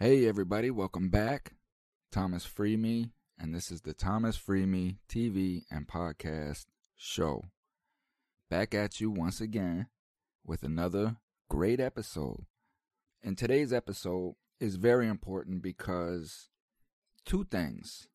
Hey, 0.00 0.28
everybody, 0.28 0.70
welcome 0.70 1.08
back. 1.08 1.54
Thomas 2.12 2.46
Freeme, 2.46 3.10
and 3.36 3.52
this 3.52 3.72
is 3.72 3.80
the 3.80 3.92
Thomas 3.92 4.38
Freeme 4.38 4.98
TV 5.08 5.64
and 5.72 5.88
Podcast 5.88 6.66
Show. 6.94 7.42
Back 8.48 8.74
at 8.74 9.00
you 9.00 9.10
once 9.10 9.40
again 9.40 9.88
with 10.46 10.62
another 10.62 11.16
great 11.50 11.80
episode. 11.80 12.46
And 13.24 13.36
today's 13.36 13.72
episode 13.72 14.36
is 14.60 14.76
very 14.76 15.08
important 15.08 15.62
because 15.62 16.48
two 17.24 17.42
things. 17.42 18.06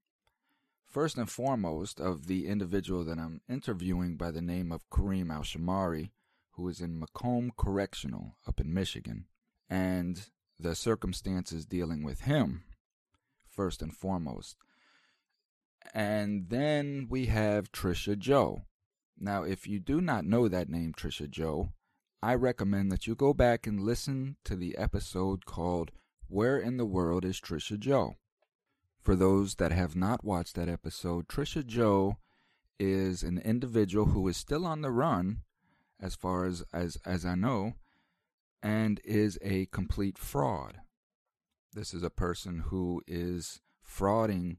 First 0.87 1.17
and 1.17 1.29
foremost, 1.29 1.99
of 1.99 2.27
the 2.27 2.47
individual 2.47 3.03
that 3.03 3.19
I'm 3.19 3.41
interviewing 3.49 4.15
by 4.15 4.31
the 4.31 4.41
name 4.41 4.71
of 4.71 4.89
Kareem 4.89 5.29
Al 5.29 5.41
Shamari, 5.41 6.11
who 6.51 6.69
is 6.69 6.79
in 6.79 6.97
Macomb 6.97 7.51
Correctional 7.57 8.37
up 8.47 8.61
in 8.61 8.73
Michigan. 8.73 9.25
And 9.69 10.29
the 10.63 10.75
circumstances 10.75 11.65
dealing 11.65 12.03
with 12.03 12.21
him, 12.21 12.63
first 13.47 13.81
and 13.81 13.95
foremost. 13.95 14.55
And 15.93 16.49
then 16.49 17.07
we 17.09 17.27
have 17.27 17.71
Trisha 17.71 18.17
Joe. 18.17 18.63
Now, 19.19 19.43
if 19.43 19.67
you 19.67 19.79
do 19.79 20.01
not 20.01 20.25
know 20.25 20.47
that 20.47 20.69
name, 20.69 20.93
Trisha 20.93 21.29
Joe, 21.29 21.73
I 22.21 22.35
recommend 22.35 22.91
that 22.91 23.05
you 23.05 23.15
go 23.15 23.33
back 23.33 23.67
and 23.67 23.81
listen 23.81 24.37
to 24.45 24.55
the 24.55 24.77
episode 24.77 25.45
called 25.45 25.91
Where 26.27 26.57
in 26.57 26.77
the 26.77 26.85
World 26.85 27.25
is 27.25 27.39
Trisha 27.39 27.77
Joe? 27.77 28.15
For 29.01 29.15
those 29.15 29.55
that 29.55 29.73
have 29.73 29.95
not 29.95 30.23
watched 30.23 30.55
that 30.55 30.69
episode, 30.69 31.27
Trisha 31.27 31.65
Joe 31.65 32.17
is 32.79 33.21
an 33.21 33.37
individual 33.39 34.05
who 34.05 34.25
is 34.29 34.37
still 34.37 34.65
on 34.65 34.81
the 34.81 34.91
run, 34.91 35.41
as 35.99 36.15
far 36.15 36.45
as, 36.45 36.63
as, 36.73 36.97
as 37.05 37.25
I 37.25 37.35
know, 37.35 37.73
and 38.63 39.01
is 39.03 39.37
a 39.41 39.65
complete 39.67 40.17
fraud. 40.17 40.77
This 41.73 41.93
is 41.93 42.01
a 42.01 42.09
person 42.09 42.63
who 42.69 43.03
is 43.05 43.59
frauding 43.85 44.57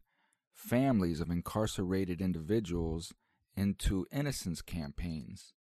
families 0.52 1.20
of 1.20 1.30
incarcerated 1.30 2.20
individuals 2.20 3.14
into 3.56 4.06
innocence 4.12 4.60
campaigns, 4.60 5.54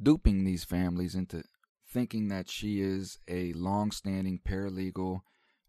duping 0.00 0.44
these 0.44 0.64
families 0.64 1.14
into 1.14 1.44
thinking 1.90 2.28
that 2.28 2.50
she 2.50 2.80
is 2.80 3.18
a 3.28 3.52
long 3.54 3.92
standing 3.92 4.40
paralegal 4.44 5.20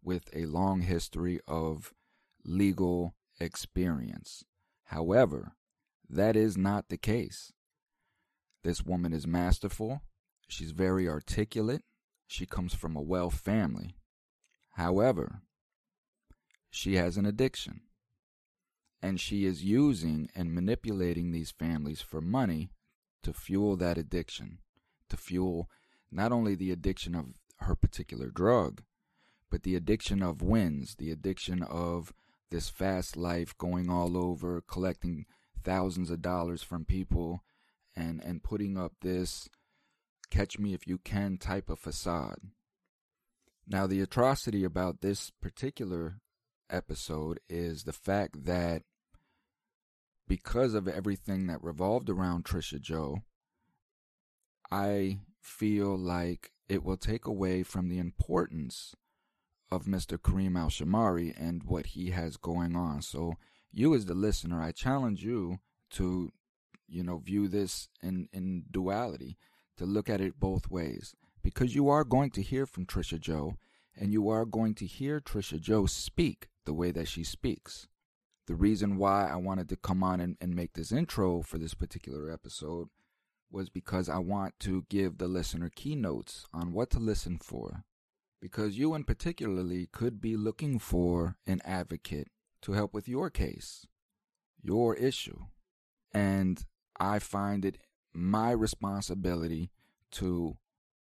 with 0.02 0.24
a 0.36 0.46
long 0.46 0.82
history 0.82 1.40
of 1.48 1.94
legal 2.44 3.14
experience. 3.40 4.44
However, 4.86 5.54
that 6.10 6.36
is 6.36 6.58
not 6.58 6.90
the 6.90 6.98
case. 6.98 7.54
This 8.64 8.84
woman 8.84 9.14
is 9.14 9.28
masterful. 9.28 10.02
She's 10.48 10.72
very 10.72 11.08
articulate. 11.08 11.84
She 12.32 12.46
comes 12.46 12.76
from 12.76 12.96
a 12.96 13.02
well 13.02 13.32
family. 13.32 13.96
However, 14.74 15.42
she 16.70 16.94
has 16.94 17.18
an 17.18 17.26
addiction. 17.26 17.82
And 19.02 19.20
she 19.20 19.46
is 19.46 19.64
using 19.64 20.30
and 20.36 20.54
manipulating 20.54 21.32
these 21.32 21.50
families 21.50 22.02
for 22.02 22.22
money 22.22 22.70
to 23.24 23.34
fuel 23.34 23.76
that 23.78 23.98
addiction, 23.98 24.60
to 25.10 25.18
fuel 25.18 25.72
not 26.12 26.32
only 26.32 26.54
the 26.54 26.70
addiction 26.70 27.16
of 27.16 27.34
her 27.62 27.76
particular 27.76 28.30
drug, 28.30 28.84
but 29.50 29.64
the 29.64 29.76
addiction 29.76 30.22
of 30.22 30.44
wins, 30.44 30.98
the 31.00 31.10
addiction 31.10 31.64
of 31.64 32.14
this 32.52 32.70
fast 32.70 33.18
life 33.18 33.58
going 33.58 33.90
all 33.90 34.16
over, 34.16 34.62
collecting 34.62 35.26
thousands 35.64 36.12
of 36.12 36.22
dollars 36.22 36.62
from 36.62 36.86
people 36.86 37.44
and, 37.96 38.24
and 38.24 38.44
putting 38.44 38.78
up 38.78 38.94
this 39.02 39.50
catch 40.30 40.60
me 40.60 40.74
if 40.74 40.88
you 40.88 40.98
can 40.98 41.38
type 41.38 41.70
of 41.70 41.80
facade. 41.80 42.40
Now, 43.68 43.86
the 43.86 44.02
atrocity 44.02 44.64
about 44.64 45.02
this 45.02 45.30
particular 45.42 46.22
episode 46.70 47.40
is 47.50 47.84
the 47.84 47.94
fact 47.94 48.46
that 48.46 48.84
because 50.28 50.74
of 50.74 50.88
everything 50.88 51.48
that 51.48 51.64
revolved 51.64 52.10
around 52.10 52.46
Trisha 52.46 52.80
Joe, 52.80 53.20
I 54.72 55.20
feel 55.42 55.98
like 55.98 56.52
it 56.68 56.84
will 56.84 56.98
take 56.98 57.26
away 57.26 57.64
from 57.64 57.90
the 57.90 58.00
importance 58.00 58.96
of 59.72 59.86
Mr. 59.86 60.18
Kareem 60.18 60.58
Al 60.58 60.70
Shamari 60.70 61.34
and 61.40 61.64
what 61.64 61.88
he 61.88 62.12
has 62.12 62.38
going 62.38 62.76
on. 62.76 63.02
So, 63.02 63.36
you 63.72 63.94
as 63.94 64.06
the 64.06 64.16
listener, 64.16 64.62
I 64.62 64.72
challenge 64.72 65.24
you 65.24 65.60
to, 65.92 66.32
you 66.88 67.04
know, 67.04 67.20
view 67.20 67.48
this 67.48 67.88
in, 68.02 68.30
in 68.34 68.64
duality 68.72 69.38
to 69.80 69.86
look 69.86 70.10
at 70.10 70.20
it 70.20 70.40
both 70.40 70.70
ways 70.70 71.16
because 71.42 71.74
you 71.74 71.88
are 71.88 72.04
going 72.04 72.30
to 72.32 72.42
hear 72.42 72.66
from 72.66 72.86
Trisha 72.86 73.18
Joe 73.18 73.56
and 73.98 74.12
you 74.12 74.28
are 74.30 74.44
going 74.46 74.76
to 74.76 74.86
hear 74.86 75.22
Trisha 75.22 75.60
Joe 75.60 75.86
speak 75.86 76.50
the 76.66 76.74
way 76.74 76.92
that 76.92 77.08
she 77.08 77.24
speaks. 77.24 77.88
The 78.46 78.56
reason 78.56 78.98
why 78.98 79.30
I 79.30 79.38
wanted 79.38 79.70
to 79.70 79.78
come 79.78 80.04
on 80.04 80.20
and, 80.20 80.36
and 80.42 80.54
make 80.54 80.74
this 80.74 80.92
intro 80.92 81.42
for 81.42 81.58
this 81.58 81.74
particular 81.74 82.30
episode 82.30 82.90
was 83.50 83.70
because 83.70 84.10
I 84.10 84.18
want 84.18 84.60
to 84.62 84.86
give 84.90 85.18
the 85.18 85.30
listener 85.30 85.72
keynotes 85.74 86.46
on 86.54 86.74
what 86.74 86.90
to 86.92 87.00
listen 87.00 87.38
for. 87.38 87.86
Because 88.42 88.78
you, 88.78 88.94
in 88.96 89.06
particularly, 89.06 89.88
could 89.92 90.20
be 90.20 90.36
looking 90.36 90.78
for 90.78 91.38
an 91.48 91.62
advocate 91.64 92.28
to 92.64 92.74
help 92.74 92.94
with 92.94 93.08
your 93.08 93.30
case, 93.30 93.88
your 94.62 94.94
issue. 94.96 95.46
And 96.14 96.66
I 97.00 97.20
find 97.20 97.64
it 97.64 97.78
my 98.14 98.52
responsibility 98.52 99.70
to 100.12 100.58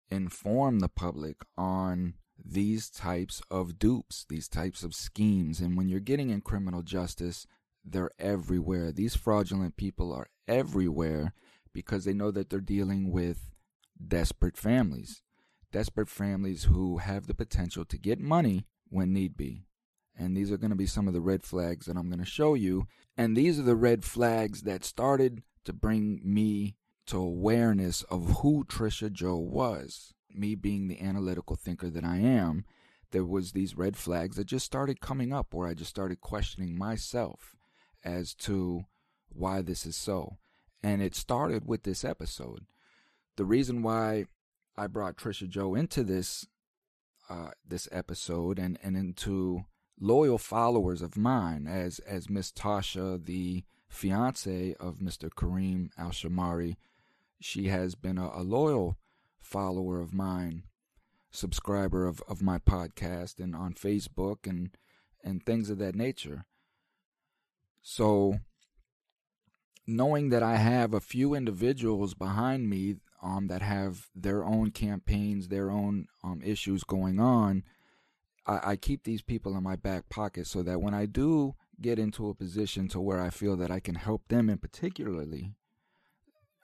inform 0.10 0.80
the 0.80 0.90
public 0.90 1.38
on 1.58 2.16
these 2.44 2.90
types 2.90 3.42
of 3.52 3.78
dupes, 3.78 4.26
these 4.30 4.48
types 4.48 4.84
of 4.84 4.96
schemes. 4.96 5.59
And 5.59 5.78
when 5.78 5.90
you're 5.90 6.00
getting 6.00 6.30
in 6.30 6.42
criminal 6.42 6.82
justice, 6.82 7.46
they're 7.84 8.12
everywhere. 8.20 8.92
These 8.92 9.16
fraudulent 9.16 9.78
people 9.78 10.14
are 10.14 10.28
everywhere 10.48 11.34
because 11.74 12.06
they 12.06 12.14
know 12.14 12.32
that 12.32 12.50
they're 12.50 12.59
dealing 12.59 13.12
with 13.12 13.52
desperate 14.06 14.58
families. 14.58 15.22
Desperate 15.72 16.09
families 16.09 16.64
who 16.64 16.98
have 16.98 17.28
the 17.28 17.36
potential 17.36 17.86
to 17.86 17.98
get 17.98 18.20
money 18.20 18.66
when 18.90 19.14
need 19.14 19.38
be. 19.38 19.66
And 20.18 20.36
these 20.36 20.52
are 20.52 20.58
going 20.58 20.72
to 20.72 20.76
be 20.76 20.88
some 20.88 21.08
of 21.08 21.14
the 21.14 21.22
red 21.22 21.44
flags 21.44 21.86
that 21.86 21.96
I'm 21.96 22.09
going 22.09 22.20
to 22.20 22.26
show 22.26 22.54
you. 22.54 22.88
And 23.18 23.38
these 23.38 23.59
are 23.59 23.64
the 23.64 23.76
red 23.76 24.04
flags 24.04 24.64
that 24.64 24.84
started 24.84 25.44
to 25.66 25.74
bring 25.74 26.20
me 26.24 26.76
to 27.09 27.18
awareness 27.18 28.03
of 28.03 28.40
who 28.42 28.64
Trisha 28.66 29.12
Joe 29.12 29.38
was. 29.38 30.14
Me 30.31 30.53
being 30.53 30.88
the 30.88 31.02
analytical 31.02 31.56
thinker 31.56 31.90
that 31.90 32.03
I 32.03 32.18
am, 32.18 32.66
there 33.09 33.25
was 33.25 33.52
these 33.52 33.75
red 33.75 33.97
flags 33.97 34.36
that 34.36 34.46
just 34.46 34.66
started 34.66 35.02
coming 35.02 35.34
up 35.34 35.52
where 35.52 35.68
I 35.68 35.74
just 35.74 35.90
started 35.90 36.22
questioning 36.22 36.78
myself 36.78 37.56
as 38.06 38.36
to 38.36 38.84
why 39.30 39.64
this 39.64 39.88
is 39.88 39.96
so. 39.96 40.38
And 40.84 41.02
it 41.02 41.16
started 41.16 41.68
with 41.68 41.81
this 41.81 42.06
episode. 42.06 42.68
The 43.38 43.46
reason 43.46 43.81
why 43.81 44.26
I 44.78 44.86
brought 44.86 45.18
Trisha 45.18 45.50
Joe 45.50 45.74
into 45.74 46.03
this 46.03 46.46
uh, 47.28 47.52
this 47.68 47.88
episode 47.91 48.58
and, 48.59 48.78
and 48.84 48.96
into 48.96 49.66
loyal 50.00 50.38
followers 50.38 51.02
of 51.02 51.18
mine 51.18 51.66
as 51.68 51.97
as 52.00 52.30
Miss 52.30 52.52
Tasha, 52.52 53.24
the 53.26 53.64
fiance 53.88 54.76
of 54.80 54.97
Mr. 54.97 55.30
Kareem 55.30 55.90
Al 55.97 56.09
Shamari, 56.12 56.76
she 57.40 57.68
has 57.68 57.96
been 57.96 58.18
a, 58.18 58.30
a 58.34 58.44
loyal 58.44 58.98
follower 59.40 60.00
of 60.00 60.14
mine, 60.14 60.64
subscriber 61.32 62.06
of, 62.06 62.22
of 62.28 62.42
my 62.42 62.60
podcast 62.60 63.40
and 63.40 63.56
on 63.56 63.74
Facebook 63.74 64.48
and 64.48 64.72
and 65.24 65.46
things 65.46 65.70
of 65.70 65.78
that 65.80 65.96
nature. 65.96 66.46
So 67.82 68.40
knowing 69.86 70.30
that 70.30 70.44
I 70.44 70.56
have 70.56 70.94
a 70.94 71.02
few 71.02 71.34
individuals 71.34 72.14
behind 72.14 72.70
me 72.70 72.96
um, 73.22 73.47
that 73.47 73.62
have 73.62 74.08
their 74.16 74.46
own 74.46 74.72
campaigns, 74.72 75.47
their 75.47 75.70
own 75.70 76.08
um, 76.24 76.42
issues 76.44 76.84
going 76.84 77.20
on, 77.20 77.64
I, 78.46 78.72
I 78.72 78.76
keep 78.76 79.03
these 79.03 79.22
people 79.22 79.58
in 79.58 79.64
my 79.64 79.76
back 79.76 80.08
pocket 80.09 80.47
so 80.47 80.64
that 80.64 80.82
when 80.82 80.94
I 80.94 81.06
do 81.06 81.56
get 81.82 82.00
into 82.00 82.30
a 82.30 82.35
position 82.35 82.88
to 82.90 83.00
where 83.00 83.22
I 83.22 83.30
feel 83.30 83.58
that 83.58 83.72
I 83.72 83.80
can 83.80 83.96
help 83.96 84.28
them 84.28 84.50
in 84.50 84.58
particularly, 84.58 85.53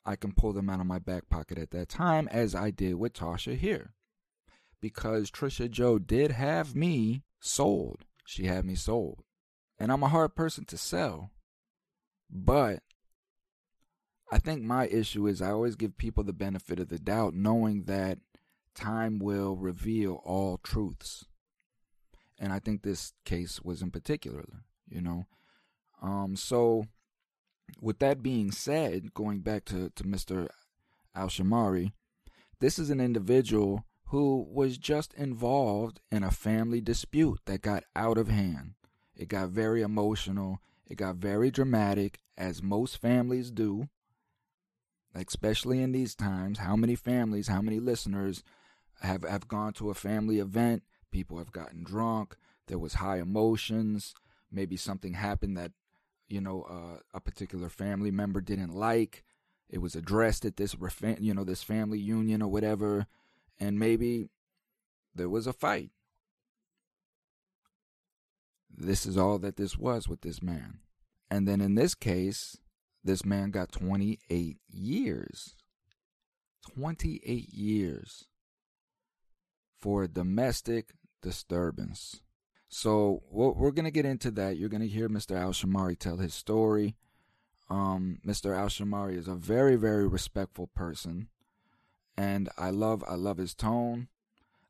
I 0.06 0.16
can 0.16 0.34
pull 0.34 0.54
them 0.54 0.70
out 0.70 0.80
of 0.80 0.86
my 0.86 1.00
back 1.00 1.30
pocket 1.30 1.58
at 1.58 1.72
that 1.72 1.90
time, 1.90 2.28
as 2.30 2.54
I 2.54 2.70
did 2.72 2.96
with 2.96 3.14
Tasha 3.14 3.58
here. 3.58 3.94
Because 4.80 5.32
Trisha 5.32 5.70
Joe 5.70 5.98
did 5.98 6.32
have 6.32 6.76
me 6.76 7.24
sold. 7.40 8.06
She 8.26 8.46
had 8.46 8.66
me 8.66 8.76
sold. 8.76 9.24
And 9.80 9.92
I'm 9.92 10.04
a 10.04 10.10
hard 10.10 10.36
person 10.36 10.66
to 10.66 10.78
sell. 10.78 11.32
But 12.30 12.84
I 14.32 14.38
think 14.38 14.64
my 14.64 14.88
issue 14.88 15.28
is 15.28 15.42
I 15.42 15.52
always 15.52 15.76
give 15.76 15.98
people 15.98 16.24
the 16.24 16.34
benefit 16.34 16.80
of 16.80 16.90
the 16.90 17.00
doubt, 17.00 17.34
knowing 17.34 17.84
that 17.84 18.20
time 18.76 19.20
will 19.20 19.56
reveal 19.56 20.22
all 20.24 20.58
truths. 20.58 21.26
And 22.38 22.52
I 22.52 22.60
think 22.60 22.82
this 22.82 23.14
case 23.24 23.62
was 23.62 23.82
in 23.82 23.92
particular, 23.92 24.46
you 24.88 25.02
know. 25.02 25.26
Um, 26.02 26.36
so 26.36 26.86
with 27.82 28.00
that 28.00 28.24
being 28.24 28.52
said, 28.52 29.14
going 29.14 29.40
back 29.40 29.66
to, 29.66 29.90
to 29.92 30.04
Mr. 30.04 30.48
Al 31.16 31.28
Shamari, 31.28 31.92
this 32.60 32.80
is 32.80 32.90
an 32.90 33.00
individual 33.02 33.86
who 34.10 34.48
was 34.50 34.78
just 34.78 35.14
involved 35.16 36.00
in 36.12 36.24
a 36.24 36.32
family 36.32 36.80
dispute 36.80 37.40
that 37.46 37.62
got 37.62 37.84
out 37.96 38.18
of 38.18 38.28
hand. 38.28 38.76
It 39.16 39.30
got 39.30 39.50
very 39.50 39.82
emotional, 39.82 40.60
it 40.88 40.96
got 40.96 41.16
very 41.16 41.50
dramatic, 41.50 42.20
as 42.38 42.62
most 42.62 42.98
families 42.98 43.50
do, 43.50 43.90
especially 45.14 45.82
in 45.82 45.92
these 45.92 46.16
times. 46.16 46.60
How 46.60 46.76
many 46.76 46.96
families, 46.96 47.48
how 47.48 47.62
many 47.62 47.80
listeners 47.80 48.44
have, 49.02 49.24
have 49.24 49.48
gone 49.48 49.74
to 49.74 49.90
a 49.90 49.96
family 49.96 50.40
event? 50.40 50.84
People 51.12 51.38
have 51.38 51.52
gotten 51.52 51.84
drunk, 51.84 52.36
there 52.68 52.80
was 52.80 52.96
high 52.96 53.20
emotions, 53.20 54.14
maybe 54.52 54.76
something 54.78 55.14
happened 55.14 55.58
that 55.58 55.72
you 56.28 56.42
know 56.42 56.64
uh, 56.64 57.00
a 57.14 57.20
particular 57.20 57.70
family 57.70 58.12
member 58.12 58.42
didn't 58.42 58.74
like 58.74 59.24
it 59.70 59.80
was 59.80 59.96
addressed 59.96 60.46
at 60.46 60.58
this 60.58 60.76
you 61.20 61.34
know 61.34 61.44
this 61.44 61.64
family 61.64 62.00
union 62.00 62.42
or 62.42 62.48
whatever 62.50 63.08
and 63.60 63.80
maybe 63.80 64.30
there 65.14 65.30
was 65.30 65.48
a 65.48 65.54
fight. 65.54 65.92
This 68.70 69.06
is 69.06 69.18
all 69.18 69.40
that 69.40 69.56
this 69.56 69.78
was 69.78 70.08
with 70.10 70.22
this 70.22 70.42
man. 70.42 70.80
And 71.32 71.48
then 71.48 71.62
in 71.62 71.76
this 71.76 71.96
case 71.96 72.58
this 73.04 73.24
man 73.24 73.52
got 73.52 73.72
28 73.72 74.58
years. 74.70 75.56
28 76.74 77.54
years 77.54 78.26
for 79.78 80.04
a 80.04 80.08
domestic 80.08 80.96
disturbance 81.22 82.22
so 82.68 83.24
we're 83.30 83.72
going 83.72 83.86
to 83.86 83.92
get 83.92 84.06
into 84.06 84.32
that. 84.32 84.58
You're 84.58 84.70
going 84.70 84.82
to 84.82 84.88
hear 84.88 85.08
Mr. 85.08 85.38
Al 85.38 85.52
Shamari 85.52 85.98
tell 85.98 86.18
his 86.18 86.34
story. 86.34 86.96
Um, 87.70 88.20
Mr. 88.26 88.56
Al 88.56 88.68
Shamari 88.68 89.18
is 89.18 89.28
a 89.28 89.36
very, 89.36 89.76
very 89.76 90.08
respectful 90.08 90.68
person, 90.68 91.30
and 92.16 92.50
I 92.58 92.70
love, 92.70 93.04
I 93.08 93.16
love 93.16 93.38
his 93.38 93.56
tone. 93.56 94.08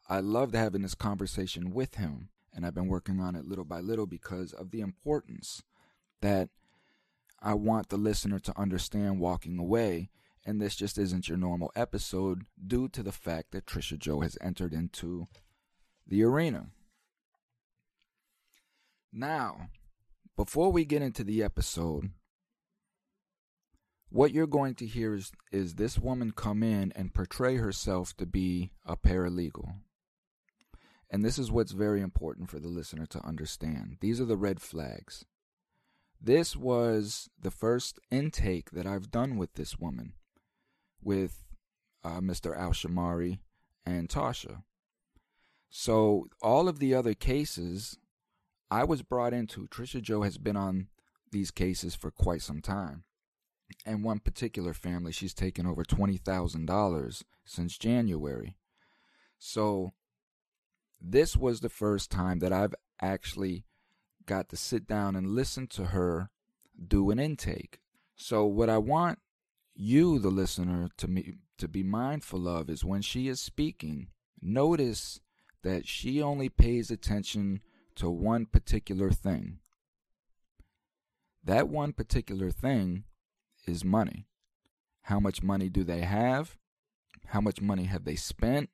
I 0.08 0.20
loved 0.20 0.56
having 0.56 0.84
this 0.84 0.96
conversation 0.96 1.74
with 1.74 1.96
him, 1.96 2.30
and 2.54 2.66
I've 2.66 2.76
been 2.76 2.88
working 2.88 3.20
on 3.20 3.36
it 3.36 3.46
little 3.46 3.66
by 3.66 3.80
little 3.80 4.06
because 4.06 4.54
of 4.54 4.72
the 4.72 4.82
importance 4.82 5.64
that 6.22 6.50
I 7.42 7.54
want 7.54 7.90
the 7.90 7.98
listener 7.98 8.40
to 8.40 8.60
understand 8.60 9.20
walking 9.20 9.58
away. 9.58 10.10
And 10.46 10.62
this 10.62 10.76
just 10.76 10.98
isn't 10.98 11.28
your 11.28 11.40
normal 11.40 11.72
episode 11.76 12.46
due 12.66 12.88
to 12.90 13.02
the 13.02 13.12
fact 13.12 13.52
that 13.52 13.66
Trisha 13.66 13.98
Joe 13.98 14.22
has 14.22 14.38
entered 14.42 14.74
into 14.74 15.26
the 16.08 16.24
arena. 16.24 16.68
Now, 19.18 19.70
before 20.36 20.74
we 20.74 20.84
get 20.84 21.02
into 21.02 21.24
the 21.24 21.42
episode, 21.42 22.10
what 24.10 24.34
you're 24.34 24.46
going 24.46 24.76
to 24.76 24.86
hear 24.86 25.14
is, 25.14 25.32
is 25.54 25.76
this 25.76 25.98
woman 25.98 26.34
come 26.34 26.62
in 26.62 26.92
and 26.98 27.14
portray 27.14 27.56
herself 27.56 28.16
to 28.18 28.26
be 28.26 28.74
a 28.86 28.98
paralegal. 28.98 29.76
And 31.10 31.24
this 31.24 31.40
is 31.40 31.50
what's 31.50 31.72
very 31.72 32.02
important 32.02 32.50
for 32.50 32.60
the 32.60 32.68
listener 32.68 33.06
to 33.06 33.26
understand. 33.26 34.00
These 34.02 34.20
are 34.20 34.26
the 34.26 34.36
red 34.36 34.60
flags. 34.60 35.24
This 36.20 36.58
was 36.58 37.30
the 37.42 37.52
first 37.52 38.02
intake 38.12 38.72
that 38.72 38.86
I've 38.86 39.12
done 39.12 39.38
with 39.38 39.54
this 39.54 39.80
woman, 39.80 40.12
with 41.02 41.46
uh, 42.04 42.20
Mr. 42.20 42.58
Al 42.58 42.72
Shamari 42.72 43.40
and 43.86 44.10
Tasha. 44.10 44.64
So, 45.70 46.28
all 46.42 46.68
of 46.68 46.80
the 46.80 46.94
other 46.94 47.14
cases 47.14 47.98
I 48.70 48.84
was 48.84 49.02
brought 49.02 49.34
into. 49.34 49.68
Trisha 49.68 50.02
Joe 50.02 50.24
has 50.24 50.38
been 50.38 50.58
on 50.58 50.88
these 51.32 51.52
cases 51.52 51.96
for 51.96 52.12
quite 52.12 52.42
some 52.42 52.62
time. 52.62 53.04
And 53.86 54.04
one 54.04 54.20
particular 54.20 54.74
family, 54.74 55.12
she's 55.12 55.34
taken 55.34 55.66
over 55.66 55.84
$20,000 55.84 57.24
since 57.46 57.78
January. 57.78 58.58
So 59.40 59.94
this 61.02 61.36
was 61.36 61.60
the 61.60 61.70
first 61.70 62.12
time 62.12 62.40
that 62.40 62.54
I've 62.54 62.76
actually 63.02 63.66
got 64.26 64.50
to 64.50 64.58
sit 64.58 64.88
down 64.88 65.16
and 65.16 65.32
listen 65.32 65.68
to 65.68 65.86
her 65.86 66.30
do 66.88 67.12
an 67.12 67.20
intake. 67.20 67.80
So 68.16 68.46
what 68.46 68.70
I 68.70 68.78
want 68.78 69.20
you, 69.76 70.20
the 70.20 70.30
listener, 70.30 70.90
to 70.98 71.08
me 71.08 71.34
to 71.58 71.68
be 71.68 71.84
mindful 71.84 72.48
of 72.48 72.70
is 72.70 72.84
when 72.84 73.02
she 73.02 73.28
is 73.28 73.40
speaking, 73.42 74.08
notice 74.42 75.20
that 75.64 75.88
she 75.88 76.22
only 76.22 76.50
pays 76.50 76.92
attention 76.92 77.62
to 77.96 78.10
one 78.10 78.46
particular 78.46 79.12
thing. 79.12 79.60
That 81.44 81.70
one 81.70 81.94
particular 81.94 82.52
thing 82.52 83.04
is 83.68 83.86
money. 83.86 84.28
How 85.04 85.20
much 85.20 85.44
money 85.44 85.70
do 85.70 85.84
they 85.84 86.02
have? 86.02 86.58
How 87.28 87.42
much 87.42 87.62
money 87.62 87.84
have 87.86 88.04
they 88.04 88.16
spent? 88.16 88.70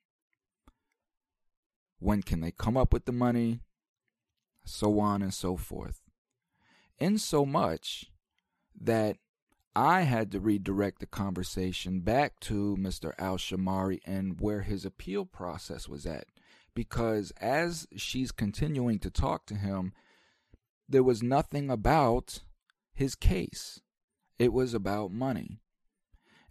When 2.00 2.22
can 2.22 2.42
they 2.42 2.52
come 2.52 2.78
up 2.78 2.94
with 2.94 3.06
the 3.06 3.12
money? 3.12 3.60
So 4.64 5.00
on 5.00 5.22
and 5.22 5.34
so 5.34 5.58
forth. 5.58 6.02
In 6.98 7.18
so 7.18 7.46
much 7.46 8.12
that 8.80 9.18
I 9.76 10.02
had 10.02 10.32
to 10.32 10.40
redirect 10.40 11.00
the 11.00 11.06
conversation 11.06 12.02
back 12.02 12.40
to 12.42 12.76
Mr. 12.80 13.14
Al 13.18 13.38
Shamari 13.38 14.00
and 14.06 14.40
where 14.40 14.62
his 14.62 14.86
appeal 14.86 15.26
process 15.26 15.88
was 15.88 16.06
at 16.06 16.26
because 16.76 17.32
as 17.40 17.88
she's 17.96 18.32
continuing 18.32 19.00
to 19.00 19.10
talk 19.10 19.46
to 19.48 19.56
him, 19.56 19.94
there 20.88 21.04
was 21.04 21.24
nothing 21.24 21.70
about 21.70 22.40
his 22.94 23.16
case. 23.16 23.82
It 24.38 24.54
was 24.54 24.74
about 24.74 25.12
money. 25.12 25.62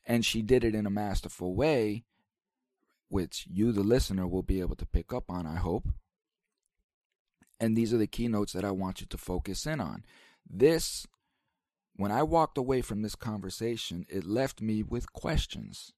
And 0.07 0.25
she 0.25 0.43
did 0.43 0.65
it 0.65 0.75
in 0.75 0.87
a 0.87 0.91
masterful 0.91 1.55
way, 1.55 2.05
which 3.09 3.47
you, 3.51 3.73
the 3.73 3.83
listener, 3.83 4.27
will 4.27 4.43
be 4.43 4.61
able 4.61 4.77
to 4.77 4.87
pick 4.87 5.13
up 5.13 5.31
on, 5.31 5.47
I 5.47 5.57
hope. 5.57 5.89
And 7.59 7.77
these 7.77 7.93
are 7.93 7.99
the 7.99 8.07
keynotes 8.07 8.53
that 8.55 8.65
I 8.65 8.71
want 8.71 9.01
you 9.01 9.07
to 9.09 9.19
focus 9.19 9.67
in 9.67 9.81
on. 9.81 10.05
This, 10.49 11.07
when 11.97 12.11
I 12.11 12.23
walked 12.23 12.57
away 12.57 12.81
from 12.81 13.03
this 13.03 13.15
conversation, 13.15 14.07
it 14.09 14.25
left 14.25 14.63
me 14.63 14.83
with 14.83 15.13
questions. 15.13 15.93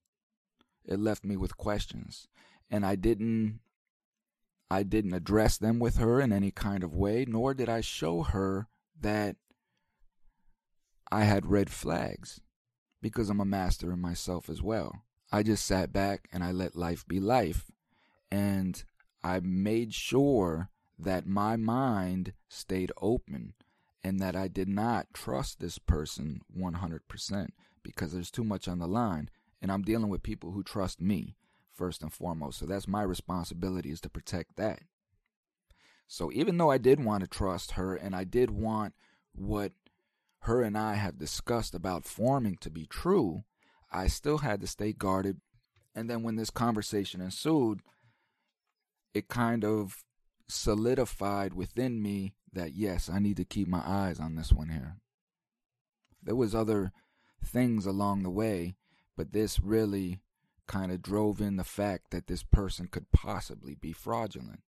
It 0.85 0.99
left 0.99 1.23
me 1.23 1.37
with 1.37 1.55
questions. 1.55 2.27
And 2.69 2.85
I 2.85 2.95
didn't 2.95 3.61
I 4.69 4.83
didn't 4.83 5.13
address 5.13 5.57
them 5.57 5.79
with 5.79 5.97
her 5.97 6.19
in 6.19 6.33
any 6.33 6.51
kind 6.51 6.83
of 6.83 6.95
way, 6.95 7.25
nor 7.27 7.53
did 7.53 7.69
I 7.69 7.81
show 7.81 8.23
her 8.23 8.67
that 8.99 9.35
I 11.11 11.25
had 11.25 11.45
red 11.45 11.69
flags 11.69 12.41
because 13.01 13.29
I'm 13.29 13.39
a 13.39 13.45
master 13.45 13.91
in 13.91 13.99
myself 13.99 14.49
as 14.49 14.61
well. 14.61 15.03
I 15.31 15.43
just 15.43 15.65
sat 15.65 15.91
back 15.91 16.27
and 16.31 16.43
I 16.43 16.51
let 16.51 16.75
life 16.75 17.07
be 17.07 17.19
life. 17.19 17.71
And 18.31 18.83
I 19.23 19.39
made 19.41 19.93
sure 19.93 20.69
that 20.97 21.27
my 21.27 21.55
mind 21.55 22.33
stayed 22.49 22.91
open 23.01 23.53
and 24.03 24.19
that 24.19 24.35
I 24.35 24.47
did 24.47 24.67
not 24.67 25.13
trust 25.13 25.59
this 25.59 25.77
person 25.77 26.41
100% 26.57 27.47
because 27.83 28.13
there's 28.13 28.31
too 28.31 28.43
much 28.43 28.67
on 28.67 28.79
the 28.79 28.87
line. 28.87 29.29
And 29.61 29.71
I'm 29.71 29.81
dealing 29.83 30.09
with 30.09 30.23
people 30.23 30.51
who 30.51 30.63
trust 30.63 30.99
me 30.99 31.35
first 31.73 32.01
and 32.01 32.13
foremost. 32.13 32.59
So 32.59 32.65
that's 32.65 32.87
my 32.87 33.03
responsibility 33.03 33.91
is 33.91 34.01
to 34.01 34.09
protect 34.09 34.55
that. 34.57 34.79
So 36.07 36.31
even 36.31 36.57
though 36.57 36.69
I 36.69 36.77
did 36.77 37.03
want 37.03 37.21
to 37.21 37.27
trust 37.29 37.71
her 37.71 37.95
and 37.95 38.15
I 38.15 38.23
did 38.23 38.51
want 38.51 38.93
what 39.33 39.71
her 40.41 40.61
and 40.61 40.77
I 40.77 40.95
have 40.95 41.17
discussed 41.17 41.73
about 41.73 42.05
forming 42.05 42.57
to 42.57 42.69
be 42.69 42.85
true, 42.85 43.43
I 43.91 44.07
still 44.07 44.39
had 44.39 44.61
to 44.61 44.67
stay 44.67 44.93
guarded. 44.93 45.39
And 45.95 46.09
then 46.09 46.23
when 46.23 46.35
this 46.35 46.49
conversation 46.49 47.21
ensued, 47.21 47.79
it 49.13 49.27
kind 49.27 49.63
of 49.63 50.03
solidified 50.47 51.53
within 51.53 52.01
me 52.01 52.33
that 52.51 52.75
yes, 52.75 53.09
I 53.09 53.19
need 53.19 53.37
to 53.37 53.45
keep 53.45 53.67
my 53.67 53.81
eyes 53.85 54.19
on 54.19 54.35
this 54.35 54.51
one 54.51 54.69
here. 54.69 54.97
There 56.21 56.35
was 56.35 56.53
other 56.53 56.91
things 57.43 57.85
along 57.85 58.23
the 58.23 58.29
way, 58.29 58.75
but 59.17 59.33
this 59.33 59.59
really 59.59 60.19
kind 60.67 60.91
of 60.91 61.01
drove 61.01 61.41
in 61.41 61.57
the 61.57 61.63
fact 61.63 62.11
that 62.11 62.27
this 62.27 62.43
person 62.43 62.87
could 62.87 63.11
possibly 63.11 63.75
be 63.75 63.91
fraudulent. 63.91 64.61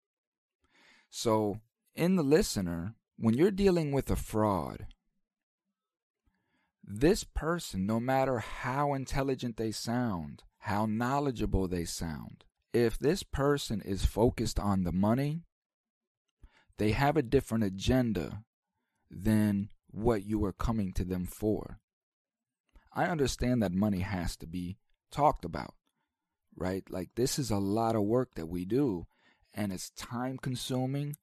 So, 1.11 1.61
in 1.95 2.17
the 2.17 2.23
listener, 2.23 2.95
when 3.17 3.35
you're 3.35 3.51
dealing 3.51 3.93
with 3.93 4.11
a 4.11 4.17
fraud, 4.17 4.87
this 6.83 7.25
person, 7.25 7.87
no 7.87 8.01
matter 8.01 8.41
how 8.41 8.95
intelligent 8.95 9.57
they 9.57 9.71
sound, 9.71 10.43
how 10.59 10.87
knowledgeable 10.87 11.69
they 11.69 11.85
sound, 11.85 12.45
if 12.73 12.99
this 12.99 13.23
person 13.23 13.81
is 13.81 14.05
focused 14.05 14.59
on 14.59 14.83
the 14.83 14.93
money, 14.93 15.43
they 16.77 16.91
have 16.91 17.17
a 17.17 17.23
different 17.23 17.65
agenda 17.65 18.43
than 19.11 19.71
what 19.91 20.25
you 20.25 20.45
are 20.45 20.53
coming 20.53 20.93
to 20.93 21.05
them 21.05 21.25
for. 21.25 21.79
I 22.93 23.05
understand 23.05 23.63
that 23.63 23.73
money 23.73 24.01
has 24.01 24.37
to 24.39 24.47
be 24.47 24.77
talked 25.11 25.45
about 25.45 25.75
right? 26.57 26.85
Like 26.91 27.11
this 27.15 27.39
is 27.39 27.51
a 27.51 27.59
lot 27.59 27.97
of 27.97 28.03
work 28.03 28.35
that 28.35 28.47
we 28.47 28.65
do 28.65 29.07
and 29.55 29.73
it's 29.73 29.91
time 29.91 30.39
consuming. 30.39 31.17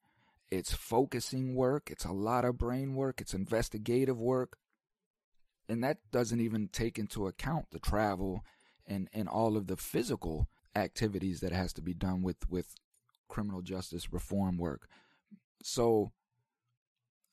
It's 0.50 0.72
focusing 0.72 1.54
work. 1.54 1.90
It's 1.90 2.04
a 2.04 2.12
lot 2.12 2.44
of 2.44 2.58
brain 2.58 2.94
work. 2.94 3.20
It's 3.20 3.34
investigative 3.34 4.20
work. 4.20 4.56
And 5.68 5.82
that 5.84 5.98
doesn't 6.10 6.40
even 6.40 6.68
take 6.68 6.98
into 6.98 7.26
account 7.26 7.66
the 7.70 7.78
travel 7.78 8.44
and, 8.86 9.08
and 9.12 9.28
all 9.28 9.56
of 9.56 9.66
the 9.66 9.76
physical 9.76 10.48
activities 10.74 11.40
that 11.40 11.52
has 11.52 11.72
to 11.74 11.82
be 11.82 11.94
done 11.94 12.22
with 12.22 12.48
with 12.50 12.74
criminal 13.28 13.62
justice 13.62 14.12
reform 14.12 14.58
work. 14.58 14.88
So, 15.62 16.12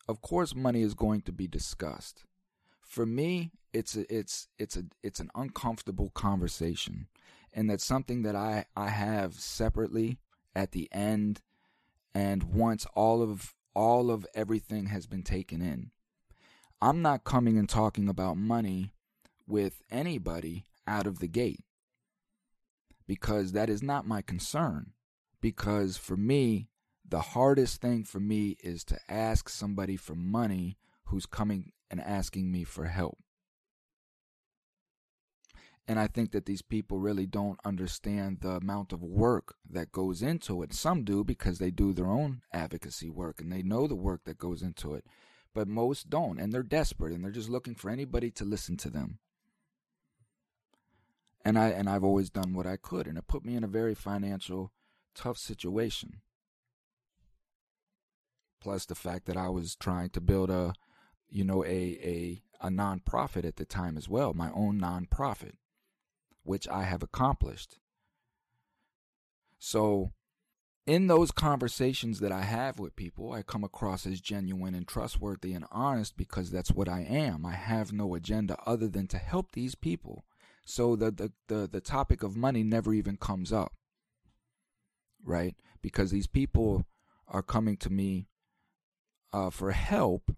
of 0.07 0.21
course, 0.21 0.55
money 0.55 0.81
is 0.81 0.93
going 0.93 1.21
to 1.23 1.31
be 1.31 1.47
discussed. 1.47 2.23
For 2.81 3.05
me, 3.05 3.51
it's 3.73 3.95
a, 3.97 4.13
it's 4.13 4.47
it's 4.57 4.77
a 4.77 4.83
it's 5.03 5.19
an 5.19 5.29
uncomfortable 5.35 6.09
conversation, 6.11 7.07
and 7.53 7.69
that's 7.69 7.85
something 7.85 8.23
that 8.23 8.35
I 8.35 8.65
I 8.75 8.89
have 8.89 9.35
separately 9.35 10.19
at 10.55 10.71
the 10.71 10.89
end, 10.91 11.41
and 12.13 12.43
once 12.43 12.85
all 12.95 13.21
of 13.21 13.53
all 13.75 14.11
of 14.11 14.25
everything 14.33 14.87
has 14.87 15.07
been 15.07 15.23
taken 15.23 15.61
in. 15.61 15.91
I'm 16.81 17.01
not 17.01 17.23
coming 17.23 17.57
and 17.57 17.67
talking 17.67 18.07
about 18.07 18.37
money 18.37 18.93
with 19.47 19.81
anybody 19.91 20.65
out 20.87 21.05
of 21.05 21.19
the 21.19 21.27
gate 21.27 21.63
because 23.09 23.53
that 23.53 23.69
is 23.69 23.81
not 23.81 24.07
my 24.07 24.21
concern. 24.21 24.91
Because 25.41 25.97
for 25.97 26.15
me, 26.15 26.67
the 27.07 27.21
hardest 27.21 27.81
thing 27.81 28.03
for 28.03 28.19
me 28.19 28.55
is 28.63 28.83
to 28.85 28.99
ask 29.09 29.49
somebody 29.49 29.95
for 29.97 30.13
money 30.13 30.77
who's 31.05 31.25
coming 31.25 31.71
and 31.89 31.99
asking 31.99 32.51
me 32.51 32.63
for 32.63 32.85
help. 32.85 33.17
And 35.89 35.99
I 35.99 36.05
think 36.05 36.33
that 36.33 36.45
these 36.45 36.61
people 36.61 36.99
really 36.99 37.25
don't 37.25 37.59
understand 37.65 38.41
the 38.41 38.57
amount 38.57 38.93
of 38.93 39.01
work 39.01 39.55
that 39.67 39.91
goes 39.91 40.21
into 40.21 40.61
it. 40.61 40.71
Some 40.71 41.03
do 41.03 41.23
because 41.23 41.57
they 41.57 41.71
do 41.71 41.93
their 41.93 42.05
own 42.05 42.43
advocacy 42.53 43.09
work 43.09 43.41
and 43.41 43.51
they 43.51 43.63
know 43.63 43.87
the 43.87 43.95
work 43.95 44.21
that 44.25 44.37
goes 44.37 44.61
into 44.61 44.93
it. 44.93 45.03
But 45.55 45.67
most 45.67 46.07
don't, 46.07 46.39
and 46.39 46.53
they're 46.53 46.61
desperate 46.61 47.11
and 47.11 47.23
they're 47.23 47.31
just 47.31 47.49
looking 47.49 47.73
for 47.73 47.89
anybody 47.89 48.29
to 48.29 48.45
listen 48.45 48.77
to 48.77 48.91
them. 48.91 49.17
And 51.43 51.57
I 51.57 51.69
and 51.69 51.89
I've 51.89 52.03
always 52.03 52.29
done 52.29 52.53
what 52.53 52.67
I 52.67 52.77
could, 52.77 53.07
and 53.07 53.17
it 53.17 53.27
put 53.27 53.43
me 53.43 53.55
in 53.55 53.63
a 53.63 53.67
very 53.67 53.95
financial 53.95 54.71
tough 55.15 55.39
situation. 55.39 56.21
Plus 58.61 58.85
the 58.85 58.93
fact 58.93 59.25
that 59.25 59.37
I 59.37 59.49
was 59.49 59.75
trying 59.75 60.11
to 60.11 60.21
build 60.21 60.51
a, 60.51 60.75
you 61.31 61.43
know, 61.43 61.65
a 61.65 61.67
a 61.67 62.43
a 62.61 62.69
nonprofit 62.69 63.43
at 63.43 63.55
the 63.55 63.65
time 63.65 63.97
as 63.97 64.07
well, 64.07 64.35
my 64.35 64.51
own 64.51 64.79
nonprofit, 64.79 65.53
which 66.43 66.67
I 66.67 66.83
have 66.83 67.03
accomplished. 67.03 67.77
So, 69.57 70.11
in 70.85 71.07
those 71.07 71.31
conversations 71.31 72.19
that 72.19 72.31
I 72.31 72.41
have 72.41 72.79
with 72.79 72.95
people, 72.95 73.31
I 73.31 73.43
come 73.43 73.63
across 73.63 74.07
as 74.07 74.21
genuine 74.21 74.73
and 74.73 74.87
trustworthy 74.87 75.53
and 75.53 75.65
honest 75.71 76.17
because 76.17 76.49
that's 76.49 76.71
what 76.71 76.89
I 76.89 77.01
am. 77.01 77.45
I 77.45 77.53
have 77.53 77.93
no 77.93 78.15
agenda 78.15 78.57
other 78.65 78.87
than 78.87 79.07
to 79.07 79.17
help 79.17 79.51
these 79.51 79.75
people. 79.75 80.25
So 80.65 80.95
the 80.95 81.11
the 81.11 81.31
the, 81.47 81.67
the 81.67 81.81
topic 81.81 82.23
of 82.23 82.35
money 82.35 82.63
never 82.63 82.93
even 82.93 83.17
comes 83.17 83.53
up 83.53 83.73
right? 85.23 85.55
Because 85.81 86.11
these 86.11 86.27
people 86.27 86.85
are 87.27 87.43
coming 87.43 87.77
to 87.77 87.89
me 87.89 88.27
uh, 89.31 89.49
for 89.49 89.71
help 89.71 90.35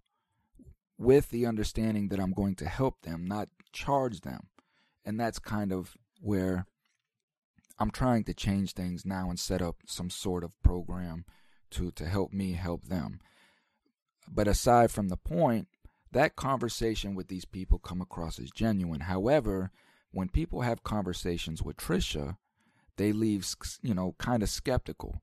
with 0.97 1.29
the 1.29 1.45
understanding 1.45 2.09
that 2.09 2.19
I'm 2.19 2.33
going 2.33 2.55
to 2.55 2.65
help 2.67 3.01
them, 3.01 3.25
not 3.25 3.49
charge 3.71 4.21
them. 4.21 4.47
And 5.05 5.19
that's 5.19 5.39
kind 5.39 5.71
of 5.71 5.97
where 6.21 6.65
I'm 7.79 7.91
trying 7.91 8.23
to 8.25 8.33
change 8.33 8.73
things 8.73 9.05
now 9.05 9.29
and 9.29 9.39
set 9.39 9.61
up 9.61 9.77
some 9.85 10.09
sort 10.09 10.43
of 10.43 10.61
program 10.61 11.25
to, 11.71 11.91
to 11.91 12.05
help 12.05 12.31
me 12.31 12.53
help 12.53 12.85
them. 12.85 13.19
But 14.31 14.47
aside 14.47 14.91
from 14.91 15.09
the 15.09 15.17
point, 15.17 15.67
that 16.11 16.35
conversation 16.35 17.15
with 17.15 17.27
these 17.27 17.45
people 17.45 17.79
come 17.79 18.01
across 18.01 18.37
as 18.37 18.51
genuine. 18.51 19.01
However, 19.01 19.71
when 20.11 20.29
people 20.29 20.61
have 20.61 20.83
conversations 20.83 21.63
with 21.63 21.77
Trisha, 21.77 22.37
they 22.97 23.13
leave, 23.13 23.47
you 23.81 23.93
know, 23.93 24.15
kind 24.19 24.43
of 24.43 24.49
skeptical 24.49 25.21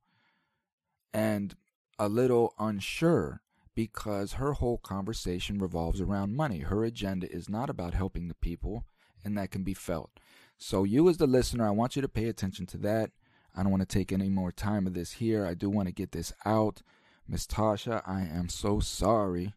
and 1.13 1.55
a 1.99 2.09
little 2.09 2.55
unsure 2.59 3.43
because 3.75 4.35
her 4.35 4.55
whole 4.55 4.79
conversation 4.79 5.59
revolves 5.59 6.01
around 6.01 6.35
money. 6.35 6.61
Her 6.61 6.85
agenda 6.85 7.31
is 7.31 7.49
not 7.49 7.71
about 7.71 7.95
helping 7.95 8.29
the 8.29 8.35
people, 8.35 8.85
and 9.25 9.37
that 9.37 9.51
can 9.51 9.63
be 9.63 9.75
felt. 9.75 10.11
So, 10.57 10.85
you 10.85 11.09
as 11.09 11.19
the 11.19 11.27
listener, 11.27 11.67
I 11.67 11.71
want 11.71 11.97
you 11.97 12.03
to 12.03 12.09
pay 12.09 12.27
attention 12.27 12.67
to 12.67 12.79
that. 12.79 13.11
I 13.57 13.63
don't 13.63 13.71
want 13.71 13.89
to 13.89 13.99
take 13.99 14.13
any 14.13 14.29
more 14.29 14.53
time 14.53 14.87
of 14.87 14.95
this 14.95 15.13
here. 15.13 15.47
I 15.47 15.55
do 15.55 15.71
want 15.71 15.89
to 15.89 15.95
get 15.95 16.13
this 16.13 16.33
out. 16.45 16.83
Miss 17.29 17.47
Tasha, 17.47 18.03
I 18.07 18.23
am 18.23 18.49
so 18.49 18.81
sorry 18.81 19.55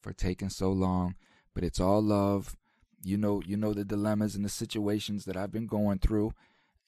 for 0.00 0.12
taking 0.12 0.48
so 0.48 0.70
long, 0.70 1.16
but 1.54 1.64
it's 1.64 1.80
all 1.80 2.02
love. 2.02 2.56
You 3.02 3.16
know, 3.16 3.42
you 3.44 3.56
know 3.56 3.72
the 3.72 3.84
dilemmas 3.84 4.34
and 4.34 4.44
the 4.44 4.50
situations 4.50 5.24
that 5.24 5.36
I've 5.36 5.52
been 5.52 5.66
going 5.66 5.98
through, 5.98 6.32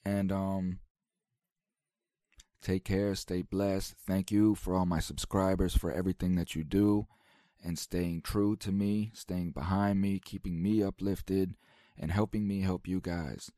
and 0.04 0.30
um, 0.30 0.80
take 2.60 2.84
care, 2.84 3.14
stay 3.14 3.42
blessed. 3.42 3.94
Thank 4.06 4.30
you 4.30 4.54
for 4.54 4.74
all 4.74 4.86
my 4.86 5.00
subscribers 5.00 5.76
for 5.76 5.92
everything 5.92 6.34
that 6.36 6.54
you 6.54 6.64
do 6.64 7.06
and 7.64 7.78
staying 7.78 8.22
true 8.22 8.56
to 8.56 8.72
me, 8.72 9.10
staying 9.14 9.52
behind 9.52 10.00
me, 10.00 10.18
keeping 10.18 10.62
me 10.62 10.82
uplifted, 10.82 11.54
and 11.98 12.10
helping 12.10 12.46
me 12.46 12.60
help 12.60 12.86
you 12.86 13.00
guys. 13.00 13.50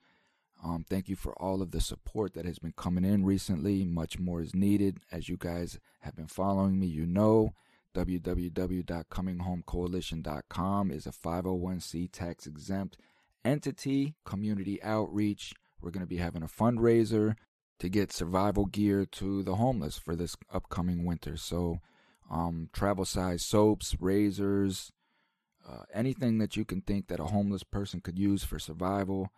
Um, 0.62 0.84
thank 0.88 1.08
you 1.08 1.16
for 1.16 1.32
all 1.34 1.60
of 1.60 1.72
the 1.72 1.80
support 1.80 2.34
that 2.34 2.46
has 2.46 2.58
been 2.58 2.74
coming 2.76 3.04
in 3.04 3.24
recently. 3.24 3.84
Much 3.84 4.18
more 4.18 4.40
is 4.40 4.54
needed. 4.54 4.98
As 5.12 5.28
you 5.28 5.36
guys 5.36 5.78
have 6.00 6.16
been 6.16 6.26
following 6.26 6.78
me, 6.78 6.86
you 6.86 7.06
know 7.06 7.52
www.cominghomecoalition.com 7.94 10.90
is 10.90 11.06
a 11.06 11.10
501c 11.10 12.08
tax 12.10 12.46
exempt 12.46 12.96
entity, 13.44 14.14
community 14.24 14.82
outreach, 14.82 15.52
we're 15.80 15.90
going 15.90 16.00
to 16.00 16.06
be 16.06 16.16
having 16.16 16.42
a 16.42 16.48
fundraiser 16.48 17.36
to 17.78 17.88
get 17.88 18.12
survival 18.12 18.66
gear 18.66 19.04
to 19.04 19.42
the 19.42 19.56
homeless 19.56 19.98
for 19.98 20.16
this 20.16 20.36
upcoming 20.52 21.04
winter. 21.04 21.36
So, 21.36 21.80
um, 22.30 22.70
travel 22.72 23.04
size 23.04 23.44
soaps, 23.44 23.94
razors, 24.00 24.92
uh, 25.68 25.84
anything 25.92 26.38
that 26.38 26.56
you 26.56 26.64
can 26.64 26.80
think 26.80 27.08
that 27.08 27.20
a 27.20 27.24
homeless 27.24 27.62
person 27.62 28.00
could 28.00 28.18
use 28.18 28.44
for 28.44 28.58
survival, 28.58 29.30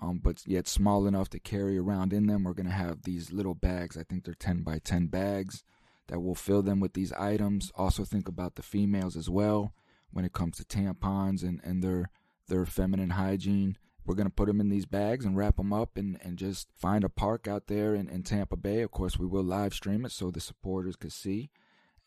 um, 0.00 0.20
but 0.22 0.42
yet 0.46 0.66
small 0.68 1.06
enough 1.06 1.28
to 1.30 1.38
carry 1.38 1.78
around 1.78 2.12
in 2.12 2.26
them. 2.26 2.44
We're 2.44 2.52
going 2.52 2.66
to 2.66 2.72
have 2.72 3.02
these 3.02 3.32
little 3.32 3.54
bags. 3.54 3.96
I 3.96 4.02
think 4.02 4.24
they're 4.24 4.34
10 4.34 4.62
by 4.62 4.78
10 4.78 5.06
bags 5.06 5.64
that 6.08 6.20
will 6.20 6.34
fill 6.34 6.62
them 6.62 6.80
with 6.80 6.94
these 6.94 7.12
items. 7.12 7.70
Also, 7.76 8.04
think 8.04 8.28
about 8.28 8.54
the 8.54 8.62
females 8.62 9.16
as 9.16 9.28
well 9.28 9.72
when 10.10 10.24
it 10.24 10.32
comes 10.32 10.56
to 10.56 10.64
tampons 10.64 11.42
and, 11.42 11.60
and 11.62 11.82
their, 11.82 12.10
their 12.48 12.64
feminine 12.64 13.10
hygiene. 13.10 13.76
We're 14.04 14.14
going 14.14 14.26
to 14.26 14.34
put 14.34 14.46
them 14.46 14.60
in 14.60 14.70
these 14.70 14.86
bags 14.86 15.26
and 15.26 15.36
wrap 15.36 15.56
them 15.56 15.72
up 15.72 15.98
and, 15.98 16.18
and 16.22 16.38
just 16.38 16.68
find 16.74 17.04
a 17.04 17.10
park 17.10 17.46
out 17.46 17.66
there 17.66 17.94
in, 17.94 18.08
in 18.08 18.22
Tampa 18.22 18.56
Bay. 18.56 18.80
Of 18.80 18.90
course, 18.90 19.18
we 19.18 19.26
will 19.26 19.44
live 19.44 19.74
stream 19.74 20.06
it 20.06 20.12
so 20.12 20.30
the 20.30 20.40
supporters 20.40 20.96
could 20.96 21.12
see 21.12 21.50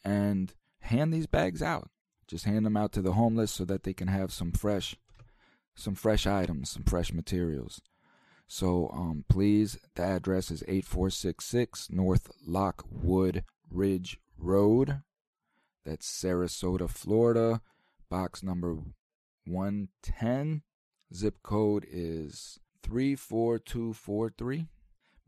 and 0.03 0.53
hand 0.79 1.13
these 1.13 1.27
bags 1.27 1.61
out. 1.61 1.91
Just 2.31 2.45
hand 2.45 2.65
them 2.65 2.77
out 2.77 2.93
to 2.93 3.01
the 3.01 3.11
homeless 3.11 3.51
so 3.51 3.65
that 3.65 3.83
they 3.83 3.93
can 3.93 4.07
have 4.07 4.31
some 4.31 4.53
fresh 4.53 4.95
some 5.75 5.95
fresh 5.95 6.25
items, 6.25 6.69
some 6.69 6.83
fresh 6.83 7.11
materials. 7.11 7.81
So 8.47 8.89
um, 8.93 9.25
please, 9.27 9.77
the 9.95 10.03
address 10.03 10.49
is 10.49 10.63
8466 10.63 11.89
North 11.89 12.31
Lockwood 12.47 13.43
Ridge 13.69 14.17
Road. 14.37 15.01
That's 15.85 16.09
Sarasota, 16.09 16.89
Florida. 16.89 17.59
Box 18.09 18.41
number 18.41 18.75
110. 19.45 20.61
Zip 21.13 21.35
code 21.43 21.85
is 21.91 22.59
34243. 22.83 24.67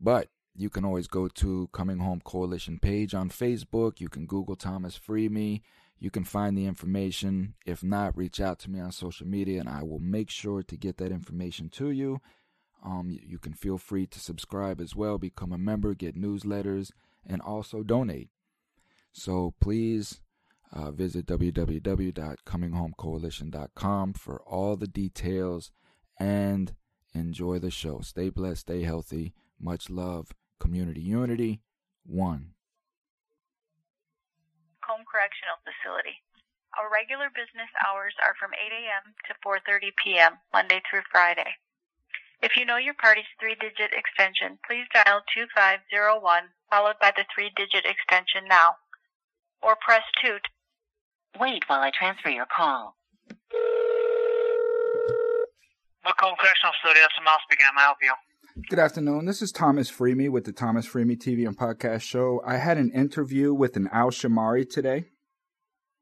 But 0.00 0.28
you 0.54 0.70
can 0.70 0.86
always 0.86 1.06
go 1.06 1.28
to 1.28 1.68
Coming 1.74 1.98
Home 1.98 2.22
Coalition 2.24 2.78
page 2.78 3.12
on 3.12 3.28
Facebook. 3.28 4.00
You 4.00 4.08
can 4.08 4.24
Google 4.24 4.56
Thomas 4.56 4.96
Free 4.96 5.28
Me. 5.28 5.62
You 5.98 6.10
can 6.10 6.24
find 6.24 6.56
the 6.56 6.66
information. 6.66 7.54
If 7.64 7.82
not, 7.82 8.16
reach 8.16 8.40
out 8.40 8.58
to 8.60 8.70
me 8.70 8.80
on 8.80 8.92
social 8.92 9.26
media 9.26 9.60
and 9.60 9.68
I 9.68 9.82
will 9.82 10.00
make 10.00 10.30
sure 10.30 10.62
to 10.62 10.76
get 10.76 10.98
that 10.98 11.12
information 11.12 11.68
to 11.70 11.90
you. 11.90 12.20
Um, 12.84 13.10
you 13.10 13.38
can 13.38 13.54
feel 13.54 13.78
free 13.78 14.06
to 14.08 14.20
subscribe 14.20 14.80
as 14.80 14.94
well, 14.94 15.16
become 15.16 15.52
a 15.52 15.58
member, 15.58 15.94
get 15.94 16.20
newsletters, 16.20 16.90
and 17.26 17.40
also 17.40 17.82
donate. 17.82 18.28
So 19.12 19.54
please 19.60 20.20
uh, 20.72 20.90
visit 20.90 21.26
www.cominghomecoalition.com 21.26 24.12
for 24.14 24.42
all 24.42 24.76
the 24.76 24.88
details 24.88 25.70
and 26.18 26.74
enjoy 27.14 27.58
the 27.58 27.70
show. 27.70 28.00
Stay 28.00 28.28
blessed, 28.28 28.60
stay 28.62 28.82
healthy. 28.82 29.32
Much 29.58 29.88
love, 29.88 30.32
community 30.58 31.00
unity. 31.00 31.62
One. 32.04 32.53
Home 35.44 35.60
Correctional 35.60 35.60
Facility. 35.64 36.16
Our 36.74 36.90
regular 36.90 37.28
business 37.30 37.70
hours 37.84 38.14
are 38.24 38.34
from 38.40 38.50
8 38.56 38.72
a.m. 38.72 39.14
to 39.28 39.32
4:30 39.44 39.92
p.m. 40.02 40.32
Monday 40.52 40.80
through 40.88 41.02
Friday. 41.12 41.60
If 42.42 42.56
you 42.56 42.64
know 42.64 42.76
your 42.76 42.94
party's 42.94 43.28
three-digit 43.40 43.92
extension, 43.94 44.58
please 44.66 44.84
dial 44.92 45.22
2501 45.32 46.50
followed 46.68 46.96
by 47.00 47.12
the 47.16 47.24
three-digit 47.32 47.86
extension 47.86 48.48
now, 48.48 48.76
or 49.62 49.76
press 49.80 50.02
2 50.24 50.36
Wait 51.38 51.64
while 51.68 51.80
I 51.80 51.90
transfer 51.90 52.30
your 52.30 52.46
call. 52.46 52.96
Macomb 56.04 56.36
Correctional 56.36 56.74
Facility, 56.80 57.00
that's 57.00 57.16
Mouse 57.24 57.40
speaking. 57.48 57.64
How 57.64 57.72
may 57.72 57.82
I 57.82 57.84
help 57.84 57.98
you? 58.02 58.14
Good 58.68 58.78
afternoon. 58.78 59.24
This 59.24 59.42
is 59.42 59.52
Thomas 59.52 59.90
Freemy 59.90 60.28
with 60.30 60.44
the 60.44 60.52
Thomas 60.52 60.86
Freemy 60.86 61.16
TV 61.16 61.46
and 61.46 61.56
Podcast 61.56 62.02
Show. 62.02 62.42
I 62.46 62.58
had 62.58 62.78
an 62.78 62.90
interview 62.92 63.54
with 63.54 63.76
an 63.76 63.88
Al 63.90 64.10
Shamari 64.10 64.68
today. 64.68 65.06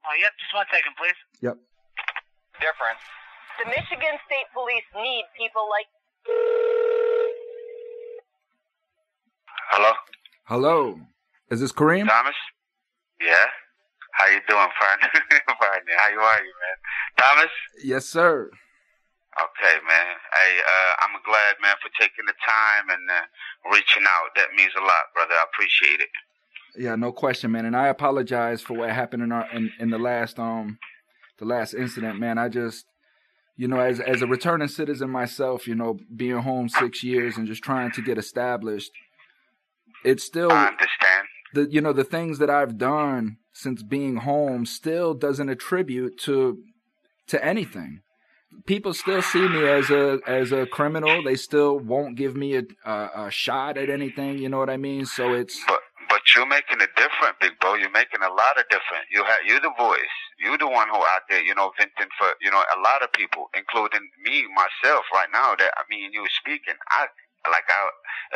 Oh, 0.04 0.14
yep. 0.18 0.32
Just 0.38 0.52
one 0.54 0.66
second, 0.71 0.94
please. 0.99 1.18
Yep. 1.40 1.56
Different. 2.59 2.99
The 3.62 3.66
Michigan 3.71 4.18
State 4.26 4.49
Police 4.54 4.87
need 4.97 5.25
people 5.38 5.68
like. 5.71 5.87
Hello, 9.73 9.92
Hello. 10.44 11.00
Is 11.50 11.61
this 11.61 11.73
Kareem? 11.73 12.06
Thomas. 12.09 12.37
Yeah. 13.21 13.47
How 14.12 14.26
you 14.28 14.40
doing, 14.49 14.68
partner? 14.78 15.09
partner, 15.47 15.94
how 15.97 16.09
you 16.12 16.21
are 16.21 16.40
you, 16.44 16.52
man? 16.52 16.76
Thomas. 17.16 17.52
Yes, 17.82 18.04
sir. 18.06 18.50
Okay, 19.32 19.76
man. 19.88 20.12
Hey, 20.37 20.52
uh, 20.61 20.92
I'm 21.09 21.16
glad, 21.25 21.56
man, 21.64 21.76
for 21.80 21.88
taking 21.97 22.28
the 22.28 22.37
time 22.44 22.92
and 22.92 23.04
uh, 23.09 23.25
reaching 23.73 24.04
out. 24.04 24.28
That 24.37 24.52
means 24.52 24.73
a 24.76 24.85
lot, 24.85 25.09
brother. 25.16 25.32
I 25.32 25.44
appreciate 25.49 26.00
it. 26.04 26.12
Yeah, 26.76 26.96
no 26.96 27.12
question, 27.12 27.52
man. 27.52 27.66
And 27.66 27.76
I 27.76 27.88
apologize 27.88 28.62
for 28.62 28.74
what 28.74 28.90
happened 28.90 29.22
in 29.22 29.32
our 29.32 29.46
in, 29.54 29.70
in 29.78 29.90
the 29.90 29.98
last 29.98 30.38
um 30.38 30.78
the 31.38 31.44
last 31.44 31.74
incident, 31.74 32.18
man. 32.18 32.38
I 32.38 32.48
just 32.48 32.86
you 33.56 33.68
know, 33.68 33.78
as 33.80 34.00
as 34.00 34.22
a 34.22 34.26
returning 34.26 34.68
citizen 34.68 35.10
myself, 35.10 35.66
you 35.68 35.74
know, 35.74 35.98
being 36.16 36.38
home 36.38 36.68
six 36.68 37.04
years 37.04 37.36
and 37.36 37.46
just 37.46 37.62
trying 37.62 37.90
to 37.92 38.02
get 38.02 38.18
established, 38.18 38.90
it's 40.04 40.24
still 40.24 40.50
I 40.50 40.68
understand. 40.68 41.26
the 41.54 41.68
you 41.70 41.80
know 41.80 41.92
the 41.92 42.04
things 42.04 42.38
that 42.38 42.50
I've 42.50 42.78
done 42.78 43.36
since 43.52 43.82
being 43.82 44.16
home 44.16 44.64
still 44.64 45.12
doesn't 45.14 45.50
attribute 45.50 46.18
to 46.20 46.58
to 47.28 47.44
anything. 47.44 48.00
People 48.66 48.94
still 48.94 49.22
see 49.22 49.46
me 49.48 49.66
as 49.66 49.90
a 49.90 50.20
as 50.26 50.52
a 50.52 50.66
criminal. 50.66 51.22
They 51.22 51.36
still 51.36 51.78
won't 51.78 52.16
give 52.16 52.34
me 52.34 52.56
a, 52.56 52.62
a 52.84 53.10
a 53.26 53.30
shot 53.30 53.76
at 53.76 53.90
anything. 53.90 54.38
You 54.38 54.48
know 54.48 54.58
what 54.58 54.70
I 54.70 54.78
mean? 54.78 55.04
So 55.04 55.34
it's 55.34 55.60
But 55.66 55.80
you're 56.36 56.46
making 56.46 56.80
a 56.80 56.90
difference, 56.96 57.36
big 57.40 57.58
bro. 57.60 57.74
You're 57.74 57.92
making 57.92 58.22
a 58.22 58.32
lot 58.32 58.58
of 58.58 58.64
difference. 58.70 59.06
You 59.10 59.24
have 59.24 59.40
you're 59.46 59.60
the 59.60 59.74
voice. 59.78 60.16
You're 60.38 60.58
the 60.58 60.68
one 60.68 60.88
who 60.88 60.96
out 61.14 61.28
there, 61.28 61.42
you 61.42 61.54
know, 61.54 61.72
venting 61.78 62.10
for 62.18 62.34
you 62.40 62.50
know 62.50 62.62
a 62.62 62.78
lot 62.80 63.02
of 63.02 63.12
people, 63.12 63.50
including 63.56 64.08
me 64.22 64.44
myself 64.54 65.04
right 65.12 65.28
now. 65.32 65.54
That 65.56 65.72
I 65.76 65.82
mean, 65.90 66.12
you 66.12 66.24
speaking. 66.42 66.76
I 66.90 67.06
like 67.50 67.66
I 67.68 67.80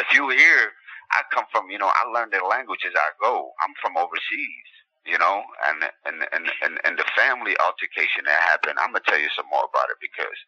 if 0.02 0.08
you 0.14 0.28
hear, 0.30 0.72
I 1.12 1.22
come 1.32 1.44
from 1.52 1.70
you 1.70 1.78
know 1.78 1.90
I 1.90 2.08
learned 2.10 2.32
the 2.32 2.44
language 2.44 2.84
as 2.86 2.94
I 2.94 3.08
go. 3.20 3.52
I'm 3.62 3.74
from 3.82 3.96
overseas. 3.96 4.70
You 5.06 5.18
know, 5.18 5.44
and 5.70 5.86
and 6.04 6.26
and 6.34 6.44
and, 6.66 6.74
and 6.84 6.98
the 6.98 7.06
family 7.16 7.54
altercation 7.62 8.26
that 8.26 8.42
happened. 8.42 8.78
I'm 8.82 8.90
gonna 8.90 9.06
tell 9.06 9.18
you 9.20 9.30
some 9.36 9.46
more 9.50 9.62
about 9.62 9.88
it 9.94 9.98
because. 10.02 10.38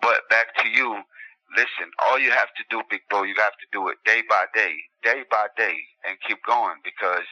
But 0.00 0.24
back 0.30 0.56
to 0.64 0.68
you 0.68 1.04
listen, 1.56 1.90
all 2.04 2.18
you 2.18 2.30
have 2.30 2.48
to 2.56 2.64
do, 2.70 2.82
big 2.90 3.00
bro, 3.10 3.22
you 3.22 3.34
have 3.38 3.56
to 3.60 3.66
do 3.72 3.88
it 3.88 3.96
day 4.04 4.22
by 4.28 4.44
day, 4.54 4.74
day 5.02 5.22
by 5.30 5.46
day, 5.56 5.76
and 6.06 6.16
keep 6.26 6.38
going 6.46 6.76
because 6.84 7.24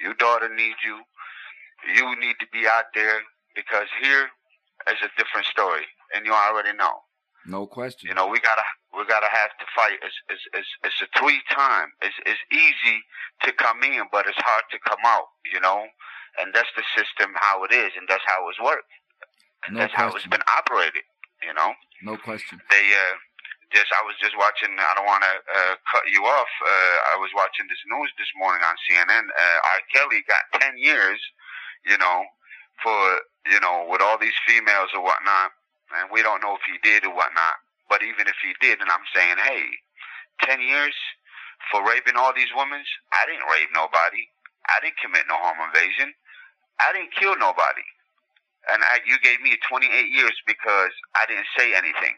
your 0.00 0.14
daughter 0.14 0.48
needs 0.54 0.78
you. 0.84 1.00
You 1.94 2.14
need 2.20 2.36
to 2.40 2.46
be 2.52 2.66
out 2.66 2.92
there 2.94 3.20
because 3.54 3.86
here 4.02 4.28
is 4.88 4.98
a 5.02 5.08
different 5.16 5.46
story, 5.46 5.84
and 6.14 6.26
you 6.26 6.32
already 6.32 6.76
know. 6.76 7.00
no 7.46 7.66
question. 7.66 8.08
You 8.08 8.14
know, 8.14 8.26
we 8.28 8.38
gotta 8.40 8.62
we 8.96 9.04
gotta 9.06 9.28
have 9.32 9.50
to 9.60 9.66
fight. 9.74 9.96
It's 10.02 10.16
it's 10.28 10.44
it's, 10.54 10.68
it's 10.84 11.00
a 11.02 11.08
three 11.18 11.40
time. 11.50 11.88
It's 12.02 12.16
it's 12.26 12.40
easy 12.52 13.00
to 13.44 13.52
come 13.52 13.82
in, 13.82 14.02
but 14.12 14.26
it's 14.26 14.38
hard 14.44 14.64
to 14.72 14.78
come 14.86 15.00
out. 15.06 15.28
You 15.52 15.60
know, 15.60 15.86
and 16.40 16.52
that's 16.52 16.68
the 16.76 16.82
system 16.96 17.32
how 17.36 17.64
it 17.64 17.72
is, 17.72 17.92
and 17.96 18.06
that's 18.08 18.24
how 18.26 18.48
it's 18.50 18.60
worked, 18.60 18.92
and 19.66 19.76
No 19.76 19.80
that's 19.80 19.94
how 19.94 20.08
it's 20.12 20.26
been 20.26 20.44
operated. 20.58 21.02
You 21.42 21.54
know 21.54 21.72
No 22.02 22.18
question. 22.18 22.60
they 22.70 22.84
uh 22.92 23.16
just 23.72 23.90
I 23.94 24.02
was 24.06 24.18
just 24.18 24.34
watching 24.38 24.74
I 24.74 24.92
don't 24.98 25.06
want 25.06 25.22
to 25.22 25.34
uh, 25.34 25.74
cut 25.90 26.04
you 26.10 26.26
off 26.26 26.50
uh 26.62 26.96
I 27.14 27.16
was 27.18 27.30
watching 27.34 27.66
this 27.70 27.82
news 27.86 28.10
this 28.18 28.30
morning 28.36 28.62
on 28.66 28.74
CNN 28.86 29.26
uh 29.30 29.58
R. 29.78 29.80
Kelly 29.94 30.22
got 30.26 30.60
10 30.60 30.78
years 30.78 31.18
you 31.86 31.98
know 31.98 32.26
for 32.82 32.98
you 33.50 33.58
know 33.62 33.86
with 33.88 34.02
all 34.02 34.18
these 34.18 34.36
females 34.46 34.90
or 34.94 35.02
whatnot 35.02 35.54
and 35.98 36.10
we 36.10 36.22
don't 36.22 36.42
know 36.42 36.54
if 36.58 36.64
he 36.66 36.78
did 36.82 37.06
or 37.06 37.14
whatnot 37.14 37.62
but 37.88 38.02
even 38.02 38.26
if 38.26 38.38
he 38.42 38.54
did 38.60 38.82
and 38.82 38.90
I'm 38.90 39.06
saying 39.14 39.38
hey 39.38 39.64
10 40.46 40.60
years 40.60 40.94
for 41.70 41.86
raping 41.86 42.16
all 42.18 42.34
these 42.34 42.52
women 42.54 42.82
I 43.14 43.22
didn't 43.26 43.46
rape 43.50 43.70
nobody 43.74 44.26
I 44.66 44.82
didn't 44.82 44.98
commit 44.98 45.26
no 45.30 45.38
home 45.38 45.62
invasion 45.62 46.12
I 46.82 46.92
didn't 46.94 47.14
kill 47.14 47.38
nobody 47.38 47.86
and 48.68 48.82
I, 48.84 49.00
you 49.08 49.16
gave 49.24 49.40
me 49.40 49.56
28 49.68 49.88
years 50.12 50.36
because 50.46 50.92
I 51.16 51.24
didn't 51.26 51.48
say 51.56 51.72
anything 51.74 52.16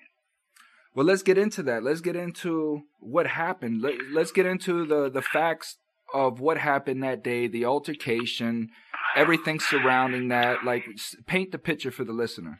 Well, 0.95 1.07
let's 1.07 1.23
get 1.23 1.39
into 1.39 1.63
that. 1.65 1.83
Let's 1.83 2.01
get 2.01 2.17
into 2.17 2.83
what 3.01 3.27
happened. 3.27 3.81
Let, 3.81 3.95
let's 4.13 4.31
get 4.31 4.45
into 4.47 4.87
the 4.87 5.11
the 5.11 5.23
facts 5.23 5.79
of 6.13 6.41
what 6.41 6.59
happened 6.59 7.03
that 7.03 7.25
day, 7.25 7.47
the 7.47 7.65
altercation, 7.65 8.69
everything 9.17 9.59
surrounding 9.59 10.29
that. 10.29 10.65
Like, 10.65 10.85
paint 11.27 11.53
the 11.53 11.59
picture 11.59 11.91
for 11.91 12.05
the 12.05 12.13
listener. 12.13 12.59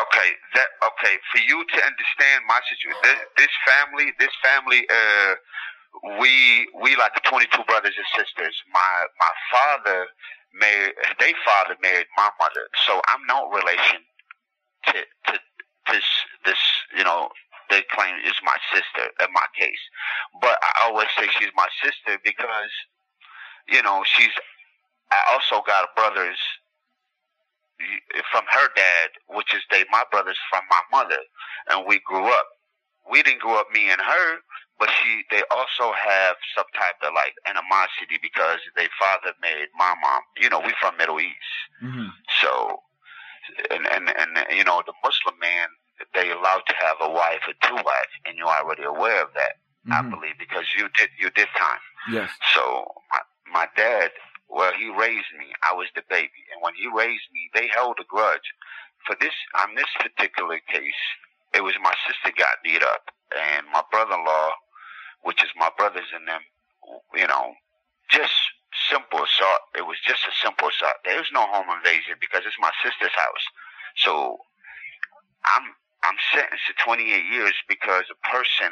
Okay, 0.00 0.30
that 0.54 0.68
okay 0.86 1.18
for 1.30 1.38
you 1.46 1.62
to 1.62 1.76
understand 1.84 2.44
my 2.48 2.58
situation. 2.64 2.98
This, 3.02 3.20
this 3.36 3.54
family, 3.68 4.12
this 4.18 4.32
family, 4.42 4.86
uh, 4.88 5.34
we 6.18 6.66
we 6.80 6.96
like 6.96 7.14
the 7.14 7.20
twenty 7.28 7.46
two 7.52 7.62
brothers 7.64 7.92
and 7.96 8.06
sisters. 8.16 8.56
My 8.72 9.04
my 9.20 9.32
father 9.52 10.06
married, 10.58 10.94
they 11.20 11.34
father 11.44 11.76
married 11.82 12.06
my 12.16 12.30
mother, 12.40 12.64
so 12.86 13.02
I'm 13.12 13.26
no 13.28 13.50
relation 13.50 14.00
to 14.86 14.92
to 15.32 15.38
this 15.92 16.04
this 16.46 16.58
you 16.96 17.04
know 17.04 17.28
they 17.72 17.80
claim 17.88 18.14
is 18.28 18.36
my 18.44 18.56
sister 18.68 19.08
in 19.24 19.32
my 19.32 19.48
case, 19.58 19.80
but 20.44 20.60
I 20.60 20.84
always 20.84 21.08
say 21.16 21.24
she's 21.40 21.50
my 21.56 21.68
sister 21.82 22.20
because 22.22 22.70
you 23.68 23.82
know 23.82 24.04
she's. 24.04 24.30
I 25.10 25.32
also 25.32 25.62
got 25.66 25.92
brothers 25.96 26.38
from 28.30 28.44
her 28.50 28.68
dad, 28.76 29.08
which 29.28 29.54
is 29.54 29.62
they 29.70 29.84
my 29.90 30.04
brothers 30.10 30.38
from 30.50 30.62
my 30.70 30.82
mother, 30.92 31.18
and 31.70 31.86
we 31.86 32.00
grew 32.04 32.26
up. 32.28 32.46
We 33.10 33.22
didn't 33.22 33.40
grow 33.40 33.58
up 33.58 33.66
me 33.72 33.90
and 33.90 34.00
her, 34.00 34.36
but 34.78 34.88
she 34.90 35.22
they 35.30 35.42
also 35.50 35.92
have 35.92 36.36
some 36.56 36.68
type 36.74 37.00
of 37.02 37.14
like 37.14 37.34
animosity 37.48 38.18
because 38.22 38.58
their 38.76 38.88
father 38.98 39.32
made 39.40 39.68
my 39.76 39.94
mom. 40.00 40.22
You 40.36 40.50
know, 40.50 40.60
we 40.60 40.72
from 40.80 40.96
Middle 40.96 41.20
East, 41.20 41.56
Mm-hmm. 41.82 42.08
so 42.40 42.80
and 43.70 43.86
and 43.86 44.08
and 44.08 44.30
you 44.56 44.64
know 44.64 44.82
the 44.86 44.94
Muslim 45.04 45.34
man 45.40 45.68
they 46.14 46.30
allowed 46.30 46.62
to 46.66 46.74
have 46.74 46.96
a 47.00 47.10
wife 47.10 47.40
or 47.48 47.54
two 47.66 47.74
wives, 47.74 48.14
and 48.26 48.36
you're 48.36 48.48
already 48.48 48.82
aware 48.84 49.22
of 49.22 49.32
that, 49.34 49.56
I 49.90 50.02
Mhm. 50.02 50.10
believe, 50.10 50.38
because 50.38 50.66
you 50.74 50.88
did 50.90 51.10
you 51.18 51.30
did 51.30 51.48
time. 51.56 51.80
Yes. 52.10 52.30
So 52.54 52.94
my, 53.10 53.20
my 53.46 53.68
dad, 53.76 54.12
well, 54.48 54.72
he 54.72 54.88
raised 54.90 55.32
me. 55.38 55.52
I 55.62 55.72
was 55.74 55.88
the 55.94 56.02
baby, 56.08 56.46
and 56.52 56.62
when 56.62 56.74
he 56.74 56.86
raised 56.88 57.30
me, 57.32 57.50
they 57.54 57.68
held 57.68 57.98
a 58.00 58.04
grudge. 58.04 58.52
For 59.06 59.16
this, 59.16 59.34
on 59.54 59.74
this 59.74 59.90
particular 59.98 60.58
case, 60.68 61.02
it 61.52 61.62
was 61.62 61.74
my 61.80 61.94
sister 62.06 62.30
got 62.36 62.62
beat 62.62 62.82
up, 62.82 63.10
and 63.36 63.66
my 63.68 63.82
brother-in-law, 63.90 64.52
which 65.22 65.42
is 65.42 65.50
my 65.56 65.70
brothers 65.76 66.10
and 66.12 66.26
them, 66.28 66.42
you 67.14 67.26
know, 67.26 67.54
just 68.08 68.32
simple 68.88 69.22
assault. 69.22 69.60
It 69.76 69.86
was 69.86 69.98
just 70.00 70.24
a 70.26 70.32
simple 70.42 70.68
assault. 70.68 70.94
There 71.04 71.18
was 71.18 71.30
no 71.32 71.46
home 71.46 71.70
invasion 71.70 72.16
because 72.20 72.42
it's 72.46 72.58
my 72.58 72.70
sister's 72.82 73.12
house. 73.14 73.44
So 73.96 74.38
I'm 75.44 75.74
I'm 76.04 76.18
sentenced 76.34 76.66
to 76.66 76.74
28 76.82 77.06
years 77.30 77.54
because 77.68 78.04
a 78.10 78.18
person 78.26 78.70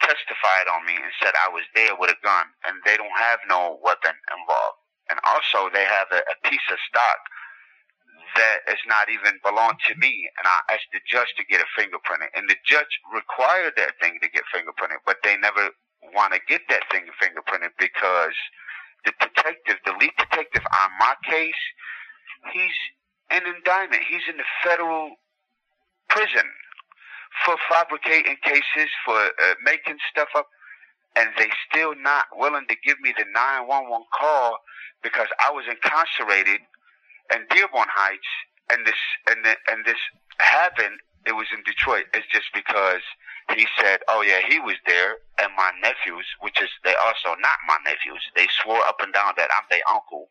testified 0.00 0.68
on 0.72 0.84
me 0.84 0.96
and 0.96 1.12
said 1.20 1.32
I 1.36 1.52
was 1.52 1.64
there 1.74 1.96
with 1.96 2.12
a 2.12 2.18
gun, 2.20 2.46
and 2.68 2.80
they 2.84 2.96
don't 2.96 3.16
have 3.16 3.40
no 3.48 3.80
weapon 3.82 4.12
involved. 4.32 4.80
And 5.08 5.20
also, 5.24 5.70
they 5.72 5.84
have 5.84 6.08
a, 6.12 6.20
a 6.20 6.36
piece 6.48 6.66
of 6.72 6.78
stock 6.88 7.20
that 8.36 8.60
is 8.68 8.80
not 8.88 9.08
even 9.08 9.40
belong 9.40 9.78
to 9.88 9.94
me, 9.96 10.28
and 10.36 10.44
I 10.44 10.74
asked 10.74 10.92
the 10.92 11.00
judge 11.08 11.32
to 11.38 11.44
get 11.48 11.60
it 11.60 11.70
fingerprinted, 11.78 12.34
and 12.36 12.48
the 12.48 12.58
judge 12.66 12.90
required 13.14 13.74
that 13.76 13.96
thing 14.00 14.18
to 14.20 14.28
get 14.28 14.44
fingerprinted, 14.52 15.00
but 15.06 15.18
they 15.24 15.36
never 15.38 15.70
want 16.12 16.34
to 16.34 16.40
get 16.48 16.62
that 16.68 16.84
thing 16.90 17.08
fingerprinted 17.16 17.72
because 17.78 18.36
the 19.04 19.12
detective, 19.20 19.76
the 19.86 19.96
lead 19.96 20.12
detective 20.18 20.62
on 20.82 20.90
my 20.98 21.14
case, 21.24 21.62
he's 22.52 22.76
an 23.30 23.42
indictment. 23.46 24.02
He's 24.08 24.26
in 24.28 24.36
the 24.36 24.48
federal 24.62 25.16
prison 26.16 26.48
for 27.44 27.56
fabricating 27.68 28.36
cases, 28.42 28.88
for 29.04 29.20
uh, 29.20 29.54
making 29.62 29.98
stuff 30.10 30.28
up, 30.34 30.48
and 31.14 31.28
they 31.36 31.48
still 31.68 31.94
not 32.00 32.24
willing 32.32 32.64
to 32.68 32.76
give 32.84 32.98
me 33.00 33.12
the 33.16 33.24
911 33.32 34.06
call 34.16 34.56
because 35.02 35.28
I 35.46 35.52
was 35.52 35.64
incarcerated 35.68 36.64
in 37.34 37.40
Dearborn 37.52 37.92
Heights, 37.92 38.32
and 38.72 38.86
this 38.86 39.00
and 39.28 39.44
the, 39.44 39.54
and 39.68 39.84
this 39.84 40.00
happened. 40.38 40.96
It 41.26 41.34
was 41.34 41.50
in 41.52 41.60
Detroit. 41.66 42.06
It's 42.14 42.26
just 42.32 42.48
because 42.54 43.04
he 43.52 43.66
said, 43.76 44.00
"Oh 44.08 44.22
yeah, 44.22 44.40
he 44.48 44.58
was 44.60 44.76
there," 44.86 45.18
and 45.38 45.52
my 45.56 45.70
nephews, 45.82 46.26
which 46.40 46.56
is 46.62 46.70
they 46.84 46.94
also 46.94 47.36
not 47.36 47.60
my 47.68 47.76
nephews, 47.84 48.24
they 48.34 48.46
swore 48.62 48.80
up 48.88 49.02
and 49.02 49.12
down 49.12 49.34
that 49.36 49.50
I'm 49.52 49.68
their 49.68 49.84
uncle. 49.90 50.30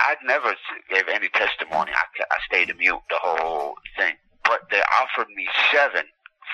I 0.00 0.16
never 0.24 0.54
gave 0.90 1.06
any 1.08 1.28
testimony. 1.28 1.92
I, 1.94 2.04
I 2.30 2.38
stayed 2.50 2.76
mute 2.76 3.06
the 3.08 3.18
whole 3.22 3.74
thing. 3.96 4.16
But 4.52 4.68
they 4.68 4.82
offered 5.00 5.28
me 5.32 5.48
seven 5.72 6.04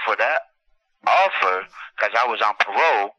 for 0.06 0.14
that. 0.14 0.54
offer, 1.02 1.66
because 1.98 2.14
I 2.14 2.28
was 2.30 2.38
on 2.40 2.54
parole, 2.62 3.10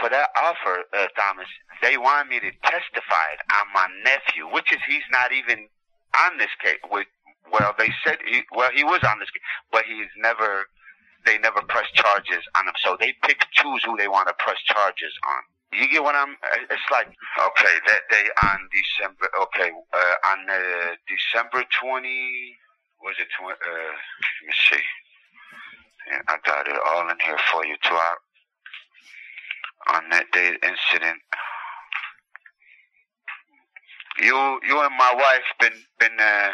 for 0.00 0.08
that 0.08 0.30
offer, 0.40 0.84
uh, 0.96 1.08
Thomas, 1.16 1.48
they 1.82 1.98
wanted 1.98 2.30
me 2.30 2.40
to 2.40 2.50
testify 2.64 3.28
on 3.60 3.66
my 3.74 3.88
nephew, 4.04 4.48
which 4.48 4.72
is 4.72 4.80
he's 4.88 5.04
not 5.12 5.32
even 5.32 5.68
on 6.24 6.38
this 6.38 6.48
case. 6.64 6.80
Well, 7.52 7.74
they 7.78 7.92
said 8.04 8.18
he, 8.24 8.40
well 8.52 8.70
he 8.74 8.84
was 8.84 9.00
on 9.04 9.18
this 9.20 9.28
case, 9.28 9.42
but 9.70 9.84
he's 9.84 10.08
never. 10.16 10.64
They 11.26 11.36
never 11.38 11.60
press 11.60 11.90
charges 11.92 12.44
on 12.56 12.68
him, 12.68 12.74
so 12.84 12.96
they 12.98 13.12
pick 13.26 13.44
choose 13.52 13.82
who 13.84 13.96
they 13.98 14.06
want 14.08 14.28
to 14.28 14.34
press 14.38 14.62
charges 14.64 15.12
on. 15.26 15.42
You 15.78 15.90
get 15.90 16.02
what 16.04 16.14
I'm? 16.14 16.36
It's 16.70 16.88
like 16.90 17.08
okay, 17.08 17.74
that 17.86 18.02
day 18.08 18.26
on 18.44 18.58
December. 18.72 19.28
Okay, 19.42 19.70
uh, 19.92 20.14
on 20.32 20.48
uh, 20.48 20.94
December 21.04 21.64
twenty. 21.82 22.56
Was 23.06 23.14
it 23.22 23.28
twenty? 23.38 23.54
Uh, 23.54 23.70
let 23.70 24.42
me 24.50 24.54
see. 24.68 24.82
Yeah, 26.10 26.22
I 26.26 26.36
got 26.44 26.66
it 26.66 26.74
all 26.86 27.08
in 27.08 27.16
here 27.24 27.38
for 27.52 27.64
you 27.64 27.76
too. 27.82 27.94
I, 27.94 28.14
on 29.96 30.10
that 30.10 30.26
day 30.32 30.50
incident, 30.62 31.20
you 34.18 34.34
you 34.66 34.80
and 34.80 34.96
my 34.98 35.12
wife 35.14 35.46
been 35.60 35.78
been 36.00 36.18
uh, 36.18 36.50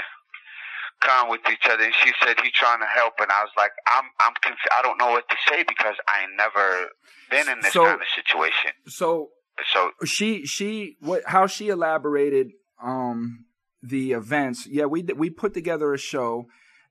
con 1.01 1.31
with 1.31 1.41
each 1.51 1.67
other, 1.71 1.85
and 1.85 1.95
she 2.05 2.13
said 2.23 2.37
he's 2.43 2.53
trying 2.53 2.81
to 2.81 2.87
help, 2.87 3.15
and 3.21 3.31
I 3.31 3.43
was 3.43 3.53
like, 3.57 3.73
I'm 3.89 4.05
I'm 4.21 4.35
conf- 4.43 4.73
I 4.79 4.83
don't 4.83 4.99
know 4.99 5.11
what 5.13 5.29
to 5.31 5.37
say 5.49 5.63
because 5.67 5.95
I 6.09 6.23
ain't 6.25 6.37
never 6.37 6.89
been 7.31 7.49
in 7.49 7.61
this 7.63 7.73
So- 7.73 7.85
kind 7.87 8.01
of 8.01 8.07
situation. 8.15 8.73
So 8.89 9.31
So 9.73 9.93
she 10.05 10.45
she 10.47 10.97
what 11.01 11.23
how 11.27 11.47
she 11.47 11.69
elaborated 11.69 12.53
um 12.83 13.45
the 13.83 14.13
events. 14.13 14.67
Yeah 14.67 14.87
we 14.87 15.03
we 15.03 15.31
put 15.31 15.55
together 15.55 15.93
a 15.93 15.99
show 15.99 16.47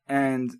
and 0.07 0.55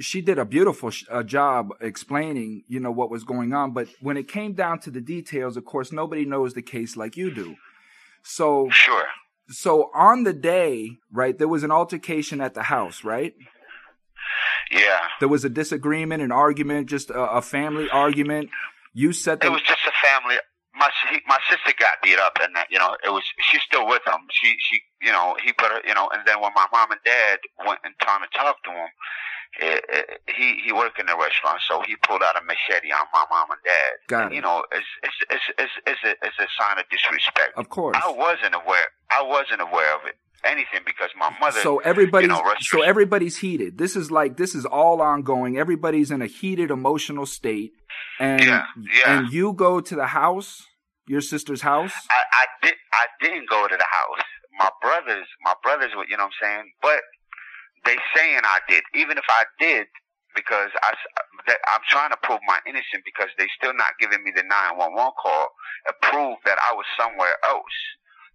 she 0.00 0.20
did 0.20 0.38
a 0.38 0.44
beautiful 0.44 0.90
sh- 0.90 1.04
uh, 1.10 1.22
job 1.22 1.70
explaining 1.80 2.64
you 2.68 2.80
know 2.80 2.90
what 2.90 3.10
was 3.10 3.24
going 3.24 3.52
on. 3.52 3.72
But 3.72 3.88
when 4.00 4.16
it 4.16 4.28
came 4.28 4.52
down 4.54 4.80
to 4.80 4.90
the 4.90 5.00
details 5.00 5.56
of 5.56 5.64
course 5.64 5.92
nobody 5.92 6.24
knows 6.24 6.54
the 6.54 6.62
case 6.62 6.96
like 6.96 7.16
you 7.16 7.32
do. 7.34 7.56
So 8.22 8.68
sure, 8.70 9.06
so 9.48 9.90
on 9.94 10.24
the 10.24 10.32
day 10.32 10.98
right 11.10 11.36
there 11.38 11.48
was 11.48 11.62
an 11.62 11.70
altercation 11.70 12.40
at 12.40 12.54
the 12.54 12.64
house 12.64 13.02
right? 13.04 13.34
Yeah. 14.70 15.00
there 15.20 15.28
was 15.28 15.44
a 15.44 15.50
disagreement 15.50 16.22
an 16.22 16.32
argument 16.32 16.88
just 16.88 17.10
a, 17.10 17.20
a 17.38 17.42
family 17.42 17.90
argument. 17.90 18.50
You 18.94 19.12
set 19.12 19.40
the 19.40 19.46
It 19.46 19.50
was 19.50 19.62
just 19.62 19.80
a 19.86 19.92
family. 20.06 20.36
My 20.74 20.88
he, 21.10 21.20
my 21.26 21.38
sister 21.50 21.72
got 21.78 22.00
beat 22.02 22.18
up, 22.18 22.38
and 22.42 22.54
that 22.56 22.68
you 22.70 22.78
know 22.78 22.96
it 23.04 23.10
was 23.10 23.22
she's 23.50 23.62
still 23.62 23.86
with 23.86 24.02
him. 24.06 24.20
She 24.30 24.56
she 24.58 24.80
you 25.02 25.12
know 25.12 25.36
he 25.42 25.52
put 25.52 25.70
her 25.70 25.80
you 25.86 25.94
know, 25.94 26.08
and 26.12 26.22
then 26.26 26.40
when 26.40 26.52
my 26.54 26.66
mom 26.72 26.90
and 26.90 27.00
dad 27.04 27.38
went 27.66 27.80
and 27.84 27.94
trying 28.00 28.22
to 28.22 28.30
talk 28.32 28.56
to 28.64 28.70
him, 28.70 28.88
eh, 29.60 29.80
eh, 29.92 30.02
he 30.32 30.60
he 30.64 30.72
worked 30.72 30.98
in 30.98 31.06
the 31.06 31.16
restaurant, 31.16 31.60
so 31.68 31.82
he 31.86 31.96
pulled 31.96 32.22
out 32.22 32.40
a 32.40 32.44
machete 32.44 32.90
on 32.90 33.06
my 33.12 33.24
mom 33.30 33.50
and 33.50 33.60
dad. 33.64 33.92
Got 34.08 34.22
and, 34.24 34.32
it. 34.32 34.36
You 34.36 34.42
know, 34.42 34.64
it's 34.72 34.86
it's 35.02 35.18
it's 35.28 35.46
it's 35.58 35.72
it's 35.86 36.02
a, 36.04 36.10
it's 36.26 36.38
a 36.40 36.48
sign 36.56 36.78
of 36.78 36.84
disrespect. 36.90 37.52
of 37.56 37.68
course 37.68 37.96
I 38.00 38.10
wasn't 38.10 38.54
aware. 38.54 38.88
I 39.10 39.22
wasn't 39.22 39.60
aware 39.60 39.94
of 39.94 40.06
it 40.06 40.16
anything 40.44 40.80
because 40.84 41.10
my 41.18 41.34
mother. 41.40 41.60
so 41.60 41.78
everybody's 41.78 42.28
you 42.28 42.34
know, 42.34 42.54
so 42.60 42.82
everybody's 42.82 43.38
heated. 43.38 43.78
This 43.78 43.96
is 43.96 44.10
like 44.10 44.36
this 44.36 44.54
is 44.54 44.64
all 44.64 45.00
ongoing. 45.00 45.56
Everybody's 45.58 46.10
in 46.10 46.22
a 46.22 46.26
heated 46.26 46.70
emotional 46.70 47.26
state, 47.26 47.72
and 48.22 48.40
Yeah, 48.46 48.64
yeah. 48.76 49.18
and 49.18 49.32
you 49.32 49.52
go 49.52 49.80
to 49.80 49.94
the 49.96 50.06
house, 50.06 50.62
your 51.08 51.20
sister's 51.20 51.62
house. 51.62 51.92
I, 52.08 52.22
I 52.42 52.44
did 52.62 52.74
I 52.92 53.06
didn't 53.20 53.50
go 53.50 53.66
to 53.66 53.76
the 53.76 53.90
house. 53.98 54.22
My 54.58 54.70
brothers 54.80 55.26
my 55.42 55.54
brothers 55.62 55.90
were 55.96 56.06
you 56.08 56.16
know 56.16 56.30
what 56.30 56.38
I'm 56.42 56.62
saying? 56.62 56.66
But 56.80 57.00
they 57.84 57.96
saying 58.14 58.40
I 58.44 58.60
did. 58.68 58.82
Even 58.94 59.18
if 59.18 59.24
I 59.28 59.44
did 59.58 59.86
because 60.36 60.70
I 60.86 60.94
I'm 61.74 61.82
trying 61.90 62.14
to 62.14 62.20
prove 62.22 62.38
my 62.46 62.62
innocence 62.64 63.02
because 63.04 63.28
they 63.36 63.48
still 63.58 63.74
not 63.74 63.98
giving 63.98 64.22
me 64.22 64.30
the 64.30 64.46
911 64.46 64.94
call 65.18 65.50
to 65.90 65.92
prove 66.06 66.38
that 66.46 66.58
I 66.70 66.74
was 66.78 66.86
somewhere 66.94 67.34
else. 67.50 67.76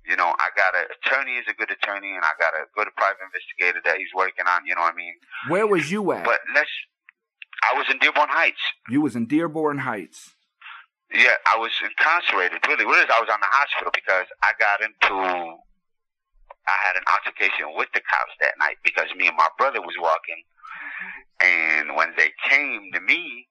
You 0.04 0.15
know, 0.15 0.28
I 0.28 0.47
got 0.56 0.76
an 0.76 0.88
attorney 1.00 1.36
is 1.39 1.47
a 1.47 1.56
good 1.56 1.71
attorney 1.71 2.12
and 2.15 2.23
I 2.23 2.32
got 2.39 2.52
a 2.56 2.67
good 2.76 2.88
private 2.95 3.23
investigator 3.23 3.80
that 3.88 3.97
he's 4.00 4.12
working 4.15 4.47
on, 4.47 4.67
you 4.67 4.76
know 4.76 4.84
what 4.84 4.95
I 4.95 5.00
mean? 5.00 5.15
Where 5.47 5.67
was 5.67 5.91
you 5.91 6.12
at? 6.12 6.23
But 6.23 6.39
let's 6.56 6.71
I 7.63 7.78
was 7.78 7.86
in 7.89 8.00
Dearborn 8.00 8.30
Heights. 8.30 8.62
you 8.89 9.02
was 9.02 9.15
in 9.15 9.26
Dearborn 9.26 9.80
Heights. 9.80 10.36
Yeah, 11.13 11.39
I 11.54 11.58
was 11.58 11.72
incarcerated. 11.82 12.60
Really, 12.67 12.86
what 12.86 13.00
is, 13.00 13.08
I 13.08 13.22
was 13.22 13.30
on 13.32 13.39
the 13.39 13.48
hospital 13.50 13.91
because 13.96 14.28
I 14.43 14.52
got 14.60 14.82
into, 14.84 15.15
I 15.15 16.76
had 16.84 16.96
an 16.98 17.04
altercation 17.08 17.72
with 17.76 17.88
the 17.93 18.02
cops 18.02 18.36
that 18.41 18.60
night 18.60 18.76
because 18.84 19.08
me 19.15 19.28
and 19.28 19.38
my 19.38 19.48
brother 19.58 19.82
was 19.82 19.96
walking, 20.00 20.43
and 21.39 21.96
when 21.96 22.13
they 22.17 22.32
came 22.43 22.91
to 22.93 23.00
me, 23.00 23.48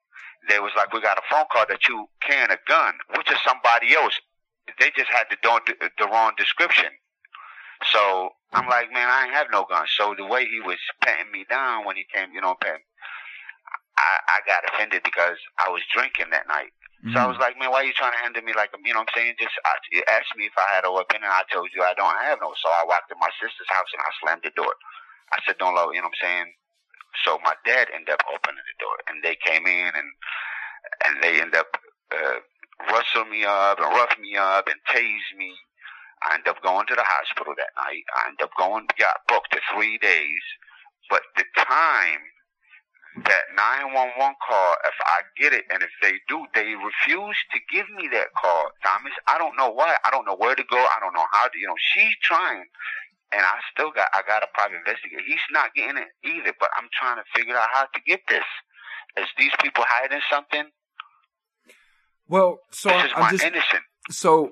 they 0.49 0.61
was 0.61 0.73
like, 0.77 0.93
"We 0.93 1.01
got 1.01 1.19
a 1.19 1.23
phone 1.31 1.47
call 1.51 1.65
that 1.69 1.89
you 1.89 2.07
carrying 2.21 2.51
a 2.51 2.59
gun," 2.69 2.95
which 3.17 3.31
is 3.33 3.39
somebody 3.43 3.95
else. 3.97 4.21
They 4.79 4.91
just 4.97 5.11
had 5.11 5.25
the 5.31 5.39
the 5.99 6.07
wrong 6.07 6.33
description. 6.37 6.91
So 7.93 8.31
I'm 8.53 8.69
like, 8.69 8.93
man, 8.93 9.09
I 9.09 9.25
ain't 9.25 9.35
have 9.35 9.49
no 9.53 9.65
gun. 9.69 9.87
So 9.97 10.15
the 10.17 10.27
way 10.27 10.47
he 10.47 10.61
was 10.61 10.79
patting 11.03 11.31
me 11.33 11.45
down 11.49 11.85
when 11.85 11.97
he 11.97 12.05
came, 12.13 12.33
you 12.33 12.41
know, 12.41 12.55
patting, 12.61 12.83
I, 14.07 14.39
I 14.39 14.39
got 14.47 14.63
offended 14.71 15.03
because 15.03 15.39
I 15.59 15.69
was 15.69 15.83
drinking 15.91 16.31
that 16.31 16.47
night. 16.47 16.71
So 17.15 17.23
I 17.23 17.27
was 17.31 17.39
like, 17.39 17.55
man, 17.55 17.71
why 17.71 17.85
are 17.85 17.89
you 17.89 17.95
trying 17.95 18.17
to 18.17 18.23
handle 18.25 18.43
me 18.43 18.51
like, 18.57 18.75
you 18.75 18.91
know 18.91 18.99
what 19.05 19.15
I'm 19.15 19.19
saying? 19.19 19.39
Just 19.39 19.55
I, 19.63 19.79
you 19.95 20.03
asked 20.11 20.35
me 20.35 20.51
if 20.51 20.57
I 20.59 20.75
had 20.75 20.83
a 20.83 20.91
weapon, 20.91 21.23
and 21.23 21.31
I 21.31 21.47
told 21.53 21.71
you 21.71 21.87
I 21.87 21.95
don't 21.95 22.19
have 22.19 22.43
no. 22.43 22.51
So 22.59 22.67
I 22.67 22.83
walked 22.83 23.11
to 23.15 23.19
my 23.23 23.31
sister's 23.39 23.71
house 23.71 23.91
and 23.95 24.03
I 24.03 24.11
slammed 24.19 24.43
the 24.43 24.55
door. 24.59 24.75
I 25.31 25.39
said, 25.47 25.59
don't 25.59 25.79
love, 25.79 25.95
you 25.95 26.03
know 26.03 26.11
what 26.11 26.19
I'm 26.19 26.27
saying? 26.27 26.49
So 27.25 27.39
my 27.47 27.55
dad 27.63 27.95
ended 27.95 28.11
up 28.11 28.27
opening 28.27 28.65
the 28.65 28.79
door, 28.83 28.97
and 29.07 29.23
they 29.23 29.39
came 29.39 29.67
in, 29.67 29.93
and 29.95 30.11
and 31.07 31.15
they 31.23 31.41
ended 31.41 31.63
up 31.63 31.71
uh, 32.13 32.43
rustle 32.91 33.25
me 33.31 33.45
up 33.45 33.79
and 33.79 33.89
rough 33.95 34.19
me 34.19 34.37
up 34.37 34.69
and 34.69 34.81
tase 34.91 35.31
me. 35.39 35.55
I 36.27 36.35
ended 36.35 36.49
up 36.49 36.63
going 36.63 36.87
to 36.89 36.97
the 36.97 37.07
hospital 37.07 37.55
that 37.57 37.77
night. 37.77 38.05
I 38.19 38.29
ended 38.29 38.45
up 38.45 38.55
going, 38.59 38.89
got 38.99 39.25
booked 39.29 39.53
to 39.53 39.61
three 39.73 39.99
days. 39.99 40.45
But 41.09 41.23
the 41.37 41.45
time 41.57 42.21
that 43.25 43.45
911 43.57 44.37
call, 44.45 44.77
if 44.85 44.99
I 45.01 45.25
get 45.41 45.53
it, 45.57 45.65
and 45.73 45.83
if 45.83 45.91
they 46.03 46.21
do, 46.29 46.45
they 46.55 46.77
refuse 46.77 47.39
to 47.53 47.59
give 47.73 47.89
me 47.97 48.09
that 48.13 48.29
call, 48.37 48.69
Thomas. 48.85 49.13
I 49.27 49.39
don't 49.39 49.57
know 49.57 49.71
why. 49.71 49.97
I 50.05 50.11
don't 50.11 50.27
know 50.27 50.37
where 50.37 50.55
to 50.55 50.65
go. 50.69 50.77
I 50.77 51.01
don't 51.01 51.15
know 51.15 51.25
how 51.33 51.49
to, 51.49 51.59
you 51.59 51.67
know, 51.67 51.81
she's 51.81 52.13
trying. 52.23 52.65
And 53.33 53.41
I 53.41 53.57
still 53.73 53.91
got, 53.91 54.09
I 54.13 54.21
got 54.27 54.43
a 54.43 54.49
private 54.55 54.77
investigator. 54.85 55.23
He's 55.27 55.45
not 55.51 55.75
getting 55.75 55.97
it 55.97 56.09
either, 56.25 56.53
but 56.61 56.69
I'm 56.77 56.89
trying 56.93 57.17
to 57.17 57.25
figure 57.35 57.57
out 57.57 57.69
how 57.73 57.85
to 57.85 58.01
get 58.07 58.21
this. 58.29 58.45
Is 59.17 59.27
these 59.39 59.53
people 59.63 59.85
hiding 59.89 60.21
something? 60.31 60.71
Well, 62.29 62.59
so 62.71 62.91
this 62.91 63.07
is 63.07 63.13
I'm 63.15 63.21
my 63.23 63.31
just 63.31 63.45
innocent. 63.45 63.83
so 64.11 64.51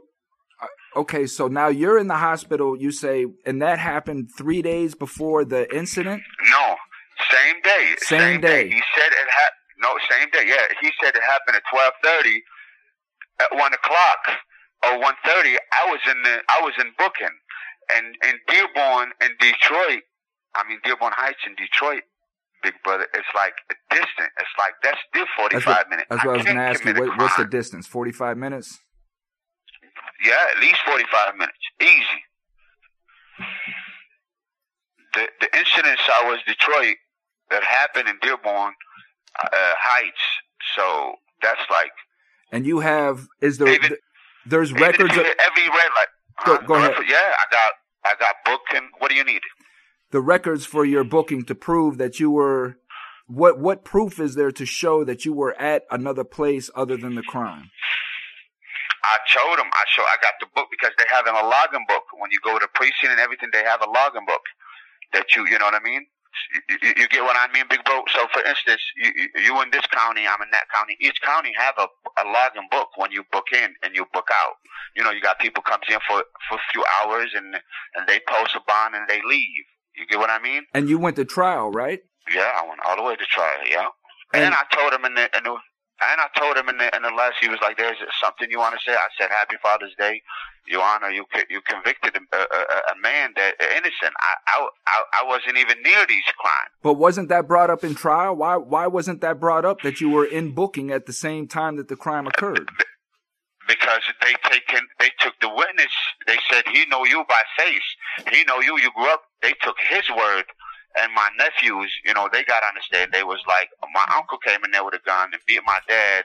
uh, 0.61 1.01
okay. 1.01 1.27
So 1.27 1.49
now 1.49 1.69
you're 1.69 1.99
in 1.99 2.07
the 2.07 2.17
hospital. 2.17 2.77
You 2.81 2.93
say, 2.93 3.27
and 3.45 3.61
that 3.63 3.79
happened 3.79 4.31
three 4.37 4.63
days 4.63 4.95
before 4.95 5.45
the 5.45 5.73
incident. 5.75 6.23
No, 6.51 6.77
same 7.31 7.61
day. 7.63 7.95
Same 7.99 8.41
day. 8.41 8.69
He 8.69 8.83
said 8.97 9.11
it 9.13 9.29
happened. 9.29 9.79
No, 9.83 9.91
same 10.11 10.29
day. 10.31 10.45
Yeah, 10.49 10.65
he 10.81 10.91
said 11.03 11.15
it 11.15 11.23
happened 11.23 11.57
at 11.57 11.63
twelve 11.71 11.93
thirty, 12.03 12.43
at 13.41 13.51
one 13.57 13.73
o'clock 13.73 14.23
or 14.87 15.01
one 15.01 15.15
thirty. 15.25 15.57
I 15.57 15.91
was 15.91 16.01
in 16.11 16.23
the. 16.23 16.41
I 16.49 16.61
was 16.63 16.75
in 16.79 16.93
booking, 16.99 17.35
and 17.97 18.15
in 18.25 18.39
Dearborn 18.49 19.13
in 19.21 19.31
Detroit. 19.41 20.03
I 20.55 20.63
mean 20.69 20.79
Dearborn 20.85 21.13
Heights 21.17 21.43
in 21.47 21.55
Detroit. 21.57 22.03
Big 22.63 22.75
brother, 22.83 23.07
it's 23.13 23.29
like 23.35 23.55
a 23.71 23.75
distance. 23.91 24.33
It's 24.39 24.57
like 24.57 24.75
that's 24.83 24.99
still 25.11 25.27
forty 25.37 25.61
five 25.61 25.89
minutes. 25.91 26.07
that's 26.09 26.25
what 26.25 26.35
I 26.35 26.37
was 26.39 26.47
can't 26.47 26.57
going 26.57 26.67
to 26.67 26.71
ask 26.71 26.85
you. 26.85 26.95
What, 26.95 27.19
what's 27.19 27.37
the 27.37 27.45
distance? 27.45 27.87
Forty-five 27.87 28.39
minutes. 28.39 28.79
Yeah, 30.25 30.41
at 30.57 30.61
least 30.61 30.79
45 30.87 31.37
minutes. 31.37 31.59
Easy. 31.83 32.21
The 35.13 35.29
the 35.41 35.59
incident 35.59 35.99
I 36.01 36.29
was 36.29 36.39
Detroit 36.47 36.97
that 37.55 37.63
happened 37.63 38.09
in 38.09 38.17
Dearborn 38.21 38.73
uh, 39.43 39.49
Heights. 39.53 40.25
So 40.77 41.15
that's 41.43 41.61
like 41.71 41.93
And 42.53 42.67
you 42.67 42.81
have 42.81 43.27
is 43.41 43.59
there? 43.59 43.69
David- 43.69 43.99
there's 44.47 44.71
even 44.71 44.83
records. 44.83 45.13
Of, 45.17 45.25
every 45.25 45.67
red 45.81 45.91
light. 45.99 46.11
Go- 46.45 46.57
Huh? 46.57 46.63
go 46.67 46.75
ahead. 46.75 46.95
Yeah, 47.09 47.17
I 47.43 47.45
got 47.51 47.73
I 48.05 48.13
got 48.19 48.35
booked 48.45 48.75
and 48.75 48.87
what 48.99 49.11
do 49.11 49.17
you 49.17 49.25
need? 49.25 49.43
the 50.11 50.21
records 50.21 50.65
for 50.65 50.85
your 50.85 51.03
booking 51.03 51.45
to 51.45 51.55
prove 51.55 51.99
that 51.99 52.21
you 52.21 52.31
were. 52.31 52.77
What 53.27 53.59
what 53.59 53.85
proof 53.85 54.21
is 54.21 54.35
there 54.35 54.53
to 54.53 54.67
show 54.67 55.03
that 55.05 55.25
you 55.25 55.33
were 55.33 55.55
at 55.61 55.83
another 55.91 56.25
place 56.25 56.71
other 56.75 56.97
than 56.97 57.15
the 57.15 57.23
crime? 57.23 57.71
I 59.03 59.17
showed 59.27 59.59
them. 59.59 59.71
I 59.73 59.85
show. 59.95 60.03
I 60.03 60.17
got 60.23 60.35
the 60.41 60.47
book 60.55 60.69
because 60.71 60.93
they 60.99 61.05
have 61.09 61.27
in 61.27 61.35
a 61.35 61.45
login 61.55 61.85
book. 61.89 62.05
When 62.19 62.31
you 62.31 62.39
go 62.45 62.59
to 62.59 62.69
precinct 62.75 63.13
and 63.13 63.21
everything, 63.21 63.51
they 63.53 63.65
have 63.65 63.81
a 63.83 63.87
login 63.87 64.27
book 64.27 64.45
that 65.15 65.35
you. 65.35 65.47
You 65.51 65.59
know 65.59 65.67
what 65.67 65.75
I 65.75 65.83
mean? 65.85 66.07
You, 66.69 66.77
you, 66.83 66.89
you 67.03 67.09
get 67.09 67.23
what 67.23 67.37
I 67.37 67.53
mean, 67.53 67.65
big 67.69 67.85
bro. 67.85 68.03
So, 68.13 68.27
for 68.33 68.43
instance, 68.43 68.81
you, 68.97 69.11
you 69.17 69.29
you 69.45 69.63
in 69.63 69.71
this 69.71 69.87
county, 69.87 70.23
I'm 70.27 70.41
in 70.43 70.51
that 70.53 70.67
county. 70.75 70.97
Each 71.01 71.21
county 71.23 71.53
have 71.57 71.75
a 71.79 71.87
a 72.23 72.25
log 72.27 72.53
login 72.55 72.71
book 72.71 72.89
when 72.97 73.11
you 73.13 73.25
book 73.33 73.47
in 73.53 73.75
and 73.83 73.95
you 73.95 74.07
book 74.13 74.29
out. 74.31 74.55
You 74.97 75.03
know, 75.05 75.11
you 75.11 75.21
got 75.21 75.39
people 75.39 75.63
comes 75.63 75.85
in 75.89 75.99
for 76.09 76.23
for 76.49 76.57
a 76.57 76.65
few 76.73 76.85
hours 77.01 77.31
and 77.35 77.55
and 77.95 78.07
they 78.07 78.21
post 78.29 78.55
a 78.55 78.61
bond 78.67 78.95
and 78.95 79.09
they 79.09 79.21
leave. 79.27 79.65
You 79.97 80.07
get 80.07 80.19
what 80.19 80.31
I 80.31 80.41
mean? 80.41 80.63
And 80.75 80.89
you 80.89 80.99
went 80.99 81.17
to 81.17 81.25
trial, 81.25 81.71
right? 81.71 82.01
Yeah, 82.35 82.51
I 82.61 82.67
went 82.69 82.81
all 82.85 82.97
the 82.97 83.03
way 83.03 83.17
to 83.17 83.25
trial. 83.27 83.59
Yeah. 83.69 83.87
And- 84.33 84.45
And, 84.45 84.55
I 84.55 84.65
told 84.75 84.93
them 84.93 85.05
in 85.05 85.15
the, 85.15 85.31
in 85.37 85.45
the 85.45 85.57
And 86.03 86.21
I 86.21 86.27
told 86.39 86.57
him 86.57 86.69
in 86.69 86.77
the 86.79 86.95
in 86.97 87.03
the 87.03 87.11
last, 87.11 87.37
he 87.41 87.49
was 87.49 87.61
like, 87.63 87.77
"There's 87.77 87.97
something 88.21 88.51
you 88.51 88.59
want 88.59 88.75
to 88.75 88.81
say." 88.85 88.93
I 88.93 89.09
said, 89.17 89.31
"Happy 89.31 89.57
Father's 89.63 89.95
Day, 89.97 90.23
Your 90.67 90.83
Honor. 90.83 91.11
You 91.11 91.25
you 91.49 91.61
convicted 91.61 92.17
a, 92.17 92.37
a, 92.37 92.37
a 92.93 93.01
man 93.01 93.33
that 93.37 93.55
innocent. 93.61 94.13
I, 94.19 94.35
I 94.49 94.69
I 94.89 95.03
I 95.23 95.29
wasn't 95.29 95.57
even 95.57 95.81
near 95.83 96.05
these 96.07 96.25
crimes." 96.37 96.71
But 96.83 96.95
wasn't 96.95 97.29
that 97.29 97.47
brought 97.47 97.71
up 97.71 97.85
in 97.85 97.95
trial? 97.95 98.35
Why 98.35 98.57
why 98.57 98.89
wasn't 98.89 99.21
that 99.21 99.39
brought 99.39 99.65
up 99.65 99.83
that 99.83 100.01
you 100.01 100.11
were 100.11 100.27
in 100.27 100.53
booking 100.53 100.91
at 100.91 101.07
the 101.07 101.13
same 101.13 101.47
time 101.47 101.77
that 101.77 101.87
the 101.89 101.97
crime 101.97 102.27
occurred? 102.27 102.69
Because 103.69 104.03
they 104.21 104.35
taken 104.51 104.81
they 104.99 105.11
took 105.21 105.35
the 105.41 105.49
witness. 105.49 105.93
They 106.27 106.39
said 106.51 106.65
he 106.73 106.87
know 106.87 107.05
you 107.05 107.25
by 107.29 107.43
face. 107.57 107.89
He 108.33 108.43
know 108.45 108.61
you. 108.61 108.79
You 108.79 108.91
grew 108.97 109.11
up. 109.13 109.23
They 109.43 109.53
took 109.63 109.77
his 109.89 110.11
word 110.11 110.45
and 111.01 111.13
my 111.15 111.29
nephews, 111.39 111.93
you 112.05 112.15
know, 112.15 112.29
they 112.33 112.45
got 112.45 112.63
on 112.63 112.75
the 112.75 112.83
stand. 112.83 113.13
They 113.13 113.25
was 113.25 113.41
like, 113.49 113.71
my 113.93 114.07
uncle 114.15 114.39
came 114.39 114.63
in 114.65 114.71
there 114.71 114.85
with 114.85 114.95
a 114.95 115.03
gun 115.05 115.31
and 115.33 115.43
beat 115.47 115.61
my 115.67 115.81
dad, 115.89 116.25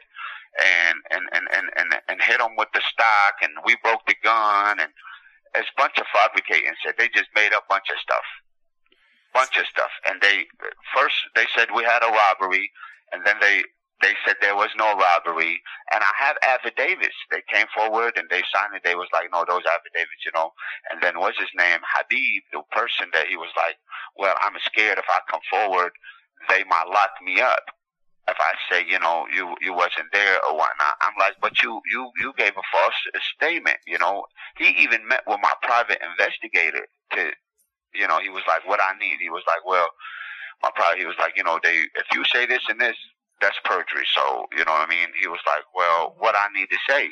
and 0.58 0.98
and 1.12 1.24
and 1.34 1.48
and 1.54 1.68
and, 1.76 1.90
and 2.08 2.22
hit 2.22 2.40
him 2.42 2.56
with 2.58 2.70
the 2.74 2.82
stock, 2.82 3.42
and 3.42 3.54
we 3.66 3.76
broke 3.84 4.06
the 4.08 4.16
gun, 4.24 4.80
and 4.80 4.92
it's 5.56 5.70
a 5.70 5.80
bunch 5.82 5.98
of 5.98 6.06
fabricating. 6.14 6.74
Said 6.86 6.96
they 6.98 7.10
just 7.10 7.30
made 7.36 7.54
up 7.54 7.66
a 7.66 7.74
bunch 7.74 7.90
of 7.90 7.98
stuff, 8.00 8.26
bunch 9.34 9.58
of 9.58 9.66
stuff, 9.66 9.92
and 10.08 10.22
they 10.22 10.46
first 10.96 11.16
they 11.36 11.46
said 11.56 11.70
we 11.74 11.84
had 11.84 12.04
a 12.04 12.12
robbery, 12.14 12.70
and 13.12 13.26
then 13.26 13.38
they 13.42 13.64
they 14.02 14.16
said 14.26 14.38
there 14.40 14.56
was 14.56 14.70
no 14.78 14.96
robbery, 14.96 15.62
and 15.92 16.02
I 16.04 16.14
have 16.24 16.38
affidavits. 16.48 17.16
They 17.32 17.44
came 17.52 17.68
forward 17.76 18.14
and 18.16 18.30
they 18.30 18.44
signed 18.48 18.72
it. 18.76 18.84
They 18.84 18.96
was 18.96 19.12
like, 19.12 19.28
no, 19.32 19.44
those 19.44 19.68
affidavits, 19.68 20.24
you 20.24 20.32
know. 20.34 20.52
And 20.92 21.02
then 21.04 21.20
what's 21.20 21.40
his 21.40 21.52
name? 21.58 21.80
Habib, 21.84 22.44
the 22.54 22.64
person 22.72 23.08
that 23.14 23.28
he 23.28 23.36
was 23.36 23.52
like, 23.58 23.76
well, 24.16 24.36
I'm 24.42 24.56
scared 24.64 24.98
if 24.98 25.06
I 25.08 25.20
come 25.30 25.44
forward, 25.52 25.92
they 26.48 26.64
might 26.64 26.88
lock 26.88 27.12
me 27.24 27.42
up. 27.42 27.76
If 28.28 28.38
I 28.40 28.54
say, 28.72 28.86
you 28.88 29.00
know, 29.00 29.26
you 29.36 29.56
you 29.60 29.74
wasn't 29.74 30.14
there 30.14 30.38
or 30.48 30.54
whatnot, 30.54 30.96
I'm 31.02 31.18
like, 31.20 31.36
but 31.42 31.62
you 31.62 31.82
you 31.92 32.12
you 32.22 32.32
gave 32.38 32.54
a 32.56 32.68
false 32.72 33.00
statement, 33.36 33.78
you 33.88 33.98
know. 33.98 34.26
He 34.56 34.70
even 34.80 35.08
met 35.08 35.24
with 35.28 35.40
my 35.42 35.54
private 35.64 36.00
investigator 36.00 36.86
to, 37.16 37.32
you 37.94 38.08
know, 38.08 38.20
he 38.20 38.30
was 38.30 38.44
like, 38.48 38.68
what 38.68 38.80
I 38.80 38.94
need. 39.00 39.18
He 39.20 39.32
was 39.32 39.44
like, 39.48 39.66
well, 39.66 39.90
my 40.62 40.70
private, 40.76 41.00
he 41.00 41.06
was 41.06 41.16
like, 41.18 41.34
you 41.36 41.44
know, 41.44 41.60
they 41.64 41.88
if 41.96 42.06
you 42.14 42.24
say 42.26 42.46
this 42.46 42.62
and 42.70 42.80
this, 42.80 42.96
that's 43.42 43.58
perjury. 43.64 44.06
So, 44.16 44.46
you 44.58 44.66
know 44.66 44.72
what 44.72 44.88
I 44.88 44.90
mean? 44.90 45.10
He 45.22 45.28
was 45.28 45.40
like, 45.48 45.64
well, 45.76 46.16
what 46.20 46.36
I 46.36 46.48
need 46.54 46.68
to 46.70 46.80
say. 46.88 47.10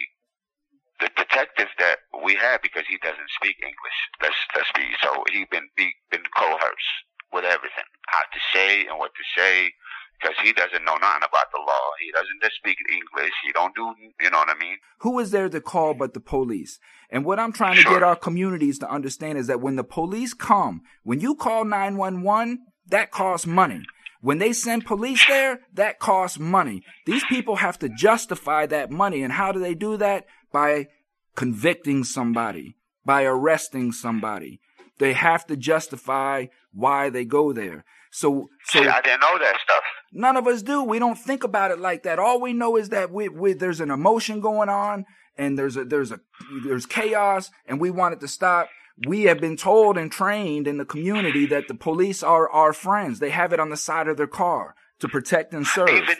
The 1.00 1.10
detective 1.16 1.68
that 1.78 1.98
we 2.26 2.34
had, 2.34 2.62
because 2.62 2.84
he 2.90 2.98
doesn't 2.98 3.30
speak 3.38 3.56
English, 3.62 3.98
let's, 4.22 4.36
let's 4.56 4.72
be, 4.74 4.82
so 5.02 5.24
he 5.32 5.46
been, 5.52 5.70
be, 5.78 5.94
been 6.10 6.26
coerced 6.36 6.96
with 7.32 7.46
everything. 7.46 7.86
How 8.08 8.22
to 8.22 8.40
say 8.52 8.88
and 8.88 8.98
what 8.98 9.12
to 9.14 9.24
say, 9.40 9.72
because 10.20 10.36
he 10.42 10.54
doesn't 10.54 10.84
know 10.84 10.98
nothing 10.98 11.22
about 11.22 11.52
the 11.54 11.60
law. 11.60 11.86
He 12.02 12.12
doesn't 12.12 12.42
just 12.42 12.56
speak 12.56 12.78
English. 12.92 13.34
He 13.46 13.52
don't 13.52 13.76
do, 13.76 13.94
you 14.20 14.32
know 14.32 14.40
what 14.40 14.50
I 14.50 14.58
mean? 14.58 14.78
Who 15.02 15.20
is 15.20 15.30
there 15.32 15.50
to 15.50 15.62
call 15.62 15.94
but 15.94 16.14
the 16.16 16.20
police? 16.20 16.80
And 17.12 17.24
what 17.24 17.40
I'm 17.40 17.54
trying 17.54 17.76
to 17.76 17.84
Sure. 17.84 17.94
get 17.94 18.04
our 18.04 18.16
communities 18.16 18.80
to 18.80 18.90
understand 18.90 19.38
is 19.38 19.48
that 19.48 19.62
when 19.62 19.76
the 19.76 19.84
police 19.84 20.34
come, 20.34 20.82
when 21.04 21.20
you 21.20 21.36
call 21.36 21.64
911, 21.64 22.66
that 22.88 23.12
costs 23.12 23.46
money. 23.46 23.84
When 24.22 24.40
they 24.40 24.54
send 24.54 24.86
police 24.86 25.24
there, 25.28 25.60
that 25.74 26.00
costs 26.00 26.40
money. 26.40 26.84
These 27.06 27.24
people 27.30 27.58
have 27.58 27.78
to 27.80 27.90
justify 27.90 28.66
that 28.68 28.92
money. 28.92 29.24
And 29.24 29.34
how 29.34 29.52
do 29.52 29.60
they 29.60 29.76
do 29.76 29.98
that? 29.98 30.26
By 30.52 30.88
convicting 31.36 32.04
somebody, 32.04 32.76
by 33.06 33.24
arresting 33.24 33.92
somebody. 33.92 34.60
They 35.00 35.14
have 35.14 35.46
to 35.48 35.56
justify 35.56 36.48
why 36.74 37.10
they 37.10 37.26
go 37.26 37.54
there. 37.54 37.86
So, 38.12 38.50
so 38.66 38.82
See, 38.82 38.88
I 38.88 39.02
didn't 39.02 39.22
know 39.22 39.38
that 39.38 39.60
stuff. 39.64 39.84
None 40.12 40.38
of 40.38 40.48
us 40.48 40.64
do. 40.64 40.84
We 40.84 40.98
don't 40.98 41.18
think 41.18 41.44
about 41.44 41.72
it 41.72 41.80
like 41.80 42.04
that. 42.04 42.18
All 42.18 42.42
we 42.42 42.54
know 42.54 42.78
is 42.78 42.90
that 42.90 43.12
we, 43.12 43.30
we 43.30 43.54
there's 43.54 43.82
an 43.82 43.92
emotion 43.92 44.40
going 44.40 44.70
on 44.70 45.06
and 45.38 45.58
there's 45.58 45.78
a 45.78 45.86
there's 45.86 46.12
a 46.12 46.20
there's 46.66 46.86
chaos 46.86 47.52
and 47.68 47.80
we 47.80 47.92
want 47.92 48.14
it 48.14 48.20
to 48.22 48.28
stop. 48.28 48.70
We 49.06 49.24
have 49.24 49.40
been 49.40 49.58
told 49.58 49.98
and 49.98 50.12
trained 50.12 50.68
in 50.68 50.78
the 50.78 50.86
community 50.86 51.46
that 51.48 51.68
the 51.68 51.76
police 51.76 52.24
are 52.24 52.50
our 52.50 52.74
friends. 52.74 53.20
They 53.20 53.30
have 53.30 53.54
it 53.54 53.60
on 53.60 53.70
the 53.70 53.78
side 53.78 54.08
of 54.08 54.18
their 54.18 54.28
car 54.28 54.76
to 55.00 55.08
protect 55.08 55.54
and 55.54 55.68
serve. 55.68 55.90
Even 55.90 56.16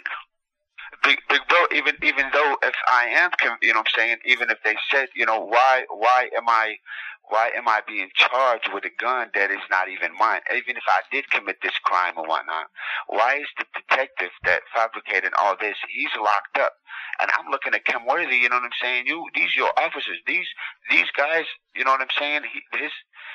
big, 1.04 1.18
big 1.30 1.42
bro, 1.50 1.58
even 1.72 1.96
even 2.04 2.26
though 2.34 2.58
if 2.62 2.76
I 2.92 3.08
am, 3.10 3.32
you 3.62 3.74
know, 3.74 3.80
I'm 3.80 3.86
saying, 3.96 4.18
even 4.26 4.50
if 4.50 4.58
they 4.64 4.76
said, 4.92 5.08
you 5.16 5.26
know, 5.26 5.40
why 5.40 5.86
why 5.90 6.30
am 6.36 6.48
I 6.48 6.76
why 7.30 7.52
am 7.56 7.68
I 7.68 7.82
being 7.88 8.10
charged 8.16 8.70
with 8.74 8.86
a 8.86 8.92
gun 9.00 9.30
that 9.34 9.52
is 9.52 9.64
not 9.70 9.90
even 9.90 10.12
mine? 10.18 10.42
Even 10.56 10.78
if 10.78 10.84
I 10.88 11.02
did 11.12 11.30
commit 11.30 11.58
this 11.62 11.78
crime 11.84 12.14
or 12.16 12.28
whatnot, 12.28 12.68
why 13.08 13.40
is 13.42 13.48
the 13.58 13.66
detective 13.98 14.32
that 14.46 14.62
fabricated 14.74 15.34
all 15.40 15.56
this? 15.60 15.76
He's 15.90 16.10
locked 16.18 16.58
up, 16.60 16.74
and 17.20 17.30
I'm 17.38 17.50
looking 17.52 17.74
at 17.74 17.86
Kim 17.86 18.06
Worthy. 18.06 18.38
You 18.38 18.50
know 18.50 18.58
what 18.58 18.66
I'm 18.66 18.70
saying? 18.82 19.08
You, 19.08 19.26
these 19.36 19.56
your 19.56 19.72
officers. 19.78 20.18
These 20.28 20.46
these 20.90 21.08
guys. 21.18 21.46
You 21.76 21.84
know 21.86 21.92
what 21.92 22.02
I'm 22.02 22.08
saying? 22.18 22.42
He, 22.54 22.78
his 22.80 22.92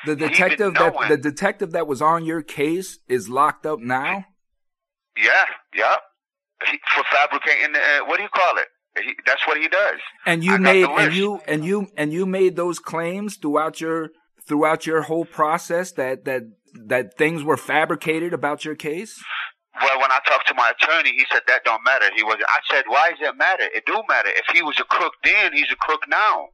The 0.06 0.16
detective 0.16 0.74
that 0.74 0.94
knowing- 0.94 1.08
the 1.08 1.16
detective 1.16 1.72
that 1.72 1.86
was 1.86 2.00
on 2.02 2.24
your 2.24 2.42
case 2.42 2.98
is 3.08 3.28
locked 3.28 3.66
up 3.66 3.80
now. 3.80 4.24
yeah, 5.16 5.44
yeah. 5.74 5.96
He, 6.70 6.78
for 6.94 7.02
fabricating, 7.10 7.74
uh, 7.74 8.04
what 8.06 8.16
do 8.18 8.22
you 8.22 8.28
call 8.28 8.56
it? 8.58 8.68
He, 9.02 9.14
that's 9.26 9.44
what 9.46 9.56
he 9.60 9.68
does. 9.68 9.98
And 10.26 10.44
you 10.44 10.52
got 10.52 10.60
made 10.60 10.84
and 10.84 11.14
you 11.14 11.40
and 11.46 11.64
you 11.64 11.88
and 11.96 12.12
you 12.12 12.26
made 12.26 12.56
those 12.56 12.78
claims 12.78 13.36
throughout 13.36 13.80
your 13.80 14.10
throughout 14.46 14.86
your 14.86 15.02
whole 15.02 15.24
process 15.24 15.92
that 15.92 16.24
that 16.24 16.42
that 16.86 17.16
things 17.18 17.42
were 17.42 17.56
fabricated 17.56 18.32
about 18.32 18.64
your 18.64 18.74
case. 18.74 19.20
Well, 19.80 20.00
when 20.00 20.12
I 20.12 20.18
talked 20.26 20.48
to 20.48 20.54
my 20.54 20.70
attorney, 20.78 21.12
he 21.12 21.24
said 21.32 21.42
that 21.48 21.64
don't 21.64 21.82
matter. 21.84 22.06
He 22.14 22.22
was. 22.22 22.36
I 22.40 22.74
said, 22.74 22.84
why 22.88 23.10
does 23.10 23.20
it 23.28 23.36
matter? 23.36 23.64
It 23.74 23.84
do 23.86 24.00
matter. 24.08 24.28
If 24.28 24.54
he 24.54 24.62
was 24.62 24.78
a 24.78 24.84
crook 24.84 25.14
then, 25.24 25.52
he's 25.54 25.70
a 25.72 25.76
crook 25.76 26.02
now. 26.08 26.48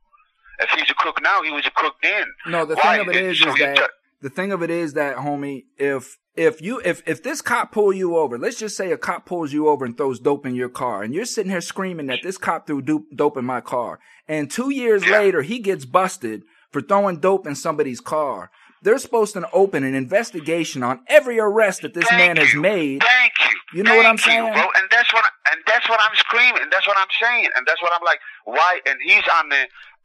If 0.60 0.70
he's 0.70 0.90
a 0.90 0.94
crook 0.94 1.20
now, 1.22 1.42
he 1.42 1.50
was 1.50 1.66
a 1.66 1.70
crook 1.70 1.94
then. 2.02 2.24
No, 2.46 2.64
the 2.64 2.74
Why? 2.76 2.98
thing 2.98 3.08
of 3.08 3.14
it 3.14 3.22
is, 3.22 3.40
So 3.40 3.48
is 3.50 3.58
that 3.58 3.76
t- 3.76 3.82
the 4.22 4.30
thing 4.30 4.52
of 4.52 4.62
it 4.62 4.70
is 4.70 4.94
that, 4.94 5.16
homie, 5.16 5.64
if 5.76 6.16
if 6.36 6.60
you 6.62 6.80
if 6.84 7.02
if 7.06 7.22
this 7.22 7.42
cop 7.42 7.72
pull 7.72 7.92
you 7.92 8.16
over, 8.16 8.38
let's 8.38 8.58
just 8.58 8.76
say 8.76 8.90
a 8.92 8.96
cop 8.98 9.26
pulls 9.26 9.52
you 9.52 9.68
over 9.68 9.84
and 9.84 9.96
throws 9.96 10.20
dope 10.20 10.46
in 10.46 10.54
your 10.54 10.68
car, 10.68 11.02
and 11.02 11.12
you're 11.14 11.24
sitting 11.24 11.50
here 11.50 11.60
screaming 11.60 12.06
that 12.06 12.20
this 12.22 12.38
cop 12.38 12.66
threw 12.66 12.80
dope, 12.82 13.04
dope 13.14 13.36
in 13.36 13.44
my 13.44 13.60
car, 13.60 13.98
and 14.28 14.48
two 14.50 14.70
years 14.70 15.04
Yeah. 15.04 15.18
later 15.18 15.42
he 15.42 15.58
gets 15.58 15.84
busted 15.84 16.42
for 16.72 16.80
throwing 16.80 17.18
dope 17.18 17.46
in 17.46 17.54
somebody's 17.56 18.00
car. 18.00 18.50
They're 18.82 18.98
supposed 18.98 19.34
to 19.34 19.48
open 19.52 19.82
an 19.84 19.94
investigation 19.94 20.82
on 20.82 21.00
every 21.08 21.38
arrest 21.40 21.82
that 21.82 21.94
this 21.94 22.08
Thank 22.08 22.18
man 22.18 22.36
has 22.36 22.54
you. 22.54 22.60
made. 22.60 23.02
Thank 23.02 23.32
you. 23.50 23.78
You 23.78 23.82
know 23.82 23.96
what 23.96 24.06
I'm 24.06 24.16
Thank 24.16 24.38
you, 24.38 24.42
saying? 24.44 24.52
bro. 24.54 24.62
And 24.76 24.86
that's 24.90 25.12
what. 25.12 25.24
And 25.52 25.60
that's 25.66 25.88
what 25.88 26.00
I'm 26.08 26.16
screaming. 26.16 26.62
That's 26.70 26.86
what 26.86 26.96
I'm 26.96 27.10
saying. 27.20 27.48
And 27.56 27.66
that's 27.66 27.82
what 27.82 27.92
I'm 27.92 28.04
like. 28.04 28.20
Why? 28.44 28.80
And 28.86 28.96
he's 29.04 29.24
on 29.38 29.48
the 29.48 29.62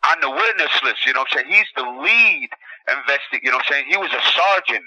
on 0.09 0.17
the 0.21 0.29
witness 0.29 0.73
list. 0.83 1.05
You 1.05 1.13
know 1.13 1.21
what 1.21 1.29
I'm 1.38 1.45
saying? 1.45 1.53
He's 1.53 1.69
the 1.75 1.83
lead 1.83 2.49
investig. 2.89 3.39
You 3.43 3.51
know 3.51 3.57
what 3.57 3.65
I'm 3.67 3.73
saying? 3.73 3.86
He 3.89 3.97
was 3.97 4.12
a 4.12 4.23
sergeant. 4.33 4.83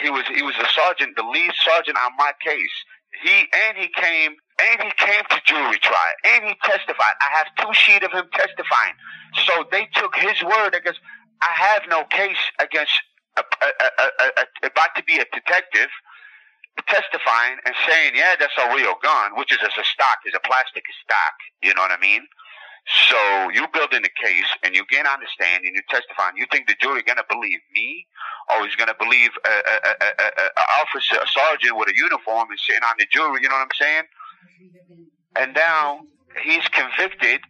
He 0.00 0.10
was 0.10 0.24
he 0.28 0.42
was 0.42 0.54
a 0.60 0.68
sergeant, 0.72 1.16
the 1.16 1.24
lead 1.24 1.52
sergeant 1.64 1.96
on 1.98 2.12
my 2.16 2.32
case. 2.44 2.76
He 3.22 3.48
and 3.68 3.76
he 3.76 3.88
came 3.88 4.36
and 4.60 4.82
he 4.82 4.90
came 4.96 5.24
to 5.30 5.38
jury 5.44 5.78
trial 5.78 6.14
and 6.24 6.44
he 6.44 6.54
testified. 6.64 7.16
I 7.20 7.36
have 7.36 7.46
two 7.58 7.72
sheet 7.72 8.02
of 8.02 8.12
him 8.12 8.24
testifying. 8.32 8.94
So 9.46 9.64
they 9.70 9.88
took 9.94 10.14
his 10.16 10.42
word 10.42 10.74
against. 10.74 11.00
I 11.42 11.52
have 11.52 11.82
no 11.88 12.04
case 12.04 12.40
against 12.60 12.92
a, 13.36 13.42
a, 14.40 14.66
about 14.66 14.94
to 14.96 15.02
be 15.04 15.18
a 15.18 15.26
detective 15.32 15.90
testifying 16.88 17.56
and 17.64 17.74
saying, 17.88 18.12
yeah, 18.14 18.36
that's 18.38 18.56
a 18.58 18.74
real 18.74 18.94
gun, 19.02 19.32
which 19.36 19.52
is 19.52 19.58
a 19.62 19.70
stock, 19.84 20.18
is 20.26 20.34
a 20.36 20.40
plastic 20.46 20.84
stock. 21.04 21.34
You 21.62 21.74
know 21.74 21.82
what 21.82 21.90
I 21.90 22.00
mean? 22.00 22.22
So 23.08 23.50
you 23.50 23.66
building 23.74 24.02
the 24.02 24.14
case 24.22 24.46
and 24.62 24.74
you 24.74 24.84
the 25.18 25.26
and 25.66 25.74
you're 25.74 25.90
testifying. 25.90 26.36
You 26.36 26.46
think 26.52 26.68
the 26.68 26.76
jury 26.80 27.02
gonna 27.02 27.26
believe 27.28 27.58
me, 27.74 28.06
or 28.54 28.66
is 28.66 28.76
gonna 28.76 28.94
believe 28.94 29.30
a, 29.44 29.50
a, 29.50 29.76
a, 30.06 30.26
a 30.46 30.64
officer, 30.80 31.16
a 31.16 31.26
sergeant 31.26 31.76
with 31.76 31.88
a 31.88 31.96
uniform 31.96 32.48
and 32.48 32.58
sitting 32.60 32.84
on 32.84 32.94
the 32.98 33.06
jury? 33.10 33.40
You 33.42 33.48
know 33.48 33.56
what 33.56 33.66
I'm 33.66 33.78
saying? 33.80 34.04
And 35.34 35.54
now 35.54 36.00
he's 36.44 36.62
convicted 36.68 37.40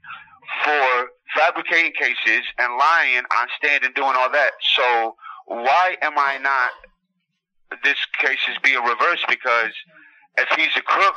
for 0.64 1.10
fabricating 1.36 1.92
cases 1.92 2.48
and 2.58 2.78
lying 2.78 3.24
on 3.36 3.48
stand 3.58 3.84
and 3.84 3.94
doing 3.94 4.14
all 4.16 4.30
that. 4.30 4.52
So 4.74 5.16
why 5.46 5.96
am 6.02 6.18
I 6.18 6.38
not? 6.38 6.70
This 7.82 7.98
case 8.20 8.38
is 8.50 8.58
being 8.62 8.82
reversed? 8.82 9.24
Because 9.28 9.72
if 10.38 10.48
he's 10.56 10.76
a 10.76 10.82
crook, 10.82 11.14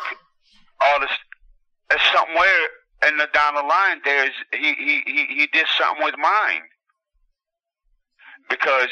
all 0.81 0.99
this, 0.99 1.99
somewhere 2.13 2.67
in 3.07 3.17
the 3.17 3.27
down 3.33 3.55
the 3.55 3.61
line 3.61 4.01
there's 4.03 4.33
he 4.51 4.73
he 4.73 5.01
he, 5.05 5.25
he 5.25 5.47
did 5.51 5.65
something 5.77 6.03
with 6.03 6.15
mine. 6.17 6.61
Because 8.49 8.89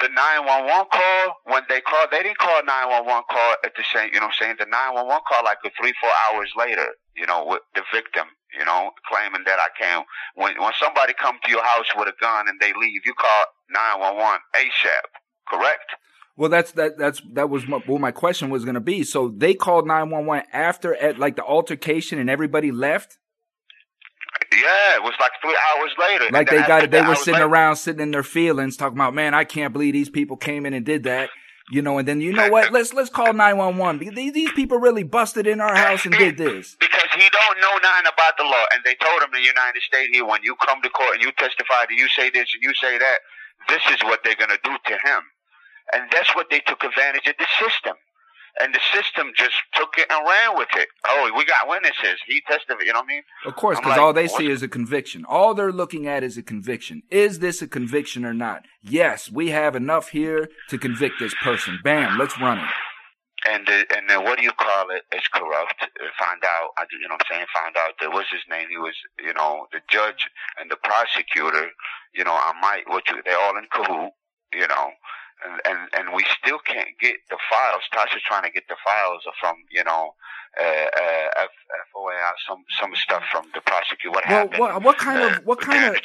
the 0.00 0.08
911 0.08 0.86
call 0.90 1.36
when 1.44 1.62
they 1.68 1.80
called 1.80 2.08
they 2.10 2.22
didn't 2.22 2.38
call 2.38 2.62
911 2.64 3.24
call 3.30 3.54
at 3.64 3.72
the 3.76 3.84
same 3.92 4.10
you 4.12 4.20
know 4.20 4.30
saying? 4.38 4.56
The 4.58 4.66
911 4.66 5.20
call 5.28 5.44
like 5.44 5.58
a 5.64 5.70
three 5.78 5.92
four 6.00 6.10
hours 6.26 6.50
later 6.56 6.88
you 7.16 7.26
know 7.26 7.44
with 7.46 7.60
the 7.74 7.82
victim 7.92 8.26
you 8.58 8.64
know 8.64 8.90
claiming 9.08 9.42
that 9.46 9.58
I 9.58 9.68
came 9.80 10.04
when 10.34 10.60
when 10.60 10.72
somebody 10.80 11.12
come 11.14 11.36
to 11.44 11.50
your 11.50 11.64
house 11.64 11.86
with 11.96 12.08
a 12.08 12.14
gun 12.20 12.48
and 12.48 12.58
they 12.60 12.72
leave 12.78 13.02
you 13.04 13.14
call 13.14 13.44
911 13.70 14.40
ASAP 14.54 15.08
correct 15.48 15.96
Well, 16.36 16.48
that's 16.48 16.72
that. 16.72 16.96
That's 16.98 17.20
that 17.34 17.50
was 17.50 17.66
my, 17.68 17.78
what 17.86 18.00
my 18.00 18.10
question 18.10 18.48
was 18.48 18.64
going 18.64 18.74
to 18.74 18.80
be. 18.80 19.04
So 19.04 19.28
they 19.36 19.52
called 19.54 19.86
nine 19.86 20.08
one 20.08 20.24
one 20.24 20.42
after 20.52 20.94
at 20.96 21.18
like 21.18 21.36
the 21.36 21.44
altercation, 21.44 22.18
and 22.18 22.30
everybody 22.30 22.72
left. 22.72 23.18
Yeah, 24.50 24.96
it 24.96 25.02
was 25.02 25.12
like 25.20 25.32
three 25.42 25.56
hours 25.70 25.90
later. 25.98 26.24
Like 26.32 26.48
they 26.48 26.62
got 26.66 26.84
it. 26.84 26.90
They 26.90 27.02
were 27.02 27.14
sitting 27.16 27.34
like- 27.34 27.42
around, 27.42 27.76
sitting 27.76 28.00
in 28.00 28.10
their 28.12 28.22
feelings, 28.22 28.76
talking 28.76 28.96
about, 28.96 29.14
man, 29.14 29.34
I 29.34 29.44
can't 29.44 29.72
believe 29.72 29.92
these 29.92 30.10
people 30.10 30.36
came 30.36 30.64
in 30.66 30.72
and 30.74 30.84
did 30.86 31.04
that. 31.04 31.28
You 31.70 31.80
know, 31.80 31.98
and 31.98 32.08
then 32.08 32.20
you 32.20 32.32
know 32.32 32.50
what? 32.50 32.72
Let's 32.72 32.92
let's 32.92 33.08
call 33.08 33.32
nine 33.32 33.56
one 33.56 33.78
one 33.78 33.98
these 33.98 34.32
these 34.32 34.52
people 34.52 34.78
really 34.78 35.04
busted 35.04 35.46
in 35.46 35.60
our 35.60 35.74
house 35.74 36.04
and 36.04 36.14
did 36.14 36.36
this. 36.36 36.76
Because 36.80 37.08
he 37.14 37.28
don't 37.28 37.60
know 37.60 37.78
nothing 37.82 38.10
about 38.12 38.36
the 38.36 38.44
law, 38.44 38.64
and 38.74 38.82
they 38.84 38.94
told 38.96 39.22
him 39.22 39.30
in 39.34 39.42
the 39.42 39.46
United 39.46 39.82
States 39.82 40.10
here, 40.12 40.24
when 40.26 40.42
you 40.42 40.56
come 40.56 40.82
to 40.82 40.90
court 40.90 41.14
and 41.14 41.22
you 41.22 41.30
testify 41.32 41.86
and 41.88 41.98
you 41.98 42.08
say 42.08 42.30
this 42.30 42.48
and 42.54 42.62
you 42.62 42.74
say 42.74 42.98
that, 42.98 43.18
this 43.68 43.82
is 43.94 44.02
what 44.02 44.20
they're 44.24 44.34
gonna 44.34 44.58
do 44.64 44.76
to 44.86 44.92
him, 44.92 45.22
and 45.94 46.10
that's 46.10 46.34
what 46.34 46.50
they 46.50 46.60
took 46.66 46.82
advantage 46.82 47.26
of 47.28 47.36
the 47.38 47.46
system, 47.62 47.94
and 48.60 48.74
the 48.74 48.80
system 48.92 49.32
just 49.36 49.54
took 49.74 49.90
it 49.98 50.06
and 50.10 50.26
ran 50.26 50.58
with 50.58 50.68
it. 50.76 50.88
Oh, 51.06 51.30
we 51.36 51.44
got 51.44 51.68
witnesses. 51.68 52.20
He 52.26 52.42
testified. 52.46 52.84
You 52.86 52.92
know 52.92 53.00
what 53.00 53.06
I 53.06 53.14
mean? 53.14 53.22
Of 53.46 53.56
course, 53.56 53.78
because 53.78 53.90
like, 53.90 54.00
all 54.00 54.12
they 54.12 54.26
what? 54.26 54.38
see 54.38 54.50
is 54.50 54.62
a 54.62 54.68
conviction. 54.68 55.24
All 55.26 55.54
they're 55.54 55.72
looking 55.72 56.06
at 56.06 56.22
is 56.22 56.36
a 56.36 56.42
conviction. 56.42 57.02
Is 57.10 57.38
this 57.38 57.62
a 57.62 57.66
conviction 57.68 58.24
or 58.24 58.34
not? 58.34 58.64
Yes, 58.82 59.30
we 59.30 59.50
have 59.50 59.74
enough 59.76 60.08
here 60.10 60.48
to 60.68 60.78
convict 60.78 61.14
this 61.20 61.34
person. 61.42 61.78
Bam, 61.82 62.18
let's 62.18 62.38
run 62.40 62.58
it. 62.58 62.70
and 63.48 63.66
the, 63.66 63.84
and 63.96 64.08
then 64.08 64.22
what 64.22 64.38
do 64.38 64.44
you 64.44 64.52
call 64.52 64.90
it? 64.90 65.02
It's 65.12 65.26
corrupt. 65.28 65.74
Uh, 65.82 65.86
Find 66.18 66.42
out, 66.44 66.70
I- 66.78 66.84
you 66.92 67.08
know 67.08 67.14
what 67.14 67.22
I'm 67.30 67.34
saying? 67.36 67.46
Find 67.54 67.76
out 67.76 67.94
that 68.00 68.12
what's 68.12 68.30
his 68.30 68.42
name? 68.50 68.68
He 68.70 68.76
was, 68.76 68.94
you 69.18 69.32
know, 69.34 69.66
the 69.72 69.80
judge 69.90 70.28
and 70.60 70.70
the 70.70 70.76
prosecutor. 70.76 71.70
You 72.14 72.24
know, 72.24 72.32
I 72.34 72.52
might. 72.60 72.82
What 72.86 73.08
you? 73.08 73.16
They're 73.24 73.38
all 73.40 73.56
in 73.56 73.64
cahoot. 73.74 74.10
You 74.54 74.68
know, 74.68 74.90
and 75.44 75.60
and 75.64 75.78
and 75.96 76.14
we 76.14 76.24
still 76.38 76.58
can't 76.58 76.88
get 77.00 77.16
the 77.30 77.38
files. 77.50 77.82
Tasha's 77.92 78.22
trying 78.26 78.44
to 78.44 78.50
get 78.50 78.64
the 78.68 78.76
files 78.84 79.22
from, 79.40 79.56
you 79.70 79.84
know, 79.84 80.14
uh, 80.60 80.64
uh, 80.64 81.42
F, 81.42 81.48
some 82.46 82.64
some 82.80 82.90
stuff 82.94 83.22
from 83.30 83.46
the 83.54 83.60
prosecutor. 83.60 84.10
What 84.10 84.24
Well, 84.28 84.38
happened? 84.38 84.60
what 84.60 84.82
what 84.82 84.98
kind 84.98 85.22
uh, 85.22 85.26
of 85.28 85.46
what 85.46 85.60
kind 85.60 85.94
of 85.94 86.02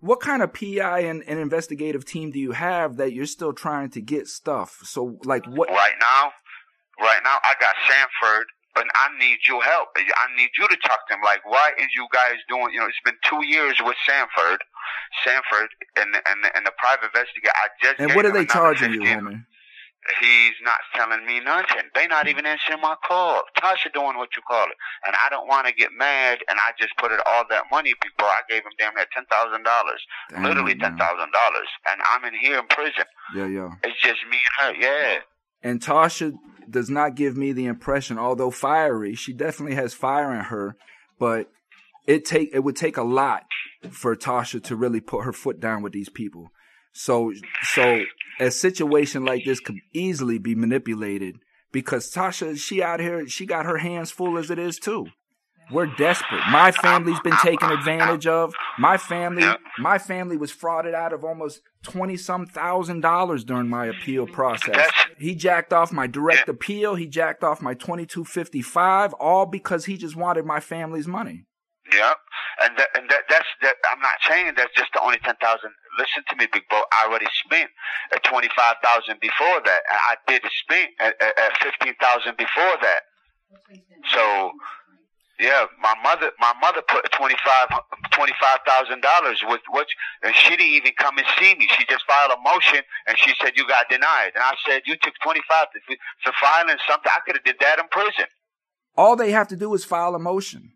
what 0.00 0.20
kind 0.20 0.42
of 0.42 0.52
PI 0.52 1.00
and, 1.00 1.22
and 1.26 1.38
investigative 1.38 2.04
team 2.04 2.30
do 2.30 2.38
you 2.38 2.52
have 2.52 2.96
that 2.96 3.12
you're 3.12 3.26
still 3.26 3.52
trying 3.52 3.90
to 3.90 4.00
get 4.00 4.26
stuff? 4.28 4.78
So 4.84 5.18
like 5.24 5.46
what? 5.46 5.68
Right 5.68 5.98
now, 6.00 6.32
right 7.00 7.20
now, 7.24 7.36
I 7.44 7.54
got 7.60 7.74
Sanford, 7.88 8.46
but 8.80 8.88
I 8.96 9.12
need 9.20 9.44
your 9.46 9.60
help. 9.62 9.88
I 9.94 10.26
need 10.40 10.48
you 10.56 10.66
to 10.66 10.76
talk 10.88 11.04
to 11.08 11.14
him. 11.14 11.20
Like, 11.20 11.44
why 11.44 11.72
is 11.76 11.88
you 11.94 12.08
guys 12.12 12.40
doing? 12.48 12.72
You 12.72 12.80
know, 12.80 12.86
it's 12.88 13.04
been 13.04 13.20
two 13.28 13.44
years 13.44 13.76
with 13.84 13.96
Sanford, 14.08 14.64
Sanford, 15.22 15.68
and 16.00 16.16
and 16.16 16.40
and 16.56 16.64
the 16.64 16.72
private 16.80 17.12
investigator. 17.12 17.52
I 17.60 17.68
just 17.84 18.00
And 18.00 18.16
what 18.16 18.24
are 18.24 18.32
they 18.32 18.46
charging 18.46 18.94
you, 18.96 19.04
15. 19.04 19.20
homie? 19.20 19.44
He's 20.18 20.56
not 20.64 20.80
telling 20.96 21.26
me 21.26 21.40
nothing. 21.40 21.84
They 21.94 22.06
not 22.06 22.26
even 22.26 22.46
answering 22.46 22.80
my 22.80 22.96
call. 23.04 23.42
Tasha 23.60 23.92
doing 23.92 24.16
what 24.16 24.30
you 24.34 24.40
call 24.48 24.64
it, 24.64 24.78
and 25.04 25.14
I 25.22 25.28
don't 25.28 25.46
want 25.46 25.66
to 25.66 25.74
get 25.74 25.90
mad. 25.92 26.38
And 26.48 26.58
I 26.58 26.72
just 26.80 26.96
put 26.96 27.12
it 27.12 27.20
all 27.28 27.44
that 27.50 27.64
money 27.70 27.92
before 28.00 28.32
I 28.32 28.40
gave 28.48 28.64
him 28.64 28.72
damn 28.78 28.94
near 28.94 29.04
ten 29.12 29.26
thousand 29.28 29.62
dollars, 29.62 30.00
literally 30.40 30.74
ten 30.74 30.96
thousand 30.96 31.28
dollars, 31.36 31.68
and 31.92 32.00
I'm 32.10 32.24
in 32.24 32.32
here 32.32 32.58
in 32.58 32.66
prison. 32.68 33.04
Yeah, 33.36 33.46
yeah. 33.46 33.76
It's 33.84 34.00
just 34.00 34.24
me 34.30 34.40
and 34.40 34.74
her. 34.74 34.80
Yeah. 34.80 35.20
And 35.62 35.80
Tasha 35.80 36.34
does 36.68 36.88
not 36.88 37.14
give 37.14 37.36
me 37.36 37.52
the 37.52 37.66
impression, 37.66 38.18
although 38.18 38.50
fiery, 38.50 39.14
she 39.14 39.32
definitely 39.32 39.76
has 39.76 39.94
fire 39.94 40.32
in 40.34 40.44
her, 40.46 40.76
but 41.18 41.50
it 42.06 42.24
take 42.24 42.50
it 42.52 42.60
would 42.60 42.76
take 42.76 42.96
a 42.96 43.02
lot 43.02 43.44
for 43.90 44.16
Tasha 44.16 44.62
to 44.64 44.76
really 44.76 45.00
put 45.00 45.24
her 45.24 45.32
foot 45.32 45.60
down 45.60 45.82
with 45.82 45.92
these 45.92 46.08
people. 46.08 46.50
So 46.92 47.32
so 47.62 48.02
a 48.38 48.50
situation 48.50 49.24
like 49.24 49.44
this 49.44 49.60
could 49.60 49.76
easily 49.92 50.38
be 50.38 50.54
manipulated 50.54 51.36
because 51.72 52.10
Tasha, 52.10 52.56
she 52.58 52.82
out 52.82 53.00
here, 53.00 53.26
she 53.28 53.46
got 53.46 53.66
her 53.66 53.78
hands 53.78 54.10
full 54.10 54.38
as 54.38 54.50
it 54.50 54.58
is 54.58 54.78
too. 54.78 55.06
We're 55.70 55.86
desperate. 55.86 56.42
My 56.50 56.72
family's 56.72 57.20
been 57.20 57.36
taken 57.42 57.70
advantage 57.70 58.26
of. 58.26 58.54
My 58.78 58.96
family, 58.96 59.44
my 59.78 59.98
family 59.98 60.36
was 60.36 60.52
frauded 60.52 60.94
out 60.94 61.12
of 61.12 61.24
almost 61.24 61.62
twenty 61.82 62.16
some 62.16 62.46
thousand 62.46 63.00
dollars 63.00 63.44
during 63.44 63.68
my 63.68 63.86
appeal 63.86 64.26
process. 64.26 64.90
He 65.18 65.34
jacked 65.34 65.72
off 65.72 65.92
my 65.92 66.06
direct 66.06 66.48
appeal. 66.48 66.94
He 66.94 67.06
jacked 67.06 67.44
off 67.44 67.62
my 67.62 67.74
twenty 67.74 68.06
two 68.06 68.24
fifty 68.24 68.62
five, 68.62 69.12
all 69.14 69.46
because 69.46 69.84
he 69.84 69.96
just 69.96 70.16
wanted 70.16 70.44
my 70.44 70.60
family's 70.60 71.06
money. 71.06 71.46
Yeah, 71.92 72.14
and 72.62 72.78
that, 72.78 72.88
and 72.94 73.10
that, 73.10 73.22
that's 73.28 73.48
that. 73.62 73.74
I'm 73.90 74.00
not 74.00 74.18
saying 74.28 74.54
that's 74.56 74.74
just 74.76 74.92
the 74.92 75.02
only 75.02 75.18
ten 75.18 75.34
thousand. 75.40 75.70
Listen 75.98 76.22
to 76.30 76.36
me, 76.36 76.46
big 76.52 76.62
bro. 76.68 76.78
I 76.78 77.08
already 77.08 77.26
spent 77.44 77.70
at 78.14 78.22
twenty 78.22 78.48
five 78.56 78.76
thousand 78.82 79.18
before 79.20 79.60
that, 79.64 79.80
and 79.90 79.98
I 79.98 80.14
did 80.26 80.42
spend 80.50 80.90
at, 81.00 81.20
at, 81.20 81.38
at 81.38 81.52
fifteen 81.62 81.94
thousand 82.00 82.36
before 82.36 82.76
that. 82.82 83.00
So, 84.14 84.52
yeah, 85.40 85.64
my 85.80 85.94
mother, 86.02 86.30
my 86.38 86.52
mother 86.60 86.82
put 86.86 87.10
twenty 87.12 87.36
five 87.44 87.80
twenty 88.12 88.34
five 88.38 88.60
thousand 88.66 89.00
dollars 89.00 89.42
with 89.48 89.62
which, 89.70 89.88
and 90.22 90.34
she 90.34 90.50
didn't 90.50 90.74
even 90.74 90.92
come 90.98 91.16
and 91.16 91.26
see 91.38 91.54
me. 91.54 91.66
She 91.78 91.84
just 91.88 92.04
filed 92.06 92.32
a 92.32 92.40
motion, 92.42 92.84
and 93.08 93.16
she 93.16 93.32
said 93.40 93.52
you 93.56 93.66
got 93.66 93.88
denied. 93.88 94.32
And 94.34 94.44
I 94.44 94.54
said 94.68 94.82
you 94.84 94.96
took 95.02 95.14
twenty 95.22 95.40
five 95.48 95.66
for 96.22 96.32
filing 96.40 96.76
something. 96.86 97.10
I 97.10 97.20
could 97.24 97.36
have 97.36 97.44
did 97.44 97.56
that 97.60 97.78
in 97.78 97.86
prison. 97.90 98.26
All 98.96 99.16
they 99.16 99.30
have 99.30 99.48
to 99.48 99.56
do 99.56 99.72
is 99.72 99.84
file 99.84 100.14
a 100.14 100.18
motion. 100.18 100.72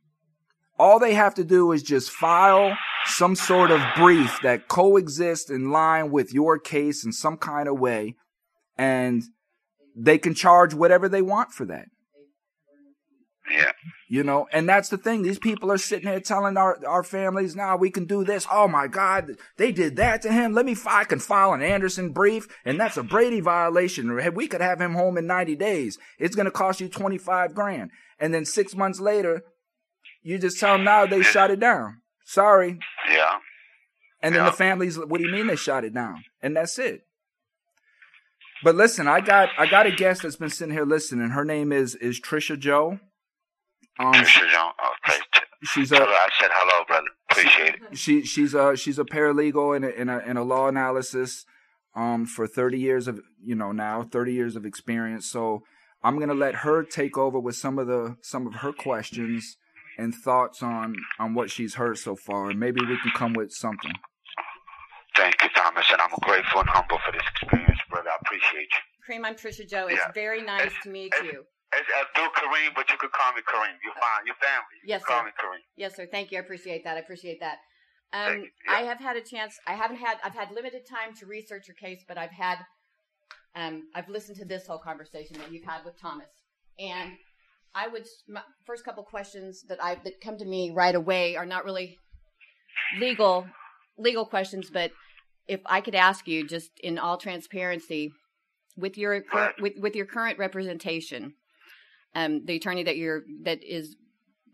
All 0.78 0.98
they 0.98 1.14
have 1.14 1.34
to 1.34 1.44
do 1.44 1.70
is 1.72 1.82
just 1.82 2.10
file 2.10 2.76
some 3.04 3.36
sort 3.36 3.70
of 3.70 3.80
brief 3.96 4.40
that 4.42 4.66
coexists 4.66 5.50
in 5.50 5.70
line 5.70 6.10
with 6.10 6.32
your 6.32 6.58
case 6.58 7.04
in 7.04 7.12
some 7.12 7.36
kind 7.36 7.68
of 7.68 7.78
way, 7.78 8.16
and 8.78 9.22
they 9.94 10.16
can 10.16 10.34
charge 10.34 10.72
whatever 10.72 11.08
they 11.08 11.22
want 11.22 11.52
for 11.52 11.66
that. 11.66 11.86
Yeah. 13.50 13.72
You 14.06 14.22
know, 14.22 14.46
and 14.52 14.68
that's 14.68 14.90
the 14.90 14.98
thing. 14.98 15.22
These 15.22 15.38
people 15.38 15.72
are 15.72 15.78
sitting 15.78 16.08
here 16.08 16.20
telling 16.20 16.56
our, 16.58 16.78
our 16.86 17.02
families, 17.02 17.56
now 17.56 17.76
we 17.76 17.90
can 17.90 18.04
do 18.04 18.22
this. 18.22 18.46
Oh 18.52 18.68
my 18.68 18.86
God, 18.86 19.36
they 19.56 19.72
did 19.72 19.96
that 19.96 20.20
to 20.22 20.32
him. 20.32 20.52
Let 20.52 20.66
me, 20.66 20.74
fi- 20.74 21.00
I 21.00 21.04
can 21.04 21.18
file 21.18 21.54
an 21.54 21.62
Anderson 21.62 22.12
brief, 22.12 22.46
and 22.66 22.78
that's 22.78 22.98
a 22.98 23.02
Brady 23.02 23.40
violation. 23.40 24.14
We 24.34 24.46
could 24.46 24.60
have 24.60 24.80
him 24.80 24.92
home 24.94 25.16
in 25.16 25.26
90 25.26 25.56
days. 25.56 25.98
It's 26.18 26.36
going 26.36 26.44
to 26.44 26.50
cost 26.52 26.80
you 26.82 26.88
25 26.88 27.54
grand. 27.54 27.90
And 28.20 28.34
then 28.34 28.44
six 28.44 28.74
months 28.76 29.00
later, 29.00 29.42
you 30.22 30.38
just 30.38 30.60
tell 30.60 30.74
them 30.74 30.84
now 30.84 31.06
they 31.06 31.22
shot 31.22 31.50
it 31.50 31.60
down. 31.60 32.02
Sorry. 32.26 32.78
Yeah. 33.10 33.38
And 34.22 34.34
then 34.34 34.44
Yeah. 34.44 34.50
the 34.50 34.56
families, 34.56 34.98
what 34.98 35.18
do 35.18 35.26
you 35.26 35.32
mean 35.32 35.46
they 35.46 35.56
shot 35.56 35.84
it 35.84 35.94
down? 35.94 36.24
And 36.42 36.56
that's 36.56 36.78
it. 36.78 37.02
But 38.62 38.74
listen, 38.74 39.06
I 39.06 39.20
got 39.20 39.50
I 39.58 39.66
got 39.66 39.86
a 39.86 39.90
guest 39.90 40.22
that's 40.22 40.36
been 40.36 40.48
sitting 40.48 40.72
here 40.72 40.86
listening. 40.86 41.30
Her 41.30 41.44
name 41.44 41.72
is 41.72 41.94
is 41.96 42.20
Trisha 42.20 42.58
Joe. 42.58 42.98
Um, 43.98 44.12
Trisha 44.14 44.50
Jones. 44.50 44.74
Okay. 45.06 45.18
she's 45.64 45.90
Tell 45.90 46.00
her 46.00 46.06
a 46.06 46.14
I 46.14 46.28
said 46.40 46.50
hello, 46.52 46.84
brother. 46.86 47.06
Appreciate 47.30 47.74
it. 47.90 47.96
she 47.96 48.22
she's 48.24 48.54
a 48.54 48.76
she's 48.76 48.98
a 48.98 49.04
paralegal 49.04 49.76
in 49.76 49.84
a, 49.84 49.88
in 49.88 50.08
a 50.08 50.18
in 50.18 50.36
a 50.36 50.42
law 50.44 50.68
analysis 50.68 51.44
um 51.96 52.26
for 52.26 52.46
30 52.46 52.78
years 52.78 53.06
of 53.08 53.20
you 53.42 53.54
know 53.54 53.70
now 53.72 54.02
30 54.02 54.32
years 54.32 54.56
of 54.56 54.64
experience 54.66 55.30
so 55.30 55.62
i'm 56.02 56.16
going 56.16 56.28
to 56.28 56.34
let 56.34 56.56
her 56.56 56.82
take 56.82 57.16
over 57.16 57.38
with 57.38 57.54
some 57.56 57.78
of 57.78 57.86
the 57.86 58.16
some 58.20 58.46
of 58.48 58.54
her 58.56 58.72
questions 58.72 59.56
and 59.96 60.12
thoughts 60.14 60.60
on 60.62 60.96
on 61.20 61.34
what 61.34 61.50
she's 61.50 61.74
heard 61.76 61.96
so 61.98 62.14
far 62.16 62.50
and 62.50 62.58
maybe 62.60 62.80
we 62.80 62.98
can 63.00 63.12
come 63.14 63.32
with 63.32 63.52
something 63.52 63.92
Thank 65.16 65.36
you, 65.42 65.48
Thomas, 65.54 65.86
and 65.92 66.00
I'm 66.00 66.10
grateful 66.22 66.58
and 66.60 66.68
humble 66.68 66.98
for 67.06 67.12
this 67.12 67.22
experience, 67.40 67.78
brother. 67.88 68.10
I 68.10 68.16
appreciate 68.20 68.66
you. 68.74 69.14
Kareem, 69.14 69.24
I'm 69.24 69.36
Trisha 69.36 69.68
Joe. 69.68 69.86
It's 69.86 70.00
Yeah. 70.04 70.10
very 70.12 70.42
nice 70.42 70.72
to 70.82 70.88
meet 70.90 71.14
you. 71.22 71.44
It's 71.76 71.88
Abdul 72.00 72.30
Kareem, 72.30 72.74
but 72.74 72.88
you 72.90 72.96
could 72.98 73.10
call 73.12 73.32
me 73.32 73.40
Kareem. 73.42 73.74
You're 73.84 73.94
fine. 73.94 74.26
Your 74.26 74.36
family. 74.36 74.76
You 74.82 74.88
Yes, 74.90 75.04
call 75.04 75.20
sir. 75.20 75.24
me 75.26 75.30
Kareem. 75.32 75.62
Yes, 75.76 75.96
sir. 75.96 76.06
Thank 76.10 76.30
you. 76.30 76.38
I 76.38 76.40
appreciate 76.42 76.84
that. 76.84 76.96
I 76.96 77.00
appreciate 77.00 77.40
that. 77.40 77.58
Um, 78.12 78.42
you. 78.42 78.48
I 78.68 78.80
have 78.82 78.98
had 78.98 79.16
a 79.16 79.20
chance. 79.20 79.58
I 79.66 79.74
haven't 79.74 79.96
had. 79.96 80.18
I've 80.22 80.34
had 80.34 80.50
limited 80.52 80.86
time 80.88 81.14
to 81.16 81.26
research 81.26 81.66
your 81.68 81.74
case, 81.74 82.04
but 82.06 82.16
I've 82.18 82.30
had. 82.30 82.58
Um, 83.56 83.84
I've 83.94 84.08
listened 84.08 84.38
to 84.38 84.44
this 84.44 84.66
whole 84.66 84.78
conversation 84.78 85.38
that 85.38 85.52
you've 85.52 85.64
had 85.64 85.84
with 85.84 85.98
Thomas, 86.00 86.28
and 86.78 87.12
I 87.74 87.88
would. 87.88 88.06
My 88.28 88.42
first 88.66 88.84
couple 88.84 89.02
questions 89.04 89.62
that 89.68 89.82
I 89.82 89.96
that 90.04 90.20
come 90.20 90.38
to 90.38 90.44
me 90.44 90.70
right 90.70 90.94
away 90.94 91.36
are 91.36 91.46
not 91.46 91.64
really 91.64 91.98
legal 92.98 93.46
legal 93.98 94.24
questions, 94.26 94.70
but 94.70 94.90
if 95.46 95.60
I 95.66 95.80
could 95.80 95.94
ask 95.94 96.26
you, 96.26 96.46
just 96.46 96.70
in 96.82 96.98
all 96.98 97.16
transparency, 97.16 98.12
with 98.76 98.96
your 98.98 99.22
Right. 99.32 99.54
with 99.60 99.74
with 99.78 99.94
your 99.96 100.06
current 100.06 100.38
representation, 100.38 101.34
um, 102.14 102.44
the 102.44 102.56
attorney 102.56 102.84
that 102.84 102.96
you're 102.96 103.22
that 103.42 103.62
is 103.62 103.96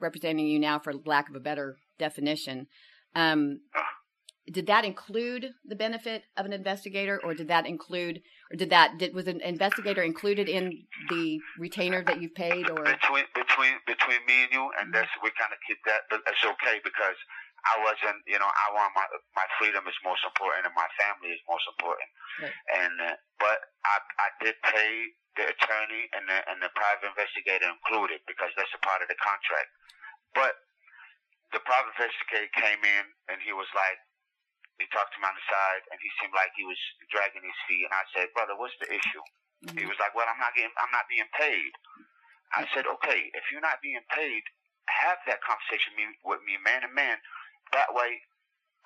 representing 0.00 0.46
you 0.46 0.58
now, 0.58 0.78
for 0.78 0.92
lack 1.04 1.28
of 1.28 1.36
a 1.36 1.40
better 1.40 1.76
definition, 1.98 2.66
um, 3.14 3.60
did 4.50 4.66
that 4.66 4.84
include 4.84 5.52
the 5.64 5.76
benefit 5.76 6.24
of 6.36 6.46
an 6.46 6.52
investigator, 6.52 7.20
or 7.22 7.34
did 7.34 7.48
that 7.48 7.66
include, 7.66 8.22
or 8.50 8.56
did 8.56 8.70
that 8.70 8.98
did 8.98 9.14
was 9.14 9.26
an 9.26 9.40
investigator 9.40 10.02
included 10.02 10.48
in 10.48 10.86
the 11.08 11.38
retainer 11.58 12.02
that 12.04 12.20
you've 12.20 12.34
paid, 12.34 12.68
or 12.70 12.82
Between 12.82 13.24
between 13.34 13.74
between 13.86 14.20
me 14.26 14.42
and 14.44 14.52
you, 14.52 14.70
and 14.80 14.92
that's 14.92 15.10
we 15.22 15.30
kind 15.38 15.52
of 15.52 15.58
keep 15.66 15.78
that, 15.86 16.08
but 16.10 16.20
it's 16.26 16.44
okay 16.44 16.80
because 16.82 17.16
I 17.60 17.76
wasn't, 17.84 18.24
you 18.24 18.38
know, 18.40 18.48
I 18.48 18.66
want 18.72 18.92
my 18.96 19.04
my 19.36 19.46
freedom 19.60 19.84
is 19.86 19.94
most 20.02 20.24
important 20.24 20.66
and 20.66 20.74
my 20.74 20.88
family 20.96 21.36
is 21.36 21.40
most 21.44 21.66
important. 21.68 22.08
Right. 22.40 22.56
And 22.80 22.94
uh, 23.00 23.16
but 23.38 23.58
I 23.84 23.96
I 24.18 24.28
did 24.40 24.56
pay 24.64 25.14
the 25.38 25.46
attorney 25.46 26.10
and 26.16 26.26
the 26.26 26.38
and 26.50 26.58
the 26.58 26.70
private 26.74 27.06
investigator 27.06 27.70
included 27.70 28.22
because 28.26 28.50
that's 28.58 28.72
a 28.74 28.82
part 28.82 29.02
of 29.02 29.08
the 29.08 29.18
contract. 29.18 29.70
But 30.34 30.58
the 31.54 31.62
private 31.62 31.94
investigator 31.94 32.50
came 32.54 32.82
in 32.82 33.04
and 33.30 33.38
he 33.42 33.50
was 33.54 33.66
like, 33.74 33.98
he 34.78 34.86
talked 34.94 35.12
to 35.14 35.18
me 35.20 35.26
on 35.26 35.34
the 35.34 35.46
side 35.50 35.82
and 35.90 35.98
he 35.98 36.10
seemed 36.18 36.34
like 36.34 36.54
he 36.54 36.64
was 36.64 36.78
dragging 37.10 37.42
his 37.42 37.58
feet. 37.66 37.84
And 37.84 37.94
I 37.94 38.04
said, 38.14 38.30
brother, 38.32 38.54
what's 38.54 38.74
the 38.78 38.90
issue? 38.90 39.24
Mm-hmm. 39.66 39.76
He 39.76 39.86
was 39.86 39.98
like, 40.00 40.14
well, 40.16 40.30
I'm 40.30 40.40
not 40.40 40.54
getting, 40.56 40.72
I'm 40.78 40.94
not 40.94 41.10
being 41.10 41.28
paid. 41.36 41.72
I 42.56 42.66
said, 42.74 42.86
okay, 42.86 43.30
if 43.34 43.46
you're 43.52 43.62
not 43.62 43.78
being 43.78 44.02
paid, 44.10 44.42
have 44.90 45.22
that 45.30 45.38
conversation 45.46 45.94
me- 45.94 46.18
with 46.26 46.42
me, 46.42 46.58
man 46.66 46.82
to 46.82 46.90
man. 46.90 47.18
That 47.70 47.94
way, 47.94 48.18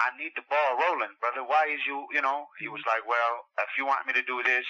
I 0.02 0.12
need 0.20 0.36
the 0.36 0.44
ball 0.50 0.76
rolling, 0.76 1.16
brother. 1.22 1.46
Why 1.46 1.70
is 1.72 1.80
you, 1.88 2.04
you 2.12 2.20
know? 2.20 2.50
He 2.60 2.68
mm-hmm. 2.68 2.76
was 2.76 2.84
like, 2.84 3.06
well, 3.08 3.48
if 3.64 3.72
you 3.78 3.88
want 3.88 4.04
me 4.04 4.12
to 4.12 4.24
do 4.26 4.42
this, 4.44 4.68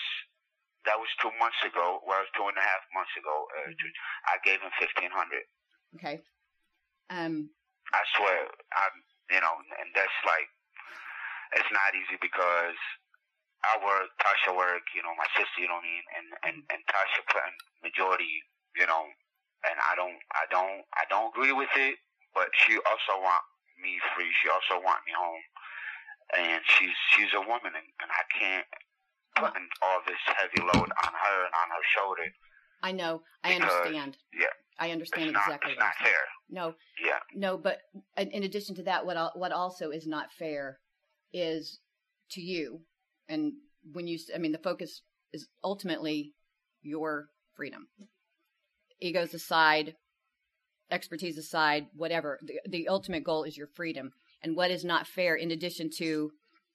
that 0.87 1.01
was 1.01 1.09
two 1.21 1.33
months 1.41 1.61
ago. 1.65 2.01
Well, 2.05 2.21
it 2.21 2.29
was 2.29 2.35
two 2.37 2.47
and 2.49 2.59
a 2.59 2.65
half 2.65 2.83
months 2.93 3.15
ago. 3.17 3.49
Uh, 3.57 3.73
I 4.29 4.39
gave 4.45 4.61
him 4.61 4.73
fifteen 4.77 5.11
hundred. 5.11 5.45
Okay. 5.97 6.21
Um. 7.11 7.51
I 7.93 8.03
swear, 8.17 8.49
I'm, 8.75 8.97
you 9.31 9.39
know, 9.39 9.55
and 9.79 9.93
that's 9.95 10.19
like, 10.27 10.49
it's 11.55 11.71
not 11.71 11.95
easy 11.95 12.19
because 12.19 12.75
I 13.63 13.79
work, 13.79 14.11
Tasha 14.19 14.51
work, 14.51 14.83
you 14.97 15.05
know, 15.05 15.15
my 15.15 15.29
sister, 15.37 15.63
you 15.63 15.69
know 15.71 15.79
what 15.79 15.87
I 15.87 15.93
mean, 15.95 16.05
and 16.17 16.27
and 16.43 16.57
and 16.75 16.81
Tasha 16.91 17.23
putting 17.31 17.55
majority, 17.87 18.43
you 18.75 18.89
know, 18.89 19.07
and 19.69 19.77
I 19.79 19.95
don't, 19.95 20.19
I 20.35 20.45
don't, 20.51 20.83
I 20.97 21.05
don't 21.07 21.31
agree 21.31 21.55
with 21.55 21.71
it, 21.77 22.03
but 22.35 22.51
she 22.67 22.75
also 22.83 23.21
want 23.23 23.45
me 23.79 24.01
free. 24.17 24.33
She 24.43 24.51
also 24.51 24.83
want 24.83 25.07
me 25.07 25.15
home, 25.15 25.45
and 26.35 26.61
she's 26.67 26.97
she's 27.15 27.31
a 27.37 27.45
woman, 27.47 27.79
and, 27.79 27.89
and 28.03 28.11
I 28.11 28.25
can't 28.33 28.67
putting 29.37 29.67
all 29.83 30.01
this 30.07 30.19
heavy 30.27 30.61
load 30.61 30.89
on 30.91 31.13
her 31.13 31.45
and 31.45 31.55
on 31.55 31.69
her 31.71 31.85
shoulder. 31.97 32.23
I 32.83 32.93
know. 32.93 33.23
I 33.43 33.55
Because, 33.55 33.71
understand. 33.73 34.17
yeah, 34.39 34.47
I 34.79 34.91
understand 34.91 35.25
It's 35.31 35.35
not, 35.35 35.45
exactly. 35.47 35.73
it's 35.73 35.81
not 35.81 35.95
fair. 36.03 36.21
No, 36.51 36.75
Yeah, 37.05 37.19
no, 37.35 37.57
but 37.57 37.79
in 38.17 38.31
in 38.31 38.43
addition 38.43 38.75
to 38.77 38.83
that, 38.85 39.07
what 39.07 39.37
what 39.39 39.53
also 39.53 39.91
is 39.91 40.07
not 40.07 40.33
fair 40.39 40.79
is 41.33 41.81
to 42.33 42.41
you, 42.41 42.81
and 43.29 43.53
when 43.93 44.07
you, 44.07 44.19
I 44.35 44.39
mean, 44.39 44.53
the 44.53 44.59
focus 44.59 45.03
is 45.33 45.49
ultimately 45.63 46.33
your 46.83 47.27
freedom. 47.55 47.89
Egos 49.01 49.35
aside, 49.35 49.95
expertise 50.91 51.37
aside, 51.39 51.87
whatever. 51.95 52.39
The, 52.43 52.61
the 52.69 52.89
ultimate 52.89 53.25
goal 53.25 53.45
is 53.45 53.57
your 53.57 53.67
freedom, 53.75 54.13
and 54.43 54.57
what 54.57 54.71
is 54.71 54.85
not 54.85 55.07
fair, 55.07 55.35
in 55.35 55.51
addition 55.51 55.91
to, 55.99 56.31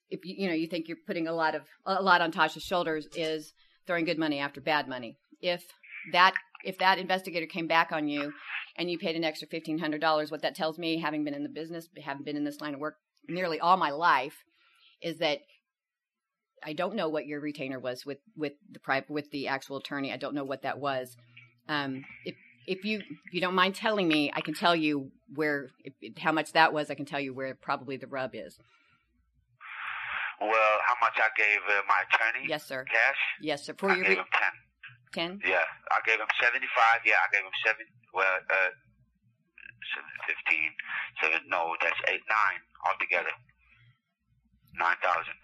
if 0.10 0.26
you 0.26 0.36
you 0.38 0.48
know 0.48 0.54
you 0.54 0.68
think 0.68 0.88
you're 0.88 0.98
putting 1.06 1.28
a 1.28 1.34
lot 1.34 1.56
of 1.56 1.64
a 1.86 2.02
lot 2.02 2.22
on 2.22 2.32
Tasha's 2.32 2.64
shoulders, 2.64 3.08
is 3.16 3.54
throwing 3.88 4.06
good 4.06 4.20
money 4.20 4.40
after 4.40 4.62
bad 4.62 4.88
money. 4.88 5.18
If 5.42 5.64
that 6.12 6.34
if 6.64 6.78
that 6.80 7.00
investigator 7.00 7.46
came 7.46 7.68
back 7.68 7.92
on 7.92 8.08
you 8.08 8.34
and 8.78 8.90
you 8.90 8.98
paid 8.98 9.16
an 9.16 9.24
extra 9.24 9.48
fifteen 9.48 9.80
hundred 9.80 10.02
dollars, 10.02 10.32
what 10.32 10.42
that 10.42 10.56
tells 10.56 10.78
me, 10.78 11.00
having 11.00 11.24
been 11.24 11.34
in 11.34 11.44
the 11.44 11.50
business, 11.50 11.88
having 12.04 12.24
been 12.24 12.38
in 12.38 12.44
this 12.44 12.62
line 12.62 12.74
of 12.74 12.80
work 12.80 12.96
nearly 13.28 13.60
all 13.60 13.78
my 13.78 13.92
life, 13.92 14.44
is 15.02 15.20
that 15.20 15.40
I 16.64 16.74
don't 16.74 16.96
know 16.96 17.10
what 17.10 17.26
your 17.26 17.40
retainer 17.40 17.80
was 17.80 18.06
with 18.06 18.20
with 18.36 18.54
the 18.72 18.80
private 18.80 19.10
with 19.10 19.32
the 19.32 19.48
actual 19.48 19.78
attorney. 19.78 20.12
I 20.12 20.18
don't 20.18 20.36
know 20.36 20.44
what 20.44 20.64
that 20.64 20.80
was. 20.80 21.16
Um, 21.68 22.04
if 22.26 22.36
if 22.68 22.84
you 22.84 23.00
if 23.00 23.34
you 23.34 23.42
don't 23.42 23.56
mind 23.56 23.76
telling 23.76 24.08
me, 24.08 24.32
I 24.34 24.42
can 24.42 24.54
tell 24.54 24.76
you 24.76 25.12
where 25.34 25.70
if, 25.84 26.18
how 26.18 26.32
much 26.32 26.54
that 26.54 26.74
was. 26.74 26.90
I 26.90 26.96
can 26.96 27.06
tell 27.06 27.20
you 27.20 27.34
where 27.34 27.56
probably 27.56 27.98
the 27.98 28.08
rub 28.08 28.32
is. 28.34 28.58
Well, 30.42 30.76
how 30.88 30.96
much 31.02 31.18
I 31.20 31.30
gave 31.36 31.60
uh, 31.68 31.82
my 31.88 32.00
attorney? 32.08 32.48
Yes, 32.48 32.64
sir. 32.66 32.86
Cash? 32.86 33.22
Yes, 33.42 33.66
sir. 33.66 33.76
For 33.78 33.92
I 33.92 33.96
your 33.96 34.06
gave 34.06 34.18
him 34.20 34.32
ten. 34.32 34.54
ten. 35.14 35.32
Yeah, 35.44 35.66
I 35.92 36.00
gave 36.08 36.20
him 36.20 36.32
seventy-five. 36.42 37.00
Yeah, 37.06 37.20
I 37.20 37.28
gave 37.36 37.44
him 37.44 37.58
seven. 37.66 37.86
Well, 38.14 38.38
uh, 38.50 38.72
seven, 39.92 40.12
fifteen, 40.28 40.72
seven. 41.22 41.40
No, 41.50 41.76
that's 41.82 42.00
eight, 42.08 42.24
nine 42.30 42.62
altogether. 42.88 43.36
Nine 44.80 44.96
thousand. 45.04 45.36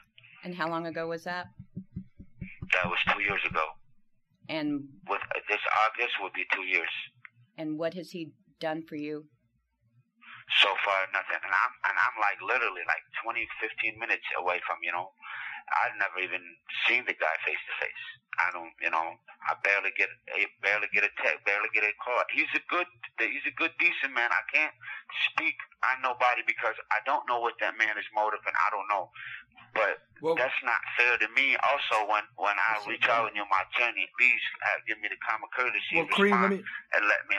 And 0.44 0.56
how 0.56 0.70
long 0.70 0.86
ago 0.88 1.08
was 1.08 1.24
that? 1.26 1.48
That 2.74 2.86
was 2.88 3.00
two 3.12 3.22
years 3.22 3.42
ago. 3.50 3.66
And 4.48 4.86
With 5.10 5.22
uh, 5.36 5.40
this 5.50 5.60
August 5.86 6.14
would 6.22 6.34
be 6.34 6.46
two 6.54 6.64
years. 6.64 6.90
and 7.58 7.78
what 7.80 7.94
has 7.96 8.12
he 8.12 8.32
done 8.60 8.84
for 8.88 8.96
you? 8.96 9.26
So 10.62 10.70
far, 10.86 11.10
nothing. 11.12 11.42
And 11.42 11.54
I'm 11.54 11.74
and 11.90 11.96
I'm 11.98 12.16
like 12.22 12.40
literally 12.42 12.86
like 12.86 13.02
20, 13.26 13.46
15 13.60 13.98
minutes 13.98 14.26
away 14.38 14.62
from 14.66 14.78
you 14.86 14.94
know. 14.94 15.12
I've 15.66 15.98
never 15.98 16.22
even 16.22 16.46
seen 16.86 17.02
the 17.10 17.18
guy 17.18 17.36
face 17.42 17.58
to 17.58 17.74
face. 17.82 18.06
I 18.38 18.54
don't, 18.54 18.70
you 18.84 18.92
know, 18.92 19.18
I 19.48 19.56
barely 19.64 19.96
get, 19.96 20.12
I 20.30 20.46
barely 20.62 20.92
get 20.94 21.08
a 21.08 21.12
text, 21.24 21.42
barely 21.48 21.72
get 21.74 21.88
a 21.88 21.94
call. 21.98 22.22
He's 22.30 22.52
a 22.54 22.62
good, 22.68 22.86
he's 23.18 23.48
a 23.48 23.56
good, 23.56 23.72
decent 23.80 24.14
man. 24.14 24.30
I 24.30 24.44
can't 24.52 24.76
speak 25.32 25.56
on 25.90 26.04
nobody 26.04 26.44
because 26.44 26.76
I 26.92 27.00
don't 27.08 27.24
know 27.26 27.40
what 27.40 27.56
that 27.64 27.80
man 27.80 27.98
is 27.98 28.06
motive, 28.14 28.44
and 28.44 28.54
I 28.54 28.68
don't 28.70 28.90
know. 28.92 29.10
But 29.74 30.04
Well, 30.24 30.36
that's 30.40 30.56
not 30.64 30.80
fair 30.96 31.20
to 31.20 31.28
me. 31.36 31.56
Also, 31.60 32.08
when 32.08 32.24
when 32.40 32.56
I 32.56 32.80
reach 32.88 33.08
out 33.12 33.28
and 33.28 33.36
you're 33.36 33.50
my 33.52 33.64
attorney, 33.68 34.08
please 34.16 34.44
uh, 34.72 34.80
give 34.88 35.00
me 35.04 35.12
the 35.12 35.20
common 35.20 35.52
courtesy 35.52 36.00
well, 36.00 36.08
Kareem, 36.16 36.32
let 36.32 36.52
me 36.52 36.60
and 36.96 37.04
let 37.08 37.22
me. 37.28 37.36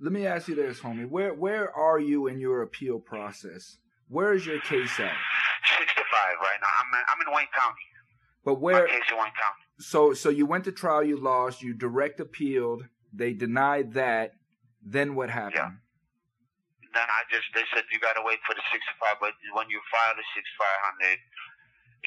Let 0.00 0.12
me 0.12 0.26
ask 0.26 0.48
you 0.48 0.54
this, 0.54 0.80
homie. 0.80 1.08
Where 1.08 1.34
where 1.34 1.74
are 1.74 1.98
you 1.98 2.26
in 2.26 2.38
your 2.38 2.62
appeal 2.62 2.98
process? 2.98 3.78
Where 4.08 4.32
is 4.32 4.46
your 4.46 4.60
case 4.60 4.98
at? 5.00 5.12
65 5.78 6.06
right 6.40 6.58
now. 6.60 6.68
I'm 6.80 6.88
in, 6.98 7.04
I'm 7.12 7.20
in 7.28 7.34
Wayne 7.34 7.46
County. 7.52 7.86
But 8.44 8.54
My 8.54 8.60
where? 8.60 8.86
case 8.86 9.02
in 9.10 9.16
Wayne 9.16 9.26
County. 9.36 9.64
So 9.78 10.14
so 10.14 10.28
you 10.30 10.46
went 10.46 10.64
to 10.64 10.72
trial, 10.72 11.02
you 11.02 11.16
lost, 11.18 11.62
you 11.62 11.74
direct 11.74 12.20
appealed, 12.20 12.84
they 13.12 13.32
denied 13.32 13.94
that. 13.94 14.32
Then 14.84 15.14
what 15.14 15.28
happened? 15.30 15.54
Yeah. 15.54 16.90
Then 16.94 17.08
I 17.10 17.22
just 17.30 17.44
they 17.54 17.64
said 17.74 17.84
you 17.92 17.98
gotta 18.00 18.22
wait 18.24 18.38
for 18.46 18.54
the 18.54 18.62
65, 18.72 19.18
but 19.20 19.34
when 19.52 19.68
you 19.68 19.80
file 19.92 20.14
the 20.16 20.24
6500, 20.34 21.18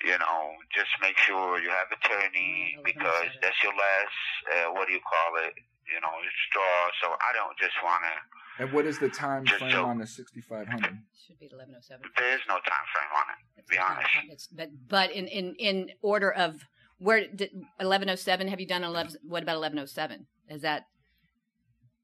you 0.04 0.18
know, 0.18 0.56
just 0.74 0.90
make 1.02 1.18
sure 1.18 1.60
you 1.62 1.70
have 1.70 1.88
attorney 1.92 2.78
because 2.84 3.30
that's 3.42 3.58
your 3.64 3.74
last 3.74 4.18
uh, 4.50 4.74
what 4.74 4.88
do 4.88 4.94
you 4.94 5.02
call 5.02 5.32
it? 5.46 5.54
You 5.92 6.00
know, 6.02 6.14
straw. 6.50 6.90
So 7.02 7.08
I 7.12 7.32
don't 7.34 7.58
just 7.58 7.76
wanna. 7.84 8.14
And 8.60 8.74
what 8.74 8.86
is 8.86 9.00
the 9.00 9.10
time 9.10 9.46
frame 9.46 9.72
joke. 9.72 9.88
on 9.88 9.98
the 10.00 10.08
sixty 10.08 10.42
five 10.42 10.68
hundred? 10.68 10.98
Should 11.26 11.40
be 11.40 11.50
eleven 11.52 11.76
oh 11.78 11.82
seven. 11.82 12.06
There 12.18 12.34
is 12.34 12.42
no 12.48 12.56
time 12.56 12.86
frame 12.94 13.12
on 13.16 13.26
it. 13.34 13.62
To 13.62 13.68
Be 13.70 13.78
honest. 13.78 14.10
It's, 14.30 14.48
but 14.48 14.70
but 14.88 15.12
in 15.12 15.28
in 15.28 15.56
in 15.56 15.90
order 16.02 16.32
of 16.32 16.62
where 17.00 17.28
did 17.28 17.52
eleven 17.80 18.10
oh 18.10 18.16
seven? 18.16 18.48
Have 18.48 18.60
you 18.60 18.68
done 18.68 18.84
eleven? 18.84 19.14
What 19.24 19.44
about 19.44 19.56
eleven 19.56 19.80
oh 19.80 19.86
seven? 19.86 20.28
Is 20.50 20.62
that 20.62 20.84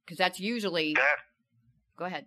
because 0.05 0.17
that's 0.17 0.39
usually 0.39 0.93
That 0.93 1.17
go 1.97 2.05
ahead. 2.05 2.25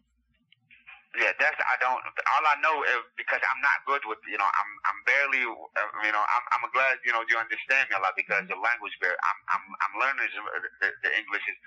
Yeah, 1.19 1.35
that's 1.43 1.59
I 1.59 1.75
don't. 1.83 1.99
All 2.07 2.45
I 2.47 2.57
know 2.63 2.87
is 2.87 3.03
because 3.19 3.43
I'm 3.43 3.59
not 3.67 3.83
good 3.83 4.07
with 4.07 4.23
you 4.31 4.39
know 4.39 4.47
I'm 4.47 4.71
I'm 4.87 5.01
barely 5.03 5.43
uh, 5.43 5.91
you 6.07 6.15
know 6.15 6.23
I'm 6.23 6.45
I'm 6.55 6.65
glad 6.71 7.03
you 7.03 7.11
know 7.11 7.27
you 7.27 7.35
understand 7.35 7.91
me 7.91 7.99
a 7.99 8.03
lot 8.05 8.15
because 8.15 8.47
the 8.47 8.55
language 8.55 8.95
barrier. 9.03 9.19
I'm 9.19 9.39
I'm 9.51 9.65
I'm 9.83 9.95
learning 9.99 10.31
the, 10.31 10.43
the, 10.79 10.89
the 11.03 11.11
English 11.19 11.43
is, 11.51 11.59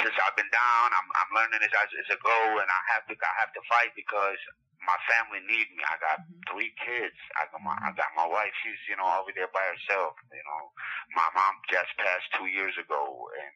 since 0.00 0.16
I've 0.24 0.40
been 0.40 0.48
down. 0.48 0.86
I'm 0.96 1.08
I'm 1.20 1.30
learning 1.36 1.60
this 1.60 1.74
as, 1.76 1.90
as 2.00 2.16
a 2.16 2.18
go, 2.24 2.64
and 2.64 2.68
I 2.72 2.80
have 2.96 3.04
to 3.12 3.14
I 3.20 3.34
have 3.44 3.52
to 3.60 3.62
fight 3.68 3.92
because 3.92 4.40
my 4.80 4.96
family 5.12 5.44
need 5.44 5.68
me. 5.76 5.84
I 5.84 6.00
got 6.00 6.24
three 6.48 6.72
kids. 6.80 7.18
I 7.36 7.44
got 7.52 7.60
my 7.60 7.76
I 7.84 7.92
got 7.92 8.08
my 8.16 8.24
wife. 8.24 8.56
She's 8.64 8.80
you 8.88 8.96
know 8.96 9.08
over 9.20 9.36
there 9.36 9.52
by 9.52 9.68
herself. 9.68 10.16
You 10.32 10.44
know, 10.48 10.72
my 11.12 11.28
mom 11.36 11.60
just 11.68 11.92
passed 12.00 12.32
two 12.40 12.48
years 12.48 12.72
ago, 12.80 13.04
and 13.36 13.52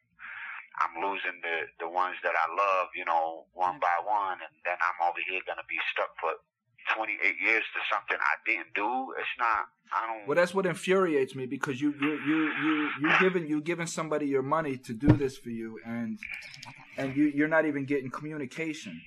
I'm 0.81 1.03
losing 1.03 1.37
the 1.41 1.69
the 1.85 1.89
ones 1.89 2.17
that 2.23 2.33
I 2.33 2.47
love, 2.49 2.89
you 2.95 3.05
know, 3.05 3.45
one 3.53 3.77
by 3.79 3.93
mm-hmm. 4.01 4.09
one, 4.09 4.37
and 4.41 4.53
then 4.65 4.77
I'm 4.77 4.99
over 5.09 5.21
here 5.29 5.41
gonna 5.45 5.67
be 5.69 5.77
stuck 5.93 6.09
for 6.19 6.33
28 6.95 7.17
years 7.41 7.63
to 7.73 7.79
something 7.91 8.17
I 8.19 8.35
didn't 8.45 8.73
do. 8.75 9.13
It's 9.17 9.35
not. 9.39 9.69
I 9.93 10.07
don't. 10.07 10.27
Well, 10.27 10.35
that's 10.35 10.53
what 10.53 10.65
infuriates 10.65 11.35
me 11.35 11.45
because 11.45 11.81
you 11.81 11.93
you 11.99 12.19
you 12.25 12.39
you 12.63 12.89
you 13.01 13.09
giving 13.19 13.47
you 13.47 13.61
giving 13.61 13.87
somebody 13.87 14.27
your 14.27 14.41
money 14.41 14.77
to 14.77 14.93
do 14.93 15.07
this 15.07 15.37
for 15.37 15.49
you, 15.49 15.79
and 15.85 16.17
and 16.97 17.15
you 17.15 17.25
you're 17.25 17.47
not 17.47 17.65
even 17.65 17.85
getting 17.85 18.09
communication. 18.09 19.01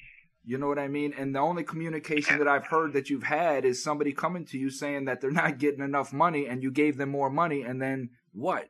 You 0.44 0.58
know 0.58 0.68
what 0.68 0.78
I 0.78 0.86
mean? 0.86 1.12
And 1.18 1.34
the 1.34 1.40
only 1.40 1.64
communication 1.64 2.38
that 2.38 2.46
I've 2.46 2.66
heard 2.66 2.92
that 2.92 3.10
you've 3.10 3.24
had 3.24 3.64
is 3.64 3.82
somebody 3.82 4.12
coming 4.12 4.44
to 4.46 4.58
you 4.58 4.70
saying 4.70 5.06
that 5.06 5.20
they're 5.20 5.32
not 5.32 5.58
getting 5.58 5.82
enough 5.82 6.12
money, 6.12 6.46
and 6.46 6.62
you 6.62 6.70
gave 6.70 6.96
them 6.96 7.10
more 7.10 7.30
money, 7.30 7.62
and 7.62 7.82
then 7.82 8.10
what? 8.32 8.68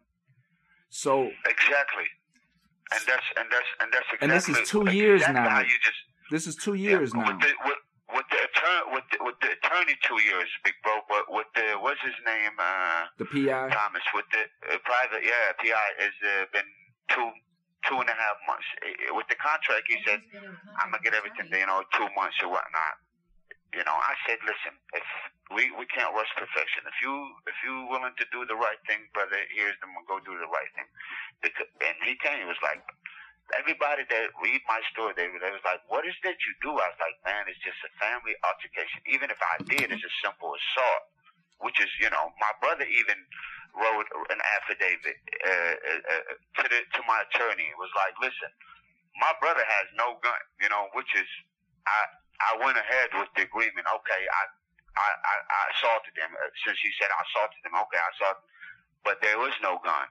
So 0.89 1.31
exactly. 1.45 2.05
And 2.93 3.03
that's 3.07 3.29
and 3.35 3.47
that's 3.51 3.71
and 3.81 3.89
that's 3.93 4.07
exactly. 4.15 4.23
And 4.23 4.31
this 4.31 4.47
is 4.49 4.69
two 4.69 4.87
years 4.91 5.23
exactly 5.23 5.43
now. 5.43 5.59
You 5.61 5.79
just 5.83 6.01
this 6.31 6.47
is 6.47 6.55
two 6.55 6.75
years 6.75 7.13
yeah, 7.15 7.23
now. 7.23 7.29
With 7.35 7.41
the, 7.43 7.53
with, 7.67 7.81
with 8.15 8.29
the 8.31 8.41
attorney, 8.47 8.87
with 8.95 9.07
the, 9.11 9.19
with 9.27 9.39
the 9.43 9.51
attorney, 9.59 9.95
two 10.07 10.21
years, 10.23 10.47
big 10.63 10.75
bro. 10.83 11.03
But 11.09 11.27
with 11.31 11.51
the 11.55 11.79
what's 11.83 12.03
his 12.03 12.15
name? 12.23 12.55
Uh, 12.59 13.11
The 13.19 13.27
PI. 13.27 13.75
Thomas 13.75 14.07
with 14.15 14.27
the 14.31 14.47
uh, 14.71 14.79
private, 14.87 15.27
yeah, 15.27 15.55
PI 15.59 15.89
has 15.99 16.15
uh, 16.23 16.47
been 16.55 16.69
two 17.11 17.27
two 17.91 17.99
and 17.99 18.09
a 18.11 18.15
half 18.15 18.39
months. 18.47 18.67
With 19.15 19.27
the 19.31 19.39
contract, 19.39 19.87
he 19.87 19.99
said 20.07 20.23
I'm 20.79 20.91
gonna 20.91 21.03
get 21.03 21.15
everything, 21.15 21.51
you 21.51 21.67
know, 21.67 21.83
two 21.95 22.07
months 22.15 22.39
or 22.43 22.51
whatnot. 22.51 22.95
You 23.77 23.85
know, 23.85 23.93
I 23.93 24.17
said, 24.25 24.41
listen, 24.41 24.73
if 24.97 25.05
we 25.53 25.69
we 25.77 25.85
can't 25.93 26.09
rush 26.17 26.33
perfection. 26.33 26.89
If 26.89 26.97
you 27.05 27.13
if 27.45 27.57
you 27.61 27.85
willing 27.93 28.17
to 28.17 28.27
do 28.33 28.49
the 28.49 28.57
right 28.57 28.81
thing, 28.89 29.05
brother, 29.13 29.37
here's 29.53 29.77
them. 29.85 29.93
Go 30.09 30.17
do 30.25 30.33
the 30.33 30.49
right 30.49 30.71
thing. 30.73 30.89
Because, 31.45 31.69
and 31.85 31.97
he 32.01 32.17
came. 32.25 32.41
He 32.41 32.49
was 32.49 32.59
like, 32.65 32.81
everybody 33.55 34.09
that 34.09 34.33
read 34.41 34.65
my 34.67 34.81
story, 34.91 35.13
they, 35.15 35.29
they 35.29 35.53
was 35.53 35.63
like, 35.63 35.85
what 35.87 36.09
is 36.09 36.17
that 36.25 36.41
you 36.41 36.53
do? 36.65 36.73
I 36.73 36.89
was 36.89 36.99
like, 36.99 37.21
man, 37.23 37.47
it's 37.47 37.61
just 37.61 37.79
a 37.85 37.93
family 38.01 38.33
altercation. 38.43 39.05
Even 39.13 39.29
if 39.29 39.39
I 39.39 39.61
did, 39.69 39.93
it's 39.93 40.03
a 40.03 40.15
simple 40.25 40.57
assault, 40.57 41.03
which 41.63 41.79
is, 41.79 41.93
you 42.01 42.11
know, 42.11 42.33
my 42.41 42.51
brother 42.59 42.89
even 42.89 43.19
wrote 43.77 44.09
an 44.33 44.41
affidavit 44.41 45.21
uh, 45.45 45.53
uh, 45.53 46.03
uh, 46.17 46.25
to 46.59 46.63
the 46.65 46.81
to 46.97 47.01
my 47.05 47.23
attorney. 47.29 47.69
It 47.69 47.79
was 47.79 47.93
like, 47.93 48.17
listen, 48.19 48.51
my 49.21 49.31
brother 49.39 49.63
has 49.63 49.87
no 49.95 50.17
gun, 50.25 50.43
you 50.59 50.73
know, 50.73 50.89
which 50.97 51.13
is 51.13 51.29
I 51.87 52.26
I 52.41 52.61
went 52.61 52.77
ahead 52.77 53.13
with 53.17 53.31
the 53.37 53.49
agreement. 53.49 53.87
Okay, 53.87 54.23
I 54.27 54.43
I 54.97 55.09
I, 55.17 55.35
I 55.45 55.61
assaulted 55.77 56.15
him 56.17 56.33
uh, 56.37 56.53
since 56.65 56.79
he 56.81 56.91
said 57.01 57.09
I 57.09 57.21
assaulted 57.25 57.61
him. 57.65 57.75
Okay, 57.89 58.01
I 58.01 58.09
assaulted, 58.17 58.45
but 59.05 59.17
there 59.25 59.39
was 59.41 59.55
no 59.61 59.81
gun. 59.81 60.09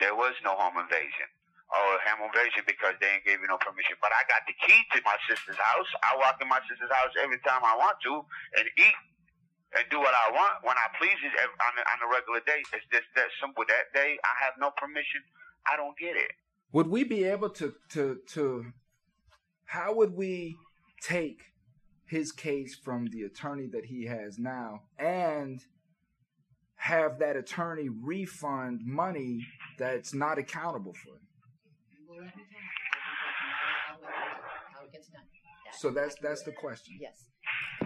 There 0.00 0.16
was 0.16 0.36
no 0.44 0.52
home 0.52 0.76
invasion 0.76 1.28
or 1.72 1.98
home 2.04 2.28
invasion 2.28 2.62
because 2.68 2.94
they 3.00 3.08
ain't 3.10 3.24
gave 3.26 3.40
me 3.40 3.48
no 3.48 3.58
permission. 3.58 3.96
But 3.98 4.12
I 4.12 4.22
got 4.28 4.44
the 4.46 4.56
key 4.60 4.80
to 4.94 4.98
my 5.02 5.16
sister's 5.26 5.58
house. 5.58 5.90
I 6.04 6.14
walk 6.20 6.38
in 6.38 6.48
my 6.48 6.60
sister's 6.68 6.92
house 6.92 7.12
every 7.18 7.40
time 7.42 7.64
I 7.64 7.74
want 7.74 7.96
to 8.06 8.14
and 8.60 8.66
eat 8.76 8.98
and 9.74 9.84
do 9.90 9.98
what 9.98 10.14
I 10.14 10.32
want 10.32 10.62
when 10.62 10.76
I 10.78 10.86
please 11.00 11.18
it 11.24 11.34
on 11.34 11.72
on 11.80 11.98
a 12.04 12.08
regular 12.12 12.40
day. 12.46 12.62
It's 12.72 12.86
just 12.92 13.08
that 13.16 13.32
simple. 13.40 13.64
That 13.66 13.90
day 13.96 14.20
I 14.22 14.32
have 14.44 14.54
no 14.60 14.70
permission. 14.76 15.24
I 15.66 15.76
don't 15.76 15.96
get 15.98 16.14
it. 16.14 16.30
Would 16.72 16.86
we 16.86 17.04
be 17.04 17.24
able 17.24 17.50
to 17.58 17.74
to 17.96 18.20
to 18.36 18.72
how 19.66 19.94
would 19.94 20.14
we 20.14 20.56
take 21.06 21.40
his 22.06 22.32
case 22.32 22.74
from 22.74 23.06
the 23.06 23.22
attorney 23.22 23.66
that 23.66 23.84
he 23.86 24.06
has 24.06 24.38
now 24.38 24.80
and 24.98 25.60
have 26.76 27.18
that 27.18 27.36
attorney 27.36 27.88
refund 27.88 28.80
money 28.84 29.44
that's 29.78 30.12
not 30.14 30.38
accountable 30.38 30.92
for? 30.94 31.14
Him 31.16 32.22
tell 32.22 32.24
us. 32.24 32.32
How 34.74 34.84
it 34.84 34.92
gets 34.92 35.08
done. 35.08 35.22
That- 35.22 35.74
So 35.80 35.90
that's 35.90 36.14
that's 36.22 36.42
the 36.42 36.52
question. 36.52 36.96
Yes. 37.00 37.18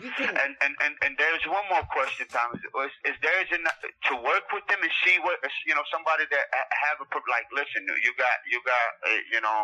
And 0.01 0.53
and 0.65 0.73
and, 0.85 0.95
and 1.05 1.13
there's 1.19 1.45
one 1.47 1.67
more 1.69 1.85
question, 1.93 2.25
Thomas. 2.31 2.61
Is, 2.63 2.95
is 3.13 3.17
there 3.21 3.37
is 3.45 3.51
enough 3.53 3.77
to 4.09 4.15
work 4.17 4.47
with 4.55 4.65
them 4.71 4.81
and 4.81 4.93
see 5.05 5.19
what 5.21 5.37
you 5.67 5.75
know 5.75 5.85
somebody 5.93 6.25
that 6.31 6.45
have 6.55 6.97
a 7.05 7.07
like? 7.29 7.45
Listen, 7.53 7.85
you 8.05 8.13
got 8.17 8.37
you 8.49 8.59
got 8.65 8.87
uh, 9.05 9.21
you 9.33 9.41
know. 9.45 9.61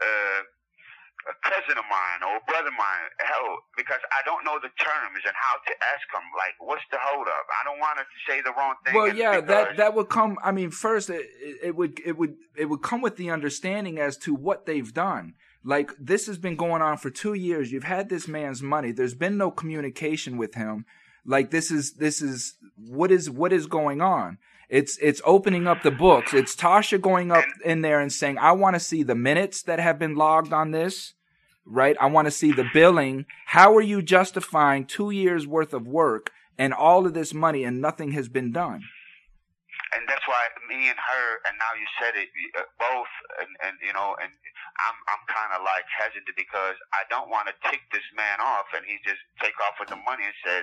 Uh, 0.00 0.42
a 1.28 1.34
cousin 1.44 1.76
of 1.76 1.84
mine 1.88 2.20
or 2.24 2.40
a 2.40 2.44
brother 2.48 2.72
of 2.72 2.78
mine, 2.78 3.08
hell, 3.20 3.60
because 3.76 4.00
I 4.12 4.24
don't 4.24 4.44
know 4.44 4.56
the 4.56 4.72
terms 4.80 5.20
and 5.24 5.36
how 5.36 5.60
to 5.60 5.72
ask 5.92 6.04
them. 6.12 6.24
Like, 6.32 6.56
what's 6.58 6.84
the 6.90 6.98
hold 7.00 7.28
up? 7.28 7.46
I 7.50 7.64
don't 7.64 7.78
want 7.78 7.98
to 7.98 8.06
say 8.28 8.40
the 8.40 8.52
wrong 8.56 8.74
thing. 8.84 8.94
Well, 8.94 9.14
yeah, 9.14 9.40
that 9.40 9.76
that 9.76 9.94
would 9.94 10.08
come. 10.08 10.38
I 10.42 10.52
mean, 10.52 10.70
first 10.70 11.10
it, 11.10 11.26
it 11.62 11.76
would 11.76 12.00
it 12.04 12.16
would 12.16 12.36
it 12.56 12.66
would 12.66 12.82
come 12.82 13.00
with 13.00 13.16
the 13.16 13.30
understanding 13.30 13.98
as 13.98 14.16
to 14.18 14.34
what 14.34 14.66
they've 14.66 14.92
done. 14.92 15.34
Like 15.62 15.92
this 15.98 16.26
has 16.26 16.38
been 16.38 16.56
going 16.56 16.82
on 16.82 16.96
for 16.96 17.10
two 17.10 17.34
years. 17.34 17.70
You've 17.70 17.84
had 17.84 18.08
this 18.08 18.26
man's 18.26 18.62
money. 18.62 18.92
There's 18.92 19.14
been 19.14 19.36
no 19.36 19.50
communication 19.50 20.38
with 20.38 20.54
him. 20.54 20.86
Like 21.24 21.50
this 21.50 21.70
is 21.70 21.94
this 21.94 22.22
is 22.22 22.54
what 22.76 23.10
is 23.10 23.28
what 23.28 23.52
is 23.52 23.66
going 23.66 24.00
on. 24.00 24.38
It's 24.70 24.96
it's 24.98 25.20
opening 25.24 25.66
up 25.66 25.82
the 25.82 25.90
books. 25.90 26.32
It's 26.32 26.54
Tasha 26.54 27.00
going 27.00 27.32
up 27.32 27.44
in 27.64 27.82
there 27.82 28.00
and 28.00 28.12
saying, 28.12 28.38
"I 28.38 28.52
want 28.52 28.74
to 28.74 28.80
see 28.80 29.02
the 29.02 29.14
minutes 29.14 29.62
that 29.64 29.80
have 29.80 29.98
been 29.98 30.14
logged 30.14 30.52
on 30.52 30.70
this." 30.70 31.14
Right? 31.66 31.96
I 32.00 32.06
want 32.06 32.26
to 32.26 32.32
see 32.32 32.52
the 32.52 32.68
billing. 32.72 33.26
How 33.46 33.76
are 33.76 33.82
you 33.82 34.00
justifying 34.02 34.86
two 34.86 35.10
years 35.10 35.46
worth 35.46 35.74
of 35.74 35.86
work 35.86 36.30
and 36.58 36.72
all 36.72 37.06
of 37.06 37.14
this 37.14 37.34
money 37.34 37.64
and 37.64 37.80
nothing 37.80 38.12
has 38.12 38.28
been 38.28 38.50
done? 38.50 38.82
and 39.90 40.06
that's 40.06 40.22
why 40.26 40.38
me 40.70 40.86
and 40.86 40.98
her, 40.98 41.26
and 41.50 41.54
now 41.58 41.72
you 41.74 41.86
said 41.98 42.14
it, 42.14 42.30
uh, 42.54 42.62
both, 42.78 43.10
and, 43.42 43.50
and 43.66 43.74
you 43.82 43.90
know, 43.90 44.14
and 44.22 44.30
I'm 44.30 44.98
I'm 45.10 45.22
kind 45.26 45.50
of 45.50 45.66
like 45.66 45.86
hesitant 45.90 46.34
because 46.38 46.78
I 46.94 47.02
don't 47.10 47.26
want 47.26 47.50
to 47.50 47.54
tick 47.66 47.82
this 47.90 48.06
man 48.14 48.38
off, 48.38 48.70
and 48.74 48.86
he 48.86 49.02
just 49.02 49.22
take 49.42 49.54
off 49.66 49.82
with 49.82 49.90
the 49.90 49.98
money 50.06 50.22
and 50.22 50.36
said, 50.46 50.62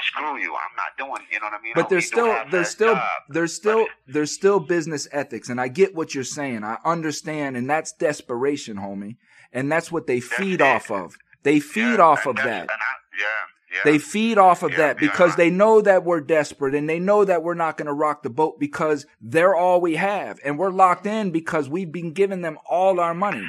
"Screw 0.00 0.38
you, 0.38 0.52
I'm 0.54 0.76
not 0.76 0.96
doing." 0.98 1.26
You 1.30 1.40
know 1.40 1.46
what 1.46 1.60
I 1.60 1.62
mean? 1.62 1.72
But 1.74 1.88
there's 1.88 2.06
still 2.06 2.34
there's 2.50 2.68
still 2.68 2.94
job. 2.94 3.08
there's 3.28 3.54
still 3.54 3.86
there's 4.06 4.32
still 4.32 4.60
business 4.60 5.06
ethics, 5.12 5.48
and 5.48 5.60
I 5.60 5.68
get 5.68 5.94
what 5.94 6.14
you're 6.14 6.24
saying. 6.24 6.64
I 6.64 6.78
understand, 6.84 7.56
and 7.56 7.68
that's 7.68 7.92
desperation, 7.92 8.76
homie, 8.76 9.16
and 9.52 9.70
that's 9.70 9.90
what 9.92 10.06
they 10.06 10.20
feed 10.20 10.60
off 10.62 10.90
of. 10.90 11.14
They 11.42 11.60
feed 11.60 11.98
Yeah, 11.98 12.04
off 12.06 12.26
of 12.26 12.36
that. 12.36 12.70
I, 12.70 12.74
yeah, 13.18 13.26
yeah. 13.72 13.80
They 13.84 13.98
feed 13.98 14.38
off 14.38 14.62
of 14.62 14.70
Yeah, 14.72 14.78
that 14.78 15.02
yeah. 15.02 15.08
because 15.10 15.36
they 15.36 15.50
know 15.50 15.80
that 15.82 16.04
we're 16.04 16.20
desperate 16.22 16.74
and 16.74 16.88
they 16.88 16.98
know 16.98 17.24
that 17.24 17.42
we're 17.42 17.54
not 17.54 17.76
going 17.76 17.86
to 17.86 17.92
rock 17.92 18.22
the 18.22 18.30
boat 18.30 18.58
because 18.58 19.04
they're 19.20 19.54
all 19.54 19.80
we 19.80 19.96
have 19.96 20.40
and 20.44 20.58
we're 20.58 20.70
locked 20.70 21.06
in 21.06 21.30
because 21.32 21.68
we've 21.68 21.92
been 21.92 22.12
giving 22.12 22.40
them 22.40 22.58
all 22.68 22.98
our 22.98 23.12
money. 23.14 23.42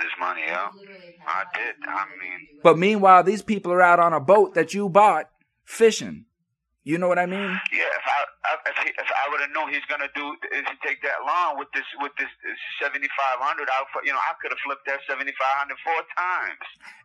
this 0.00 0.12
money, 0.20 0.42
yeah. 0.46 0.68
I 1.26 1.44
did. 1.54 1.74
I 1.88 2.04
mean, 2.20 2.48
But 2.62 2.78
meanwhile, 2.78 3.22
these 3.24 3.42
people 3.42 3.72
are 3.72 3.82
out 3.82 3.98
on 3.98 4.12
a 4.12 4.20
boat 4.20 4.54
that 4.54 4.74
you 4.74 4.88
bought 4.88 5.28
fishing. 5.64 6.26
You 6.84 6.98
know 6.98 7.08
what 7.08 7.18
I 7.18 7.24
mean? 7.24 7.40
yeah. 7.72 7.88
If 7.96 8.04
I 8.04 8.24
if, 8.66 8.76
he, 8.84 8.90
if 8.90 9.08
I 9.08 9.30
would 9.30 9.40
have 9.40 9.50
known 9.54 9.72
he's 9.72 9.84
gonna 9.88 10.08
do 10.14 10.36
if 10.52 10.66
he 10.66 10.74
take 10.86 11.02
that 11.02 11.24
long 11.26 11.58
with 11.58 11.68
this 11.72 11.84
with 12.00 12.12
this 12.18 12.28
seventy 12.80 13.08
five 13.08 13.40
hundred, 13.40 13.68
I 13.70 13.84
you 14.04 14.12
know 14.12 14.18
I 14.18 14.34
could 14.40 14.50
have 14.50 14.58
flipped 14.64 14.86
that 14.86 15.00
seventy 15.08 15.32
five 15.32 15.56
hundred 15.58 15.78
four 15.82 15.94
times. 16.16 16.60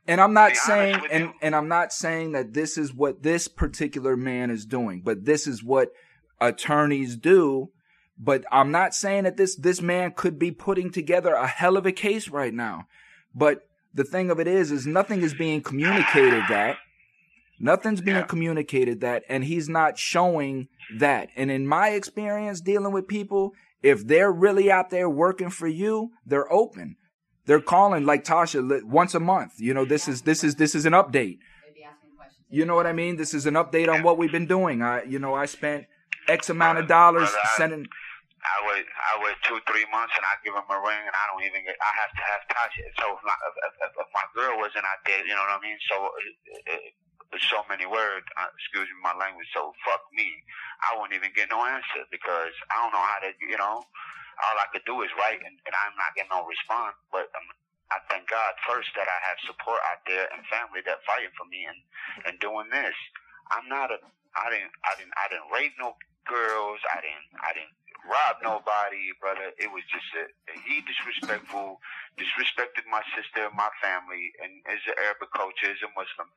And 0.06 0.20
I'm 0.20 0.34
not 0.34 0.56
saying 0.58 1.00
and, 1.10 1.24
you. 1.24 1.34
and 1.42 1.56
I'm 1.56 1.70
not 1.70 1.94
saying 1.94 2.34
that 2.34 2.54
this 2.54 2.78
is 2.78 2.94
what 2.94 3.24
this 3.24 3.48
particular 3.48 4.18
man 4.18 4.50
is 4.52 4.66
doing, 4.66 5.02
but 5.02 5.24
this 5.24 5.48
is 5.48 5.64
what 5.64 5.94
attorneys 6.42 7.16
do. 7.16 7.70
But 8.18 8.44
I'm 8.52 8.72
not 8.72 8.94
saying 8.94 9.24
that 9.24 9.38
this 9.38 9.56
this 9.56 9.82
man 9.82 10.12
could 10.12 10.38
be 10.38 10.52
putting 10.52 10.92
together 10.92 11.34
a 11.34 11.48
hell 11.48 11.78
of 11.78 11.86
a 11.86 11.94
case 11.94 12.28
right 12.28 12.54
now. 12.54 12.88
But 13.34 13.66
the 13.94 14.04
thing 14.04 14.30
of 14.30 14.42
it 14.42 14.48
is 14.48 14.72
is 14.72 14.86
nothing 14.86 15.22
is 15.22 15.34
being 15.34 15.62
communicated 15.62 16.44
that 16.50 16.78
nothing's 17.60 18.02
being 18.02 18.18
Yeah. 18.18 18.24
communicated 18.24 19.02
that 19.02 19.24
and 19.30 19.44
he's 19.44 19.68
not 19.70 19.98
showing 19.98 20.68
that. 20.98 21.30
And 21.36 21.52
in 21.52 21.68
my 21.68 21.90
experience 21.90 22.62
dealing 22.62 22.94
with 22.94 23.08
people, 23.08 23.54
if 23.84 24.06
they're 24.08 24.32
really 24.32 24.72
out 24.72 24.90
there 24.90 25.10
working 25.10 25.50
for 25.50 25.68
you, 25.68 26.12
they're 26.26 26.52
open. 26.52 26.96
They're 27.46 27.62
calling 27.62 28.06
like 28.06 28.24
Tasha 28.24 28.84
once 28.84 29.16
a 29.16 29.20
month. 29.20 29.54
You 29.58 29.74
know, 29.74 29.86
this 29.86 30.08
is 30.08 30.22
this 30.24 30.44
is 30.44 30.56
this 30.56 30.76
is 30.76 30.86
an 30.86 30.94
update. 30.94 31.40
They'd 31.40 31.74
be 31.74 31.84
asking 31.84 32.12
questions. 32.16 32.46
You 32.50 32.66
know 32.66 32.76
what 32.76 32.86
I 32.86 32.94
mean? 32.94 33.18
This 33.18 33.34
is 33.34 33.46
an 33.46 33.56
update 33.56 33.88
on 33.88 34.04
what 34.04 34.18
we've 34.18 34.32
been 34.32 34.46
doing. 34.46 34.82
I 34.82 35.04
you 35.04 35.20
know, 35.20 35.34
I 35.34 35.46
spent 35.46 35.86
X 36.28 36.50
amount 36.50 36.78
of 36.80 36.88
dollars 36.88 37.30
sending 37.58 37.88
I 38.40 38.56
wait, 38.72 38.86
I 38.88 39.20
wait 39.20 39.36
two, 39.44 39.60
three 39.68 39.84
months, 39.92 40.16
and 40.16 40.24
I 40.24 40.34
give 40.48 40.56
him 40.56 40.64
a 40.64 40.80
ring, 40.80 41.04
and 41.04 41.12
I 41.12 41.24
don't 41.28 41.44
even 41.44 41.60
get. 41.68 41.76
I 41.76 41.92
have 42.00 42.12
to 42.16 42.24
have 42.24 42.42
Tasha. 42.48 42.86
So 42.96 43.06
if 43.12 43.22
my, 43.28 43.36
if, 43.36 43.56
if, 43.84 43.92
if 44.00 44.10
my 44.16 44.26
girl 44.32 44.56
wasn't 44.64 44.88
out 44.88 45.04
there, 45.04 45.20
you 45.28 45.36
know 45.36 45.44
what 45.44 45.60
I 45.60 45.62
mean. 45.62 45.76
So 45.92 45.96
it, 46.08 46.34
it, 46.56 46.80
it's 46.88 47.09
so 47.38 47.62
many 47.70 47.86
words. 47.86 48.26
Uh, 48.34 48.50
excuse 48.58 48.90
me, 48.90 48.98
my 49.06 49.14
language. 49.14 49.46
So 49.54 49.70
fuck 49.86 50.02
me. 50.10 50.42
I 50.82 50.98
wouldn't 50.98 51.14
even 51.14 51.30
get 51.38 51.54
no 51.54 51.62
answer 51.62 52.10
because 52.10 52.54
I 52.74 52.82
don't 52.82 52.94
know 52.94 53.06
how 53.06 53.22
to. 53.22 53.30
You 53.38 53.60
know, 53.62 53.86
all 53.86 54.56
I 54.58 54.68
could 54.74 54.86
do 54.90 55.06
is 55.06 55.14
write, 55.14 55.46
and, 55.46 55.54
and 55.54 55.74
I'm 55.86 55.94
not 56.00 56.18
getting 56.18 56.34
no 56.34 56.48
response. 56.50 56.98
But 57.14 57.30
um, 57.38 57.48
I 57.94 58.02
thank 58.10 58.26
God 58.30 58.58
first 58.66 58.90
that 58.98 59.06
I 59.06 59.20
have 59.30 59.38
support 59.46 59.78
out 59.94 60.02
there 60.10 60.26
and 60.34 60.42
family 60.50 60.82
that 60.90 61.06
fighting 61.06 61.34
for 61.38 61.46
me 61.46 61.70
and 61.70 61.80
and 62.26 62.34
doing 62.42 62.72
this. 62.74 62.98
I'm 63.54 63.70
not 63.70 63.94
a. 63.94 64.02
I 64.34 64.50
didn't. 64.50 64.74
I 64.82 64.94
didn't. 64.98 65.14
I 65.14 65.26
didn't 65.30 65.50
rape 65.54 65.78
no 65.78 65.94
girls. 66.26 66.82
I 66.90 66.98
didn't. 67.02 67.30
I 67.46 67.54
didn't 67.54 67.78
rob 68.08 68.40
nobody, 68.42 69.12
brother. 69.20 69.52
It 69.60 69.70
was 69.72 69.84
just 69.92 70.08
a, 70.16 70.30
he 70.66 70.82
disrespectful, 70.86 71.82
disrespected 72.16 72.88
my 72.88 73.04
sister, 73.16 73.50
my 73.52 73.70
family, 73.84 74.32
and 74.40 74.64
as 74.70 74.80
an 74.88 74.96
Arabic 75.02 75.32
culture, 75.36 75.72
as 75.72 75.82
a 75.84 75.92
Muslim. 75.94 76.30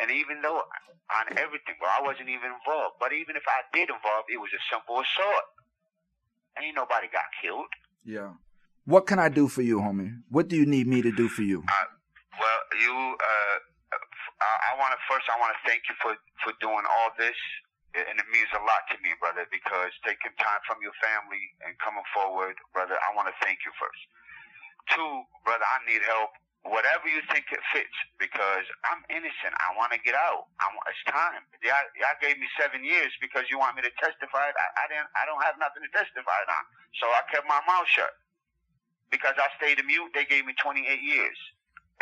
And 0.00 0.10
even 0.10 0.42
though 0.42 0.60
on 0.60 1.26
everything, 1.38 1.78
well, 1.80 1.92
I 1.94 2.02
wasn't 2.02 2.28
even 2.28 2.50
involved. 2.52 2.98
But 2.98 3.12
even 3.12 3.36
if 3.36 3.46
I 3.46 3.62
did 3.72 3.88
involve, 3.88 4.26
it 4.28 4.38
was 4.38 4.50
a 4.52 4.62
simple 4.68 4.98
assault. 5.00 5.46
Ain't 6.58 6.74
nobody 6.74 7.06
got 7.12 7.28
killed. 7.40 7.70
Yeah. 8.04 8.34
What 8.86 9.06
can 9.06 9.18
I 9.18 9.28
do 9.28 9.48
for 9.48 9.62
you, 9.62 9.82
homie? 9.82 10.22
What 10.30 10.48
do 10.48 10.56
you 10.56 10.66
need 10.66 10.86
me 10.86 11.02
to 11.02 11.10
do 11.10 11.28
for 11.28 11.42
you? 11.42 11.62
Well, 12.38 12.60
you, 12.78 12.94
uh, 13.18 13.56
I, 14.40 14.52
I 14.70 14.72
want 14.78 14.94
to 14.94 15.00
first, 15.10 15.26
I 15.26 15.36
want 15.40 15.56
to 15.56 15.62
thank 15.66 15.82
you 15.88 15.96
for 15.98 16.14
for 16.44 16.52
doing 16.60 16.84
all 16.84 17.10
this, 17.18 17.36
and 17.96 18.14
it 18.14 18.28
means 18.28 18.46
a 18.52 18.60
lot 18.60 18.82
to 18.92 18.96
me, 19.00 19.16
brother, 19.18 19.48
because 19.48 19.90
taking 20.04 20.30
time 20.36 20.62
from 20.68 20.78
your 20.84 20.94
family 21.00 21.40
and 21.64 21.72
coming 21.80 22.04
forward, 22.12 22.54
brother, 22.76 22.94
I 22.94 23.10
want 23.16 23.26
to 23.26 23.36
thank 23.40 23.64
you 23.64 23.72
first. 23.80 24.02
Two, 24.94 25.24
brother, 25.42 25.64
I 25.64 25.82
need 25.88 26.04
help. 26.06 26.30
Whatever 26.66 27.06
you 27.06 27.22
think 27.30 27.46
it 27.54 27.62
fits, 27.70 27.94
because 28.18 28.66
I'm 28.90 29.06
innocent. 29.08 29.54
I 29.62 29.70
want 29.78 29.94
to 29.94 30.00
get 30.02 30.18
out. 30.18 30.50
I 30.58 30.66
want, 30.74 30.84
it's 30.90 31.04
time. 31.06 31.42
Y'all, 31.62 31.86
y'all 31.94 32.18
gave 32.18 32.36
me 32.42 32.50
seven 32.58 32.82
years 32.82 33.14
because 33.22 33.46
you 33.50 33.58
want 33.58 33.78
me 33.78 33.86
to 33.86 33.94
testify. 34.02 34.50
I, 34.50 34.66
I 34.74 34.84
didn't. 34.90 35.08
I 35.14 35.22
don't 35.24 35.42
have 35.46 35.56
nothing 35.62 35.86
to 35.86 35.90
testify 35.94 36.40
on, 36.50 36.64
so 36.98 37.06
I 37.06 37.22
kept 37.30 37.46
my 37.46 37.62
mouth 37.64 37.86
shut. 37.86 38.10
Because 39.14 39.38
I 39.38 39.46
stayed 39.62 39.78
mute, 39.86 40.10
they 40.18 40.26
gave 40.26 40.42
me 40.42 40.52
28 40.58 40.82
years. 40.82 41.38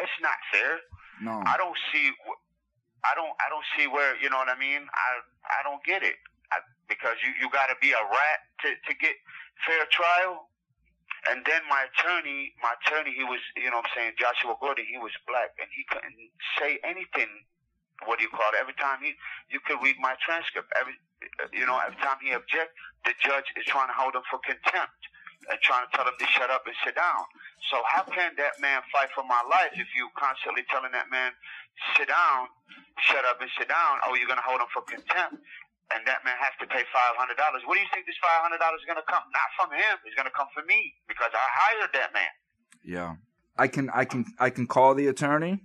It's 0.01 0.19
not 0.25 0.41
fair. 0.49 0.81
No. 1.21 1.45
I 1.45 1.61
don't 1.61 1.77
see. 1.93 2.11
I 3.05 3.13
don't 3.13 3.37
I 3.39 3.47
don't 3.53 3.65
see 3.77 3.87
where 3.87 4.17
you 4.19 4.33
know 4.33 4.41
what 4.41 4.49
I 4.49 4.59
mean. 4.59 4.89
I 4.89 5.09
I 5.45 5.61
don't 5.63 5.85
get 5.85 6.03
it 6.03 6.17
I, 6.51 6.65
because 6.89 7.21
you 7.21 7.31
you 7.39 7.53
got 7.53 7.69
to 7.69 7.77
be 7.81 7.93
a 7.93 8.01
rat 8.01 8.39
to 8.65 8.69
to 8.73 8.93
get 8.97 9.15
fair 9.69 9.85
trial. 9.93 10.49
And 11.31 11.41
then 11.49 11.63
my 11.69 11.89
attorney, 11.89 12.53
my 12.61 12.77
attorney, 12.81 13.17
he 13.17 13.25
was, 13.25 13.41
you 13.57 13.71
know 13.73 13.81
what 13.81 13.89
I'm 13.93 13.97
saying, 13.97 14.13
Joshua 14.21 14.57
Gordon, 14.61 14.85
he 14.85 14.99
was 15.01 15.13
black 15.25 15.57
and 15.57 15.69
he 15.73 15.83
couldn't 15.89 16.17
say 16.61 16.77
anything, 16.85 17.31
what 18.05 18.21
do 18.21 18.29
you 18.29 18.33
call 18.33 18.53
it, 18.53 18.61
every 18.61 18.77
time 18.77 19.01
he, 19.01 19.17
you 19.49 19.61
could 19.65 19.81
read 19.81 19.97
my 20.01 20.15
transcript, 20.21 20.69
every, 20.77 20.97
you 21.57 21.65
know, 21.65 21.81
every 21.81 21.97
time 22.05 22.21
he 22.21 22.37
object, 22.37 22.77
the 23.09 23.17
judge 23.25 23.49
is 23.57 23.65
trying 23.65 23.89
to 23.89 23.97
hold 23.97 24.13
him 24.13 24.25
for 24.29 24.37
contempt 24.45 25.01
and 25.49 25.57
trying 25.61 25.85
to 25.85 25.91
tell 25.97 26.05
him 26.05 26.17
to 26.17 26.27
shut 26.29 26.49
up 26.53 26.65
and 26.69 26.77
sit 26.85 26.97
down. 26.97 27.25
So 27.73 27.81
how 27.89 28.05
can 28.05 28.37
that 28.37 28.61
man 28.61 28.85
fight 28.93 29.09
for 29.17 29.25
my 29.25 29.41
life 29.49 29.73
if 29.77 29.89
you 29.97 30.09
constantly 30.17 30.65
telling 30.69 30.93
that 30.93 31.09
man, 31.09 31.33
sit 31.97 32.09
down, 32.09 32.49
shut 33.01 33.25
up 33.25 33.41
and 33.41 33.51
sit 33.57 33.69
down, 33.69 34.01
or 34.09 34.17
you're 34.17 34.29
going 34.29 34.41
to 34.41 34.45
hold 34.45 34.61
him 34.61 34.69
for 34.73 34.85
contempt? 34.85 35.41
And 35.93 36.01
that 36.07 36.25
man 36.25 36.37
has 36.41 36.55
to 36.61 36.67
pay 36.67 36.85
five 36.93 37.15
hundred 37.19 37.37
dollars. 37.37 37.63
Where 37.67 37.77
do 37.77 37.83
you 37.83 37.91
think 37.93 38.07
this 38.07 38.17
five 38.23 38.41
hundred 38.41 38.59
dollars 38.59 38.81
is 38.81 38.87
going 38.87 39.01
to 39.01 39.09
come? 39.11 39.25
Not 39.33 39.49
from 39.59 39.69
him. 39.77 40.01
It's 40.07 40.17
going 40.17 40.29
to 40.29 40.37
come 40.37 40.49
from 40.55 40.67
me 40.67 40.95
because 41.09 41.31
I 41.35 41.45
hired 41.45 41.93
that 41.93 42.13
man. 42.15 42.33
Yeah, 42.85 43.17
I 43.57 43.69
can, 43.69 43.91
I 43.93 44.05
can, 44.05 44.25
I 44.39 44.51
can 44.51 44.67
call 44.67 44.95
the 44.95 45.07
attorney. 45.07 45.61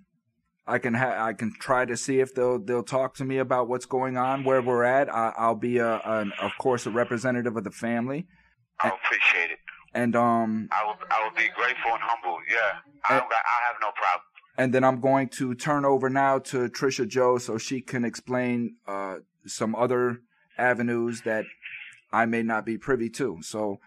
I 0.68 0.78
can, 0.78 0.94
ha- 0.94 1.18
I 1.18 1.34
can 1.34 1.52
try 1.60 1.86
to 1.86 1.98
see 1.98 2.20
if 2.20 2.36
they'll 2.36 2.60
they'll 2.60 2.84
talk 2.84 3.16
to 3.16 3.26
me 3.26 3.40
about 3.40 3.68
what's 3.68 3.88
going 3.88 4.18
on, 4.18 4.44
where 4.44 4.62
we're 4.62 4.84
at. 4.84 5.10
I, 5.10 5.34
I'll 5.36 5.56
be 5.56 5.80
a, 5.80 6.00
an, 6.06 6.32
of 6.40 6.52
course, 6.60 6.86
a 6.86 6.92
representative 6.92 7.58
of 7.58 7.64
the 7.64 7.72
family. 7.72 8.28
I 8.80 8.90
appreciate 8.90 9.52
it, 9.52 9.60
and 9.96 10.16
um, 10.16 10.70
I 10.72 10.86
will, 10.86 10.96
I 11.10 11.24
will 11.24 11.36
be 11.36 11.50
grateful 11.58 11.92
and 11.92 12.04
humble. 12.06 12.38
Yeah, 12.48 12.86
I, 13.10 13.18
don't 13.18 13.30
got, 13.30 13.42
I 13.42 13.58
have 13.68 13.82
no 13.82 13.90
problem. 13.98 14.29
And 14.60 14.74
then 14.74 14.84
I'm 14.84 15.00
going 15.00 15.30
to 15.40 15.56
turn 15.56 15.86
over 15.86 16.10
now 16.10 16.38
to 16.52 16.68
Trisha 16.68 17.08
Joe 17.08 17.38
so 17.38 17.58
she 17.58 17.80
can 17.80 18.04
explain 18.04 18.76
uh, 18.86 19.24
some 19.48 19.74
other 19.74 20.20
avenues 20.58 21.22
that 21.22 21.46
I 22.12 22.26
may 22.26 22.44
not 22.44 22.66
be 22.66 22.78
privy 22.78 23.10
to. 23.12 23.40
So. 23.42 23.80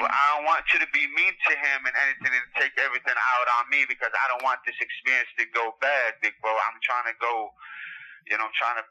But 0.00 0.08
I 0.08 0.24
don't 0.32 0.46
want 0.48 0.64
you 0.72 0.80
to 0.80 0.86
be 0.94 1.04
mean 1.04 1.34
to 1.36 1.52
him 1.52 1.84
and 1.84 1.92
anything 2.08 2.32
and 2.32 2.48
take 2.56 2.72
everything 2.80 3.12
out 3.12 3.46
on 3.60 3.68
me 3.68 3.84
because 3.86 4.08
I 4.08 4.24
don't 4.32 4.42
want 4.42 4.64
this 4.64 4.80
experience 4.80 5.28
to 5.36 5.44
go 5.52 5.76
bad, 5.82 6.16
big 6.22 6.32
bro. 6.40 6.48
I'm 6.48 6.80
trying 6.80 7.12
to 7.12 7.16
go, 7.20 7.52
you 8.32 8.38
know, 8.40 8.48
trying 8.56 8.80
to 8.80 8.88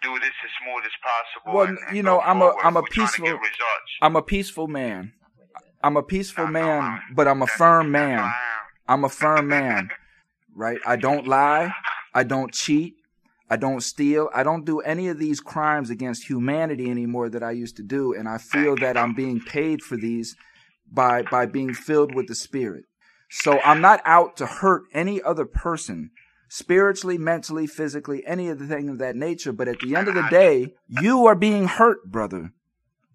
do 0.00 0.16
this 0.24 0.32
as 0.40 0.50
smooth 0.64 0.88
as 0.88 0.96
possible. 1.04 1.52
Well, 1.52 1.68
and, 1.68 1.78
and 1.86 1.96
you 1.98 2.02
know, 2.02 2.24
I'm 2.24 2.40
a 2.40 2.56
I'm 2.64 2.76
a 2.76 2.80
We're 2.80 2.88
trying 2.88 3.08
to 3.08 3.36
peaceful. 3.36 3.68
I'm 4.00 4.16
a 4.16 4.22
peaceful 4.22 4.68
man. 4.68 5.12
I'm 5.82 5.96
a 5.96 6.02
peaceful 6.02 6.46
man, 6.46 7.00
but 7.14 7.26
I'm 7.26 7.42
a 7.42 7.46
firm 7.46 7.90
man. 7.90 8.18
I 8.18 8.92
am. 8.92 9.04
A 9.04 9.08
firm 9.08 9.48
man, 9.56 9.90
right? 10.54 10.78
I 10.86 10.96
don't 10.96 11.26
lie. 11.26 11.72
I 12.14 12.22
don't 12.24 12.52
cheat. 12.52 12.94
I 13.48 13.56
don't 13.56 13.82
steal. 13.82 14.28
I 14.32 14.42
don't 14.42 14.64
do 14.64 14.80
any 14.80 15.08
of 15.08 15.18
these 15.18 15.40
crimes 15.40 15.90
against 15.90 16.28
humanity 16.28 16.88
anymore 16.90 17.28
that 17.30 17.42
I 17.42 17.50
used 17.50 17.76
to 17.78 17.82
do. 17.82 18.14
And 18.14 18.28
I 18.28 18.38
feel 18.38 18.76
that 18.76 18.96
I'm 18.96 19.14
being 19.14 19.40
paid 19.40 19.82
for 19.82 19.96
these 19.96 20.36
by, 20.90 21.22
by 21.22 21.46
being 21.46 21.74
filled 21.74 22.14
with 22.14 22.28
the 22.28 22.34
Spirit. 22.34 22.84
So 23.28 23.58
I'm 23.60 23.80
not 23.80 24.02
out 24.04 24.36
to 24.36 24.46
hurt 24.46 24.84
any 24.92 25.20
other 25.22 25.46
person 25.46 26.10
spiritually, 26.48 27.16
mentally, 27.16 27.66
physically, 27.66 28.24
any 28.26 28.48
of 28.48 28.58
the 28.58 28.66
thing 28.66 28.88
of 28.88 28.98
that 28.98 29.16
nature. 29.16 29.52
But 29.52 29.68
at 29.68 29.80
the 29.80 29.96
end 29.96 30.08
of 30.08 30.14
the 30.14 30.26
day, 30.30 30.74
you 30.88 31.26
are 31.26 31.36
being 31.36 31.66
hurt, 31.66 32.04
brother. 32.10 32.52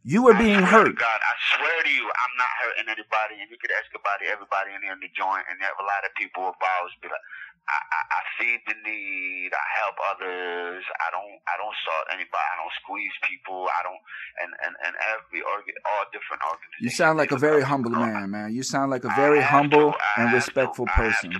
You 0.03 0.27
are 0.29 0.37
being 0.37 0.61
hurt. 0.61 0.99
God, 0.99 1.19
I 1.19 1.57
swear 1.57 1.83
to 1.83 1.89
you, 1.89 2.09
I'm 2.35 2.43
not 2.43 2.51
hurting 2.67 2.91
anybody, 2.91 3.39
and 3.39 3.47
you 3.47 3.55
could 3.55 3.71
ask 3.71 3.87
about 3.95 4.19
everybody 4.19 4.75
in 4.75 4.83
here 4.83 4.91
in 4.91 4.99
the 4.99 5.07
joint, 5.15 5.47
and 5.47 5.55
there 5.55 5.71
have 5.71 5.79
a 5.79 5.87
lot 5.87 6.03
of 6.03 6.11
people 6.19 6.43
involved. 6.51 6.91
Be 6.99 7.07
like, 7.07 7.23
I, 7.71 7.79
I, 7.79 8.01
I 8.11 8.21
feed 8.35 8.59
the 8.67 8.75
need, 8.83 9.55
I 9.55 9.65
help 9.79 9.95
others, 10.03 10.83
I 10.99 11.15
don't, 11.15 11.39
I 11.47 11.55
don't 11.55 11.71
salt 11.87 12.11
anybody, 12.11 12.43
I 12.43 12.55
don't 12.59 12.75
squeeze 12.83 13.15
people, 13.23 13.71
I 13.71 13.87
don't, 13.87 14.01
and 14.43 14.51
and 14.67 14.73
and 14.83 14.93
every 15.15 15.47
organ, 15.47 15.79
all 15.87 16.03
different 16.11 16.43
organizations. 16.43 16.83
You 16.83 16.91
sound 16.91 17.15
like 17.15 17.31
a 17.31 17.39
very 17.39 17.63
humble 17.63 17.95
man, 17.95 18.27
man. 18.35 18.51
You 18.51 18.67
sound 18.67 18.91
like 18.91 19.07
a 19.07 19.13
very 19.15 19.39
humble 19.39 19.95
to, 19.95 20.19
and 20.19 20.35
respectful 20.35 20.91
to, 20.91 20.91
I 20.91 21.07
have 21.07 21.23
to 21.23 21.39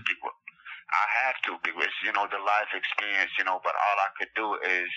I 0.96 1.06
have 1.28 1.38
to 1.52 1.52
because 1.60 1.92
you 2.08 2.16
know 2.16 2.24
the 2.32 2.40
life 2.40 2.72
experience, 2.72 3.36
you 3.36 3.44
know. 3.44 3.60
But 3.60 3.76
all 3.76 3.98
I 4.00 4.10
could 4.16 4.32
do 4.32 4.56
is 4.64 4.88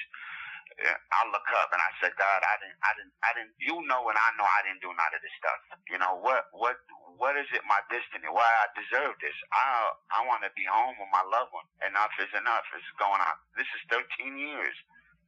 Uh, 0.78 0.94
I 0.94 1.20
look 1.34 1.46
up 1.58 1.70
and 1.74 1.82
I 1.82 1.90
said, 1.98 2.14
God, 2.14 2.40
I 2.42 2.54
didn't, 2.62 2.78
I 2.82 2.90
didn't, 2.94 3.14
I 3.26 3.30
didn't. 3.34 3.54
You 3.58 3.76
know, 3.86 4.06
and 4.10 4.18
I 4.18 4.28
know 4.38 4.46
I 4.46 4.60
didn't 4.66 4.82
do 4.82 4.90
none 4.94 5.12
of 5.14 5.20
this 5.22 5.34
stuff. 5.38 5.58
You 5.90 5.98
know 5.98 6.18
what, 6.22 6.46
what, 6.54 6.78
what 7.18 7.34
is 7.34 7.50
it? 7.50 7.62
My 7.66 7.82
destiny? 7.90 8.30
Why 8.30 8.46
I 8.46 8.66
deserve 8.78 9.18
this? 9.18 9.34
I, 9.50 9.90
I 10.14 10.26
want 10.30 10.46
to 10.46 10.52
be 10.54 10.64
home 10.68 10.94
with 10.98 11.10
my 11.10 11.24
loved 11.26 11.50
one. 11.50 11.66
Enough 11.82 12.14
is 12.22 12.30
enough. 12.38 12.66
It's 12.78 12.86
going 12.98 13.18
on. 13.18 13.36
This 13.58 13.66
is 13.74 13.82
13 13.90 14.38
years 14.38 14.76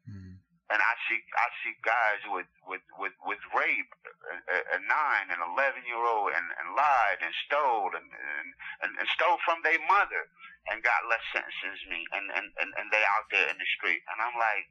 mm-hmm. 0.09 0.35
and 0.71 0.81
I 0.81 0.95
see 1.09 1.19
I 1.35 1.49
see 1.63 1.75
guys 1.83 2.23
with 2.31 2.51
with 2.67 2.85
with 2.99 3.15
with 3.27 3.43
rape, 3.57 3.91
a, 4.07 4.35
a- 4.55 4.69
a 4.77 4.81
nine 4.87 5.29
and 5.33 5.41
eleven 5.43 5.83
year 5.87 6.01
old, 6.01 6.33
and, 6.35 6.47
and 6.61 6.69
lied 6.77 7.21
and 7.23 7.35
stole 7.47 7.91
and, 7.95 8.07
and 8.07 8.49
and 8.87 8.93
and 8.99 9.09
stole 9.15 9.39
from 9.45 9.61
their 9.67 9.81
mother 9.87 10.29
and 10.71 10.85
got 10.85 11.09
less 11.09 11.25
sentences 11.33 11.81
than 11.85 11.91
me, 11.91 12.03
and 12.15 12.27
and 12.37 12.47
and, 12.61 12.71
and 12.79 12.87
they 12.93 13.03
out 13.19 13.27
there 13.33 13.49
in 13.51 13.59
the 13.59 13.69
street, 13.79 14.03
and 14.13 14.19
I'm 14.23 14.37
like, 14.39 14.67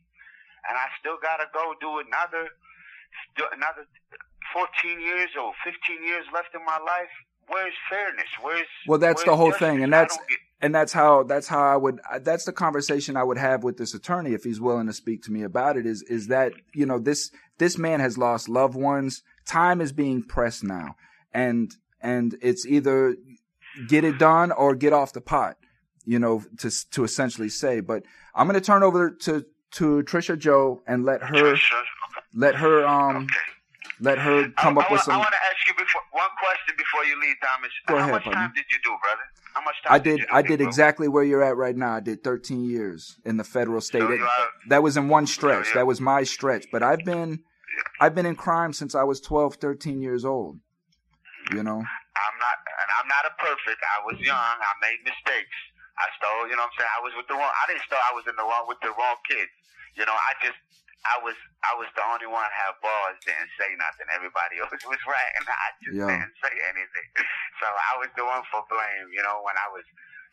and 0.67 0.75
I 0.77 0.87
still 0.99 1.17
gotta 1.21 1.45
go 1.53 1.73
do 1.79 1.99
another 1.99 2.49
another 3.53 3.85
fourteen 4.53 4.99
years 5.01 5.29
or 5.39 5.51
fifteen 5.63 6.03
years 6.05 6.25
left 6.33 6.49
in 6.53 6.63
my 6.65 6.77
life. 6.77 7.09
Where's 7.47 7.73
fairness? 7.89 8.27
Where's 8.41 8.67
Well, 8.87 8.99
that's 8.99 9.23
the 9.23 9.35
whole 9.35 9.49
justice? 9.49 9.67
thing, 9.67 9.83
and 9.83 9.91
that's 9.91 10.15
get- 10.17 10.37
and 10.61 10.75
that's 10.75 10.93
how 10.93 11.23
that's 11.23 11.47
how 11.47 11.61
I 11.61 11.77
would 11.77 11.99
uh, 12.11 12.19
that's 12.19 12.45
the 12.45 12.51
conversation 12.51 13.17
I 13.17 13.23
would 13.23 13.37
have 13.37 13.63
with 13.63 13.77
this 13.77 13.93
attorney 13.93 14.33
if 14.33 14.43
he's 14.43 14.59
willing 14.61 14.87
to 14.87 14.93
speak 14.93 15.23
to 15.23 15.31
me 15.31 15.43
about 15.43 15.77
it. 15.77 15.85
Is 15.85 16.01
is 16.03 16.27
that 16.27 16.53
you 16.73 16.85
know 16.85 16.99
this 16.99 17.31
this 17.57 17.77
man 17.77 17.99
has 18.01 18.17
lost 18.17 18.49
loved 18.49 18.75
ones. 18.75 19.23
Time 19.47 19.81
is 19.81 19.91
being 19.91 20.21
pressed 20.23 20.63
now, 20.63 20.95
and 21.33 21.71
and 22.01 22.37
it's 22.41 22.65
either 22.67 23.15
get 23.87 24.03
it 24.03 24.19
done 24.19 24.51
or 24.51 24.75
get 24.75 24.93
off 24.93 25.13
the 25.13 25.21
pot. 25.21 25.57
You 26.05 26.19
know 26.19 26.43
to 26.59 26.69
to 26.91 27.03
essentially 27.03 27.49
say. 27.49 27.79
But 27.79 28.03
I'm 28.35 28.47
going 28.47 28.59
to 28.59 28.65
turn 28.65 28.83
over 28.83 29.09
to 29.21 29.45
to 29.71 30.03
Trisha 30.03 30.37
Joe 30.37 30.81
and 30.87 31.05
let 31.05 31.21
her 31.23 31.55
let 32.33 32.55
her 32.55 32.85
um 32.85 33.17
okay. 33.17 33.33
let 33.99 34.17
her 34.19 34.49
come 34.57 34.77
I, 34.77 34.81
up 34.81 34.89
I, 34.89 34.93
with 34.93 35.01
some. 35.01 35.15
I 35.15 35.17
want 35.17 35.29
to 35.31 35.37
ask 35.49 35.67
you 35.67 35.73
before 35.73 36.01
one 36.11 36.29
question 36.39 36.75
before 36.77 37.05
you 37.05 37.19
leave, 37.19 37.35
Thomas. 37.41 37.71
Go 37.87 37.95
How 37.95 38.01
ahead, 38.01 38.11
much 38.11 38.23
time 38.35 38.51
did 38.55 38.65
you 38.71 38.77
do, 38.83 38.89
brother? 39.01 39.21
How 39.53 39.61
much 39.63 39.75
time 39.83 39.93
I 39.93 39.99
did 39.99 40.19
you 40.19 40.25
I 40.31 40.41
did 40.41 40.61
exactly 40.61 41.07
where 41.07 41.23
you're 41.23 41.43
at 41.43 41.57
right 41.57 41.75
now. 41.75 41.93
I 41.95 41.99
did 41.99 42.23
13 42.23 42.63
years 42.63 43.17
in 43.25 43.37
the 43.37 43.43
federal 43.43 43.81
state. 43.81 44.01
So 44.01 44.11
It- 44.11 44.21
that 44.69 44.83
was 44.83 44.97
in 44.97 45.09
one 45.09 45.27
stretch. 45.27 45.67
yeah. 45.67 45.73
That 45.75 45.87
was 45.87 45.99
my 46.01 46.23
stretch. 46.23 46.65
But 46.71 46.83
I've 46.83 47.03
been 47.05 47.39
I've 47.99 48.15
been 48.15 48.25
in 48.25 48.35
crime 48.35 48.73
since 48.73 48.95
I 48.95 49.03
was 49.03 49.21
12, 49.21 49.55
13 49.55 50.01
years 50.01 50.25
old. 50.25 50.59
You 51.51 51.63
know. 51.63 51.79
I'm 51.79 52.37
not, 52.37 52.57
and 52.67 52.89
I'm 52.99 53.07
not 53.07 53.25
a 53.25 53.33
perfect. 53.41 53.79
I 53.81 54.05
was 54.05 54.19
young. 54.19 54.35
I 54.37 54.73
made 54.81 54.99
mistakes. 55.03 55.55
I 55.99 56.07
stole. 56.17 56.47
You 56.47 56.55
know 56.55 56.63
what 56.65 56.73
I'm 56.73 56.79
saying? 56.79 56.93
I 56.95 57.01
was 57.03 57.13
with 57.19 57.27
the 57.27 57.35
wrong. 57.37 57.51
I 57.51 57.63
didn't 57.67 57.83
steal. 57.85 57.99
I 57.99 58.15
was 58.15 58.25
in 58.27 58.35
the 58.39 58.47
wrong 58.47 58.65
with 58.67 58.79
the 58.81 58.91
wrong 58.95 59.19
kids. 59.27 59.51
You 59.99 60.07
know, 60.07 60.15
I 60.15 60.33
just. 60.43 60.57
I 61.07 61.15
was 61.23 61.31
I 61.63 61.71
was 61.79 61.87
the 61.95 62.03
only 62.11 62.27
one 62.27 62.43
have 62.43 62.75
balls, 62.83 63.15
didn't 63.23 63.47
say 63.55 63.71
nothing. 63.79 64.03
Everybody 64.11 64.59
else 64.63 64.75
was 64.83 64.99
right, 65.07 65.31
and 65.39 65.47
I 65.47 65.67
just 65.79 65.95
Yeah. 65.95 66.11
didn't 66.11 66.35
say 66.43 66.51
anything. 66.75 67.07
So 67.63 67.67
I 67.71 67.99
was 68.03 68.11
the 68.19 68.23
one 68.27 68.43
for 68.51 68.63
blame, 68.71 69.07
you 69.15 69.19
know, 69.23 69.39
when 69.43 69.55
I 69.59 69.67
was, 69.71 69.83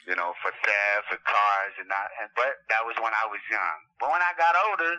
you 0.07 0.14
know, 0.14 0.31
for 0.43 0.51
theft, 0.62 1.07
for 1.11 1.19
cars, 1.27 1.75
and 1.79 1.87
not. 1.91 2.07
And, 2.23 2.31
but 2.39 2.62
that 2.71 2.83
was 2.87 2.95
when 3.03 3.11
I 3.14 3.27
was 3.31 3.39
young. 3.51 3.79
But 3.99 4.11
when 4.14 4.23
I 4.23 4.31
got 4.39 4.55
older, 4.71 4.95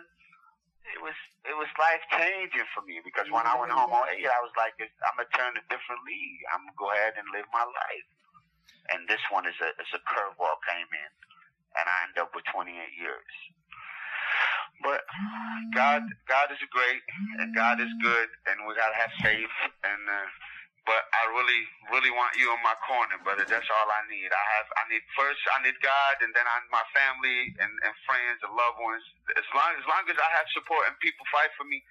it 0.96 1.00
was 1.04 1.16
it 1.44 1.56
was 1.56 1.68
life 1.76 2.00
changing 2.16 2.68
for 2.72 2.80
me 2.88 3.00
because 3.04 3.28
when 3.28 3.44
I 3.44 3.52
went 3.56 3.72
home 3.72 3.92
on 3.92 4.08
eight, 4.12 4.24
I 4.24 4.40
was 4.44 4.52
like, 4.56 4.72
I'm 4.80 5.16
gonna 5.20 5.28
turn 5.36 5.52
a 5.56 5.64
different 5.68 6.00
league. 6.08 6.40
I'm 6.52 6.64
gonna 6.64 6.80
go 6.80 6.88
ahead 6.96 7.16
and 7.16 7.28
live 7.32 7.48
my 7.52 7.64
life. 7.64 8.06
And 8.92 9.04
this 9.08 9.20
one 9.28 9.44
is 9.44 9.56
a 9.60 9.70
is 9.76 9.92
a 9.92 10.02
curveball 10.08 10.58
came 10.64 10.88
in, 10.88 11.10
and 11.76 11.84
I 11.84 11.96
ended 12.08 12.24
up 12.24 12.32
with 12.32 12.44
28 12.48 12.72
years. 12.96 13.34
But 14.80 15.02
God 15.74 16.06
God 16.28 16.48
is 16.54 16.60
great, 16.70 17.02
and 17.42 17.52
God 17.52 17.82
is 17.82 17.90
good, 18.00 18.28
and 18.48 18.64
we 18.64 18.72
gotta 18.78 18.94
have 18.96 19.12
faith. 19.20 19.56
And 19.84 20.02
uh, 20.06 20.28
but 20.86 21.04
I 21.12 21.28
really 21.34 21.62
really 21.92 22.14
want 22.14 22.32
you 22.38 22.48
in 22.48 22.60
my 22.64 22.78
corner, 22.86 23.18
brother. 23.20 23.44
That's 23.44 23.68
all 23.68 23.88
I 23.90 24.02
need. 24.08 24.30
I 24.30 24.44
have 24.56 24.68
I 24.78 24.82
need 24.88 25.04
first 25.18 25.42
I 25.52 25.66
need 25.66 25.76
God, 25.84 26.14
and 26.24 26.32
then 26.32 26.46
I 26.46 26.56
my 26.72 26.86
family 26.94 27.52
and, 27.60 27.72
and 27.84 27.92
friends 28.08 28.40
and 28.40 28.54
loved 28.54 28.80
ones. 28.80 29.04
As 29.36 29.48
long 29.52 29.76
as 29.76 29.84
long 29.84 30.04
as 30.08 30.16
I 30.16 30.30
have 30.38 30.48
support 30.54 30.88
and 30.88 30.94
people 31.04 31.26
fight 31.28 31.52
for 31.58 31.66
me, 31.68 31.82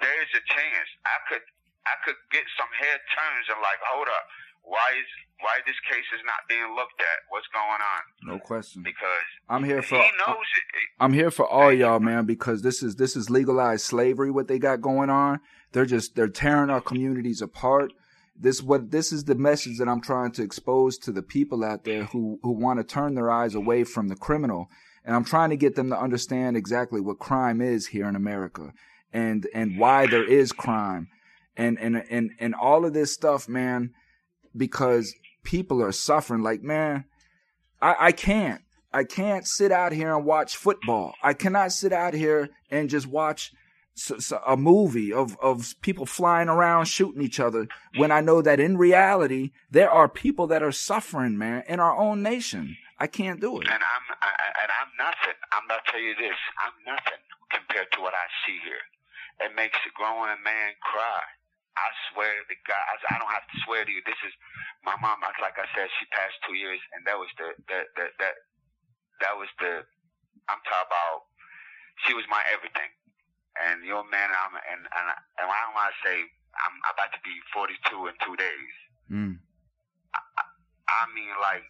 there 0.00 0.16
is 0.22 0.30
a 0.32 0.42
chance 0.46 0.88
I 1.04 1.18
could 1.28 1.44
I 1.86 1.94
could 2.02 2.18
get 2.34 2.42
some 2.58 2.70
head 2.74 2.98
turns 3.14 3.46
and 3.46 3.62
like, 3.62 3.78
hold 3.86 4.10
up, 4.10 4.26
why 4.66 4.98
is 4.98 5.06
why 5.40 5.60
this 5.66 5.76
case 5.88 6.04
is 6.14 6.22
not 6.24 6.48
being 6.48 6.74
looked 6.74 7.00
at? 7.00 7.18
What's 7.28 7.46
going 7.52 7.80
on? 7.80 8.36
No 8.36 8.38
question. 8.44 8.82
Because 8.82 9.28
I'm 9.48 9.62
here 9.62 9.82
for 9.82 9.96
he 9.96 10.10
knows 10.26 10.36
it. 10.56 10.66
I'm 10.98 11.12
here 11.12 11.30
for 11.30 11.46
all 11.46 11.72
y'all, 11.72 12.00
man, 12.00 12.26
because 12.26 12.62
this 12.62 12.82
is 12.82 12.96
this 12.96 13.16
is 13.16 13.30
legalized 13.30 13.84
slavery. 13.84 14.30
What 14.30 14.48
they 14.48 14.58
got 14.58 14.80
going 14.80 15.10
on, 15.10 15.40
they're 15.72 15.86
just 15.86 16.16
they're 16.16 16.28
tearing 16.28 16.70
our 16.70 16.80
communities 16.80 17.40
apart. 17.40 17.92
This 18.34 18.62
what 18.62 18.90
this 18.90 19.12
is 19.12 19.24
the 19.24 19.34
message 19.34 19.78
that 19.78 19.88
I'm 19.88 20.00
trying 20.00 20.32
to 20.32 20.42
expose 20.42 20.98
to 20.98 21.12
the 21.12 21.22
people 21.22 21.64
out 21.64 21.84
there 21.84 22.04
who 22.04 22.40
who 22.42 22.52
want 22.52 22.80
to 22.80 22.84
turn 22.84 23.14
their 23.14 23.30
eyes 23.30 23.54
away 23.54 23.84
from 23.84 24.08
the 24.08 24.16
criminal, 24.16 24.68
and 25.04 25.14
I'm 25.14 25.24
trying 25.24 25.50
to 25.50 25.56
get 25.56 25.76
them 25.76 25.90
to 25.90 25.98
understand 25.98 26.56
exactly 26.56 27.00
what 27.00 27.18
crime 27.18 27.60
is 27.60 27.86
here 27.88 28.08
in 28.08 28.16
America, 28.16 28.72
and 29.12 29.46
and 29.54 29.78
why 29.78 30.06
there 30.06 30.28
is 30.28 30.50
crime, 30.52 31.08
and 31.56 31.78
and 31.78 32.02
and 32.10 32.32
and 32.40 32.54
all 32.54 32.84
of 32.84 32.94
this 32.94 33.12
stuff, 33.12 33.48
man, 33.48 33.92
because 34.56 35.14
people 35.42 35.82
are 35.82 35.92
suffering. 35.92 36.42
Like, 36.42 36.62
man, 36.62 37.04
I 37.80 37.96
I 37.98 38.12
can't 38.12 38.62
I 38.92 39.04
can't 39.04 39.46
sit 39.46 39.72
out 39.72 39.92
here 39.92 40.14
and 40.14 40.24
watch 40.24 40.56
football. 40.56 41.14
I 41.22 41.34
cannot 41.34 41.72
sit 41.72 41.92
out 41.92 42.14
here 42.14 42.50
and 42.70 42.88
just 42.88 43.06
watch 43.06 43.52
a 44.46 44.56
movie 44.56 45.12
of, 45.12 45.38
of 45.40 45.74
people 45.80 46.04
flying 46.04 46.48
around 46.48 46.84
shooting 46.84 47.22
each 47.22 47.40
other 47.40 47.66
when 47.96 48.10
I 48.10 48.20
know 48.20 48.42
that 48.42 48.60
in 48.60 48.76
reality 48.76 49.52
there 49.70 49.90
are 49.90 50.08
people 50.08 50.46
that 50.48 50.62
are 50.62 50.72
suffering, 50.72 51.38
man, 51.38 51.62
in 51.66 51.80
our 51.80 51.96
own 51.96 52.22
nation. 52.22 52.76
I 52.98 53.06
can't 53.06 53.40
do 53.40 53.60
it. 53.60 53.68
And 53.68 53.82
I'm 53.84 54.04
I, 54.20 54.32
and 54.62 54.70
I'm 54.80 54.90
nothing. 54.96 55.36
I'm 55.52 55.68
gonna 55.68 55.80
tell 55.92 56.00
you 56.00 56.14
this. 56.16 56.36
I'm 56.60 56.76
nothing 56.84 57.20
compared 57.52 57.92
to 57.92 58.00
what 58.00 58.14
I 58.14 58.26
see 58.44 58.58
here. 58.64 58.84
It 59.44 59.54
makes 59.54 59.76
a 59.84 59.92
grown 59.92 60.28
man 60.44 60.72
cry. 60.80 61.20
I 61.76 61.88
swear 62.12 62.32
to 62.32 62.56
God, 62.64 62.84
I, 62.88 62.94
I 63.12 63.16
don't 63.20 63.32
have 63.32 63.46
to 63.46 63.56
swear 63.68 63.84
to 63.84 63.92
you. 63.92 64.00
This 64.08 64.18
is 64.24 64.32
my 64.82 64.96
mom. 64.98 65.20
Like 65.20 65.60
I 65.60 65.68
said, 65.76 65.92
she 66.00 66.04
passed 66.12 66.40
two 66.48 66.56
years, 66.56 66.80
and 66.96 67.04
that 67.04 67.16
was 67.20 67.28
the 67.36 67.52
that 67.68 67.92
that 68.00 68.10
that 68.18 68.34
that 69.20 69.34
was 69.36 69.48
the. 69.60 69.84
I'm 70.48 70.62
talking 70.64 70.88
about. 70.88 71.28
She 72.04 72.12
was 72.12 72.28
my 72.28 72.40
everything 72.52 72.92
and 73.64 73.84
your 73.84 74.04
man, 74.08 74.28
I'm 74.28 74.52
and 74.56 74.82
and, 74.84 75.06
and 75.40 75.46
I 75.48 75.58
don't 75.64 75.76
want 75.76 75.88
to 75.92 75.98
say 76.04 76.16
I'm 76.56 76.76
about 76.92 77.12
to 77.12 77.20
be 77.24 77.36
42 77.52 78.08
in 78.08 78.14
two 78.24 78.36
days. 78.36 78.74
Mm. 79.12 79.34
I, 80.12 80.20
I 80.88 81.02
mean, 81.12 81.32
like 81.40 81.64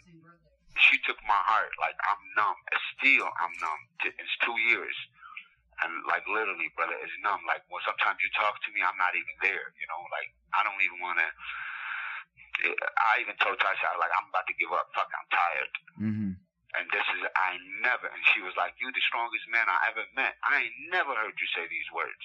she 0.79 0.99
took 1.07 1.19
my 1.27 1.41
heart. 1.47 1.71
Like 1.79 1.97
I'm 2.07 2.21
numb. 2.35 2.59
Still, 2.99 3.29
I'm 3.39 3.55
numb. 3.63 3.83
It's 4.03 4.37
two 4.43 4.57
years, 4.71 4.97
and 5.85 5.93
like 6.09 6.25
literally, 6.25 6.73
brother, 6.73 6.97
it's 7.05 7.13
numb. 7.21 7.45
Like 7.45 7.65
when 7.69 7.83
sometimes 7.85 8.21
you 8.25 8.31
talk 8.33 8.57
to 8.65 8.71
me, 8.73 8.81
I'm 8.81 8.97
not 8.97 9.13
even 9.13 9.37
there. 9.45 9.73
You 9.77 9.87
know, 9.93 10.01
like 10.09 10.33
I 10.57 10.65
don't 10.65 10.81
even 10.81 11.01
want 11.05 11.21
to. 11.21 11.29
I 12.65 13.21
even 13.21 13.37
told 13.37 13.61
Tasha, 13.61 14.01
like 14.01 14.13
I'm 14.17 14.33
about 14.33 14.49
to 14.49 14.57
give 14.57 14.73
up. 14.73 14.89
Fuck, 14.97 15.13
I'm 15.13 15.29
tired. 15.29 15.73
Mm-hmm. 16.01 16.33
And 16.77 16.85
this 16.93 17.05
is, 17.17 17.25
I 17.37 17.57
never, 17.81 18.05
and 18.05 18.21
she 18.37 18.45
was 18.45 18.53
like, 18.61 18.77
you 18.77 18.93
the 18.93 19.05
strongest 19.09 19.49
man 19.49 19.65
I 19.65 19.89
ever 19.89 20.05
met. 20.13 20.37
I 20.45 20.61
ain't 20.61 20.77
never 20.93 21.17
heard 21.17 21.33
you 21.41 21.49
say 21.57 21.65
these 21.73 21.89
words. 21.89 22.21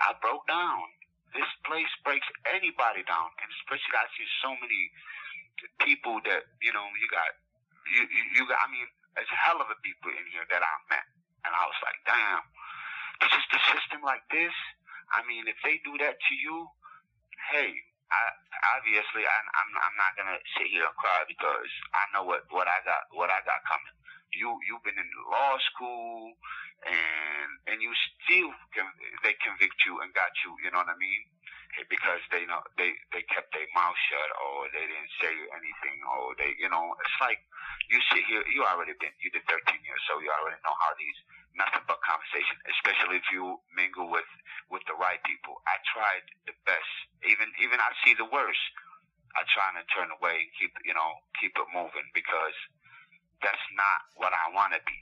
I 0.00 0.16
broke 0.24 0.48
down. 0.48 0.88
This 1.36 1.48
place 1.68 1.88
breaks 2.00 2.24
anybody 2.48 3.04
down. 3.04 3.28
And 3.44 3.48
especially 3.60 3.92
I 3.92 4.08
see 4.16 4.28
so 4.40 4.56
many 4.56 4.82
people 5.84 6.24
that, 6.24 6.48
you 6.64 6.72
know, 6.72 6.84
you 6.96 7.08
got, 7.12 7.28
you, 7.92 8.02
you, 8.08 8.22
you 8.40 8.42
got, 8.48 8.56
I 8.64 8.72
mean, 8.72 8.88
there's 9.16 9.28
a 9.28 9.40
hell 9.44 9.60
of 9.60 9.68
a 9.68 9.76
people 9.84 10.12
in 10.16 10.24
here 10.32 10.48
that 10.48 10.64
I 10.64 10.74
met. 10.88 11.06
And 11.46 11.52
I 11.52 11.64
was 11.66 11.80
like, 11.82 11.98
damn, 12.06 12.42
this 13.22 13.32
is 13.34 13.46
the 13.50 13.60
system 13.72 14.00
like 14.06 14.22
this. 14.30 14.54
I 15.12 15.22
mean, 15.26 15.44
if 15.50 15.58
they 15.66 15.82
do 15.84 15.94
that 16.00 16.16
to 16.18 16.34
you, 16.38 16.66
hey, 17.52 17.70
I, 18.12 18.20
obviously, 18.76 19.24
I, 19.24 19.36
I'm 19.40 19.70
I'm 19.72 19.96
not 19.96 20.12
gonna 20.16 20.38
sit 20.58 20.68
here 20.68 20.84
and 20.84 20.96
cry 21.00 21.24
because 21.28 21.70
I 21.96 22.02
know 22.12 22.24
what 22.28 22.44
what 22.52 22.68
I 22.68 22.78
got 22.84 23.08
what 23.16 23.32
I 23.32 23.40
got 23.44 23.60
coming. 23.64 23.96
You 24.34 24.58
you've 24.66 24.82
been 24.82 24.96
in 24.98 25.10
law 25.30 25.56
school 25.72 26.32
and 26.86 27.50
and 27.68 27.78
you 27.82 27.92
still 27.94 28.50
can 28.74 28.88
they 29.22 29.36
convict 29.40 29.78
you 29.84 30.00
and 30.00 30.12
got 30.14 30.32
you. 30.44 30.56
You 30.64 30.70
know 30.72 30.82
what 30.82 30.92
I 30.92 30.98
mean? 30.98 31.22
Eh, 31.80 31.86
because 31.88 32.20
they 32.28 32.44
know 32.44 32.60
they 32.76 32.92
they 33.12 33.24
kept 33.32 33.52
their 33.56 33.68
mouth 33.72 33.96
shut 34.08 34.30
or 34.44 34.68
they 34.72 34.84
didn't 34.84 35.14
say 35.20 35.32
anything 35.56 35.98
or 36.04 36.36
they 36.36 36.52
you 36.60 36.68
know 36.68 36.92
it's 37.00 37.18
like 37.20 37.40
you 37.88 38.00
sit 38.12 38.24
here 38.28 38.44
you 38.52 38.64
already 38.64 38.92
been 39.00 39.12
you 39.20 39.32
did 39.32 39.44
13 39.48 39.80
years 39.80 40.02
so 40.04 40.20
you 40.20 40.28
already 40.28 40.60
know 40.64 40.76
how 40.80 40.92
these 41.00 41.18
nothing 41.56 41.84
but 41.84 42.00
conversation, 42.04 42.56
especially 42.68 43.20
if 43.20 43.28
you 43.32 43.60
mingle 43.76 44.08
with 44.08 44.28
with 44.72 44.84
the 44.88 44.96
right 44.96 45.20
people. 45.28 45.60
I 45.68 45.76
tried 45.92 46.24
the 46.48 46.56
best. 46.64 46.92
Even 47.28 47.48
even 47.60 47.80
I 47.80 47.92
see 48.04 48.16
the 48.16 48.28
worst. 48.28 48.64
I 49.32 49.48
try 49.48 49.72
to 49.72 49.84
turn 49.96 50.12
away 50.12 50.52
keep 50.60 50.72
you 50.84 50.92
know 50.92 51.10
keep 51.40 51.56
it 51.56 51.68
moving 51.72 52.04
because 52.12 52.56
that's 53.42 53.56
not 53.76 54.00
what 54.16 54.32
I 54.32 54.54
want 54.54 54.72
to 54.74 54.80
be. 54.86 54.92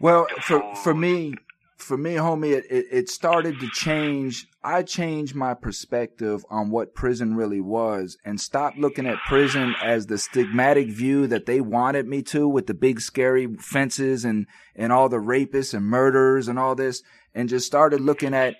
Well, 0.00 0.26
for 0.42 0.74
for 0.76 0.94
me, 0.94 1.34
for 1.76 1.96
me, 1.96 2.14
homie, 2.14 2.52
it, 2.56 2.64
it, 2.70 2.86
it 2.90 3.08
started 3.08 3.58
to 3.60 3.68
change. 3.68 4.46
I 4.62 4.82
changed 4.82 5.34
my 5.34 5.54
perspective 5.54 6.44
on 6.50 6.70
what 6.70 6.94
prison 6.94 7.34
really 7.34 7.60
was 7.60 8.16
and 8.24 8.40
stopped 8.40 8.78
looking 8.78 9.06
at 9.06 9.18
prison 9.26 9.74
as 9.82 10.06
the 10.06 10.16
stigmatic 10.16 10.92
view 10.92 11.26
that 11.26 11.46
they 11.46 11.60
wanted 11.60 12.06
me 12.06 12.22
to 12.24 12.46
with 12.46 12.66
the 12.66 12.74
big 12.74 13.00
scary 13.00 13.54
fences 13.58 14.24
and, 14.24 14.46
and 14.76 14.92
all 14.92 15.08
the 15.08 15.16
rapists 15.16 15.74
and 15.74 15.86
murderers 15.86 16.48
and 16.48 16.58
all 16.58 16.74
this 16.74 17.02
and 17.34 17.48
just 17.48 17.66
started 17.66 18.00
looking 18.00 18.34
at 18.34 18.56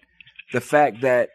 the 0.52 0.60
fact 0.60 1.02
that 1.02 1.30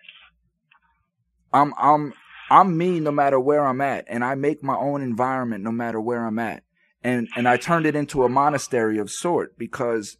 I'm, 1.53 1.73
I'm, 1.77 2.13
I'm 2.49 2.77
me 2.77 2.99
no 2.99 3.11
matter 3.11 3.39
where 3.39 3.65
I'm 3.65 3.81
at 3.81 4.05
and 4.07 4.23
I 4.23 4.35
make 4.35 4.63
my 4.63 4.75
own 4.75 5.01
environment 5.01 5.63
no 5.63 5.71
matter 5.71 5.99
where 5.99 6.25
I'm 6.25 6.39
at. 6.39 6.63
And, 7.03 7.27
and 7.35 7.47
I 7.47 7.57
turned 7.57 7.85
it 7.85 7.95
into 7.95 8.23
a 8.23 8.29
monastery 8.29 8.97
of 8.97 9.11
sort 9.11 9.57
because 9.57 10.17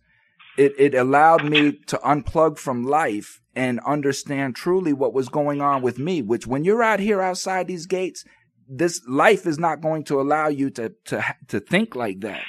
it, 0.57 0.73
it 0.77 0.93
allowed 0.93 1.43
me 1.43 1.73
to 1.87 1.97
unplug 1.97 2.57
from 2.57 2.85
life 2.85 3.41
and 3.55 3.79
understand 3.85 4.55
truly 4.55 4.93
what 4.93 5.13
was 5.13 5.29
going 5.29 5.61
on 5.61 5.81
with 5.81 5.97
me, 5.97 6.21
which 6.21 6.45
when 6.45 6.63
you're 6.63 6.83
out 6.83 6.99
here 6.99 7.21
outside 7.21 7.67
these 7.67 7.85
gates, 7.85 8.23
this 8.67 9.01
life 9.07 9.45
is 9.45 9.57
not 9.57 9.81
going 9.81 10.03
to 10.05 10.19
allow 10.19 10.47
you 10.47 10.69
to, 10.71 10.93
to, 11.05 11.23
to 11.47 11.59
think 11.59 11.95
like 11.95 12.21
that. 12.21 12.43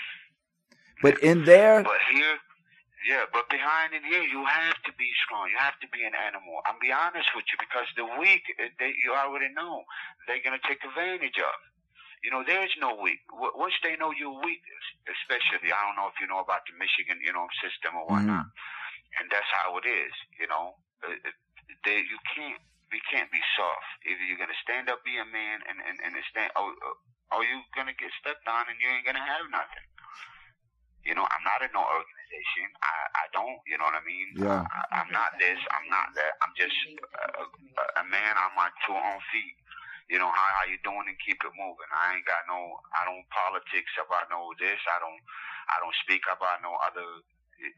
But 1.02 1.22
in 1.22 1.44
there. 1.44 1.82
But 1.82 1.92
here, 2.12 2.38
yeah, 3.06 3.22
but 3.30 3.46
behind 3.46 3.94
in 3.94 4.02
here, 4.02 4.26
you 4.26 4.42
have 4.42 4.82
to 4.82 4.92
be 4.98 5.06
strong. 5.22 5.46
You 5.46 5.54
have 5.62 5.78
to 5.78 5.86
be 5.94 6.02
an 6.02 6.18
animal. 6.18 6.58
I'm 6.66 6.74
be 6.82 6.90
honest 6.90 7.30
with 7.38 7.46
you 7.46 7.56
because 7.62 7.86
the 7.94 8.02
weak, 8.18 8.42
uh, 8.58 8.66
they, 8.82 8.90
you 8.98 9.14
already 9.14 9.46
know, 9.54 9.86
they're 10.26 10.42
going 10.42 10.58
to 10.58 10.66
take 10.66 10.82
advantage 10.82 11.38
of. 11.38 11.54
You 12.26 12.34
know, 12.34 12.42
there's 12.42 12.74
no 12.82 12.98
weak. 12.98 13.22
Once 13.30 13.78
they 13.86 13.94
know 13.94 14.10
you're 14.10 14.34
weak, 14.42 14.58
especially, 15.06 15.70
I 15.70 15.78
don't 15.86 15.94
know 15.94 16.10
if 16.10 16.18
you 16.18 16.26
know 16.26 16.42
about 16.42 16.66
the 16.66 16.74
Michigan, 16.74 17.22
you 17.22 17.30
know, 17.30 17.46
system 17.62 17.94
or 17.94 18.10
mm-hmm. 18.10 18.26
whatnot, 18.26 18.50
mm-hmm. 18.50 19.18
and 19.22 19.30
that's 19.30 19.50
how 19.54 19.78
it 19.78 19.86
is. 19.86 20.10
You 20.42 20.50
know, 20.50 20.74
uh, 21.06 21.14
uh, 21.14 21.34
they, 21.86 22.02
you 22.02 22.18
can't, 22.34 22.58
we 22.90 22.98
can't 23.06 23.30
be 23.30 23.38
soft. 23.54 24.02
Either 24.02 24.24
you're 24.26 24.42
gonna 24.42 24.58
stand 24.66 24.90
up, 24.90 25.06
be 25.06 25.14
a 25.14 25.28
man, 25.30 25.62
and 25.70 25.78
and 25.78 26.02
and 26.02 26.18
stand, 26.26 26.50
or, 26.58 26.74
or 27.30 27.46
you 27.46 27.62
gonna 27.78 27.94
get 27.94 28.10
stepped 28.18 28.50
on, 28.50 28.66
and 28.66 28.82
you 28.82 28.90
ain't 28.90 29.06
gonna 29.06 29.22
have 29.22 29.46
nothing. 29.54 29.86
You 31.06 31.14
know, 31.14 31.22
I'm 31.22 31.44
not 31.46 31.62
in 31.62 31.70
no 31.70 31.86
organization. 31.86 32.66
I, 32.82 32.94
I 33.22 33.24
don't, 33.30 33.62
you 33.70 33.78
know 33.78 33.86
what 33.86 33.94
I 33.94 34.04
mean? 34.04 34.28
Yeah. 34.42 34.66
I, 34.66 34.80
I'm 35.00 35.10
not 35.14 35.38
this. 35.38 35.58
I'm 35.70 35.86
not 35.86 36.10
that. 36.18 36.34
I'm 36.42 36.52
just 36.58 36.74
a, 36.98 37.46
a, 37.46 37.84
a 38.02 38.04
man 38.10 38.34
on 38.34 38.50
my 38.58 38.68
two 38.84 38.98
own 38.98 39.20
feet 39.30 39.56
you 40.06 40.18
know, 40.22 40.30
how, 40.30 40.48
how 40.62 40.64
you 40.70 40.78
doing 40.86 41.06
and 41.10 41.18
keep 41.18 41.38
it 41.42 41.54
moving. 41.58 41.90
I 41.90 42.14
ain't 42.14 42.26
got 42.26 42.46
no, 42.46 42.78
I 42.94 43.02
don't 43.02 43.26
politics 43.34 43.90
about 43.98 44.30
no 44.30 44.54
this. 44.58 44.78
I 44.86 44.98
don't, 45.02 45.20
I 45.66 45.82
don't 45.82 45.96
speak 46.06 46.22
about 46.30 46.62
no 46.62 46.78
other, 46.86 47.26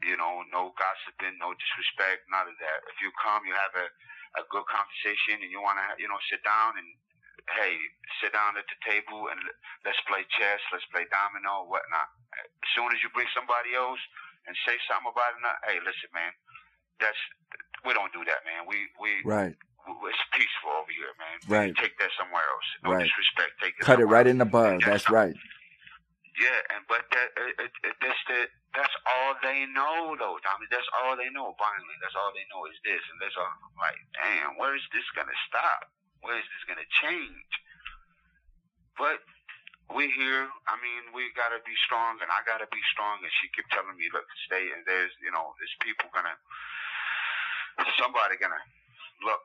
you 0.05 0.13
know, 0.13 0.45
no 0.53 0.69
gossiping, 0.77 1.41
no 1.41 1.57
disrespect, 1.57 2.29
none 2.29 2.45
of 2.45 2.57
that. 2.61 2.85
If 2.93 3.01
you 3.01 3.09
come, 3.17 3.49
you 3.49 3.57
have 3.57 3.73
a, 3.73 3.87
a 4.37 4.43
good 4.53 4.65
conversation 4.69 5.41
and 5.41 5.49
you 5.49 5.57
want 5.57 5.81
to, 5.81 5.97
you 5.97 6.05
know, 6.05 6.21
sit 6.29 6.45
down 6.45 6.77
and, 6.77 6.89
hey, 7.55 7.75
sit 8.21 8.35
down 8.35 8.57
at 8.59 8.67
the 8.69 8.79
table 8.85 9.29
and 9.31 9.39
let's 9.85 9.99
play 10.05 10.25
chess, 10.33 10.61
let's 10.73 10.85
play 10.93 11.07
domino, 11.09 11.65
whatnot. 11.65 12.09
As 12.37 12.69
soon 12.75 12.89
as 12.93 12.99
you 13.01 13.09
bring 13.15 13.29
somebody 13.31 13.73
else 13.73 14.01
and 14.45 14.53
say 14.67 14.77
something 14.85 15.09
about 15.09 15.37
it, 15.37 15.41
hey, 15.65 15.77
listen, 15.81 16.09
man, 16.13 16.31
that's, 17.01 17.19
we 17.87 17.95
don't 17.95 18.11
do 18.11 18.21
that, 18.27 18.43
man. 18.45 18.67
We, 18.67 18.89
we, 18.99 19.11
right 19.25 19.55
it's 19.89 20.25
peaceful 20.33 20.71
over 20.77 20.91
here, 20.93 21.13
man. 21.17 21.37
Right. 21.49 21.73
Take 21.73 21.97
that 21.97 22.13
somewhere 22.19 22.45
else. 22.45 22.67
No 22.83 22.93
right. 22.93 23.05
disrespect. 23.05 23.57
Take 23.61 23.73
it. 23.79 23.85
Cut 23.85 23.99
it 23.99 24.05
right 24.05 24.27
else. 24.27 24.33
in 24.33 24.37
the 24.37 24.49
bud. 24.49 24.85
That's, 24.85 25.05
that's 25.05 25.09
right. 25.09 25.33
Yeah, 26.37 26.71
and 26.71 26.87
but 26.87 27.03
that 27.11 27.29
it, 27.35 27.53
it, 27.67 27.71
it, 27.83 27.95
that's 27.99 28.23
the 28.31 28.47
that's 28.71 28.95
all 29.03 29.35
they 29.43 29.67
know 29.75 30.15
though, 30.15 30.39
Tommy. 30.39 30.71
That's 30.71 30.87
all 31.01 31.19
they 31.19 31.27
know. 31.35 31.51
Finally, 31.59 31.97
that's 31.99 32.15
all 32.15 32.31
they 32.31 32.47
know 32.47 32.63
is 32.71 32.79
this, 32.87 33.03
and 33.11 33.19
that's 33.19 33.35
all. 33.35 33.51
Like, 33.75 33.99
damn, 34.15 34.55
where 34.55 34.71
is 34.71 34.85
this 34.95 35.03
gonna 35.19 35.35
stop? 35.51 35.91
Where 36.21 36.37
is 36.37 36.47
this 36.47 36.65
gonna 36.67 36.89
change? 37.01 37.51
But 38.97 39.23
we 39.95 40.11
here. 40.13 40.45
I 40.67 40.75
mean, 40.83 41.15
we 41.15 41.31
gotta 41.33 41.63
be 41.65 41.75
strong, 41.87 42.19
and 42.21 42.29
I 42.29 42.43
gotta 42.45 42.67
be 42.69 42.83
strong. 42.93 43.23
And 43.23 43.31
she 43.41 43.49
kept 43.55 43.71
telling 43.71 43.95
me, 43.95 44.07
look, 44.11 44.27
stay. 44.45 44.69
And 44.75 44.83
there's, 44.85 45.11
you 45.23 45.31
know, 45.31 45.55
there's 45.57 45.75
people 45.81 46.11
gonna, 46.13 46.35
somebody 47.97 48.35
gonna 48.37 48.61
look 49.23 49.43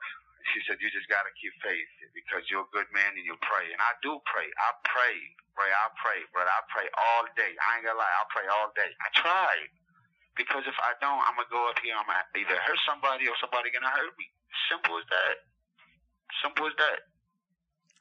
she 0.52 0.60
said, 0.68 0.76
you 0.80 0.92
just 0.92 1.08
got 1.08 1.24
to 1.24 1.32
keep 1.40 1.54
faith 1.64 1.88
because 2.12 2.44
you're 2.52 2.68
a 2.68 2.72
good 2.74 2.88
man 2.92 3.16
and 3.16 3.24
you 3.24 3.36
pray. 3.40 3.64
And 3.72 3.80
I 3.80 3.96
do 4.04 4.20
pray. 4.28 4.44
I 4.44 4.70
pray, 4.84 5.16
pray, 5.56 5.72
I 5.72 5.86
pray, 5.96 6.20
but 6.36 6.44
I 6.44 6.58
pray 6.68 6.86
all 6.92 7.24
day. 7.32 7.52
I 7.56 7.80
ain't 7.80 7.88
gonna 7.88 7.96
lie, 7.96 8.14
I 8.20 8.24
pray 8.28 8.46
all 8.52 8.68
day. 8.76 8.90
I 9.00 9.08
try. 9.16 9.54
Because 10.36 10.66
if 10.68 10.76
I 10.82 10.98
don't, 11.00 11.22
I'm 11.24 11.38
gonna 11.38 11.48
go 11.48 11.64
up 11.70 11.78
here, 11.80 11.96
I'm 11.96 12.04
gonna 12.04 12.26
either 12.36 12.58
hurt 12.60 12.80
somebody 12.84 13.24
or 13.30 13.36
somebody 13.40 13.72
gonna 13.72 13.92
hurt 13.92 14.12
me. 14.20 14.28
Simple 14.68 15.00
as 15.00 15.06
that. 15.08 15.36
Simple 16.42 16.66
as 16.66 16.72
that. 16.78 16.98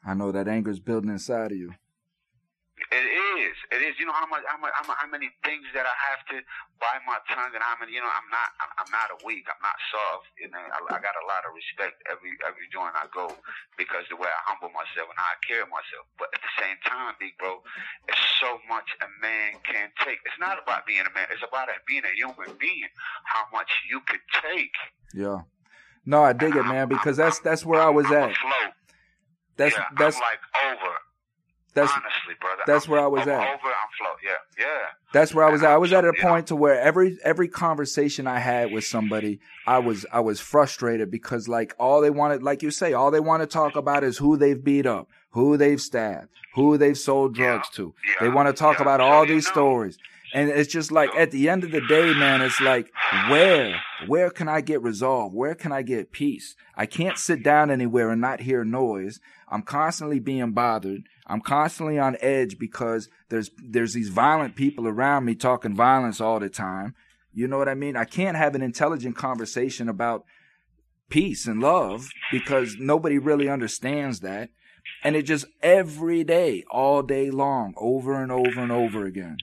I 0.05 0.13
know 0.13 0.31
that 0.31 0.47
anger's 0.47 0.79
building 0.79 1.09
inside 1.09 1.51
of 1.51 1.57
you. 1.57 1.73
It 2.93 3.07
is. 3.41 3.55
It 3.73 3.81
is. 3.85 3.97
You 3.97 4.05
know 4.05 4.17
how 4.17 4.29
much, 4.29 4.43
how 4.45 4.57
much, 4.61 4.73
how, 4.73 5.09
many 5.09 5.29
things 5.41 5.65
that 5.73 5.85
I 5.85 5.95
have 6.13 6.21
to 6.29 6.37
buy 6.77 6.97
my 7.05 7.17
tongue, 7.29 7.53
and 7.53 7.63
how 7.63 7.77
many. 7.79 7.93
You 7.93 8.01
know, 8.05 8.09
I'm 8.09 8.29
not. 8.33 8.49
I'm, 8.61 8.71
I'm 8.81 8.91
not 8.93 9.07
a 9.13 9.17
weak. 9.25 9.45
I'm 9.49 9.61
not 9.61 9.77
soft. 9.93 10.29
You 10.37 10.49
know, 10.49 10.61
I, 10.61 10.77
I 10.93 10.97
got 11.01 11.15
a 11.17 11.25
lot 11.29 11.45
of 11.45 11.57
respect 11.57 12.01
every 12.09 12.33
every 12.45 12.69
joint 12.69 12.93
I 12.97 13.09
go 13.13 13.33
because 13.77 14.05
the 14.09 14.17
way 14.17 14.29
I 14.29 14.41
humble 14.45 14.73
myself 14.73 15.09
and 15.09 15.17
how 15.17 15.29
I 15.31 15.37
carry 15.41 15.65
myself. 15.69 16.05
But 16.21 16.33
at 16.37 16.41
the 16.41 16.53
same 16.61 16.77
time, 16.85 17.17
big 17.17 17.33
bro, 17.41 17.61
it's 18.09 18.25
so 18.41 18.61
much 18.69 18.89
a 19.01 19.09
man 19.21 19.57
can 19.63 19.93
take. 20.03 20.21
It's 20.25 20.41
not 20.41 20.61
about 20.61 20.85
being 20.85 21.05
a 21.05 21.13
man. 21.13 21.29
It's 21.33 21.45
about 21.45 21.73
being 21.89 22.05
a 22.05 22.13
human 22.13 22.57
being. 22.57 22.91
How 23.25 23.47
much 23.53 23.69
you 23.89 24.01
could 24.05 24.25
take. 24.43 24.75
Yeah. 25.13 25.45
No, 26.05 26.23
I 26.23 26.33
dig 26.33 26.55
it, 26.55 26.63
man, 26.63 26.87
because 26.89 27.17
that's 27.17 27.39
that's 27.39 27.65
where 27.65 27.81
I 27.81 27.89
was 27.89 28.05
I'm 28.07 28.13
at. 28.13 28.35
That's 29.57 29.75
yeah, 29.75 29.83
that's 29.97 30.17
I'm 30.17 30.21
like 30.21 30.81
over. 30.81 30.93
that's 31.73 31.91
honestly, 31.91 32.33
brother. 32.41 32.61
that's 32.65 32.85
I'm, 32.85 32.91
where 32.91 33.01
I 33.01 33.07
was 33.07 33.21
I'm 33.23 33.29
at. 33.29 33.39
Over, 33.41 33.67
I'm 33.67 33.89
float. 33.97 34.17
Yeah, 34.23 34.31
yeah. 34.65 34.79
That's 35.13 35.33
where 35.33 35.45
I 35.45 35.51
was 35.51 35.61
at. 35.63 35.69
I 35.71 35.77
was 35.77 35.93
at 35.93 36.03
a 36.05 36.11
Yeah. 36.17 36.23
point 36.29 36.47
to 36.47 36.55
where 36.55 36.79
every 36.79 37.17
every 37.23 37.47
conversation 37.47 38.27
I 38.27 38.39
had 38.39 38.71
with 38.71 38.83
somebody, 38.83 39.39
I 39.67 39.79
was 39.79 40.05
I 40.11 40.19
was 40.21 40.39
frustrated 40.39 41.09
because 41.11 41.47
like 41.47 41.73
all 41.79 42.01
they 42.01 42.09
wanted, 42.09 42.41
like 42.43 42.63
you 42.63 42.71
say, 42.71 42.93
all 42.93 43.11
they 43.11 43.19
want 43.19 43.41
to 43.43 43.47
talk 43.47 43.75
about 43.75 44.03
is 44.03 44.17
who 44.17 44.35
they've 44.37 44.61
beat 44.63 44.85
up, 44.85 45.07
who 45.31 45.55
they've 45.55 45.79
stabbed, 45.81 46.29
who 46.55 46.77
they've 46.77 46.97
sold 46.97 47.35
drugs 47.35 47.69
to. 47.75 47.93
Yeah, 48.05 48.27
They 48.27 48.29
want 48.29 48.47
to 48.47 48.53
talk 48.53 48.79
about 48.79 48.99
all 49.01 49.25
these 49.25 49.45
know. 49.45 49.51
stories. 49.51 49.97
And 50.33 50.49
it's 50.49 50.71
just 50.71 50.91
like 50.91 51.13
at 51.15 51.29
the 51.29 51.47
end 51.47 51.63
of 51.63 51.71
the 51.71 51.81
day, 51.81 52.11
man, 52.15 52.41
it's 52.41 52.59
like 52.59 52.91
where 53.29 53.79
where 54.07 54.31
can 54.31 54.47
I 54.47 54.61
get 54.61 54.81
resolve? 54.81 55.31
Where 55.33 55.53
can 55.53 55.71
I 55.71 55.83
get 55.83 56.11
peace? 56.11 56.55
I 56.75 56.87
can't 56.87 57.19
sit 57.19 57.43
down 57.43 57.69
anywhere 57.69 58.09
and 58.09 58.19
not 58.19 58.41
hear 58.41 58.65
noise. 58.65 59.19
I'm 59.47 59.61
constantly 59.61 60.19
being 60.19 60.51
bothered. 60.51 61.03
I'm 61.27 61.39
constantly 61.39 61.99
on 61.99 62.17
edge 62.19 62.57
because 62.57 63.09
there's 63.29 63.51
there's 63.63 63.93
these 63.93 64.09
violent 64.09 64.55
people 64.55 64.87
around 64.87 65.25
me 65.25 65.35
talking 65.35 65.75
violence 65.75 66.19
all 66.19 66.39
the 66.39 66.49
time. 66.49 66.95
You 67.31 67.47
know 67.47 67.59
what 67.59 67.69
I 67.69 67.75
mean? 67.75 67.95
I 67.95 68.05
can't 68.05 68.37
have 68.37 68.55
an 68.55 68.63
intelligent 68.63 69.15
conversation 69.15 69.87
about 69.87 70.25
peace 71.09 71.45
and 71.45 71.61
love 71.61 72.09
because 72.31 72.75
nobody 72.79 73.19
really 73.19 73.49
understands 73.49 74.21
that. 74.21 74.49
And 75.03 75.15
it 75.15 75.23
just 75.23 75.45
every 75.61 76.23
day, 76.23 76.63
all 76.71 77.03
day 77.03 77.29
long, 77.29 77.73
over 77.77 78.21
and 78.21 78.31
over 78.31 78.59
and 78.59 78.71
over 78.71 79.05
again. 79.05 79.37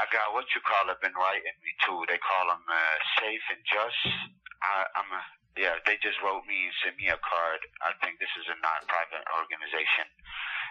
I 0.00 0.08
got 0.08 0.32
what 0.32 0.48
you 0.56 0.64
call 0.64 0.88
it 0.88 0.96
been 1.04 1.12
writing 1.12 1.56
me 1.60 1.72
too. 1.84 2.00
They 2.08 2.16
call 2.16 2.48
them 2.48 2.64
uh, 2.64 2.96
safe 3.20 3.44
and 3.52 3.60
just. 3.68 4.00
I, 4.64 4.88
I'm 4.96 5.08
a 5.12 5.22
yeah. 5.60 5.76
They 5.84 6.00
just 6.00 6.16
wrote 6.24 6.48
me 6.48 6.72
and 6.72 6.76
sent 6.80 6.96
me 6.96 7.12
a 7.12 7.20
card. 7.20 7.60
I 7.84 7.92
think 8.00 8.16
this 8.16 8.32
is 8.40 8.48
a 8.48 8.56
non-private 8.64 9.24
organization. 9.36 10.08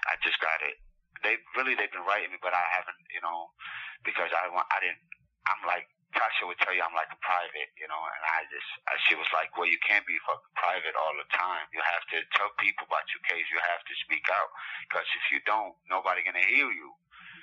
I 0.10 0.18
just 0.26 0.42
got 0.42 0.66
it. 0.66 0.82
They 1.22 1.38
really 1.54 1.78
they've 1.78 1.94
been 1.94 2.06
writing 2.10 2.34
me, 2.34 2.42
but 2.42 2.58
I 2.58 2.66
haven't. 2.74 2.98
You 3.14 3.22
know, 3.22 3.54
because 4.02 4.34
I 4.34 4.50
want 4.50 4.66
I 4.74 4.82
didn't. 4.82 5.06
I'm 5.46 5.62
like 5.70 5.86
Tasha 6.18 6.50
would 6.50 6.58
tell 6.66 6.74
you 6.74 6.82
I'm 6.82 6.96
like 6.98 7.14
a 7.14 7.22
private, 7.22 7.70
you 7.78 7.86
know, 7.86 8.02
and 8.02 8.24
I 8.34 8.42
just, 8.50 8.70
I, 8.90 8.98
she 9.06 9.14
was 9.14 9.30
like, 9.30 9.54
well, 9.54 9.70
you 9.70 9.78
can't 9.86 10.06
be 10.10 10.18
fucking 10.26 10.56
private 10.58 10.98
all 10.98 11.14
the 11.14 11.28
time. 11.30 11.70
You 11.70 11.82
have 11.86 12.06
to 12.18 12.26
tell 12.34 12.50
people 12.58 12.90
about 12.90 13.06
your 13.14 13.22
case. 13.30 13.46
You 13.54 13.62
have 13.62 13.86
to 13.86 13.94
speak 14.02 14.26
out 14.34 14.50
because 14.90 15.06
if 15.06 15.26
you 15.30 15.40
don't, 15.46 15.78
nobody 15.86 16.26
gonna 16.26 16.46
hear 16.50 16.70
you. 16.74 16.90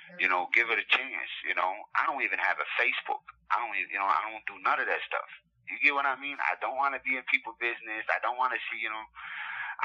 Mm-hmm. 0.07 0.19
You 0.23 0.27
know, 0.31 0.47
give 0.55 0.71
it 0.71 0.79
a 0.79 0.87
chance. 0.87 1.31
You 1.43 1.55
know, 1.55 1.71
I 1.99 2.07
don't 2.07 2.23
even 2.23 2.39
have 2.39 2.57
a 2.59 2.67
Facebook. 2.79 3.23
I 3.51 3.59
don't 3.59 3.75
even, 3.75 3.91
you 3.91 3.99
know, 3.99 4.07
I 4.07 4.19
don't 4.27 4.43
do 4.47 4.55
none 4.63 4.79
of 4.79 4.87
that 4.87 5.01
stuff. 5.07 5.29
You 5.67 5.75
get 5.83 5.91
what 5.95 6.07
I 6.07 6.15
mean? 6.15 6.39
I 6.39 6.55
don't 6.63 6.79
want 6.79 6.95
to 6.95 7.01
be 7.03 7.19
in 7.19 7.23
people's 7.27 7.59
business. 7.59 8.07
I 8.07 8.23
don't 8.23 8.39
want 8.39 8.55
to 8.55 8.59
see, 8.71 8.79
you 8.79 8.87
know, 8.87 9.03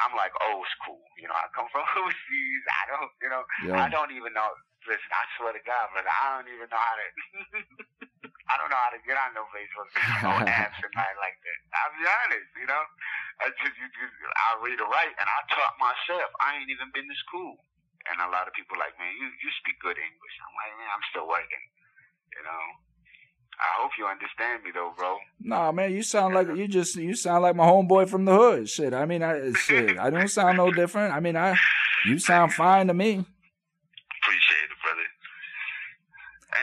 I'm 0.02 0.14
like 0.14 0.30
old 0.50 0.64
school. 0.78 1.02
You 1.18 1.26
know, 1.26 1.34
I 1.34 1.50
come 1.50 1.66
from 1.74 1.82
overseas. 1.98 2.62
I 2.70 2.82
don't, 2.94 3.10
you 3.18 3.30
know, 3.30 3.42
Yeah. 3.66 3.82
I 3.82 3.86
don't 3.90 4.14
even 4.14 4.30
know. 4.34 4.46
Listen, 4.86 5.10
I 5.14 5.22
swear 5.38 5.54
to 5.54 5.62
God, 5.62 5.94
brother, 5.94 6.10
I 6.10 6.24
don't 6.38 6.50
even 6.50 6.66
know 6.66 6.82
how 6.82 6.94
to. 6.98 7.06
I 8.50 8.58
don't 8.58 8.68
know 8.68 8.82
how 8.82 8.90
to 8.90 9.00
get 9.06 9.14
on 9.14 9.30
no 9.38 9.46
Facebook, 9.54 9.86
no 10.26 10.34
apps 10.50 10.76
and 10.82 10.90
nothing 10.92 11.20
like 11.22 11.38
that. 11.38 11.58
I'll 11.72 11.94
be 11.94 12.02
honest, 12.02 12.50
you 12.58 12.66
know. 12.66 12.82
I 13.40 13.54
just, 13.62 13.74
you 13.78 13.86
just, 13.94 14.14
I 14.34 14.58
read 14.58 14.82
or 14.82 14.90
write, 14.90 15.14
and 15.14 15.24
I 15.30 15.38
taught 15.54 15.78
myself. 15.78 16.28
I 16.42 16.58
ain't 16.58 16.68
even 16.68 16.90
been 16.90 17.06
to 17.06 17.16
school, 17.22 17.62
and 18.10 18.18
a 18.22 18.28
lot 18.30 18.46
of 18.48 18.52
people 18.54 18.76
like, 18.78 18.94
man, 18.98 19.12
you 19.14 19.28
you 19.28 19.50
speak 19.62 19.78
good 19.78 19.98
English. 19.98 20.34
I'm 20.42 20.54
like, 20.58 20.72
man, 20.78 20.90
I'm 20.90 21.04
still 21.10 21.26
working, 21.28 21.64
you 22.34 22.42
know. 22.42 22.64
I 23.62 23.82
hope 23.82 23.92
you 23.98 24.06
understand 24.06 24.64
me 24.64 24.70
though, 24.74 24.92
bro. 24.96 25.18
Nah, 25.40 25.72
man, 25.72 25.92
you 25.92 26.02
sound 26.02 26.34
like 26.34 26.48
you 26.56 26.66
just 26.66 26.96
you 26.96 27.14
sound 27.14 27.42
like 27.42 27.54
my 27.54 27.66
homeboy 27.66 28.08
from 28.08 28.24
the 28.24 28.34
hood. 28.34 28.68
Shit, 28.68 28.94
I 28.94 29.04
mean, 29.04 29.22
I 29.22 29.52
shit, 29.52 29.98
I 29.98 30.10
don't 30.10 30.28
sound 30.28 30.56
no 30.56 30.70
different. 30.72 31.14
I 31.14 31.20
mean, 31.20 31.36
I 31.36 31.56
you 32.06 32.18
sound 32.18 32.52
fine 32.54 32.88
to 32.88 32.94
me. 32.94 33.10
Appreciate 34.22 34.70
it, 34.70 34.78
brother. 34.82 35.08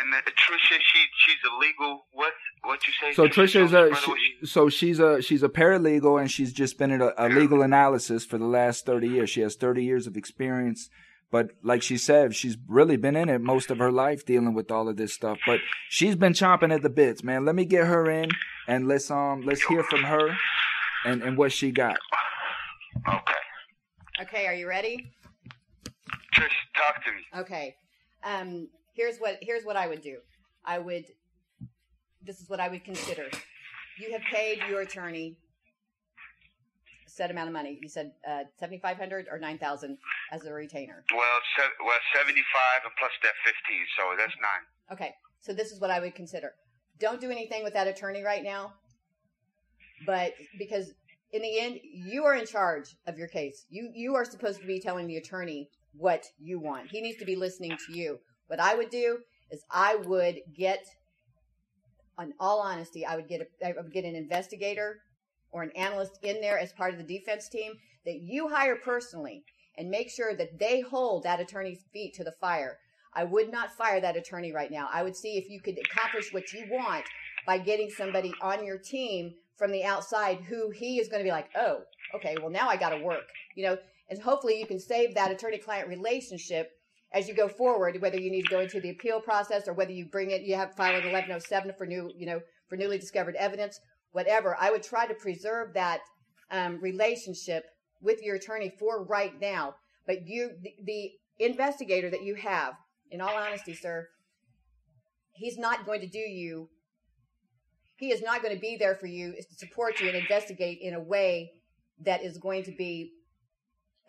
And 0.01 0.13
uh, 0.13 0.21
Trisha, 0.21 0.77
she 0.81 0.99
she's 1.17 1.37
a 1.49 1.57
legal. 1.57 2.05
What 2.11 2.33
what 2.63 2.79
you 2.85 2.93
say? 2.99 3.13
So 3.13 3.27
Trisha 3.27 3.63
is 3.63 3.73
a 3.73 3.95
she, 3.95 4.45
so 4.45 4.69
she's 4.69 4.99
a 4.99 5.21
she's 5.21 5.43
a 5.43 5.49
paralegal 5.49 6.19
and 6.19 6.29
she's 6.29 6.51
just 6.51 6.77
been 6.77 6.91
in 6.91 7.01
a, 7.01 7.13
a 7.17 7.29
legal 7.29 7.61
analysis 7.61 8.25
for 8.25 8.37
the 8.37 8.45
last 8.45 8.85
thirty 8.85 9.07
years. 9.07 9.29
She 9.29 9.41
has 9.41 9.55
thirty 9.55 9.83
years 9.83 10.07
of 10.07 10.17
experience, 10.17 10.89
but 11.31 11.51
like 11.63 11.81
she 11.81 11.97
said, 11.97 12.35
she's 12.35 12.57
really 12.67 12.97
been 12.97 13.15
in 13.15 13.29
it 13.29 13.39
most 13.41 13.71
of 13.71 13.77
her 13.77 13.91
life 13.91 14.25
dealing 14.25 14.53
with 14.53 14.71
all 14.71 14.89
of 14.89 14.97
this 14.97 15.13
stuff. 15.13 15.37
But 15.45 15.59
she's 15.89 16.15
been 16.15 16.33
chomping 16.33 16.73
at 16.73 16.81
the 16.81 16.89
bits, 16.89 17.23
man. 17.23 17.45
Let 17.45 17.55
me 17.55 17.65
get 17.65 17.87
her 17.87 18.09
in 18.09 18.29
and 18.67 18.87
let's 18.87 19.09
um 19.11 19.43
let's 19.45 19.61
hear 19.63 19.83
from 19.83 20.03
her 20.03 20.35
and 21.05 21.21
and 21.21 21.37
what 21.37 21.51
she 21.51 21.71
got. 21.71 21.97
Okay, 23.07 23.33
Okay, 24.21 24.47
are 24.47 24.53
you 24.53 24.67
ready? 24.67 25.13
Trish, 26.35 26.51
talk 26.75 27.03
to 27.05 27.11
me. 27.11 27.41
Okay. 27.41 27.75
Um, 28.23 28.67
here's 28.93 29.17
what 29.17 29.37
here's 29.41 29.63
what 29.63 29.77
I 29.77 29.87
would 29.87 30.01
do. 30.01 30.17
I 30.65 30.79
would. 30.79 31.05
This 32.21 32.41
is 32.41 32.49
what 32.49 32.59
I 32.59 32.67
would 32.67 32.83
consider. 32.83 33.25
You 33.97 34.11
have 34.11 34.21
paid 34.31 34.59
your 34.69 34.81
attorney 34.81 35.37
a 35.37 35.48
set 37.09 37.31
amount 37.31 37.47
of 37.47 37.53
money. 37.53 37.77
You 37.81 37.89
said 37.89 38.11
uh, 38.29 38.43
seventy 38.59 38.79
five 38.79 38.97
hundred 38.97 39.27
or 39.31 39.39
nine 39.39 39.57
thousand 39.57 39.97
as 40.31 40.45
a 40.45 40.53
retainer. 40.53 41.03
Well, 41.11 41.39
se- 41.57 41.77
well, 41.85 41.97
seventy-five 42.15 42.81
and 42.85 42.93
plus 42.97 43.11
that 43.23 43.33
fifteen, 43.45 43.85
so 43.97 44.03
that's 44.17 44.33
nine. 44.41 44.93
Okay, 44.93 45.13
so 45.39 45.53
this 45.53 45.71
is 45.71 45.79
what 45.81 45.91
I 45.91 45.99
would 45.99 46.15
consider. 46.15 46.53
Don't 46.99 47.21
do 47.21 47.31
anything 47.31 47.63
with 47.63 47.73
that 47.73 47.87
attorney 47.87 48.23
right 48.23 48.43
now, 48.43 48.73
but 50.05 50.33
because 50.57 50.91
in 51.31 51.41
the 51.41 51.59
end, 51.59 51.79
you 51.83 52.25
are 52.25 52.35
in 52.35 52.45
charge 52.45 52.95
of 53.07 53.17
your 53.17 53.27
case. 53.27 53.65
You 53.69 53.89
you 53.93 54.15
are 54.15 54.25
supposed 54.25 54.61
to 54.61 54.67
be 54.67 54.79
telling 54.79 55.07
the 55.07 55.17
attorney 55.17 55.69
what 55.93 56.23
you 56.39 56.59
want. 56.59 56.91
He 56.91 57.01
needs 57.01 57.17
to 57.17 57.25
be 57.25 57.35
listening 57.35 57.75
to 57.87 57.97
you. 57.97 58.19
What 58.47 58.59
I 58.59 58.75
would 58.75 58.89
do 58.89 59.19
is 59.51 59.63
I 59.71 59.95
would 59.95 60.41
get, 60.55 60.85
in 62.19 62.33
all 62.39 62.61
honesty, 62.61 63.05
I 63.05 63.15
would 63.15 63.27
get 63.27 63.41
a, 63.41 63.67
I 63.67 63.73
would 63.81 63.91
get 63.91 64.05
an 64.05 64.15
investigator 64.15 64.99
or 65.51 65.63
an 65.63 65.71
analyst 65.71 66.19
in 66.23 66.41
there 66.41 66.59
as 66.59 66.73
part 66.73 66.93
of 66.93 66.97
the 66.97 67.17
defense 67.17 67.49
team 67.49 67.73
that 68.05 68.21
you 68.21 68.47
hire 68.49 68.75
personally 68.75 69.43
and 69.77 69.89
make 69.89 70.09
sure 70.09 70.35
that 70.35 70.59
they 70.59 70.81
hold 70.81 71.23
that 71.23 71.39
attorney's 71.39 71.85
feet 71.93 72.13
to 72.15 72.23
the 72.23 72.33
fire. 72.39 72.77
I 73.13 73.23
would 73.23 73.51
not 73.51 73.75
fire 73.75 73.99
that 74.01 74.17
attorney 74.17 74.51
right 74.51 74.71
now. 74.71 74.89
I 74.91 75.03
would 75.03 75.15
see 75.15 75.37
if 75.37 75.49
you 75.49 75.61
could 75.61 75.77
accomplish 75.79 76.31
what 76.31 76.53
you 76.53 76.65
want 76.69 77.05
by 77.45 77.57
getting 77.57 77.89
somebody 77.89 78.33
on 78.41 78.65
your 78.65 78.77
team 78.77 79.33
from 79.57 79.71
the 79.71 79.83
outside 79.83 80.39
who 80.41 80.69
he 80.69 80.99
is 80.99 81.07
going 81.07 81.19
to 81.19 81.27
be 81.27 81.31
like, 81.31 81.49
oh, 81.55 81.81
okay, 82.15 82.35
well, 82.39 82.49
now 82.49 82.69
I 82.69 82.77
got 82.77 82.89
to 82.89 83.03
work, 83.03 83.27
you 83.55 83.65
know, 83.65 83.77
and 84.09 84.21
hopefully 84.21 84.59
you 84.59 84.65
can 84.65 84.79
save 84.79 85.15
that 85.15 85.31
attorney 85.31 85.57
client 85.57 85.87
relationship 85.87 86.71
as 87.11 87.27
you 87.27 87.33
go 87.33 87.47
forward, 87.47 88.01
whether 88.01 88.19
you 88.19 88.29
need 88.29 88.43
to 88.43 88.49
go 88.49 88.59
into 88.59 88.79
the 88.79 88.91
appeal 88.91 89.19
process 89.19 89.67
or 89.67 89.73
whether 89.73 89.91
you 89.91 90.05
bring 90.05 90.31
it, 90.31 90.41
you 90.41 90.55
have 90.55 90.71
to 90.71 90.75
file 90.75 90.91
an 90.91 91.03
1107 91.03 91.73
for 91.77 91.85
new, 91.85 92.11
you 92.15 92.25
know, 92.25 92.41
for 92.67 92.75
newly 92.75 92.99
discovered 92.99 93.35
evidence, 93.35 93.79
whatever. 94.11 94.55
I 94.59 94.71
would 94.71 94.83
try 94.83 95.05
to 95.07 95.13
preserve 95.13 95.73
that 95.73 96.01
um, 96.51 96.79
relationship 96.81 97.65
with 98.01 98.21
your 98.21 98.35
attorney 98.35 98.71
for 98.79 99.03
right 99.03 99.39
now. 99.39 99.75
But 100.07 100.27
you, 100.27 100.51
the, 100.61 100.73
the 100.83 101.11
investigator 101.37 102.09
that 102.09 102.23
you 102.23 102.35
have, 102.35 102.73
in 103.11 103.21
all 103.21 103.35
honesty, 103.35 103.73
sir, 103.73 104.07
he's 105.33 105.57
not 105.57 105.85
going 105.85 106.01
to 106.01 106.07
do 106.07 106.19
you. 106.19 106.69
He 107.97 108.11
is 108.11 108.21
not 108.21 108.41
going 108.41 108.53
to 108.53 108.61
be 108.61 108.77
there 108.77 108.95
for 108.95 109.07
you, 109.07 109.33
to 109.33 109.55
support 109.55 109.99
you, 109.99 110.07
and 110.07 110.17
investigate 110.17 110.79
in 110.81 110.93
a 110.93 110.99
way 111.01 111.51
that 112.05 112.23
is 112.23 112.37
going 112.37 112.63
to 112.63 112.71
be 112.71 113.11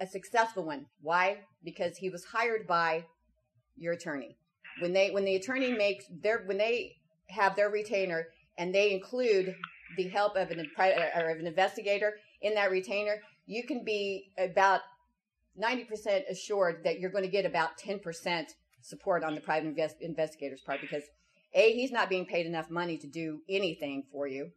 a 0.01 0.07
successful 0.07 0.64
one. 0.64 0.86
Why? 1.01 1.38
Because 1.64 1.96
he 1.96 2.09
was 2.09 2.24
hired 2.24 2.66
by 2.66 3.05
your 3.76 3.92
attorney. 3.92 4.36
When 4.80 4.92
they 4.92 5.11
when 5.11 5.24
the 5.24 5.36
attorney 5.36 5.72
makes 5.72 6.05
their 6.22 6.44
when 6.46 6.57
they 6.57 6.96
have 7.28 7.57
their 7.57 7.68
retainer 7.70 8.28
and 8.57 8.74
they 8.74 8.92
include 8.92 9.55
the 9.97 10.09
help 10.09 10.36
of 10.36 10.51
an 10.51 10.66
or 10.78 11.30
of 11.30 11.38
an 11.38 11.47
investigator 11.47 12.14
in 12.41 12.55
that 12.55 12.70
retainer, 12.70 13.16
you 13.47 13.64
can 13.64 13.84
be 13.84 14.32
about 14.38 14.80
ninety 15.57 15.84
percent 15.84 16.24
assured 16.30 16.84
that 16.84 17.01
you're 17.01 17.11
going 17.11 17.24
to 17.24 17.30
get 17.30 17.45
about 17.45 17.76
ten 17.76 17.99
percent 17.99 18.55
support 18.82 19.24
on 19.24 19.34
the 19.34 19.41
private 19.41 19.68
invest, 19.68 19.97
investigator's 20.01 20.61
part 20.61 20.80
because 20.80 21.03
a 21.55 21.72
he's 21.72 21.91
not 21.91 22.09
being 22.09 22.26
paid 22.26 22.47
enough 22.47 22.70
money 22.70 22.97
to 22.99 23.07
do 23.07 23.41
anything 23.49 24.05
for 24.12 24.26
you, 24.26 24.51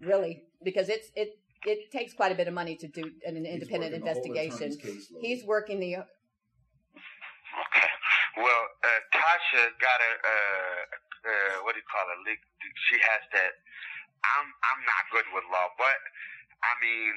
really, 0.00 0.42
because 0.62 0.88
it's 0.88 1.10
it 1.14 1.38
it 1.64 1.90
takes 1.90 2.12
quite 2.12 2.32
a 2.32 2.34
bit 2.34 2.48
of 2.48 2.54
money 2.54 2.76
to 2.76 2.88
do 2.88 3.10
an 3.26 3.36
independent 3.36 3.92
working 3.92 4.06
investigation. 4.06 4.72
attorney's. 4.72 5.08
He's 5.20 5.44
working 5.44 5.80
the 5.80 5.96
Okay. 7.56 7.88
Well, 8.36 8.62
uh, 8.84 9.00
Tasha 9.16 9.72
got 9.80 9.98
a 10.04 10.12
uh, 10.20 10.82
uh, 11.26 11.64
what 11.64 11.72
do 11.72 11.78
you 11.80 11.88
call 11.88 12.04
it? 12.12 12.38
She 12.90 12.96
has 13.00 13.22
that. 13.32 13.52
I'm 14.24 14.48
I'm 14.50 14.82
not 14.84 15.02
good 15.12 15.28
with 15.34 15.44
law, 15.52 15.68
but 15.76 16.00
I 16.62 16.72
mean 16.80 17.14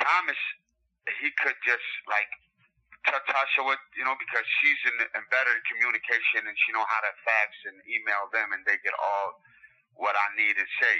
Thomas, 0.00 0.38
he 1.20 1.30
could 1.38 1.58
just 1.62 1.88
like 2.08 2.30
tell 3.06 3.20
Tasha 3.28 3.64
what 3.64 3.80
you 3.94 4.04
know 4.04 4.16
because 4.18 4.44
she's 4.60 4.80
in, 4.88 4.96
in 5.00 5.22
better 5.30 5.54
communication 5.70 6.46
and 6.46 6.56
she 6.66 6.72
know 6.72 6.84
how 6.84 7.00
to 7.04 7.12
fax 7.22 7.52
and 7.68 7.76
email 7.86 8.28
them 8.32 8.52
and 8.56 8.62
they 8.64 8.80
get 8.82 8.96
all 8.96 9.40
what 9.96 10.16
I 10.16 10.26
need 10.36 10.56
to 10.56 10.66
say. 10.80 10.98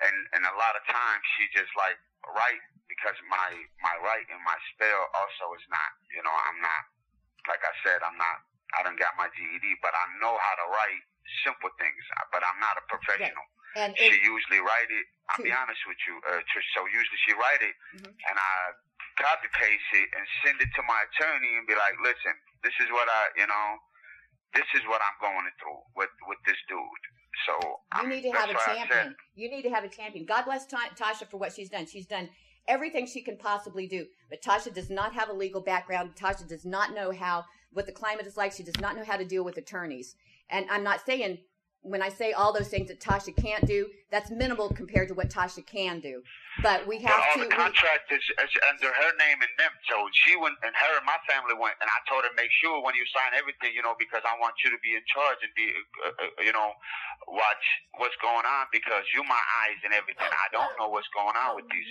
And 0.00 0.16
and 0.36 0.42
a 0.46 0.54
lot 0.56 0.74
of 0.78 0.82
times 0.88 1.22
she 1.36 1.50
just 1.52 1.70
like 1.76 1.98
write 2.24 2.64
because 2.88 3.16
my 3.28 3.50
my 3.84 3.94
write 4.02 4.28
and 4.32 4.42
my 4.42 4.58
spell 4.74 5.02
also 5.12 5.54
is 5.58 5.66
not 5.68 5.90
you 6.14 6.22
know 6.24 6.32
I'm 6.32 6.60
not 6.62 6.84
like 7.48 7.62
I 7.64 7.74
said, 7.86 8.02
I'm 8.04 8.18
not, 8.20 8.36
I 8.76 8.84
don't 8.84 8.98
got 9.00 9.16
my 9.16 9.30
GED, 9.32 9.64
but 9.80 9.94
I 9.94 10.04
know 10.20 10.34
how 10.36 10.54
to 10.60 10.66
write 10.68 11.04
simple 11.44 11.70
things, 11.78 12.02
but 12.32 12.42
I'm 12.44 12.58
not 12.60 12.76
a 12.80 12.84
professional. 12.90 13.44
and 13.76 13.94
She 13.96 14.10
it, 14.10 14.22
usually 14.26 14.58
write 14.58 14.90
it, 14.90 15.06
I'll 15.30 15.44
be 15.44 15.52
honest 15.54 15.78
with 15.86 15.96
you, 16.08 16.18
uh, 16.26 16.42
Trish, 16.50 16.66
so 16.74 16.82
usually 16.90 17.20
she 17.26 17.32
write 17.38 17.62
it, 17.62 17.74
Mhm. 18.02 18.10
and 18.30 18.36
I 18.38 18.72
copy 19.16 19.46
paste 19.54 19.90
it 19.94 20.08
and 20.16 20.26
send 20.44 20.60
it 20.60 20.70
to 20.74 20.82
my 20.82 21.04
attorney 21.06 21.54
and 21.56 21.66
be 21.66 21.74
like, 21.76 21.94
listen, 22.02 22.34
this 22.64 22.74
is 22.80 22.90
what 22.90 23.08
I, 23.08 23.28
you 23.36 23.46
know, 23.46 23.78
this 24.54 24.66
is 24.74 24.82
what 24.86 25.00
I'm 25.02 25.14
going 25.20 25.46
through 25.60 25.80
with, 25.94 26.10
with 26.26 26.38
this 26.46 26.56
dude. 26.68 27.04
So, 27.46 27.54
you 27.62 27.76
I'm- 27.92 28.08
need 28.08 28.22
to 28.22 28.32
have 28.32 28.50
a 28.50 28.54
champion. 28.54 29.16
You 29.34 29.48
need 29.50 29.62
to 29.62 29.70
have 29.70 29.84
a 29.84 29.88
champion. 29.88 30.26
God 30.26 30.46
bless 30.46 30.66
Ta- 30.66 30.90
Tasha 30.96 31.30
for 31.30 31.36
what 31.36 31.52
she's 31.52 31.70
done. 31.70 31.86
She's 31.86 32.06
done 32.06 32.28
everything 32.66 33.06
she 33.06 33.22
can 33.22 33.38
possibly 33.38 33.86
do. 33.86 34.08
But 34.28 34.42
Tasha 34.42 34.74
does 34.74 34.90
not 34.90 35.14
have 35.14 35.28
a 35.28 35.32
legal 35.32 35.60
background. 35.60 36.16
Tasha 36.16 36.46
does 36.48 36.64
not 36.64 36.92
know 36.92 37.12
how 37.12 37.44
what 37.72 37.86
the 37.86 37.92
climate 37.92 38.26
is 38.26 38.36
like. 38.36 38.50
She 38.52 38.64
does 38.64 38.78
not 38.80 38.96
know 38.96 39.04
how 39.04 39.16
to 39.16 39.24
deal 39.24 39.44
with 39.44 39.56
attorneys. 39.56 40.16
And 40.50 40.66
I'm 40.70 40.82
not 40.84 41.04
saying 41.06 41.38
when 41.82 42.02
I 42.02 42.10
say 42.10 42.32
all 42.32 42.52
those 42.52 42.68
things 42.68 42.88
that 42.92 43.00
Tasha 43.00 43.32
can't 43.34 43.64
do, 43.64 43.88
that's 44.12 44.30
minimal 44.30 44.68
compared 44.68 45.08
to 45.08 45.14
what 45.14 45.30
Tasha 45.30 45.64
can 45.64 46.00
do. 46.00 46.20
But 46.60 46.84
we 46.86 47.00
But 47.00 47.08
have 47.08 47.20
all 47.24 47.40
to. 47.40 47.48
the 47.48 47.56
we- 47.56 48.16
is, 48.16 48.20
is 48.20 48.52
under 48.68 48.92
her 48.92 49.10
name 49.16 49.40
and 49.40 49.48
them. 49.56 49.72
So 49.88 49.96
she 50.12 50.36
went, 50.36 50.60
and 50.60 50.76
her 50.76 50.92
and 51.00 51.06
my 51.08 51.16
family 51.24 51.56
went, 51.56 51.80
and 51.80 51.88
I 51.88 51.98
told 52.04 52.24
her 52.28 52.32
make 52.36 52.52
sure 52.60 52.84
when 52.84 52.92
you 52.94 53.06
sign 53.16 53.32
everything, 53.32 53.72
you 53.72 53.80
know, 53.80 53.96
because 53.96 54.20
I 54.28 54.36
want 54.36 54.52
you 54.60 54.68
to 54.76 54.80
be 54.84 54.92
in 54.92 55.00
charge 55.08 55.40
and 55.40 55.52
be, 55.56 55.72
uh, 56.04 56.08
uh, 56.20 56.44
you 56.44 56.52
know, 56.52 56.76
watch 57.32 57.64
what's 57.96 58.16
going 58.20 58.44
on 58.44 58.68
because 58.76 59.08
you're 59.16 59.24
my 59.24 59.40
eyes 59.64 59.80
and 59.80 59.94
everything. 59.96 60.28
I 60.28 60.48
don't 60.52 60.74
know 60.76 60.92
what's 60.92 61.08
going 61.16 61.32
on 61.32 61.56
with 61.56 61.64
these 61.72 61.88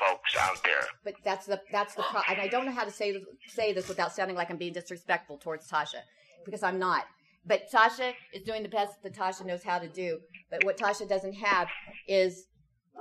folks 0.00 0.32
out 0.40 0.56
there. 0.64 0.88
but 1.04 1.14
that's 1.20 1.44
the 1.44 1.60
that's 1.70 1.94
the 1.94 2.02
pro- 2.08 2.24
and 2.32 2.40
I 2.40 2.48
don't 2.48 2.64
know 2.64 2.72
how 2.72 2.84
to 2.84 2.90
say 2.90 3.12
say 3.46 3.72
this 3.76 3.88
without 3.92 4.12
sounding 4.16 4.36
like 4.36 4.48
I'm 4.50 4.56
being 4.56 4.72
disrespectful 4.72 5.36
towards 5.36 5.68
Tasha 5.68 6.00
because 6.46 6.62
I'm 6.62 6.78
not. 6.78 7.04
But 7.44 7.70
Tasha 7.72 8.12
is 8.32 8.42
doing 8.42 8.62
the 8.62 8.68
best 8.68 9.02
that 9.02 9.14
Tasha 9.14 9.44
knows 9.44 9.62
how 9.64 9.78
to 9.78 9.88
do. 9.88 10.20
But 10.50 10.64
what 10.64 10.78
Tasha 10.78 11.08
doesn't 11.08 11.34
have 11.34 11.68
is 12.06 12.46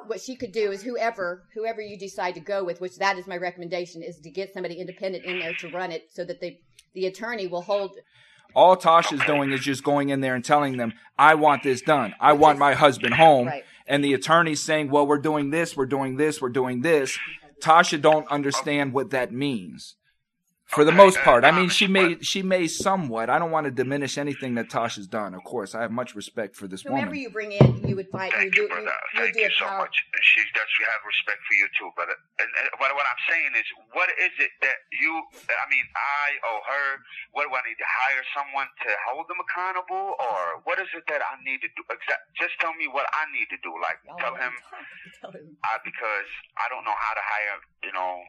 what 0.08 0.20
she 0.20 0.36
could 0.36 0.52
do 0.52 0.72
is 0.72 0.82
whoever 0.82 1.44
whoever 1.54 1.82
you 1.82 1.98
decide 1.98 2.34
to 2.36 2.42
go 2.42 2.64
with, 2.64 2.82
which 2.82 2.98
that 2.98 3.18
is 3.18 3.28
my 3.28 3.38
recommendation, 3.38 4.02
is 4.02 4.20
to 4.20 4.30
get 4.30 4.54
somebody 4.54 4.76
independent 4.76 5.26
in 5.26 5.39
there 5.39 5.54
to 5.56 5.70
run 5.70 5.92
it 5.92 6.10
so 6.12 6.26
that 6.26 6.39
the 6.39 6.58
the 6.94 7.06
attorney 7.06 7.48
will 7.48 7.62
hold 7.62 7.98
All 8.54 8.76
Tasha's 8.76 9.24
doing 9.26 9.52
is 9.52 9.62
just 9.62 9.84
going 9.84 10.10
in 10.10 10.22
there 10.22 10.36
and 10.36 10.44
telling 10.44 10.78
them, 10.78 10.94
I 11.18 11.36
want 11.36 11.64
this 11.64 11.82
done. 11.82 12.16
I 12.20 12.34
want 12.34 12.60
my 12.60 12.74
husband 12.74 13.14
home. 13.14 13.48
Right. 13.48 13.64
And 13.88 14.04
the 14.04 14.14
attorney's 14.14 14.62
saying, 14.62 14.89
well, 14.89 15.08
we're 15.08 15.20
doing 15.20 15.52
this, 15.52 15.76
we're 15.76 15.86
doing 15.86 16.18
this, 16.18 16.42
we're 16.42 16.50
doing 16.50 16.82
this. 16.82 17.18
Tasha 17.62 18.02
don't 18.02 18.30
understand 18.30 18.94
what 18.94 19.12
that 19.12 19.32
means. 19.32 19.96
For 20.72 20.84
the 20.88 20.92
most 20.96 21.20
part. 21.20 21.44
I 21.44 21.52
mean, 21.52 21.68
she 21.68 21.88
may, 21.88 22.16
she 22.24 22.42
may 22.42 22.68
somewhat. 22.68 23.30
I 23.30 23.40
don't 23.40 23.52
want 23.52 23.66
to 23.66 23.72
diminish 23.72 24.18
anything 24.18 24.56
that 24.56 24.70
Tasha's 24.72 25.08
done. 25.08 25.36
Of 25.36 25.44
course, 25.44 25.76
I 25.76 25.82
have 25.84 25.92
much 25.92 26.16
respect 26.16 26.56
for 26.56 26.68
this 26.68 26.82
whoever 26.88 27.12
woman. 27.12 27.20
you 27.20 27.30
bring 27.30 27.52
in, 27.52 27.84
you 27.84 27.96
would 28.00 28.08
find 28.08 28.32
you 28.32 28.40
Thank 28.40 28.56
do 28.56 28.62
you, 28.64 28.68
brother. 28.72 28.88
you, 28.88 29.20
Thank 29.20 29.36
would 29.36 29.40
do 29.40 29.44
you 29.44 29.52
so 29.60 29.68
much. 29.76 29.92
She 30.24 30.40
does. 30.56 30.70
She 30.72 30.84
have 30.88 31.04
respect 31.04 31.44
for 31.44 31.56
you 31.60 31.68
too, 31.76 31.90
brother. 32.00 32.16
And, 32.40 32.48
and 32.48 32.68
what, 32.80 32.96
what 32.96 33.04
I'm 33.04 33.22
saying 33.28 33.52
is, 33.60 33.68
what 33.92 34.08
is 34.16 34.32
it 34.40 34.52
that 34.64 34.80
you? 34.96 35.12
I 35.52 35.66
mean, 35.68 35.84
I 35.92 36.40
or 36.48 36.58
her? 36.64 36.88
What 37.36 37.48
do 37.48 37.52
I 37.52 37.64
need 37.68 37.80
to 37.80 37.90
hire 38.08 38.24
someone 38.32 38.68
to 38.88 38.90
hold 39.12 39.28
them 39.28 39.44
accountable, 39.44 40.16
or 40.20 40.64
what 40.64 40.80
is 40.80 40.88
it 40.96 41.04
that 41.12 41.20
I 41.20 41.36
need 41.44 41.60
to 41.68 41.70
do? 41.76 41.84
Exact. 41.92 42.32
Just 42.40 42.56
tell 42.64 42.72
me 42.80 42.88
what 42.88 43.08
I 43.12 43.28
need 43.36 43.52
to 43.52 43.60
do. 43.60 43.76
Like 43.84 44.00
Y'all 44.08 44.20
tell 44.24 44.36
him 44.40 44.56
I'm 44.72 44.88
tell 45.20 45.32
him. 45.36 45.52
uh, 45.68 45.80
because 45.84 46.30
I 46.56 46.72
don't 46.72 46.88
know 46.88 46.96
how 46.96 47.12
to 47.12 47.24
hire. 47.24 47.60
You 47.84 47.92
know. 47.92 48.24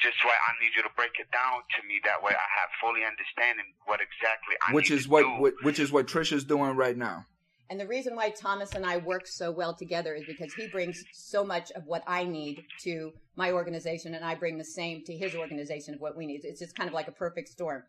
Just 0.00 0.24
why 0.24 0.32
I 0.32 0.52
need 0.62 0.72
you 0.76 0.82
to 0.82 0.88
break 0.96 1.12
it 1.20 1.30
down 1.30 1.60
to 1.76 1.86
me. 1.86 2.00
That 2.04 2.22
way, 2.22 2.32
I 2.32 2.48
have 2.60 2.70
fully 2.80 3.04
understanding 3.04 3.66
what 3.84 4.00
exactly 4.00 4.54
I 4.66 4.72
Which 4.72 4.90
need 4.90 4.96
is 4.96 5.04
to 5.04 5.10
what, 5.10 5.22
do. 5.22 5.42
what, 5.42 5.54
which 5.62 5.78
is 5.78 5.92
what 5.92 6.06
Trisha's 6.06 6.44
doing 6.44 6.76
right 6.76 6.96
now. 6.96 7.26
And 7.68 7.78
the 7.78 7.86
reason 7.86 8.16
why 8.16 8.30
Thomas 8.30 8.72
and 8.74 8.84
I 8.84 8.96
work 8.96 9.28
so 9.28 9.52
well 9.52 9.74
together 9.74 10.14
is 10.14 10.24
because 10.26 10.52
he 10.54 10.66
brings 10.66 11.04
so 11.12 11.44
much 11.44 11.70
of 11.72 11.86
what 11.86 12.02
I 12.06 12.24
need 12.24 12.64
to 12.82 13.12
my 13.36 13.52
organization, 13.52 14.14
and 14.14 14.24
I 14.24 14.34
bring 14.34 14.58
the 14.58 14.64
same 14.64 15.04
to 15.04 15.16
his 15.16 15.36
organization 15.36 15.94
of 15.94 16.00
what 16.00 16.16
we 16.16 16.26
need. 16.26 16.40
It's 16.44 16.58
just 16.58 16.74
kind 16.74 16.88
of 16.88 16.94
like 16.94 17.06
a 17.06 17.12
perfect 17.12 17.48
storm. 17.48 17.84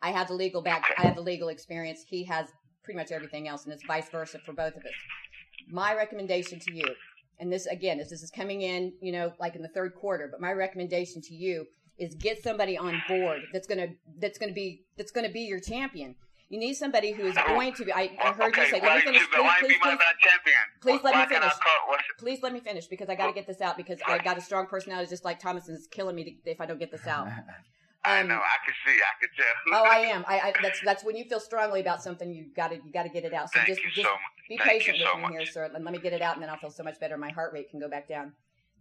I 0.00 0.12
have 0.12 0.28
the 0.28 0.34
legal 0.34 0.62
back, 0.62 0.84
I 0.96 1.02
have 1.02 1.16
the 1.16 1.20
legal 1.20 1.48
experience. 1.48 2.04
He 2.08 2.24
has 2.24 2.46
pretty 2.84 2.96
much 2.96 3.12
everything 3.12 3.48
else, 3.48 3.64
and 3.64 3.74
it's 3.74 3.84
vice 3.84 4.08
versa 4.08 4.38
for 4.46 4.54
both 4.54 4.74
of 4.74 4.82
us. 4.82 4.92
My 5.70 5.94
recommendation 5.94 6.58
to 6.60 6.74
you, 6.74 6.86
and 7.40 7.52
this 7.52 7.66
again, 7.66 7.98
this, 7.98 8.10
this 8.10 8.22
is 8.22 8.30
coming 8.30 8.62
in, 8.62 8.92
you 9.00 9.12
know, 9.12 9.32
like 9.38 9.54
in 9.56 9.62
the 9.62 9.68
third 9.68 9.94
quarter, 9.94 10.28
but 10.30 10.40
my 10.40 10.52
recommendation 10.52 11.20
to 11.22 11.34
you 11.34 11.66
is 11.98 12.14
get 12.14 12.42
somebody 12.42 12.78
on 12.78 13.02
board 13.08 13.40
that's 13.52 13.66
gonna 13.66 13.88
that's 14.18 14.38
gonna 14.38 14.52
be 14.52 14.84
that's 14.96 15.10
gonna 15.10 15.28
be 15.30 15.40
your 15.40 15.60
champion. 15.60 16.14
You 16.50 16.58
need 16.58 16.74
somebody 16.74 17.12
who 17.12 17.24
is 17.26 17.34
going 17.46 17.74
to 17.74 17.84
be. 17.84 17.92
I, 17.92 18.10
I 18.24 18.32
heard 18.32 18.52
okay, 18.54 18.62
you 18.62 18.70
say. 18.70 18.80
Let 18.80 19.04
me 19.04 19.12
finish. 19.12 19.20
you- 19.20 19.26
Please, 19.28 19.42
please, 19.60 19.76
please, 19.82 19.98
please 20.80 21.00
let 21.04 21.12
why 21.14 21.20
me 21.26 21.28
finish. 21.28 21.52
please 22.18 22.42
let 22.42 22.52
me 22.54 22.60
finish 22.60 22.86
because 22.86 23.08
I 23.10 23.16
got 23.16 23.26
to 23.26 23.32
get 23.34 23.46
this 23.46 23.60
out 23.60 23.76
because 23.76 23.98
I 24.06 24.16
got 24.18 24.38
a 24.38 24.40
strong 24.40 24.66
personality 24.66 25.10
just 25.10 25.26
like 25.26 25.40
Thomas 25.40 25.68
and 25.68 25.76
it's 25.76 25.86
killing 25.86 26.16
me 26.16 26.24
to, 26.24 26.50
if 26.50 26.58
I 26.60 26.64
don't 26.66 26.78
get 26.78 26.90
this 26.90 27.06
out. 27.06 27.28
I 28.08 28.22
know. 28.22 28.36
I 28.36 28.56
can 28.64 28.74
see. 28.86 28.98
I 28.98 29.20
can 29.20 29.28
tell. 29.36 29.80
Oh, 29.80 29.84
I 29.90 29.98
am. 29.98 30.24
I, 30.26 30.40
I 30.40 30.52
that's 30.62 30.80
that's 30.80 31.04
when 31.04 31.16
you 31.16 31.24
feel 31.24 31.40
strongly 31.40 31.80
about 31.80 32.02
something, 32.02 32.32
you 32.32 32.46
got 32.54 32.68
to 32.68 32.76
you 32.76 32.92
got 32.92 33.04
to 33.04 33.08
get 33.08 33.24
it 33.24 33.34
out. 33.34 33.50
So 33.52 33.58
Thank 33.58 33.68
just 33.68 33.82
you 33.82 33.90
just 33.90 34.06
so 34.06 34.12
much. 34.12 34.20
be 34.48 34.56
Thank 34.56 34.70
patient 34.70 34.98
with 34.98 35.06
so 35.08 35.16
me 35.16 35.22
much. 35.22 35.32
here, 35.32 35.46
sir. 35.46 35.64
And 35.74 35.84
let 35.84 35.92
me 35.92 35.98
get 36.00 36.12
it 36.12 36.22
out, 36.22 36.34
and 36.34 36.42
then 36.42 36.50
I'll 36.50 36.58
feel 36.58 36.70
so 36.70 36.82
much 36.82 36.98
better. 36.98 37.16
My 37.16 37.30
heart 37.30 37.52
rate 37.52 37.70
can 37.70 37.80
go 37.80 37.88
back 37.88 38.08
down. 38.08 38.32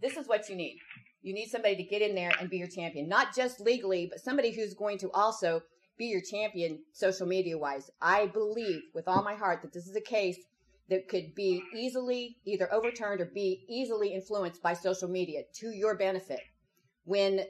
This 0.01 0.15
is 0.17 0.28
what 0.28 0.47
you 0.49 0.55
need. 0.55 0.78
You 1.23 1.34
need 1.34 1.47
somebody 1.47 1.75
to 1.75 1.84
get 1.84 2.01
in 2.01 2.15
there 2.15 2.32
and 2.39 2.49
be 2.49 2.57
your 2.57 2.67
champion, 2.67 3.09
not 3.09 3.36
just 3.36 3.59
legally, 3.59 4.07
but 4.09 4.19
somebody 4.19 4.51
who's 4.51 4.73
going 4.73 4.99
to 4.99 5.11
also 5.11 5.61
be 5.97 6.05
your 6.05 6.21
champion 6.21 6.80
social 6.93 7.28
media 7.28 7.57
wise. 7.57 7.89
I 8.01 8.28
believe 8.28 8.82
with 8.93 9.07
all 9.07 9.23
my 9.23 9.34
heart 9.34 9.61
that 9.63 9.73
this 9.73 9.88
is 9.88 9.95
a 9.95 10.01
case 10.01 10.38
that 10.89 11.09
could 11.09 11.36
be 11.36 11.61
easily 11.75 12.38
either 12.45 12.71
overturned 12.71 13.19
or 13.19 13.25
be 13.25 13.65
easily 13.67 14.13
influenced 14.13 14.61
by 14.61 14.73
social 14.73 15.09
media 15.09 15.41
to 15.55 15.71
your 15.71 15.97
benefit. 15.97 16.39
When 17.03 17.41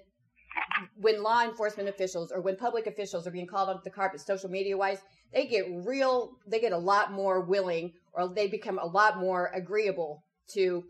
when 0.99 1.23
law 1.23 1.43
enforcement 1.43 1.89
officials 1.89 2.31
or 2.31 2.41
when 2.41 2.55
public 2.55 2.87
officials 2.87 3.27
are 3.27 3.31
being 3.31 3.47
called 3.47 3.69
onto 3.69 3.83
the 3.83 3.89
carpet 3.89 4.21
social 4.21 4.49
media 4.49 4.77
wise, 4.77 4.99
they 5.33 5.45
get 5.47 5.65
real 5.69 6.37
they 6.47 6.59
get 6.59 6.71
a 6.71 6.77
lot 6.77 7.11
more 7.11 7.41
willing 7.41 7.93
or 8.13 8.27
they 8.27 8.47
become 8.47 8.79
a 8.79 8.85
lot 8.85 9.19
more 9.19 9.51
agreeable 9.53 10.23
to 10.47 10.83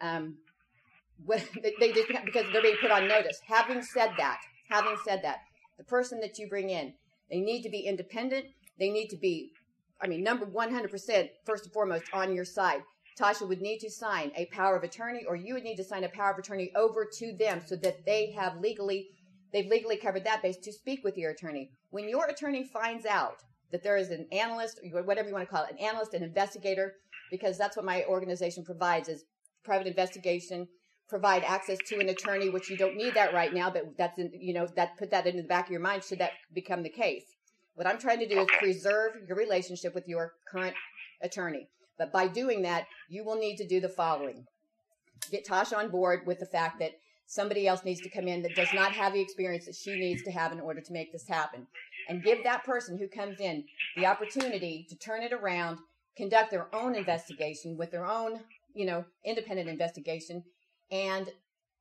um 0.00 0.36
what 1.24 1.42
they, 1.80 1.92
just 1.92 2.08
because 2.24 2.44
they're 2.52 2.62
being 2.62 2.76
put 2.80 2.90
on 2.90 3.08
notice. 3.08 3.40
Having 3.46 3.82
said 3.82 4.10
that, 4.18 4.38
having 4.70 4.96
said 5.04 5.20
that, 5.22 5.38
the 5.78 5.84
person 5.84 6.20
that 6.20 6.38
you 6.38 6.48
bring 6.48 6.70
in, 6.70 6.94
they 7.30 7.40
need 7.40 7.62
to 7.62 7.70
be 7.70 7.80
independent. 7.80 8.46
They 8.78 8.90
need 8.90 9.08
to 9.08 9.16
be, 9.16 9.50
I 10.00 10.06
mean, 10.06 10.22
number 10.22 10.46
100%, 10.46 11.28
first 11.44 11.64
and 11.64 11.72
foremost, 11.72 12.04
on 12.12 12.34
your 12.34 12.44
side. 12.44 12.82
Tasha 13.18 13.46
would 13.48 13.60
need 13.60 13.78
to 13.78 13.90
sign 13.90 14.32
a 14.36 14.46
power 14.46 14.76
of 14.76 14.82
attorney, 14.82 15.24
or 15.26 15.36
you 15.36 15.54
would 15.54 15.62
need 15.62 15.76
to 15.76 15.84
sign 15.84 16.04
a 16.04 16.08
power 16.08 16.32
of 16.32 16.38
attorney 16.38 16.72
over 16.74 17.08
to 17.18 17.32
them 17.36 17.62
so 17.64 17.76
that 17.76 18.04
they 18.04 18.32
have 18.32 18.58
legally, 18.60 19.08
they've 19.52 19.70
legally 19.70 19.96
covered 19.96 20.24
that 20.24 20.42
base 20.42 20.56
to 20.56 20.72
speak 20.72 21.04
with 21.04 21.16
your 21.16 21.30
attorney. 21.30 21.70
When 21.90 22.08
your 22.08 22.26
attorney 22.26 22.64
finds 22.64 23.06
out 23.06 23.42
that 23.70 23.82
there 23.82 23.96
is 23.96 24.10
an 24.10 24.26
analyst, 24.32 24.80
or 24.92 25.02
whatever 25.02 25.28
you 25.28 25.34
want 25.34 25.48
to 25.48 25.54
call 25.54 25.64
it, 25.64 25.72
an 25.72 25.78
analyst, 25.78 26.14
an 26.14 26.22
investigator, 26.22 26.94
because 27.30 27.56
that's 27.56 27.76
what 27.76 27.84
my 27.84 28.04
organization 28.08 28.64
provides 28.64 29.08
is 29.08 29.24
private 29.62 29.86
investigation, 29.86 30.68
provide 31.08 31.44
access 31.44 31.78
to 31.86 32.00
an 32.00 32.08
attorney, 32.08 32.48
which 32.50 32.68
you 32.68 32.76
don't 32.76 32.96
need 32.96 33.14
that 33.14 33.32
right 33.32 33.54
now, 33.54 33.70
but 33.70 33.96
that's 33.96 34.18
in, 34.18 34.30
you 34.34 34.54
know, 34.54 34.66
that 34.74 34.98
put 34.98 35.10
that 35.10 35.26
into 35.26 35.42
the 35.42 35.48
back 35.48 35.66
of 35.66 35.70
your 35.70 35.80
mind 35.80 36.02
should 36.02 36.18
that 36.18 36.32
become 36.52 36.82
the 36.82 36.88
case. 36.88 37.24
What 37.74 37.86
I'm 37.86 37.98
trying 37.98 38.20
to 38.20 38.28
do 38.28 38.40
is 38.40 38.48
preserve 38.58 39.12
your 39.26 39.36
relationship 39.36 39.94
with 39.94 40.08
your 40.08 40.34
current 40.48 40.74
attorney. 41.22 41.68
But 41.98 42.12
by 42.12 42.28
doing 42.28 42.62
that, 42.62 42.86
you 43.08 43.24
will 43.24 43.38
need 43.38 43.56
to 43.56 43.66
do 43.66 43.80
the 43.80 43.88
following. 43.88 44.46
Get 45.30 45.46
Tasha 45.46 45.76
on 45.76 45.90
board 45.90 46.26
with 46.26 46.40
the 46.40 46.46
fact 46.46 46.78
that 46.80 46.92
somebody 47.26 47.66
else 47.66 47.84
needs 47.84 48.00
to 48.02 48.10
come 48.10 48.28
in 48.28 48.42
that 48.42 48.54
does 48.54 48.72
not 48.74 48.92
have 48.92 49.12
the 49.12 49.20
experience 49.20 49.66
that 49.66 49.74
she 49.74 49.98
needs 49.98 50.22
to 50.24 50.30
have 50.30 50.52
in 50.52 50.60
order 50.60 50.80
to 50.80 50.92
make 50.92 51.12
this 51.12 51.26
happen. 51.26 51.66
And 52.08 52.22
give 52.22 52.44
that 52.44 52.64
person 52.64 52.98
who 52.98 53.08
comes 53.08 53.40
in 53.40 53.64
the 53.96 54.06
opportunity 54.06 54.86
to 54.90 54.96
turn 54.96 55.22
it 55.22 55.32
around, 55.32 55.78
conduct 56.16 56.50
their 56.50 56.74
own 56.74 56.94
investigation 56.94 57.76
with 57.78 57.90
their 57.90 58.06
own, 58.06 58.40
you 58.74 58.84
know, 58.84 59.04
independent 59.24 59.68
investigation, 59.68 60.44
and 60.90 61.30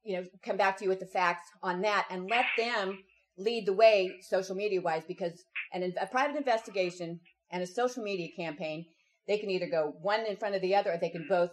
you 0.03 0.17
know, 0.17 0.25
come 0.43 0.57
back 0.57 0.77
to 0.77 0.83
you 0.83 0.89
with 0.89 0.99
the 0.99 1.05
facts 1.05 1.47
on 1.61 1.81
that 1.81 2.05
and 2.09 2.29
let 2.29 2.45
them 2.57 2.99
lead 3.37 3.65
the 3.65 3.73
way 3.73 4.15
social 4.21 4.55
media 4.55 4.81
wise 4.81 5.03
because 5.07 5.43
an, 5.71 5.93
a 5.99 6.05
private 6.05 6.35
investigation 6.35 7.19
and 7.51 7.63
a 7.63 7.67
social 7.67 8.03
media 8.03 8.27
campaign, 8.35 8.85
they 9.27 9.37
can 9.37 9.49
either 9.49 9.67
go 9.67 9.95
one 10.01 10.25
in 10.25 10.35
front 10.35 10.55
of 10.55 10.61
the 10.61 10.75
other 10.75 10.93
or 10.93 10.97
they 10.97 11.09
can 11.09 11.23
mm. 11.23 11.29
both 11.29 11.51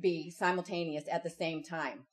be 0.00 0.30
simultaneous 0.30 1.04
at 1.10 1.22
the 1.22 1.30
same 1.30 1.62
time. 1.62 2.04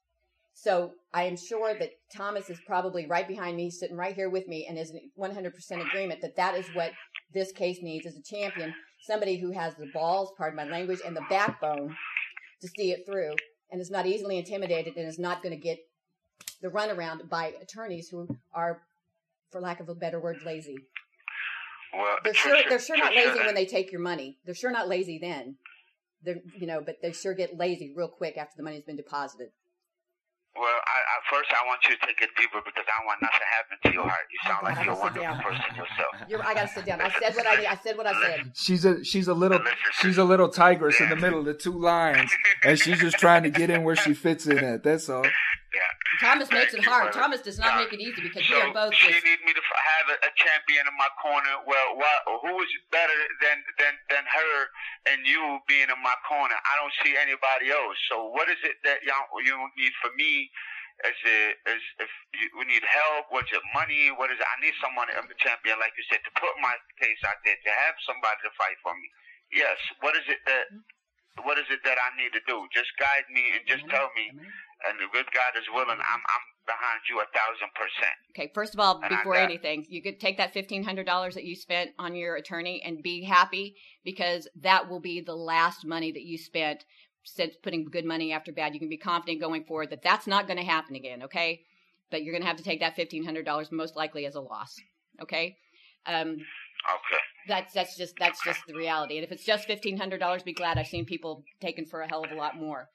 So 0.54 0.94
I 1.14 1.24
am 1.24 1.36
sure 1.36 1.78
that 1.78 1.92
Thomas 2.16 2.50
is 2.50 2.60
probably 2.66 3.06
right 3.06 3.28
behind 3.28 3.58
me, 3.58 3.70
sitting 3.70 3.98
right 3.98 4.16
here 4.16 4.30
with 4.30 4.48
me, 4.48 4.66
and 4.68 4.80
is 4.80 4.94
100% 5.20 5.86
agreement 5.86 6.22
that 6.22 6.38
that 6.38 6.56
is 6.56 6.66
what 6.74 6.92
this 7.34 7.52
case 7.52 7.80
needs 7.82 8.06
as 8.06 8.16
a 8.16 8.22
champion. 8.22 8.74
Somebody 9.02 9.38
who 9.38 9.52
has 9.52 9.76
the 9.76 9.92
balls, 9.94 10.32
pardon 10.38 10.56
my 10.56 10.64
language, 10.64 11.02
and 11.06 11.16
the 11.16 11.26
backbone 11.30 11.96
to 12.62 12.68
see 12.70 12.92
it 12.92 13.06
through 13.06 13.36
and 13.70 13.82
is 13.82 13.92
not 13.92 14.06
easily 14.06 14.38
intimidated 14.38 14.96
and 14.96 15.08
is 15.08 15.20
not 15.20 15.44
going 15.44 15.54
to 15.54 15.62
get 15.62 15.78
the 16.62 16.70
runaround 16.70 17.30
by 17.30 17.54
attorneys 17.62 18.08
who 18.08 18.28
are, 18.54 18.82
for 19.52 19.60
lack 19.60 19.82
of 19.82 19.90
a 19.90 19.96
better 19.96 20.22
word, 20.22 20.38
lazy. 20.46 20.78
Well, 21.96 22.18
They're 22.24 22.34
sure 22.34 22.56
Trisha- 22.56 22.70
they're 22.70 22.80
sure 22.80 22.98
not 22.98 23.12
Trisha, 23.14 23.26
lazy 23.34 23.46
when 23.46 23.56
they 23.56 23.66
take 23.66 23.92
your 23.92 24.02
money. 24.02 24.38
They're 24.46 24.56
sure 24.56 24.72
not 24.72 24.88
lazy 24.88 25.18
then. 25.20 25.56
They're 26.24 26.40
you 26.60 26.68
know, 26.68 26.82
but 26.86 26.98
they 27.02 27.12
sure 27.14 27.34
get 27.34 27.58
lazy 27.58 27.94
real 27.96 28.08
quick 28.10 28.38
after 28.38 28.54
the 28.58 28.64
money's 28.64 28.84
been 28.84 28.96
deposited. 28.98 29.50
Well, 30.58 30.64
I, 30.64 30.70
I, 30.70 31.36
first 31.36 31.52
I 31.52 31.68
want 31.68 31.82
you 31.84 31.98
to 31.98 32.06
take 32.06 32.22
it 32.22 32.30
deeper 32.38 32.62
because 32.64 32.86
I 32.88 32.98
don't 33.00 33.06
want 33.08 33.22
nothing 33.22 33.40
to 33.42 33.46
happen 33.46 33.78
to 33.84 33.92
your 33.94 34.04
heart. 34.04 34.24
You 34.32 34.40
sound 34.50 34.60
Oh, 34.62 34.66
like 34.66 34.86
you're 34.86 34.94
a 34.94 34.98
I 34.98 35.02
wonderful 35.02 35.22
down. 35.24 35.42
person 35.44 35.76
yourself. 35.76 36.30
You're, 36.30 36.44
I 36.46 36.54
gotta 36.54 36.68
sit 36.70 36.86
down. 36.86 37.02
I 37.02 37.10
said 37.10 37.36
what 37.36 37.46
I 37.46 37.66
I 37.72 37.76
said 37.84 37.98
what 37.98 38.08
I 38.08 38.22
said. 38.22 38.52
She's 38.56 38.86
a 38.86 39.04
she's 39.04 39.28
a 39.28 39.34
little 39.34 39.60
she's 40.00 40.18
a 40.18 40.24
little 40.24 40.48
tigress 40.48 41.02
in 41.02 41.10
the 41.10 41.18
middle 41.18 41.40
of 41.40 41.46
the 41.46 41.54
two 41.54 41.78
lions, 41.78 42.32
and 42.64 42.80
she's 42.80 43.00
just 43.02 43.18
trying 43.20 43.44
to 43.44 43.50
get 43.50 43.70
in 43.70 43.84
where 43.84 43.98
she 43.98 44.14
fits 44.14 44.48
in 44.48 44.60
at. 44.60 44.82
That's 44.84 45.10
all. 45.10 45.26
Yeah. 45.76 45.92
Thomas 46.24 46.48
makes 46.48 46.72
it 46.72 46.80
hard. 46.88 47.12
brother. 47.12 47.20
Thomas 47.20 47.42
does 47.44 47.60
not 47.60 47.76
No. 47.76 47.84
make 47.84 47.92
it 47.92 48.00
easy 48.00 48.24
because 48.24 48.48
we 48.48 48.56
are 48.56 48.72
both 48.72 48.96
she 48.96 49.12
just 49.12 49.28
need 49.28 49.44
me 49.44 49.52
to 49.52 49.60
have 49.60 50.06
a, 50.16 50.18
a 50.24 50.32
champion 50.40 50.88
in 50.88 50.96
my 50.96 51.12
corner. 51.20 51.52
Well, 51.68 52.00
who 52.40 52.56
is 52.64 52.72
better 52.96 53.20
than 53.44 53.60
than 53.78 53.94
than 54.08 54.24
her 54.24 54.56
and 55.12 55.28
you 55.28 55.60
being 55.68 55.92
in 55.92 56.00
my 56.00 56.16
corner? 56.24 56.56
I 56.56 56.74
don't 56.80 56.96
see 57.04 57.20
anybody 57.20 57.76
else. 57.76 58.00
So 58.08 58.32
what 58.32 58.48
is 58.48 58.60
it 58.64 58.80
that 58.88 59.04
y'all 59.04 59.28
you 59.44 59.56
need 59.76 59.92
for 60.00 60.16
me? 60.16 60.48
Is 61.04 61.20
it 61.28 61.60
is 61.68 61.84
if 62.00 62.12
you 62.40 62.48
we 62.56 62.64
need 62.72 62.86
help? 62.88 63.28
What's 63.36 63.52
it 63.52 63.60
money? 63.76 64.16
What 64.16 64.32
is 64.32 64.40
it? 64.40 64.48
I 64.48 64.56
need 64.64 64.76
someone 64.80 65.12
a 65.12 65.20
champion, 65.44 65.76
like 65.84 65.92
you 66.00 66.08
said, 66.08 66.24
to 66.24 66.32
put 66.40 66.56
my 66.64 66.72
case 67.04 67.20
out 67.28 67.44
there, 67.44 67.60
to 67.60 67.72
have 67.84 68.00
somebody 68.08 68.40
to 68.48 68.52
fight 68.56 68.80
for 68.80 68.96
me. 68.96 69.12
Yes. 69.52 69.76
What 70.00 70.16
is 70.16 70.24
it 70.32 70.40
that 70.48 70.72
mm-hmm. 70.72 71.44
what 71.44 71.60
is 71.60 71.68
it 71.68 71.84
that 71.84 72.00
I 72.00 72.16
need 72.16 72.32
to 72.32 72.44
do? 72.48 72.64
Just 72.72 72.96
guide 72.96 73.28
me 73.28 73.44
and 73.60 73.68
just 73.68 73.84
tell 73.92 74.08
me. 74.16 74.32
And 74.88 75.00
the 75.00 75.08
good 75.12 75.26
God 75.34 75.58
is 75.58 75.64
willing. 75.74 75.98
I'm 75.98 76.22
I'm 76.22 76.46
behind 76.68 77.00
you 77.10 77.20
a 77.20 77.26
thousand 77.32 77.72
percent. 77.76 78.16
Okay, 78.32 78.52
first 78.54 78.74
of 78.74 78.80
all, 78.80 79.00
And 79.02 79.10
before 79.10 79.34
got- 79.34 79.44
anything, 79.44 79.86
you 79.90 80.02
could 80.02 80.20
take 80.20 80.38
that 80.38 80.54
fifteen 80.54 80.84
hundred 80.84 81.06
dollars 81.06 81.36
that 81.36 81.46
you 81.46 81.56
spent 81.56 81.92
on 81.98 82.16
your 82.16 82.36
attorney 82.36 82.82
and 82.84 83.02
be 83.02 83.24
happy 83.24 83.76
because 84.04 84.48
that 84.62 84.90
will 84.90 85.00
be 85.00 85.22
the 85.22 85.36
last 85.36 85.86
money 85.86 86.12
that 86.12 86.24
you 86.24 86.38
spent 86.38 86.84
since 87.24 87.56
putting 87.56 87.86
good 87.86 88.06
money 88.06 88.32
after 88.34 88.52
bad. 88.52 88.74
You 88.74 88.80
can 88.80 88.90
be 88.90 88.98
confident 88.98 89.40
going 89.42 89.64
forward 89.64 89.90
that 89.92 90.04
that's 90.04 90.28
not 90.28 90.46
going 90.48 90.60
to 90.60 90.66
happen 90.66 90.96
again. 90.96 91.24
Okay, 91.24 91.62
but 92.12 92.22
you're 92.24 92.34
going 92.34 92.44
to 92.44 92.48
have 92.48 92.58
to 92.58 92.64
take 92.64 92.82
that 92.82 92.96
fifteen 92.96 93.24
hundred 93.24 93.46
dollars 93.46 93.72
most 93.72 93.96
likely 93.96 94.26
as 94.26 94.36
a 94.36 94.42
loss. 94.42 94.76
Okay, 95.22 95.56
um, 96.06 96.32
Okay. 96.94 97.22
that's 97.48 97.74
that's 97.74 97.96
just 97.98 98.16
that's 98.20 98.44
just 98.44 98.60
the 98.68 98.76
reality. 98.76 99.16
And 99.18 99.24
if 99.24 99.32
it's 99.32 99.46
just 99.46 99.66
fifteen 99.66 99.98
hundred 99.98 100.20
dollars, 100.20 100.44
be 100.44 100.54
glad. 100.54 100.78
I've 100.78 100.88
seen 100.88 101.06
people 101.06 101.44
taken 101.62 101.86
for 101.86 102.02
a 102.02 102.08
hell 102.08 102.24
of 102.26 102.32
a 102.32 102.36
lot 102.36 102.58
more. 102.58 102.90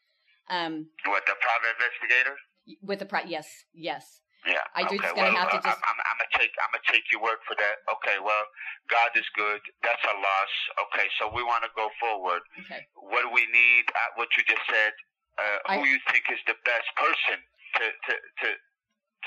Um, 0.51 0.90
What 1.07 1.22
the 1.30 1.38
private 1.38 1.78
investigator? 1.78 2.34
with 2.82 2.98
the 2.98 3.07
pri- 3.07 3.26
yes, 3.26 3.46
yes. 3.72 4.20
Yeah. 4.46 4.62
I 4.74 4.82
okay. 4.84 4.96
just 4.98 5.14
gonna 5.14 5.32
well, 5.32 5.42
have 5.42 5.51
to 5.53 5.59
uh, 5.59 5.68
just- 5.68 5.82
I'm, 5.84 5.94
I'm, 5.94 5.98
I'm 6.11 6.16
gonna 6.18 6.34
take. 6.38 6.53
I'm 6.64 6.70
gonna 6.74 6.90
take 6.90 7.05
your 7.12 7.20
word 7.22 7.38
for 7.46 7.55
that. 7.61 7.76
Okay. 7.98 8.16
Well, 8.18 8.44
God 8.88 9.11
is 9.14 9.26
good. 9.36 9.61
That's 9.82 10.01
a 10.05 10.16
loss. 10.16 10.53
Okay. 10.88 11.07
So 11.20 11.28
we 11.34 11.42
want 11.44 11.62
to 11.64 11.70
go 11.76 11.88
forward. 12.01 12.40
Okay. 12.64 12.82
What 12.96 13.22
do 13.22 13.30
we 13.30 13.44
need? 13.53 13.84
Uh, 13.92 14.11
what 14.16 14.28
you 14.36 14.42
just 14.48 14.64
said. 14.66 14.92
Uh, 15.38 15.76
who 15.76 15.84
I- 15.84 15.88
you 15.88 15.98
think 16.11 16.24
is 16.32 16.40
the 16.46 16.57
best 16.64 16.88
person 16.96 17.38
to 17.78 17.84
to 17.84 18.12
to 18.16 18.48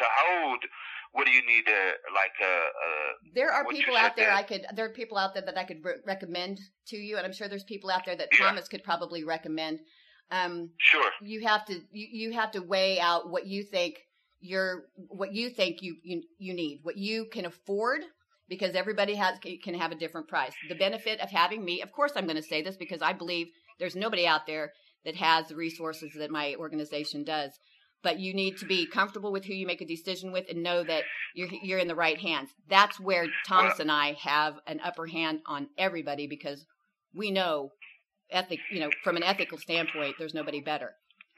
to 0.01 0.05
hold? 0.25 0.61
What 1.13 1.29
do 1.29 1.31
you 1.31 1.45
need? 1.45 1.69
Uh, 1.69 1.93
like 2.17 2.33
uh, 2.41 2.45
uh 2.47 3.11
There 3.37 3.51
are 3.53 3.65
people 3.69 3.95
out 3.95 4.15
there 4.17 4.33
there. 4.33 4.35
I 4.35 4.43
could. 4.43 4.65
There 4.73 4.85
are 4.85 4.95
people 4.97 5.17
out 5.21 5.33
there 5.37 5.45
that 5.45 5.57
I 5.57 5.63
could 5.63 5.85
re- 5.85 6.01
recommend 6.05 6.57
to 6.89 6.97
you, 6.97 7.17
and 7.17 7.25
I'm 7.25 7.33
sure 7.33 7.47
there's 7.47 7.63
people 7.69 7.91
out 7.91 8.01
there 8.05 8.15
that 8.17 8.29
Yeah. 8.33 8.49
Thomas 8.49 8.67
could 8.67 8.83
probably 8.83 9.23
recommend. 9.23 9.79
Um, 10.31 10.71
sure. 10.79 11.11
you 11.21 11.45
have 11.45 11.65
to 11.65 11.73
you, 11.91 12.07
you 12.11 12.31
have 12.33 12.51
to 12.51 12.59
weigh 12.59 12.99
out 12.99 13.29
what 13.29 13.45
you 13.45 13.63
think 13.63 13.99
you're 14.43 14.83
what 14.95 15.33
you 15.33 15.49
think 15.49 15.81
you 15.81 15.95
you, 16.03 16.21
you 16.37 16.53
need, 16.53 16.79
what 16.83 16.97
you 16.97 17.25
can 17.31 17.45
afford, 17.45 18.01
because 18.49 18.75
everybody 18.75 19.15
has 19.15 19.39
can 19.63 19.73
have 19.73 19.91
a 19.91 19.95
different 19.95 20.27
price. 20.27 20.53
The 20.67 20.75
benefit 20.75 21.21
of 21.21 21.29
having 21.29 21.63
me, 21.63 21.81
of 21.81 21.91
course, 21.91 22.11
I'm 22.15 22.25
going 22.25 22.35
to 22.35 22.43
say 22.43 22.61
this 22.61 22.75
because 22.75 23.01
I 23.01 23.13
believe 23.13 23.47
there's 23.79 23.95
nobody 23.95 24.27
out 24.27 24.45
there 24.45 24.73
that 25.05 25.15
has 25.15 25.47
the 25.47 25.55
resources 25.55 26.11
that 26.17 26.29
my 26.29 26.55
organization 26.55 27.23
does. 27.23 27.51
But 28.03 28.19
you 28.19 28.33
need 28.33 28.57
to 28.57 28.65
be 28.65 28.85
comfortable 28.85 29.31
with 29.31 29.45
who 29.45 29.53
you 29.53 29.65
make 29.65 29.79
a 29.79 29.85
decision 29.85 30.33
with 30.33 30.45
and 30.49 30.61
know 30.61 30.83
that 30.83 31.03
you're 31.33 31.47
you're 31.61 31.79
in 31.79 31.87
the 31.87 31.95
right 31.95 32.19
hands. 32.19 32.49
That's 32.69 32.99
where 32.99 33.27
Thomas 33.47 33.79
and 33.79 33.89
I 33.89 34.13
have 34.21 34.55
an 34.67 34.81
upper 34.83 35.07
hand 35.07 35.39
on 35.45 35.69
everybody 35.77 36.27
because 36.27 36.65
we 37.15 37.31
know 37.31 37.71
ethic, 38.33 38.59
you 38.71 38.79
know, 38.79 38.89
from 39.03 39.15
an 39.17 39.23
ethical 39.23 39.57
standpoint, 39.57 40.15
there's 40.17 40.33
nobody 40.33 40.59
better. 40.61 40.95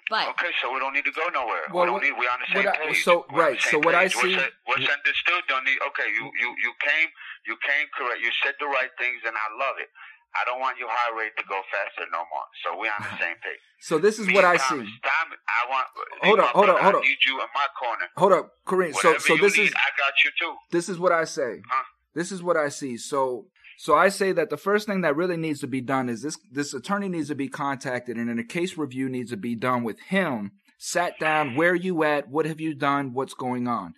But 0.10 0.30
Okay, 0.38 0.54
so 0.62 0.72
we 0.72 0.80
don't 0.80 0.94
need 0.94 1.06
to 1.06 1.12
go 1.12 1.28
nowhere. 1.34 1.66
Well, 1.74 1.86
we 1.86 1.90
don't 1.92 2.04
need. 2.04 2.14
We're 2.14 2.30
on 2.30 2.38
the 2.40 2.46
same 2.54 2.66
what 2.66 2.78
I- 2.80 2.86
page. 2.94 3.04
so, 3.04 3.26
We're 3.34 3.42
right, 3.42 3.60
so 3.62 3.70
same 3.72 3.82
what 3.82 3.96
I 3.96 4.08
see- 4.08 4.36
What's, 4.38 4.54
what's 4.66 4.86
understood 4.88 5.42
don't 5.50 5.66
need. 5.66 5.80
Okay, 5.90 6.08
you 6.14 6.30
you 6.40 6.50
you 6.62 6.72
came 6.80 7.10
you 7.48 7.58
came 7.66 7.88
correct. 7.98 8.22
You 8.22 8.30
said 8.44 8.54
the 8.60 8.68
right 8.68 8.90
things, 9.00 9.22
and 9.26 9.34
I 9.36 9.48
love 9.58 9.76
it. 9.82 9.90
I 10.38 10.44
don't 10.46 10.60
want 10.60 10.78
your 10.78 10.90
high 10.92 11.18
rate 11.18 11.32
to 11.38 11.44
go 11.50 11.60
faster 11.72 12.06
no 12.12 12.20
more. 12.30 12.46
So 12.64 12.78
we're 12.78 12.92
on 12.94 13.02
the 13.02 13.18
same 13.24 13.38
page. 13.42 13.58
So 13.80 13.98
this 13.98 14.20
is 14.20 14.28
Me 14.28 14.36
what 14.36 14.46
I 14.46 14.58
Thomas, 14.58 14.86
see. 14.86 14.94
Tom, 15.02 15.34
I 15.50 15.70
want. 15.74 15.88
Uh, 15.98 16.26
hold 16.28 16.38
you 16.38 16.44
up, 16.44 16.50
hold 16.54 16.70
up, 16.70 16.76
brother, 16.78 16.84
hold 16.84 16.96
I 16.96 16.98
up. 17.00 17.04
need 17.04 17.18
you 17.26 17.34
in 17.42 17.50
my 17.56 17.68
corner. 17.74 18.06
Hold 18.18 18.34
up, 18.34 18.52
Kareem. 18.68 18.94
So 18.94 19.10
Whatever 19.10 19.20
so 19.26 19.34
you 19.34 19.42
this 19.42 19.58
need, 19.58 19.64
is 19.70 19.74
I 19.74 19.90
got 19.98 20.14
you 20.24 20.30
too. 20.40 20.54
this 20.70 20.88
is 20.88 21.00
what 21.00 21.14
I 21.14 21.24
say. 21.26 21.62
Huh? 21.68 21.84
This 22.14 22.32
is 22.32 22.44
what 22.44 22.58
I 22.58 22.70
see. 22.70 22.98
So 22.98 23.48
so 23.78 23.96
I 23.96 24.10
say 24.10 24.32
that 24.32 24.50
the 24.50 24.58
first 24.58 24.88
thing 24.88 25.02
that 25.02 25.16
really 25.16 25.38
needs 25.38 25.60
to 25.62 25.68
be 25.68 25.82
done 25.82 26.10
is 26.10 26.22
this 26.22 26.38
this 26.52 26.74
attorney 26.74 27.10
needs 27.10 27.28
to 27.30 27.36
be 27.36 27.50
contacted 27.50 28.18
and 28.18 28.30
then 28.30 28.40
a 28.40 28.44
case 28.44 28.78
review 28.78 29.10
needs 29.10 29.32
to 29.32 29.38
be 29.38 29.56
done 29.56 29.84
with 29.84 30.00
him. 30.00 30.52
Sat 30.78 31.18
down, 31.20 31.56
where 31.56 31.76
you 31.76 32.04
at? 32.04 32.30
What 32.30 32.46
have 32.46 32.60
you 32.60 32.74
done? 32.74 33.14
What's 33.14 33.34
going 33.34 33.68
on? 33.68 33.94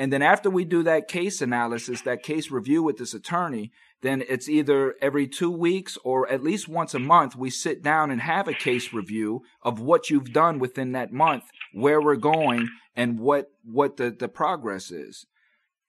And 0.00 0.10
then 0.10 0.22
after 0.22 0.48
we 0.48 0.64
do 0.64 0.82
that 0.84 1.08
case 1.08 1.42
analysis, 1.42 2.00
that 2.02 2.22
case 2.22 2.50
review 2.50 2.82
with 2.82 2.96
this 2.96 3.12
attorney, 3.12 3.70
then 4.00 4.24
it's 4.28 4.48
either 4.48 4.94
every 5.02 5.26
two 5.26 5.50
weeks 5.50 5.98
or 6.02 6.26
at 6.30 6.42
least 6.42 6.68
once 6.68 6.94
a 6.94 6.98
month, 6.98 7.36
we 7.36 7.50
sit 7.50 7.82
down 7.82 8.10
and 8.10 8.22
have 8.22 8.48
a 8.48 8.54
case 8.54 8.94
review 8.94 9.42
of 9.62 9.78
what 9.78 10.08
you've 10.08 10.32
done 10.32 10.58
within 10.58 10.92
that 10.92 11.12
month, 11.12 11.44
where 11.74 12.00
we're 12.00 12.16
going, 12.16 12.70
and 12.96 13.20
what, 13.20 13.48
what 13.62 13.98
the, 13.98 14.10
the 14.10 14.28
progress 14.28 14.90
is. 14.90 15.26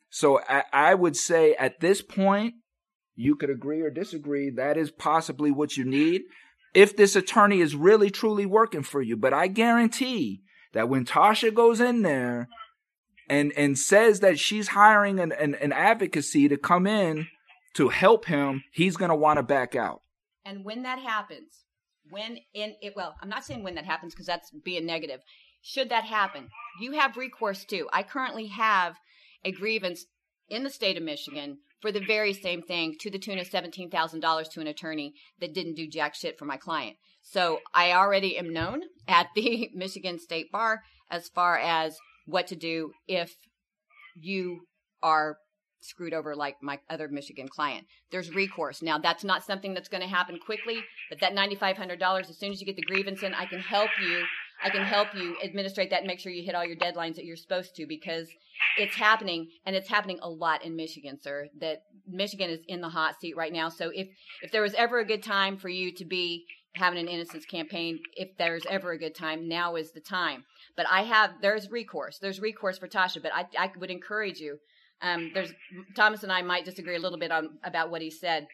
So 0.10 0.42
I, 0.42 0.64
I 0.74 0.94
would 0.94 1.16
say 1.16 1.54
at 1.56 1.80
this 1.80 2.02
point, 2.02 2.56
you 3.16 3.36
could 3.36 3.50
agree 3.50 3.82
or 3.82 3.90
disagree. 3.90 4.50
That 4.50 4.78
is 4.78 4.92
possibly 4.92 5.52
what 5.52 5.78
you 5.78 5.86
need 5.86 6.24
if 6.74 6.96
this 6.96 7.16
attorney 7.16 7.60
is 7.60 7.76
really 7.76 8.10
truly 8.10 8.46
working 8.46 8.84
for 8.84 9.02
you. 9.02 9.18
But 9.18 9.34
I 9.34 9.48
guarantee 9.48 10.42
that 10.74 10.90
when 10.90 11.06
Tasha 11.06 11.54
goes 11.54 11.80
in 11.82 12.02
there 12.02 12.48
and 13.30 13.52
and 13.58 13.78
says 13.78 14.22
that 14.22 14.40
she's 14.40 14.70
hiring 14.70 15.20
an, 15.20 15.32
an, 15.32 15.56
an 15.56 15.74
advocacy 15.74 16.48
to 16.48 16.58
come 16.58 16.88
in 16.88 17.28
to 17.76 17.90
help 17.90 18.26
him, 18.26 18.64
he's 18.72 18.98
gonna 18.98 19.16
want 19.16 19.38
to 19.38 19.44
back 19.44 19.76
out. 19.76 20.02
And 20.46 20.66
when 20.66 20.84
that 20.84 21.00
happens, 21.00 21.66
when 22.10 22.38
in 22.54 22.76
it, 22.82 22.94
well, 22.96 23.16
I'm 23.22 23.30
not 23.30 23.46
saying 23.46 23.64
when 23.64 23.76
that 23.76 23.86
happens 23.86 24.14
because 24.14 24.28
that's 24.28 24.52
being 24.64 24.86
negative. 24.86 25.20
Should 25.64 25.90
that 25.90 26.06
happen, 26.06 26.50
you 26.80 26.94
have 26.94 27.18
recourse 27.18 27.66
too. 27.66 27.88
I 27.94 28.02
currently 28.02 28.48
have 28.48 28.96
a 29.46 29.52
grievance 29.52 30.06
in 30.50 30.64
the 30.64 30.70
state 30.70 30.98
of 30.98 31.04
Michigan 31.04 31.60
for 31.82 31.92
the 31.92 32.00
very 32.00 32.34
same 32.34 32.62
thing 32.62 32.96
to 33.00 33.10
the 33.10 33.20
tune 33.20 33.40
of 33.40 33.50
$17,000 33.50 34.52
to 34.52 34.62
an 34.62 34.68
attorney 34.68 35.14
that 35.40 35.54
didn't 35.54 35.76
do 35.76 35.88
jack 35.88 36.16
shit 36.16 36.38
for 36.38 36.46
my 36.46 36.58
client. 36.58 36.98
So 37.22 37.60
I 37.74 37.94
already 37.94 38.38
am 38.38 38.54
known 38.54 38.82
at 39.08 39.28
the 39.36 39.70
Michigan 39.76 40.20
State 40.20 40.52
Bar 40.52 40.82
as 41.10 41.28
far 41.30 41.58
as 41.58 41.98
what 42.26 42.48
to 42.48 42.56
do 42.56 42.92
if 43.08 43.36
you 44.16 44.62
are 45.02 45.38
screwed 45.82 46.14
over 46.14 46.36
like 46.36 46.58
my 46.62 46.80
other 46.90 47.08
Michigan 47.08 47.48
client. 47.48 47.86
There's 48.12 48.34
recourse. 48.34 48.82
Now, 48.82 49.00
that's 49.00 49.24
not 49.24 49.44
something 49.44 49.74
that's 49.74 49.90
going 49.90 50.04
to 50.04 50.08
happen 50.08 50.38
quickly, 50.44 50.84
but 51.10 51.20
that 51.22 51.34
$9,500, 51.34 52.30
as 52.30 52.38
soon 52.38 52.52
as 52.52 52.60
you 52.60 52.68
get 52.68 52.76
the 52.76 52.84
grievance 52.84 53.24
in, 53.24 53.34
I 53.34 53.46
can 53.46 53.60
help 53.60 53.90
you. 54.02 54.24
I 54.64 54.70
can 54.70 54.84
help 54.84 55.08
you 55.16 55.36
administrate 55.44 55.90
that 55.90 56.00
and 56.00 56.08
make 56.08 56.20
sure 56.20 56.32
you 56.32 56.44
hit 56.44 56.54
all 56.54 56.66
your 56.66 56.76
deadlines 56.76 57.16
that 57.16 57.26
you're 57.26 57.36
supposed 57.36 57.76
to 57.78 57.88
because 57.88 58.30
it's 58.78 58.96
happening 58.96 59.50
and 59.66 59.76
it's 59.76 59.90
happening 59.90 60.20
a 60.22 60.30
lot 60.30 60.64
in 60.64 60.76
Michigan, 60.76 61.20
sir. 61.22 61.48
That 61.60 61.84
Michigan 62.08 62.50
is 62.50 62.62
in 62.68 62.82
the 62.82 62.90
hot 62.90 63.20
seat 63.20 63.36
right 63.36 63.54
now. 63.54 63.70
So 63.70 63.92
if, 63.94 64.08
if 64.42 64.52
there 64.52 64.62
was 64.62 64.74
ever 64.76 65.00
a 65.00 65.06
good 65.06 65.24
time 65.24 65.58
for 65.58 65.70
you 65.70 65.94
to 65.96 66.06
be 66.06 66.46
having 66.76 67.00
an 67.00 67.08
innocence 67.08 67.46
campaign 67.46 68.00
if 68.16 68.30
there's 68.38 68.66
ever 68.70 68.92
a 68.92 68.98
good 68.98 69.16
time 69.16 69.48
now 69.48 69.76
is 69.76 69.92
the 69.92 70.00
time 70.00 70.44
but 70.78 70.86
i 70.90 71.02
have 71.04 71.32
there's 71.42 71.70
recourse 71.70 72.18
there's 72.20 72.40
recourse 72.40 72.78
for 72.78 72.88
tasha 72.88 73.22
but 73.22 73.34
i, 73.34 73.46
I 73.58 73.72
would 73.78 73.92
encourage 73.92 74.40
you 74.40 74.58
um, 75.02 75.32
there's 75.34 75.52
thomas 75.96 76.24
and 76.24 76.32
i 76.32 76.42
might 76.42 76.66
disagree 76.66 76.96
a 76.96 77.00
little 77.00 77.20
bit 77.20 77.32
on 77.32 77.58
about 77.64 77.92
what 77.92 78.02
he 78.02 78.10
said 78.10 78.48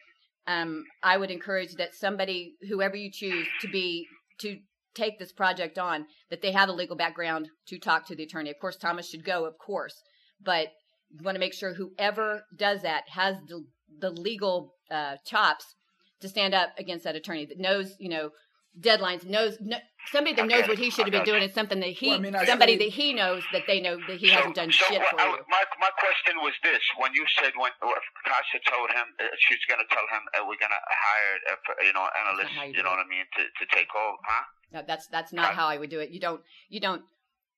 um, 0.46 0.84
i 1.02 1.16
would 1.16 1.30
encourage 1.30 1.74
that 1.74 1.94
somebody 1.94 2.54
whoever 2.68 2.96
you 2.96 3.10
choose 3.12 3.46
to 3.60 3.68
be 3.68 4.06
to 4.40 4.58
take 4.94 5.18
this 5.18 5.32
project 5.32 5.78
on 5.78 6.06
that 6.30 6.42
they 6.42 6.50
have 6.50 6.68
a 6.68 6.72
legal 6.72 6.96
background 6.96 7.48
to 7.68 7.78
talk 7.78 8.04
to 8.06 8.16
the 8.16 8.24
attorney 8.24 8.50
of 8.50 8.58
course 8.58 8.76
thomas 8.76 9.08
should 9.08 9.24
go 9.24 9.44
of 9.44 9.56
course 9.58 10.02
but 10.42 10.68
you 11.10 11.24
want 11.24 11.34
to 11.36 11.40
make 11.40 11.54
sure 11.54 11.74
whoever 11.74 12.44
does 12.56 12.82
that 12.82 13.04
has 13.10 13.36
the, 13.48 13.64
the 14.00 14.10
legal 14.10 14.74
uh, 14.90 15.16
chops 15.24 15.74
to 16.20 16.28
stand 16.28 16.54
up 16.54 16.70
against 16.78 17.04
that 17.04 17.16
attorney 17.16 17.46
that 17.46 17.58
knows, 17.58 17.94
you 17.98 18.08
know, 18.08 18.30
deadlines, 18.78 19.24
knows 19.24 19.56
no, 19.60 19.78
somebody 20.12 20.34
that 20.36 20.46
knows 20.46 20.68
what 20.68 20.78
he 20.78 20.90
should 20.90 21.06
have 21.06 21.12
been 21.12 21.24
doing 21.24 21.42
is 21.42 21.52
something 21.54 21.80
that 21.80 21.90
he, 21.90 22.08
Well, 22.08 22.18
I 22.18 22.20
mean, 22.20 22.36
somebody 22.46 22.76
that 22.76 22.90
he 22.90 23.12
knows 23.12 23.42
that 23.52 23.62
they 23.66 23.80
know 23.80 23.96
that 24.06 24.18
he 24.18 24.28
So- 24.28 24.34
hasn't 24.34 24.54
done 24.54 24.70
so 24.70 24.84
shit 24.86 25.00
what 25.00 25.10
for 25.10 25.20
I- 25.20 25.26
you. 25.30 25.38
My, 25.48 25.62
my 25.80 25.90
question 25.98 26.36
was 26.42 26.52
this: 26.62 26.78
When 26.98 27.12
you 27.14 27.24
said 27.40 27.52
when 27.56 27.72
Kasha 27.80 28.58
told 28.70 28.90
him 28.90 29.06
uh, 29.18 29.24
she's 29.38 29.58
going 29.68 29.80
to 29.80 29.88
tell 29.94 30.06
him 30.14 30.22
uh, 30.36 30.42
we're 30.46 30.60
going 30.62 30.70
to 30.70 30.84
hire, 30.86 31.34
a, 31.58 31.84
you 31.86 31.92
know, 31.92 32.06
analyst, 32.22 32.54
you 32.54 32.76
you, 32.78 32.82
know 32.82 32.90
it. 32.94 32.98
what 32.98 33.06
I 33.06 33.08
mean, 33.08 33.26
to, 33.38 33.42
to 33.42 33.64
take 33.74 33.88
over, 33.96 34.16
huh? 34.26 34.44
No, 34.74 34.82
that's 34.86 35.06
that's 35.08 35.32
not 35.32 35.54
how 35.54 35.66
I 35.66 35.78
would 35.78 35.90
do 35.90 35.98
it. 36.00 36.10
You 36.10 36.20
don't 36.20 36.42
you 36.68 36.78
don't 36.78 37.02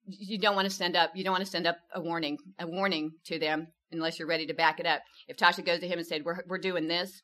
you 0.07 0.39
don't 0.39 0.57
want 0.57 0.69
to 0.69 0.75
send 0.75 0.97
up 0.97 1.11
you 1.15 1.25
don't 1.25 1.33
want 1.33 1.45
to 1.45 1.51
send 1.51 1.67
up 1.67 1.77
a 1.95 2.01
warning 2.01 2.39
a 2.59 2.67
warning 2.67 3.13
to 3.25 3.39
them 3.39 3.69
unless 3.93 4.19
you're 4.19 4.29
ready 4.29 4.47
to 4.47 4.55
back 4.55 4.81
it 4.81 4.87
up. 4.87 5.03
If 5.29 5.37
Tasha 5.37 5.65
goes 5.65 5.81
to 5.81 5.89
him 5.89 5.99
and 5.99 6.07
said 6.07 6.25
we're 6.25 6.41
we're 6.47 6.59
doing 6.59 6.89
this, 6.89 7.23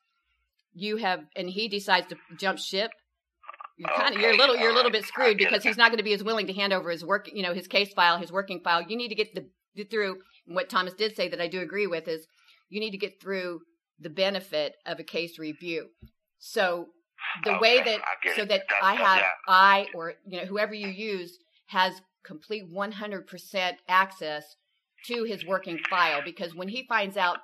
you 0.73 0.97
have 0.97 1.21
and 1.35 1.49
he 1.49 1.67
decides 1.67 2.07
to 2.07 2.17
jump 2.37 2.59
ship. 2.59 2.91
You're 3.77 3.89
kind 3.89 4.15
of 4.15 4.21
you're 4.21 4.31
a 4.31 4.37
little 4.37 4.55
you're 4.55 4.71
a 4.71 4.75
little 4.75 4.91
bit 4.91 5.05
screwed 5.05 5.37
because 5.37 5.63
he's 5.63 5.77
not 5.77 5.89
going 5.89 5.97
to 5.97 6.03
be 6.03 6.13
as 6.13 6.23
willing 6.23 6.47
to 6.47 6.53
hand 6.53 6.73
over 6.73 6.89
his 6.89 7.05
work 7.05 7.29
you 7.31 7.43
know 7.43 7.53
his 7.53 7.67
case 7.67 7.93
file 7.93 8.17
his 8.17 8.31
working 8.31 8.61
file. 8.63 8.81
You 8.81 8.97
need 8.97 9.09
to 9.09 9.15
get 9.15 9.33
the 9.35 9.47
get 9.75 9.91
through 9.91 10.17
what 10.47 10.69
Thomas 10.69 10.93
did 10.93 11.15
say 11.15 11.29
that 11.29 11.41
I 11.41 11.47
do 11.47 11.61
agree 11.61 11.87
with 11.87 12.07
is 12.07 12.27
you 12.69 12.79
need 12.79 12.91
to 12.91 12.97
get 12.97 13.21
through 13.21 13.61
the 13.99 14.09
benefit 14.09 14.75
of 14.85 14.99
a 14.99 15.03
case 15.03 15.39
review. 15.39 15.87
So 16.39 16.87
the 17.43 17.57
way 17.59 17.81
that 17.83 18.01
so 18.35 18.45
that 18.45 18.63
I 18.81 18.95
have. 18.95 19.23
I 19.47 19.87
or 19.93 20.13
you 20.25 20.39
know 20.39 20.45
whoever 20.45 20.73
you 20.73 20.87
use 20.87 21.37
has 21.67 22.01
complete 22.27 22.71
100% 22.71 23.71
access 23.87 24.55
to 25.05 25.23
his 25.23 25.45
working 25.45 25.79
file 25.89 26.21
because 26.23 26.53
when 26.53 26.67
he 26.67 26.85
finds 26.87 27.15
out 27.15 27.37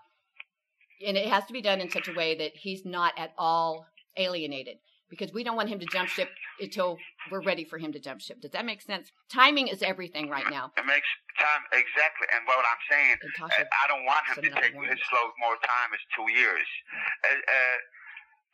and 1.05 1.17
it 1.17 1.27
has 1.27 1.45
to 1.45 1.53
be 1.53 1.61
done 1.61 1.79
in 1.79 1.89
such 1.89 2.07
a 2.07 2.13
way 2.13 2.35
that 2.35 2.51
he's 2.55 2.85
not 2.85 3.13
at 3.17 3.31
all 3.37 3.85
alienated 4.17 4.77
because 5.09 5.31
we 5.33 5.43
don't 5.43 5.55
want 5.55 5.69
him 5.69 5.79
to 5.79 5.85
jump 5.87 6.09
ship 6.09 6.29
until 6.59 6.97
we're 7.31 7.41
ready 7.41 7.63
for 7.63 7.77
him 7.77 7.93
to 7.93 7.99
jump 7.99 8.19
ship. 8.19 8.41
Does 8.41 8.51
that 8.51 8.65
make 8.65 8.81
sense? 8.81 9.11
Timing 9.31 9.67
is 9.67 9.81
everything 9.83 10.29
right 10.29 10.49
now. 10.49 10.71
It 10.77 10.85
makes 10.85 11.07
time 11.39 11.63
exactly, 11.71 12.27
and 12.33 12.41
what 12.49 12.65
I'm 12.65 12.83
saying, 12.89 13.15
Tasha, 13.37 13.61
I 13.61 13.85
don't 13.87 14.05
want 14.05 14.25
him 14.25 14.37
to 14.41 14.49
take 14.61 14.73
his 14.73 14.99
slow 15.09 15.25
more 15.39 15.57
time. 15.61 15.87
It's 15.93 16.07
two 16.17 16.29
years. 16.33 16.67
Uh, 17.25 17.29
uh, 17.29 17.77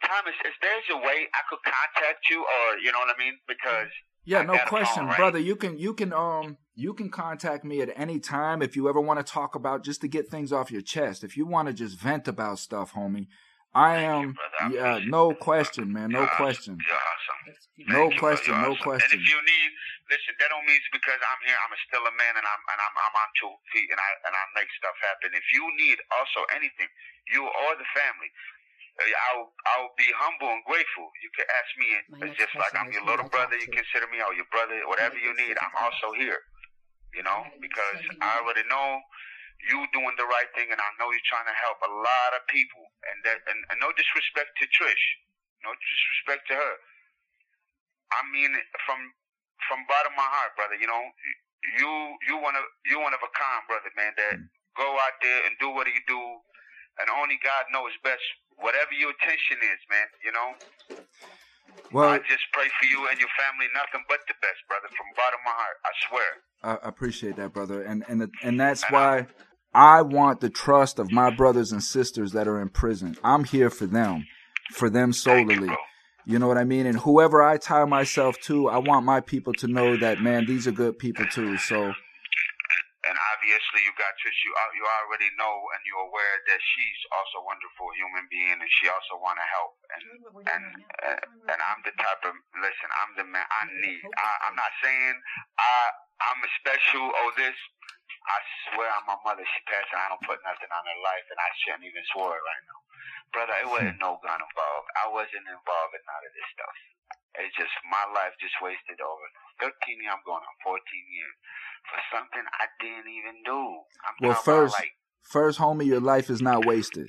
Thomas, 0.07 0.35
is 0.43 0.55
there's 0.61 0.87
a 0.91 0.99
way 0.99 1.27
I 1.31 1.41
could 1.47 1.63
contact 1.63 2.27
you, 2.29 2.43
or 2.43 2.79
you 2.79 2.91
know 2.91 2.99
what 2.99 3.11
I 3.11 3.19
mean? 3.19 3.35
Because 3.47 3.91
Yeah, 4.25 4.39
I 4.39 4.43
no 4.43 4.57
question, 4.67 5.05
right? 5.05 5.17
brother. 5.17 5.39
You 5.39 5.55
can 5.55 5.77
you 5.77 5.93
can 5.93 6.13
um 6.13 6.57
you 6.75 6.93
can 6.93 7.09
contact 7.09 7.65
me 7.65 7.81
at 7.81 7.89
any 7.95 8.19
time 8.19 8.61
if 8.61 8.75
you 8.75 8.87
ever 8.89 9.01
want 9.01 9.19
to 9.19 9.23
talk 9.23 9.55
about 9.55 9.83
just 9.83 10.01
to 10.01 10.07
get 10.07 10.27
things 10.27 10.51
off 10.51 10.71
your 10.71 10.81
chest. 10.81 11.23
If 11.23 11.35
you 11.35 11.45
want 11.45 11.67
to 11.67 11.73
just 11.73 11.97
vent 11.97 12.27
about 12.27 12.59
stuff, 12.59 12.93
homie. 12.93 13.27
I 13.73 14.01
am 14.01 14.33
brother. 14.33 14.73
Yeah, 14.73 14.97
appreciate 14.97 15.13
no 15.13 15.33
question, 15.37 15.93
man, 15.93 16.09
no 16.09 16.25
You're 16.25 16.41
question. 16.41 16.73
Awesome. 16.81 16.89
You're 16.89 17.05
awesome. 17.05 17.29
No 17.85 18.03
you, 18.09 18.17
question, 18.17 18.53
no 18.57 18.73
You're 18.73 18.81
awesome. 18.81 18.81
question. 18.81 19.09
And 19.13 19.21
if 19.21 19.23
you 19.29 19.39
need, 19.45 19.69
listen, 20.09 20.33
that 20.41 20.49
don't 20.49 20.65
mean 20.65 20.81
it's 20.81 20.89
because 20.89 21.21
I'm 21.21 21.41
here. 21.45 21.53
I'm 21.53 21.73
still 21.85 22.01
a 22.01 22.13
man, 22.17 22.33
and 22.33 22.45
I'm 22.49 22.61
and 22.65 22.79
I'm 22.81 22.95
I'm 22.97 23.15
on 23.21 23.29
two 23.37 23.53
feet, 23.69 23.87
and 23.93 24.01
I 24.01 24.09
and 24.25 24.33
I 24.33 24.43
make 24.57 24.69
stuff 24.73 24.97
happen. 25.05 25.37
If 25.37 25.45
you 25.53 25.63
need 25.77 26.01
also 26.17 26.49
anything, 26.57 26.89
you 27.29 27.45
or 27.45 27.71
the 27.77 27.85
family, 27.93 28.29
I'll 28.99 29.47
I'll 29.75 29.93
be 29.95 30.07
humble 30.11 30.51
and 30.51 30.63
grateful. 30.67 31.07
You 31.23 31.31
can 31.31 31.47
ask 31.47 31.69
me, 31.79 31.87
and 31.95 32.03
it's 32.27 32.37
just 32.39 32.53
like 32.59 32.75
I'm 32.75 32.91
your 32.91 33.05
little 33.07 33.27
brother. 33.31 33.55
You 33.55 33.69
consider 33.71 34.07
me, 34.11 34.19
or 34.19 34.35
your 34.35 34.49
brother, 34.51 34.75
whatever 34.91 35.15
you 35.15 35.31
need. 35.39 35.55
I'm 35.59 35.75
also 35.79 36.11
here. 36.15 36.43
You 37.15 37.25
know, 37.25 37.41
because 37.57 38.05
I 38.21 38.37
already 38.43 38.61
know 38.69 39.01
you 39.65 39.81
doing 39.91 40.13
the 40.15 40.29
right 40.29 40.47
thing, 40.53 40.69
and 40.69 40.77
I 40.79 40.89
know 41.01 41.09
you're 41.09 41.29
trying 41.31 41.49
to 41.49 41.57
help 41.57 41.81
a 41.81 41.91
lot 41.91 42.31
of 42.37 42.45
people. 42.47 42.85
And 43.09 43.17
that, 43.25 43.39
and, 43.49 43.59
and 43.73 43.77
no 43.81 43.89
disrespect 43.97 44.53
to 44.61 44.65
Trish, 44.69 45.05
no 45.65 45.73
disrespect 45.73 46.47
to 46.53 46.55
her. 46.55 46.73
I 48.13 48.21
mean 48.29 48.53
from 48.85 48.99
from 49.67 49.85
bottom 49.89 50.13
of 50.13 50.19
my 50.19 50.29
heart, 50.29 50.55
brother. 50.57 50.77
You 50.79 50.87
know, 50.87 51.03
you 51.77 51.91
you 52.27 52.35
one 52.39 52.55
of 52.55 52.65
you 52.87 52.99
one 52.99 53.13
of 53.13 53.21
a 53.21 53.31
kind, 53.35 53.63
brother, 53.67 53.91
man. 53.95 54.13
That 54.17 54.37
go 54.77 54.87
out 54.87 55.17
there 55.21 55.45
and 55.45 55.53
do 55.59 55.69
what 55.73 55.87
you 55.87 56.01
do, 56.07 56.21
and 57.01 57.07
only 57.19 57.37
God 57.43 57.67
knows 57.73 57.93
best. 58.05 58.23
Whatever 58.61 58.93
your 58.93 59.11
intention 59.11 59.57
is, 59.63 59.79
man. 59.89 60.07
You 60.23 60.31
know, 60.31 60.49
Well, 61.91 62.09
I 62.09 62.17
just 62.19 62.45
pray 62.53 62.67
for 62.79 62.85
you 62.85 63.07
and 63.09 63.19
your 63.19 63.29
family, 63.37 63.67
nothing 63.73 64.05
but 64.07 64.19
the 64.27 64.35
best, 64.41 64.61
brother. 64.67 64.87
From 64.89 65.07
bottom 65.15 65.39
of 65.39 65.45
my 65.45 65.55
heart, 65.55 65.77
I 65.85 65.91
swear. 66.07 66.29
I 66.61 66.87
appreciate 66.87 67.35
that, 67.37 67.53
brother, 67.53 67.81
and 67.81 68.03
and 68.07 68.29
and 68.43 68.59
that's 68.59 68.83
why 68.89 69.27
I 69.73 70.01
want 70.01 70.41
the 70.41 70.49
trust 70.49 70.99
of 70.99 71.11
my 71.11 71.29
brothers 71.29 71.71
and 71.71 71.81
sisters 71.83 72.31
that 72.33 72.47
are 72.47 72.59
in 72.61 72.69
prison. 72.69 73.15
I'm 73.23 73.43
here 73.43 73.69
for 73.69 73.85
them, 73.85 74.25
for 74.71 74.89
them 74.89 75.13
solely. 75.13 75.69
You 76.25 76.37
know 76.37 76.47
what 76.47 76.57
I 76.57 76.63
mean? 76.63 76.85
And 76.85 76.99
whoever 76.99 77.41
I 77.41 77.57
tie 77.57 77.85
myself 77.85 78.35
to, 78.43 78.67
I 78.69 78.77
want 78.77 79.05
my 79.05 79.19
people 79.19 79.53
to 79.53 79.67
know 79.67 79.97
that 79.97 80.21
man, 80.21 80.45
these 80.45 80.67
are 80.67 80.71
good 80.71 80.99
people 80.99 81.25
too. 81.25 81.57
So 81.57 81.93
And 83.09 83.17
obviously, 83.33 83.81
you 83.89 83.93
got 83.97 84.13
Trish. 84.21 84.37
You 84.45 84.53
you 84.77 84.85
already 84.85 85.33
know, 85.33 85.65
and 85.73 85.81
you're 85.81 86.05
aware 86.05 86.35
that 86.45 86.61
she's 86.61 87.01
also 87.09 87.41
a 87.41 87.45
wonderful 87.49 87.89
human 87.97 88.29
being, 88.29 88.53
and 88.53 88.69
she 88.77 88.85
also 88.85 89.17
want 89.17 89.41
to 89.41 89.47
help. 89.49 89.73
And 89.97 90.03
and 90.45 90.65
uh, 91.09 91.17
and 91.49 91.57
I'm 91.57 91.81
the 91.81 91.95
type 91.97 92.21
of 92.29 92.37
listen. 92.61 92.89
I'm 93.01 93.11
the 93.17 93.25
man. 93.25 93.41
I 93.49 93.65
need. 93.81 94.05
I, 94.13 94.29
I'm 94.45 94.53
not 94.53 94.69
saying 94.85 95.15
I 95.57 95.73
I'm 96.21 96.39
a 96.45 96.51
special 96.61 97.09
or 97.09 97.33
this. 97.33 97.57
I 98.29 98.37
swear 98.69 98.93
on 98.93 99.09
my 99.09 99.17
mother. 99.25 99.41
She 99.41 99.59
passed, 99.65 99.89
and 99.89 100.05
I 100.05 100.13
don't 100.13 100.21
put 100.29 100.37
nothing 100.45 100.69
on 100.69 100.83
her 100.85 100.99
life, 101.01 101.25
and 101.33 101.39
I 101.41 101.49
shouldn't 101.65 101.89
even 101.89 102.05
swear 102.13 102.37
it 102.37 102.45
right 102.45 102.63
now, 102.69 102.79
brother. 103.33 103.55
It 103.57 103.69
wasn't 103.73 103.97
no 103.97 104.21
gun 104.21 104.37
involved. 104.37 104.87
I 105.01 105.09
wasn't 105.09 105.49
involved 105.49 105.93
in 105.97 106.03
none 106.05 106.23
of 106.29 106.33
this 106.37 106.49
stuff. 106.53 106.77
It's 107.39 107.55
just 107.55 107.71
my 107.89 108.05
life 108.13 108.33
just 108.41 108.55
wasted 108.61 108.99
over 108.99 109.25
13 109.61 109.71
years. 110.01 110.11
I'm 110.11 110.23
going 110.25 110.41
on 110.43 110.55
14 110.65 110.81
years 111.13 111.35
for 111.87 111.99
something 112.11 112.43
I 112.59 112.67
didn't 112.83 113.07
even 113.11 113.35
do. 113.45 113.61
I'm 114.05 114.15
Well, 114.19 114.41
first- 114.41 114.73
like 114.75 114.91
first, 115.23 115.59
homie, 115.59 115.85
your 115.85 116.01
life 116.01 116.29
is 116.29 116.41
not 116.41 116.65
wasted. 116.65 117.07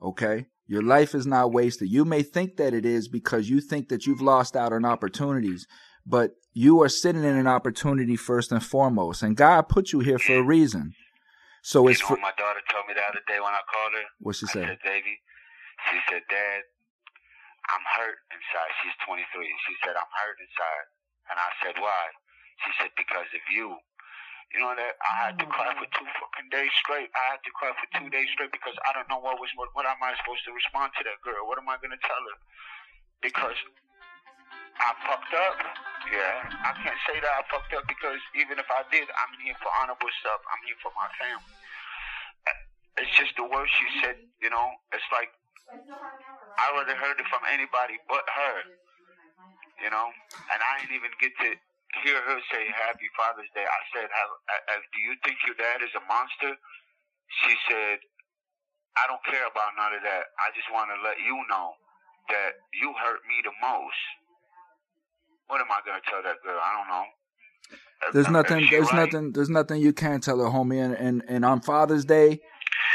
Okay? 0.00 0.46
Your 0.66 0.82
life 0.82 1.14
is 1.14 1.26
not 1.26 1.52
wasted. 1.52 1.88
You 1.88 2.04
may 2.04 2.22
think 2.22 2.56
that 2.56 2.74
it 2.74 2.84
is 2.84 3.08
because 3.08 3.48
you 3.48 3.60
think 3.60 3.88
that 3.88 4.06
you've 4.06 4.20
lost 4.20 4.56
out 4.56 4.72
on 4.72 4.84
opportunities, 4.84 5.66
but 6.04 6.32
you 6.52 6.82
are 6.82 6.88
sitting 6.88 7.24
in 7.24 7.36
an 7.36 7.46
opportunity 7.46 8.16
first 8.16 8.50
and 8.52 8.64
foremost, 8.64 9.22
and 9.22 9.36
God 9.36 9.68
put 9.68 9.92
you 9.92 10.00
here 10.00 10.18
for 10.18 10.36
a 10.38 10.42
reason. 10.42 10.92
So 11.62 11.82
you 11.84 11.90
it's 11.90 12.02
know 12.02 12.10
what 12.10 12.20
my 12.20 12.32
daughter 12.38 12.60
told 12.70 12.86
me 12.88 12.94
the 12.94 13.02
other 13.08 13.22
day 13.26 13.38
when 13.40 13.52
I 13.52 13.60
called 13.72 13.92
her. 13.94 14.04
what 14.20 14.36
she 14.36 14.46
I 14.48 14.52
said. 14.52 14.64
said, 14.68 14.78
baby, 14.84 15.18
she 15.90 15.98
said, 16.10 16.22
Dad, 16.30 16.62
I'm 17.72 17.84
hurt 17.98 18.18
inside. 18.30 18.70
She's 18.82 18.96
23. 19.02 19.22
She 19.22 19.74
said, 19.82 19.98
I'm 19.98 20.12
hurt 20.12 20.38
inside. 20.38 20.86
And 21.30 21.36
I 21.38 21.50
said, 21.62 21.74
why? 21.82 22.02
She 22.62 22.70
said, 22.78 22.92
because 22.94 23.28
of 23.34 23.44
you. 23.50 23.76
You 24.54 24.62
know 24.62 24.78
that 24.78 24.94
I 25.02 25.12
had 25.26 25.34
to 25.42 25.46
oh, 25.46 25.50
cry 25.50 25.74
for 25.74 25.88
two 25.90 26.06
fucking 26.06 26.48
days 26.54 26.70
straight. 26.78 27.10
I 27.10 27.24
had 27.34 27.42
to 27.42 27.50
cry 27.50 27.74
for 27.74 27.88
two 27.98 28.06
days 28.14 28.30
straight 28.30 28.54
because 28.54 28.78
I 28.86 28.94
don't 28.94 29.10
know 29.10 29.18
what 29.18 29.42
was 29.42 29.50
what, 29.58 29.74
what 29.74 29.90
am 29.90 29.98
I 29.98 30.14
supposed 30.22 30.46
to 30.46 30.54
respond 30.54 30.94
to 30.96 31.02
that 31.02 31.18
girl? 31.26 31.50
What 31.50 31.58
am 31.58 31.66
I 31.66 31.74
gonna 31.82 31.98
tell 31.98 32.22
her? 32.22 32.38
Because 33.26 33.58
I 34.78 34.94
fucked 35.02 35.34
up. 35.34 35.58
Yeah, 36.06 36.46
I 36.62 36.72
can't 36.78 37.00
say 37.10 37.18
that 37.18 37.32
I 37.36 37.42
fucked 37.50 37.74
up 37.74 37.90
because 37.90 38.22
even 38.38 38.62
if 38.62 38.68
I 38.70 38.86
did, 38.94 39.10
I'm 39.10 39.34
here 39.42 39.58
for 39.58 39.66
honorable 39.82 40.14
stuff. 40.22 40.38
I'm 40.46 40.62
here 40.62 40.78
for 40.78 40.94
my 40.94 41.10
family. 41.18 41.54
It's 43.02 43.12
just 43.18 43.34
the 43.34 43.44
words 43.50 43.68
she 43.74 43.88
said. 43.98 44.22
You 44.38 44.54
know, 44.54 44.78
it's 44.94 45.10
like 45.10 45.34
I 45.70 46.66
would 46.74 46.86
have 46.88 47.00
heard 47.00 47.18
it 47.18 47.26
from 47.28 47.42
anybody 47.50 47.98
but 48.08 48.22
her. 48.22 48.56
You 49.82 49.90
know, 49.92 50.08
and 50.08 50.58
I 50.62 50.80
didn't 50.80 50.96
even 50.96 51.12
get 51.20 51.36
to 51.36 51.48
hear 52.00 52.16
her 52.16 52.38
say 52.48 52.64
Happy 52.72 53.08
Father's 53.12 53.50
Day. 53.52 53.64
I 53.64 53.80
said, 53.92 54.08
have, 54.08 54.30
uh, 54.32 54.72
uh, 54.72 54.80
"Do 54.88 54.98
you 55.04 55.14
think 55.20 55.36
your 55.44 55.56
dad 55.60 55.84
is 55.84 55.92
a 55.92 56.00
monster?" 56.08 56.56
She 57.44 57.52
said, 57.68 58.00
"I 58.96 59.04
don't 59.04 59.20
care 59.28 59.44
about 59.44 59.76
none 59.76 59.92
of 59.92 60.00
that. 60.00 60.32
I 60.40 60.48
just 60.56 60.72
want 60.72 60.88
to 60.96 60.98
let 61.04 61.20
you 61.20 61.36
know 61.52 61.76
that 62.32 62.56
you 62.72 62.94
hurt 62.96 63.20
me 63.28 63.44
the 63.44 63.52
most." 63.60 64.00
What 65.48 65.60
am 65.60 65.68
I 65.70 65.84
gonna 65.84 66.02
tell 66.08 66.22
that 66.24 66.40
girl? 66.42 66.58
I 66.58 66.70
don't 66.72 66.88
know. 66.88 67.06
There's 68.12 68.30
nothing. 68.30 68.66
There's 68.70 68.92
right, 68.92 69.12
nothing. 69.12 69.32
There's 69.32 69.50
nothing 69.50 69.80
you 69.80 69.92
can 69.92 70.20
tell 70.20 70.38
her, 70.40 70.50
homie. 70.50 70.82
And, 70.82 70.94
and 70.94 71.24
and 71.28 71.44
on 71.44 71.60
Father's 71.60 72.04
Day, 72.04 72.40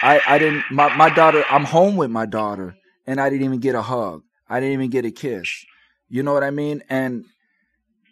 I 0.02 0.22
I 0.28 0.38
didn't. 0.38 0.64
My 0.72 0.96
my 0.96 1.10
daughter. 1.10 1.44
I'm 1.50 1.66
home 1.66 1.96
with 1.96 2.10
my 2.10 2.26
daughter, 2.26 2.76
and 3.06 3.22
I 3.22 3.30
didn't 3.30 3.46
even 3.46 3.60
get 3.60 3.76
a 3.76 3.82
hug. 3.82 4.24
I 4.50 4.60
didn't 4.60 4.74
even 4.74 4.90
get 4.90 5.06
a 5.06 5.12
kiss. 5.12 5.66
You 6.10 6.24
know 6.24 6.34
what 6.34 6.44
I 6.44 6.52
mean? 6.52 6.84
And 6.90 7.26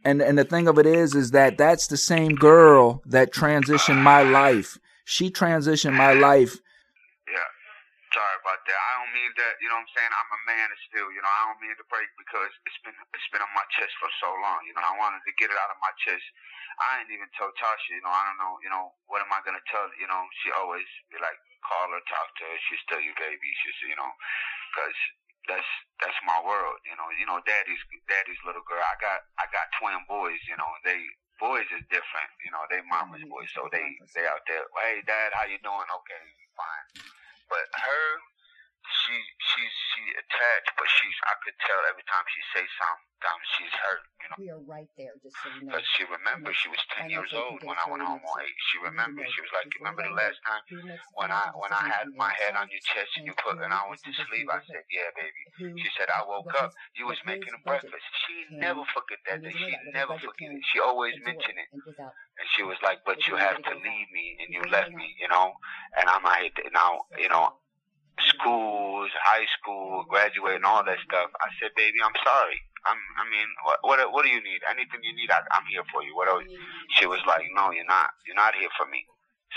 and 0.05 0.21
and 0.21 0.37
the 0.37 0.45
thing 0.45 0.67
of 0.67 0.77
it 0.79 0.85
is 0.85 1.15
is 1.15 1.31
that 1.31 1.57
that's 1.57 1.87
the 1.87 1.97
same 1.97 2.35
girl 2.35 3.01
that 3.05 3.33
transitioned 3.33 4.01
my 4.01 4.23
life. 4.23 4.77
She 5.03 5.29
transitioned 5.29 5.97
my 5.97 6.13
life. 6.13 6.55
Yeah. 7.27 7.49
Sorry 8.13 8.35
about 8.41 8.61
that. 8.65 8.79
I 8.79 8.91
don't 9.01 9.13
mean 9.13 9.31
that. 9.35 9.53
You 9.59 9.67
know 9.69 9.77
what 9.81 9.89
I'm 9.89 9.93
saying? 9.97 10.11
I'm 10.13 10.31
a 10.31 10.41
man 10.47 10.67
still. 10.89 11.09
You 11.11 11.21
know, 11.21 11.29
I 11.29 11.41
don't 11.49 11.61
mean 11.61 11.75
to 11.75 11.85
break 11.89 12.09
because 12.15 12.51
it's 12.69 12.79
been 12.85 12.95
it's 13.13 13.29
been 13.33 13.41
on 13.41 13.53
my 13.57 13.65
chest 13.73 13.91
for 13.99 14.09
so 14.21 14.29
long. 14.39 14.63
You 14.63 14.73
know, 14.77 14.85
I 14.85 14.93
wanted 15.01 15.25
to 15.25 15.33
get 15.35 15.51
it 15.51 15.57
out 15.57 15.73
of 15.73 15.77
my 15.81 15.91
chest. 15.99 16.23
I 16.79 17.03
ain't 17.03 17.11
even 17.11 17.27
told 17.35 17.51
Tasha. 17.59 17.91
You 17.91 18.03
know, 18.03 18.11
I 18.11 18.23
don't 18.31 18.39
know. 18.39 18.53
You 18.63 18.71
know, 18.71 18.95
what 19.11 19.19
am 19.19 19.31
I 19.35 19.43
gonna 19.43 19.63
tell? 19.67 19.87
You 19.99 20.07
know, 20.07 20.23
she 20.43 20.51
always 20.55 20.87
be 21.11 21.19
like, 21.19 21.35
call 21.63 21.91
her, 21.91 22.03
talk 22.07 22.29
to 22.39 22.43
her. 22.47 22.57
She's 22.67 22.83
still 22.87 23.03
your 23.03 23.15
baby. 23.19 23.49
She's 23.63 23.91
you 23.91 23.97
know, 23.99 24.11
because 24.71 24.97
that's 25.47 25.71
that's 25.99 26.19
my 26.23 26.39
world. 26.43 26.79
You 26.87 26.95
know, 26.95 27.07
you 27.19 27.27
know, 27.27 27.39
daddy's 27.43 27.81
daddy's 28.07 28.39
little 28.47 28.63
girl. 28.63 28.83
I 28.83 28.95
got 29.03 29.19
I 29.39 29.45
got 29.51 29.67
twin 29.79 29.99
boys. 30.07 30.39
You 30.47 30.55
know, 30.55 30.71
they 30.87 30.99
boys 31.39 31.67
is 31.75 31.83
different. 31.91 32.31
You 32.43 32.51
know, 32.51 32.63
they 32.67 32.83
mama's 32.87 33.23
boys, 33.27 33.51
so 33.51 33.67
they 33.71 33.85
they 34.15 34.23
out 34.27 34.43
there. 34.47 34.63
Hey, 34.83 35.03
dad, 35.03 35.35
how 35.35 35.47
you 35.47 35.59
doing? 35.59 35.87
Okay, 35.87 36.23
fine. 36.55 36.85
But 37.49 37.65
her, 37.75 38.05
she 38.87 39.15
she's 39.41 39.75
she 39.93 40.03
attached, 40.15 40.71
but 40.77 40.87
she's 40.87 41.17
I 41.25 41.35
could 41.43 41.57
tell 41.59 41.81
every 41.89 42.05
time 42.07 42.25
she 42.29 42.41
say 42.53 42.63
something, 42.63 43.09
um, 43.25 43.41
she's 43.57 43.75
hurt. 43.75 44.03
You 44.21 44.27
know. 44.29 44.37
We 44.39 44.47
are 44.53 44.63
right 44.63 44.91
there, 44.95 45.15
just 45.19 45.35
so 45.41 45.49
you 45.51 45.65
know. 45.65 45.75
Because 45.75 45.87
she 45.97 46.03
remembers 46.07 46.55
she 46.55 46.69
was 46.69 46.83
ten 46.93 47.09
years 47.09 47.31
old 47.33 47.59
when 47.65 47.75
I 47.75 47.85
went 47.89 48.05
home 48.05 48.21
on 48.21 48.37
eight. 48.45 48.59
She 48.71 48.77
remembers. 48.79 49.27
She 49.33 49.41
was 49.41 49.53
like, 49.53 49.67
"Remember 49.81 50.03
the 50.05 50.15
last 50.15 50.39
time 50.45 50.63
when 51.17 51.31
I 51.33 51.51
when 51.57 51.73
I 51.73 51.83
had 51.89 52.07
my 52.15 52.31
head 52.31 52.55
on 52.55 52.69
your 52.71 52.83
chest 52.85 53.17
and 53.17 53.25
you 53.27 53.33
put 53.35 53.59
and 53.59 53.73
I 53.73 53.83
went 53.89 54.01
to 54.05 54.13
sleep?" 54.13 54.47
I 54.47 54.61
said, 54.63 54.85
"Yeah, 54.89 55.09
baby." 55.17 55.43
She 55.81 55.89
said, 55.97 56.09
"I 56.09 56.23
woke 56.23 56.53
up. 56.55 56.71
You 56.95 57.07
was 57.09 57.19
making 57.25 57.53
a 57.53 57.61
breakfast." 57.65 58.05
She 58.25 58.57
never 58.57 58.85
forget 58.93 59.19
that 59.27 59.43
day. 59.43 59.53
She 59.53 59.73
never 59.91 60.15
forget 60.17 60.53
it. 60.53 60.63
She 60.71 60.79
always 60.79 61.15
mention 61.25 61.57
it. 61.57 61.69
And 61.73 62.47
she 62.55 62.63
was 62.63 62.77
like, 62.81 63.03
"But 63.03 63.27
you 63.27 63.35
have 63.35 63.59
to 63.59 63.73
leave 63.75 64.09
me 64.13 64.37
and 64.39 64.49
you 64.53 64.63
left 64.71 64.91
me, 64.91 65.15
you 65.19 65.27
know." 65.27 65.53
And 65.97 66.07
I'm 66.07 66.23
like, 66.23 66.55
now, 66.71 67.03
you 67.17 67.27
know, 67.27 67.59
schools, 68.27 69.09
high 69.23 69.47
school, 69.59 70.05
graduating, 70.09 70.65
all 70.65 70.83
that 70.83 70.99
stuff. 71.05 71.29
I 71.41 71.49
said, 71.59 71.71
"Baby, 71.75 71.99
I'm 72.03 72.15
sorry." 72.23 72.59
I'm, 72.87 72.95
I 73.19 73.27
mean, 73.27 73.43
what, 73.67 73.79
what, 73.83 73.99
what 74.15 74.23
do 74.23 74.31
you 74.31 74.39
need? 74.39 74.63
Anything 74.63 75.03
you 75.03 75.11
need, 75.11 75.27
I, 75.29 75.43
I'm 75.51 75.67
here 75.67 75.83
for 75.91 75.99
you. 76.01 76.15
What 76.15 76.29
else? 76.31 76.47
She 76.95 77.05
was 77.05 77.19
like, 77.27 77.43
no, 77.51 77.71
you're 77.75 77.83
not. 77.83 78.15
You're 78.25 78.39
not 78.39 78.55
here 78.55 78.71
for 78.79 78.87
me. 78.87 79.03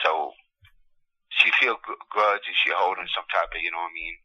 So 0.03 0.33
she 1.31 1.51
feel 1.61 1.79
gr- 1.87 2.03
grudge 2.11 2.43
and 2.43 2.57
she 2.67 2.75
holding 2.75 3.07
some 3.15 3.23
type 3.31 3.47
of, 3.55 3.63
you 3.63 3.71
know 3.71 3.79
what 3.79 3.95
I 3.95 3.99
mean? 4.03 4.17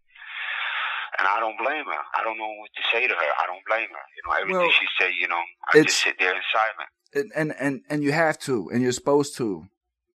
And 1.22 1.26
I 1.30 1.40
don't 1.40 1.58
blame 1.62 1.86
her. 1.86 2.02
I 2.18 2.24
don't 2.26 2.38
know 2.42 2.50
what 2.58 2.74
to 2.74 2.84
say 2.92 3.06
to 3.06 3.14
her. 3.14 3.32
I 3.38 3.46
don't 3.46 3.62
blame 3.70 3.86
her. 3.90 4.06
You 4.18 4.22
know, 4.26 4.34
everything 4.34 4.62
Well, 4.66 4.82
she 4.82 4.88
say, 4.98 5.14
you 5.14 5.28
know, 5.28 5.42
I 5.72 5.84
just 5.84 6.02
sit 6.02 6.18
there 6.18 6.34
in 6.34 6.42
silence. 6.50 6.92
and, 7.14 7.32
and 7.36 7.50
and 7.62 7.82
and 7.90 8.04
you 8.04 8.12
have 8.12 8.38
to 8.50 8.70
and 8.74 8.82
you're 8.82 8.92
supposed 8.92 9.38
to 9.38 9.70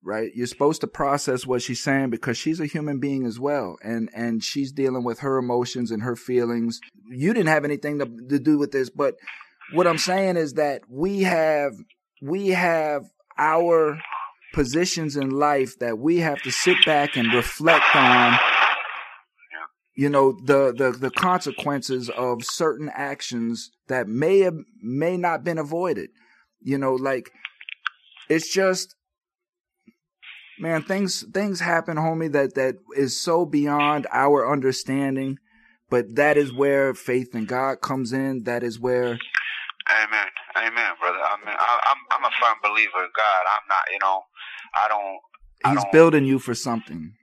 right? 0.04 0.30
You're 0.34 0.46
supposed 0.46 0.80
to 0.80 0.86
process 0.86 1.46
what 1.46 1.62
she's 1.62 1.82
saying 1.82 2.10
because 2.10 2.36
she's 2.36 2.60
a 2.60 2.66
human 2.66 2.98
being 2.98 3.24
as 3.26 3.38
well. 3.38 3.76
And 3.82 4.10
and 4.14 4.42
she's 4.42 4.72
dealing 4.72 5.04
with 5.04 5.20
her 5.20 5.38
emotions 5.38 5.90
and 5.90 6.02
her 6.02 6.16
feelings. 6.16 6.80
You 7.08 7.32
didn't 7.32 7.48
have 7.48 7.64
anything 7.64 7.98
to, 7.98 8.06
to 8.28 8.38
do 8.38 8.58
with 8.58 8.72
this 8.72 8.90
but 8.90 9.16
what 9.72 9.86
i'm 9.86 9.98
saying 9.98 10.36
is 10.36 10.54
that 10.54 10.82
we 10.88 11.22
have 11.22 11.72
we 12.20 12.48
have 12.48 13.04
our 13.38 13.98
positions 14.52 15.16
in 15.16 15.30
life 15.30 15.78
that 15.78 15.98
we 15.98 16.18
have 16.18 16.40
to 16.42 16.50
sit 16.50 16.76
back 16.84 17.16
and 17.16 17.32
reflect 17.32 17.84
on 17.96 18.38
you 19.94 20.08
know 20.08 20.32
the 20.44 20.72
the 20.76 20.90
the 20.90 21.10
consequences 21.10 22.08
of 22.10 22.44
certain 22.44 22.90
actions 22.94 23.70
that 23.88 24.08
may 24.08 24.40
have 24.40 24.56
may 24.82 25.16
not 25.16 25.44
been 25.44 25.58
avoided. 25.58 26.10
You 26.60 26.78
know 26.78 26.94
like 26.94 27.30
it's 28.28 28.52
just 28.52 28.94
man 30.58 30.82
things 30.82 31.24
things 31.32 31.60
happen 31.60 31.96
homie 31.96 32.30
that 32.30 32.54
that 32.54 32.76
is 32.96 33.18
so 33.20 33.44
beyond 33.44 34.06
our 34.12 34.50
understanding 34.50 35.38
but 35.90 36.14
that 36.14 36.36
is 36.36 36.52
where 36.52 36.94
faith 36.94 37.34
in 37.34 37.44
god 37.44 37.80
comes 37.80 38.12
in 38.12 38.44
that 38.44 38.62
is 38.62 38.78
where 38.78 39.18
Amen. 39.90 40.28
Amen, 40.56 40.92
brother. 41.00 41.18
I 41.18 41.36
mean, 41.42 41.56
I, 41.58 41.70
I'm, 41.90 42.00
I'm 42.14 42.24
a 42.24 42.34
firm 42.38 42.56
believer 42.62 43.02
in 43.02 43.12
God. 43.12 43.42
I'm 43.50 43.66
not, 43.66 43.84
you 43.90 43.98
know, 43.98 44.22
I 44.78 44.86
don't, 44.88 45.18
I 45.64 45.74
he's 45.74 45.82
don't, 45.82 45.92
building 45.92 46.24
you 46.24 46.38
for 46.38 46.54
something 46.54 47.14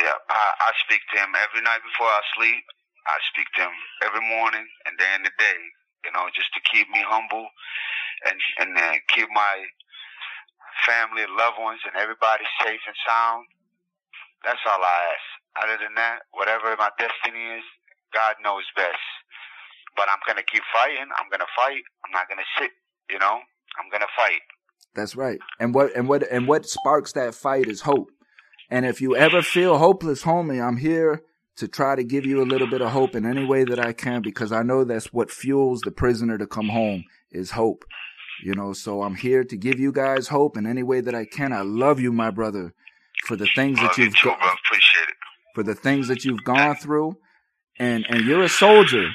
Yeah, 0.00 0.18
I, 0.28 0.44
I 0.66 0.70
speak 0.84 1.00
to 1.14 1.20
him 1.20 1.32
every 1.36 1.62
night 1.62 1.80
before 1.86 2.10
I 2.10 2.22
sleep. 2.36 2.64
I 3.06 3.16
speak 3.30 3.46
to 3.56 3.70
him 3.70 3.76
every 4.02 4.24
morning 4.24 4.66
and 4.86 4.98
day 4.98 5.12
in 5.14 5.22
the 5.22 5.34
day. 5.38 5.60
You 6.04 6.12
know, 6.12 6.26
just 6.34 6.50
to 6.54 6.60
keep 6.70 6.90
me 6.90 7.02
humble 7.06 7.46
and 8.26 8.38
and 8.60 8.70
uh, 8.78 8.98
keep 9.14 9.28
my 9.30 9.54
family, 10.84 11.24
loved 11.30 11.58
ones, 11.58 11.80
and 11.86 11.96
everybody 11.96 12.44
safe 12.60 12.82
and 12.86 12.98
sound. 13.06 13.46
That's 14.44 14.60
all 14.66 14.82
I 14.82 14.98
ask. 15.14 15.26
Other 15.64 15.78
than 15.80 15.94
that, 15.96 16.28
whatever 16.32 16.76
my 16.76 16.90
destiny 16.98 17.56
is, 17.56 17.64
God 18.12 18.36
knows 18.44 18.64
best. 18.76 19.00
But 19.96 20.08
I'm 20.12 20.20
gonna 20.26 20.44
keep 20.44 20.62
fighting. 20.72 21.08
I'm 21.16 21.30
gonna 21.30 21.48
fight. 21.56 21.82
I'm 22.04 22.12
not 22.12 22.28
gonna 22.28 22.46
sit. 22.58 22.70
You 23.10 23.18
know, 23.18 23.40
I'm 23.80 23.88
gonna 23.90 24.10
fight. 24.16 24.44
That's 24.94 25.16
right. 25.16 25.38
And 25.58 25.74
what 25.74 25.94
and 25.96 26.08
what 26.08 26.22
and 26.30 26.46
what 26.46 26.66
sparks 26.66 27.12
that 27.12 27.34
fight 27.34 27.68
is 27.68 27.82
hope. 27.82 28.10
And 28.70 28.84
if 28.84 29.00
you 29.00 29.16
ever 29.16 29.42
feel 29.42 29.78
hopeless, 29.78 30.24
homie, 30.24 30.62
I'm 30.62 30.76
here 30.76 31.22
to 31.56 31.68
try 31.68 31.96
to 31.96 32.04
give 32.04 32.26
you 32.26 32.42
a 32.42 32.44
little 32.44 32.66
bit 32.66 32.82
of 32.82 32.92
hope 32.92 33.14
in 33.14 33.24
any 33.24 33.44
way 33.44 33.64
that 33.64 33.78
I 33.78 33.92
can 33.92 34.22
because 34.22 34.52
I 34.52 34.62
know 34.62 34.84
that's 34.84 35.12
what 35.12 35.30
fuels 35.30 35.80
the 35.80 35.90
prisoner 35.90 36.36
to 36.36 36.46
come 36.46 36.68
home 36.68 37.04
is 37.30 37.52
hope. 37.52 37.84
You 38.42 38.54
know, 38.54 38.72
so 38.72 39.02
I'm 39.02 39.14
here 39.16 39.44
to 39.44 39.56
give 39.56 39.78
you 39.80 39.92
guys 39.92 40.28
hope 40.28 40.56
in 40.56 40.66
any 40.66 40.82
way 40.82 41.00
that 41.00 41.14
I 41.14 41.24
can. 41.24 41.52
I 41.52 41.62
love 41.62 42.00
you, 42.00 42.12
my 42.12 42.30
brother, 42.30 42.74
for 43.26 43.36
the 43.36 43.46
things 43.54 43.78
Love 43.78 43.88
that 43.90 43.98
you 43.98 44.04
you've 44.04 44.16
too, 44.16 44.28
go- 44.30 44.36
bro. 44.38 44.48
Appreciate 44.48 45.08
it. 45.08 45.14
for 45.54 45.62
the 45.62 45.74
things 45.74 46.08
that 46.08 46.24
you've 46.24 46.44
gone 46.44 46.76
through. 46.76 47.16
And 47.78 48.06
and 48.08 48.24
you're 48.24 48.42
a 48.42 48.48
soldier. 48.48 49.08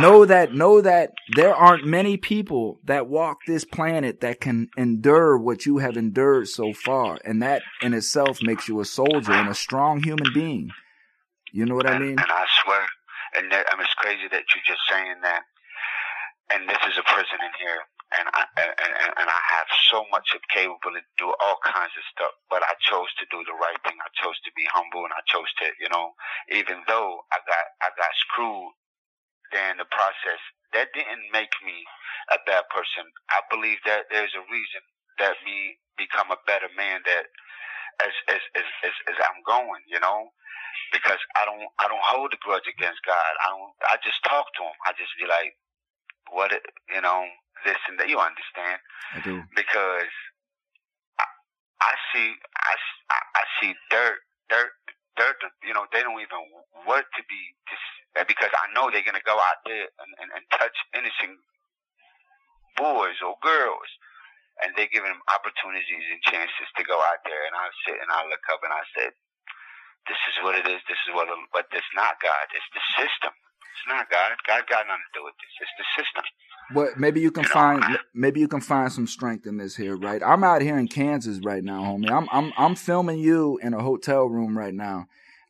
Know 0.00 0.24
that 0.24 0.54
know 0.54 0.80
that 0.80 1.12
there 1.36 1.54
aren't 1.54 1.86
many 1.86 2.16
people 2.16 2.80
that 2.84 3.06
walk 3.06 3.40
this 3.46 3.64
planet 3.66 4.20
that 4.22 4.40
can 4.40 4.68
endure 4.78 5.36
what 5.36 5.66
you 5.66 5.78
have 5.78 5.96
endured 5.98 6.48
so 6.48 6.72
far. 6.72 7.18
And 7.24 7.42
that 7.42 7.62
in 7.82 7.92
itself 7.92 8.38
makes 8.42 8.66
you 8.66 8.80
a 8.80 8.84
soldier 8.86 9.32
and 9.32 9.48
a 9.48 9.54
strong 9.54 10.02
human 10.02 10.32
being. 10.32 10.70
You 11.52 11.66
know 11.66 11.74
what 11.74 11.86
I 11.86 11.98
mean? 11.98 12.18
And 12.18 12.20
I 12.20 12.46
swear, 12.64 12.80
and 13.36 13.52
that, 13.52 13.66
I 13.70 13.76
mean, 13.76 13.84
it's 13.84 13.94
crazy 13.94 14.26
that 14.32 14.42
you're 14.54 14.66
just 14.66 14.80
saying 14.90 15.16
that. 15.22 15.42
And 16.50 16.68
this 16.68 16.78
is 16.88 16.98
a 16.98 17.02
prison 17.02 17.38
in 17.44 17.52
here, 17.60 17.80
and 18.18 18.26
I 18.32 18.42
and, 18.58 18.72
and, 19.18 19.28
I 19.28 19.40
have 19.58 19.68
so 19.90 20.06
much 20.10 20.30
of 20.34 20.40
capability 20.50 21.02
to 21.02 21.16
do 21.18 21.28
all 21.30 21.58
kinds 21.64 21.94
of 21.96 22.04
stuff. 22.10 22.34
But 22.50 22.62
I 22.62 22.74
chose 22.82 23.10
to 23.18 23.24
do 23.30 23.42
the 23.44 23.56
right 23.58 23.78
thing. 23.82 23.98
I 23.98 24.10
chose 24.18 24.38
to 24.46 24.52
be 24.54 24.66
humble, 24.70 25.04
and 25.04 25.14
I 25.14 25.22
chose 25.26 25.50
to, 25.62 25.72
you 25.80 25.90
know, 25.90 26.14
even 26.52 26.82
though 26.86 27.22
I 27.34 27.38
got 27.42 27.64
I 27.82 27.88
got 27.96 28.12
screwed 28.28 28.72
during 29.50 29.78
the 29.78 29.88
process, 29.90 30.40
that 30.72 30.94
didn't 30.94 31.30
make 31.34 31.52
me 31.64 31.82
a 32.30 32.38
bad 32.46 32.64
person. 32.70 33.06
I 33.30 33.42
believe 33.50 33.78
that 33.86 34.06
there's 34.10 34.34
a 34.34 34.44
reason 34.46 34.82
that 35.18 35.38
me 35.44 35.78
become 35.98 36.30
a 36.30 36.40
better 36.46 36.70
man. 36.78 37.02
That 37.04 37.26
as 38.04 38.14
as 38.30 38.42
as 38.54 38.68
as, 38.86 38.96
as 39.14 39.18
I'm 39.18 39.42
going, 39.44 39.82
you 39.90 39.98
know 39.98 40.30
because 40.92 41.18
I 41.34 41.46
don't 41.46 41.66
I 41.82 41.90
don't 41.90 42.02
hold 42.06 42.30
a 42.34 42.38
grudge 42.42 42.66
against 42.70 43.02
God. 43.06 43.32
I 43.42 43.50
don't. 43.50 43.72
I 43.90 43.94
just 44.02 44.22
talk 44.22 44.46
to 44.58 44.62
him. 44.62 44.76
I 44.86 44.94
just 44.94 45.10
be 45.18 45.26
like, 45.26 45.54
what 46.30 46.52
it, 46.52 46.62
you 46.92 47.00
know, 47.00 47.26
this 47.64 47.80
and 47.88 47.98
that. 48.00 48.08
You 48.08 48.20
understand? 48.20 48.78
I 49.16 49.18
do. 49.24 49.42
Because 49.56 50.12
I, 51.18 51.26
I 51.80 51.92
see 52.12 52.28
I, 52.36 52.74
I- 53.10 53.28
I 53.40 53.42
see 53.60 53.72
dirt 53.90 54.20
dirt 54.48 54.72
dirt. 55.16 55.36
You 55.66 55.74
know, 55.74 55.86
they 55.92 56.02
don't 56.04 56.20
even 56.20 56.40
want 56.86 57.06
to 57.16 57.22
be 57.28 57.40
just 57.68 58.28
because 58.28 58.52
I 58.54 58.70
know 58.76 58.88
they're 58.92 59.04
gonna 59.06 59.24
go 59.26 59.36
out 59.36 59.60
there 59.66 59.88
and, 59.88 60.10
and, 60.22 60.28
and 60.38 60.44
touch 60.54 60.76
innocent 60.94 61.40
boys 62.76 63.18
or 63.24 63.36
girls. 63.42 63.90
And 64.62 64.70
they 64.78 64.86
give 64.86 65.02
them 65.02 65.18
opportunities 65.34 66.06
and 66.14 66.22
chances 66.30 66.68
to 66.78 66.86
go 66.86 66.94
out 66.94 67.26
there, 67.26 67.42
and 67.42 67.58
I 67.58 67.66
sit 67.82 67.98
and 67.98 68.06
I 68.06 68.22
look 68.30 68.38
up 68.54 68.62
and 68.62 68.70
I 68.70 68.86
said, 68.94 69.10
this 70.06 70.20
is 70.30 70.36
what 70.46 70.54
it 70.54 70.62
is. 70.70 70.78
This 70.86 71.00
is 71.08 71.10
what, 71.10 71.26
it, 71.26 71.34
but 71.50 71.66
it's 71.74 71.90
not 71.98 72.22
God. 72.22 72.46
It's 72.54 72.70
the 72.70 72.84
system. 72.94 73.34
It's 73.74 73.88
not 73.88 74.10
God. 74.10 74.30
God 74.46 74.62
got 74.68 74.86
nothing 74.86 75.02
to 75.12 75.18
do 75.18 75.24
with 75.24 75.34
this. 75.40 75.50
It's 75.60 75.70
the 75.78 76.02
system. 76.02 76.24
What 76.72 76.98
maybe 76.98 77.20
you 77.20 77.30
can 77.30 77.42
You 77.42 77.48
find 77.50 77.84
I- 77.84 77.98
maybe 78.14 78.40
you 78.40 78.48
can 78.48 78.60
find 78.60 78.90
some 78.90 79.06
strength 79.06 79.46
in 79.46 79.58
this 79.58 79.76
here, 79.76 79.96
right? 79.96 80.22
I'm 80.24 80.42
out 80.44 80.62
here 80.62 80.78
in 80.78 80.88
Kansas 80.88 81.40
right 81.44 81.62
now, 81.62 81.82
homie. 81.82 82.10
I'm 82.10 82.28
I'm 82.32 82.52
I'm 82.56 82.74
filming 82.74 83.18
you 83.18 83.58
in 83.62 83.74
a 83.74 83.82
hotel 83.82 84.24
room 84.26 84.56
right 84.56 84.72
now. 84.74 85.06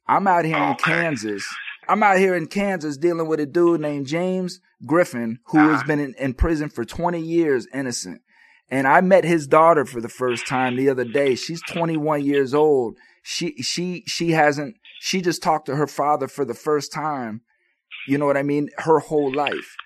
I'm 0.09 0.27
out 0.27 0.45
here 0.45 0.57
in 0.59 0.75
Kansas. 0.77 1.47
I'm 1.89 2.03
out 2.03 2.19
here 2.19 2.35
in 2.35 2.47
Kansas 2.47 2.97
dealing 2.97 3.29
with 3.29 3.41
a 3.41 3.47
dude 3.47 3.81
named 3.81 4.07
James 4.07 4.61
Griffin 4.87 5.39
who 5.49 5.59
has 5.59 5.79
Uh-huh. 5.81 5.87
been 5.87 6.01
in, 6.01 6.15
in 6.19 6.33
prison 6.35 6.69
for 6.71 6.85
20 6.85 7.21
years 7.21 7.67
innocent. 7.75 8.23
And 8.71 8.89
I 8.89 9.03
met 9.03 9.25
his 9.25 9.47
daughter 9.47 9.85
for 9.85 10.01
the 10.01 10.09
first 10.09 10.47
time 10.47 10.77
the 10.77 10.89
other 10.89 11.05
day. 11.05 11.35
She's 11.35 11.61
21 11.63 12.25
years 12.25 12.55
old. 12.55 12.97
She 13.23 13.63
she 13.63 14.03
she 14.07 14.31
hasn't 14.33 14.77
she 14.99 15.21
just 15.21 15.43
talked 15.43 15.67
to 15.67 15.77
her 15.77 15.87
father 15.87 16.27
for 16.27 16.45
the 16.45 16.55
first 16.55 16.91
time. 16.93 17.43
You 18.06 18.18
know 18.18 18.26
what 18.26 18.36
I 18.36 18.43
mean? 18.43 18.70
Her 18.78 18.98
whole 18.98 19.32
life. 19.35 19.76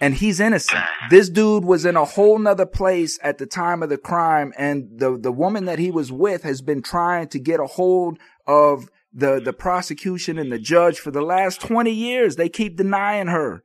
and 0.00 0.14
he's 0.14 0.40
innocent. 0.40 0.82
This 1.10 1.28
dude 1.28 1.64
was 1.64 1.84
in 1.84 1.96
a 1.96 2.04
whole 2.06 2.38
nother 2.38 2.64
place 2.66 3.18
at 3.22 3.36
the 3.38 3.46
time 3.46 3.82
of 3.82 3.88
the 3.90 3.98
crime, 3.98 4.52
and 4.56 4.88
the 4.98 5.18
the 5.18 5.32
woman 5.32 5.64
that 5.66 5.78
he 5.78 5.90
was 5.90 6.10
with 6.10 6.42
has 6.42 6.62
been 6.62 6.82
trying 6.82 7.28
to 7.28 7.38
get 7.38 7.60
a 7.60 7.66
hold 7.66 8.18
of 8.46 8.88
the 9.12 9.40
the 9.44 9.52
prosecution 9.52 10.38
and 10.38 10.50
the 10.50 10.58
judge 10.58 10.98
for 10.98 11.10
the 11.10 11.20
last 11.22 11.60
twenty 11.60 11.92
years. 11.92 12.36
They 12.36 12.48
keep 12.48 12.76
denying 12.76 13.26
her, 13.28 13.62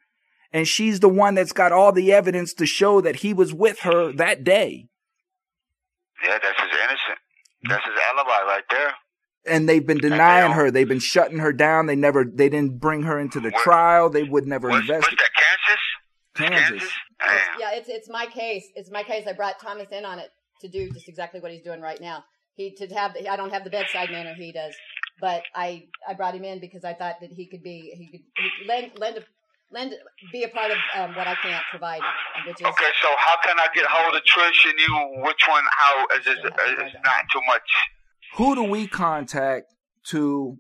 and 0.52 0.68
she's 0.68 1.00
the 1.00 1.10
one 1.10 1.36
that's 1.36 1.54
got 1.54 1.72
all 1.72 1.92
the 1.94 2.12
evidence 2.12 2.54
to 2.56 2.66
show 2.66 3.00
that 3.02 3.18
he 3.18 3.34
was 3.34 3.54
with 3.54 3.80
her 3.82 4.12
that 4.14 4.44
day. 4.44 4.88
Yeah, 6.24 6.38
that's 6.42 6.60
his 6.62 6.72
innocent. 6.84 7.20
That's 7.70 7.86
his 7.86 7.96
alibi 8.10 8.42
right 8.48 8.64
there. 8.70 8.94
And 9.48 9.70
they've 9.70 9.86
been 9.86 10.00
denying 10.00 10.52
her. 10.54 10.72
They've 10.72 10.88
been 10.88 11.00
shutting 11.00 11.38
her 11.40 11.54
down. 11.54 11.86
They 11.86 11.96
never. 11.96 12.24
They 12.26 12.50
didn't 12.50 12.80
bring 12.80 13.04
her 13.04 13.20
into 13.20 13.40
the 13.40 13.50
What- 13.52 13.64
trial. 13.64 14.10
They 14.10 14.24
would 14.24 14.48
never 14.48 14.70
What's, 14.70 14.88
what's 14.88 15.08
investigate. 15.08 15.20
that, 16.36 16.50
Kansas? 16.50 16.70
Kansas. 16.80 16.92
Damn. 17.20 17.60
Yeah, 17.60 17.70
it's 17.74 17.88
it's 17.90 18.10
my 18.10 18.26
case. 18.26 18.66
It's 18.76 18.92
my 18.92 19.04
case. 19.04 19.26
I 19.28 19.34
brought 19.34 19.60
Thomas 19.60 19.88
in 19.92 20.04
on 20.06 20.20
it 20.20 20.32
to 20.62 20.68
do 20.68 20.90
just 20.92 21.08
exactly 21.08 21.40
what 21.40 21.52
he's 21.52 21.62
doing 21.62 21.80
right 21.82 22.00
now. 22.02 22.24
He 22.56 22.72
to 22.76 22.88
have 22.96 23.14
the, 23.14 23.28
I 23.30 23.36
don't 23.36 23.52
have 23.52 23.64
the 23.64 23.70
bedside 23.70 24.10
manner 24.12 24.34
he 24.34 24.52
does, 24.52 24.74
but 25.22 25.44
I 25.56 25.88
I 26.08 26.14
brought 26.14 26.34
him 26.36 26.44
in 26.44 26.60
because 26.60 26.84
I 26.84 26.94
thought 26.94 27.16
that 27.22 27.32
he 27.32 27.48
could 27.48 27.62
be 27.64 27.94
he 27.96 28.08
could 28.08 28.22
he 28.38 28.68
lend 28.68 28.92
lend 28.98 29.18
a, 29.18 29.24
lend 29.72 29.94
be 30.32 30.44
a 30.44 30.50
part 30.50 30.72
of 30.72 30.78
um, 30.98 31.16
what 31.16 31.28
I 31.28 31.36
can't 31.36 31.64
provide, 31.70 32.02
which 32.48 32.60
is 32.62 32.68
Okay, 32.68 32.92
so 33.02 33.10
how 33.18 33.36
can 33.44 33.56
I 33.60 33.68
get 33.74 33.86
hold 33.86 34.16
of 34.16 34.22
Trish 34.24 34.70
and 34.70 34.80
you? 34.80 35.24
Which 35.24 35.42
one? 35.48 35.64
How 35.72 36.06
is 36.18 36.28
it? 36.28 36.38
It's 36.44 36.96
not 37.04 37.26
too 37.32 37.42
much. 37.48 37.70
Who 38.36 38.56
do 38.56 38.64
we 38.64 38.88
contact 38.88 39.74
to 40.08 40.58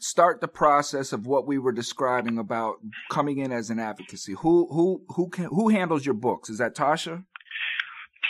start 0.00 0.40
the 0.40 0.48
process 0.48 1.12
of 1.12 1.26
what 1.26 1.46
we 1.46 1.58
were 1.58 1.72
describing 1.72 2.38
about 2.38 2.76
coming 3.10 3.38
in 3.38 3.50
as 3.50 3.70
an 3.70 3.78
advocacy? 3.78 4.34
Who 4.40 4.68
who 4.70 5.04
who 5.08 5.28
can 5.28 5.46
who 5.46 5.68
handles 5.68 6.04
your 6.04 6.14
books? 6.14 6.50
Is 6.50 6.58
that 6.58 6.74
Tasha? 6.74 7.24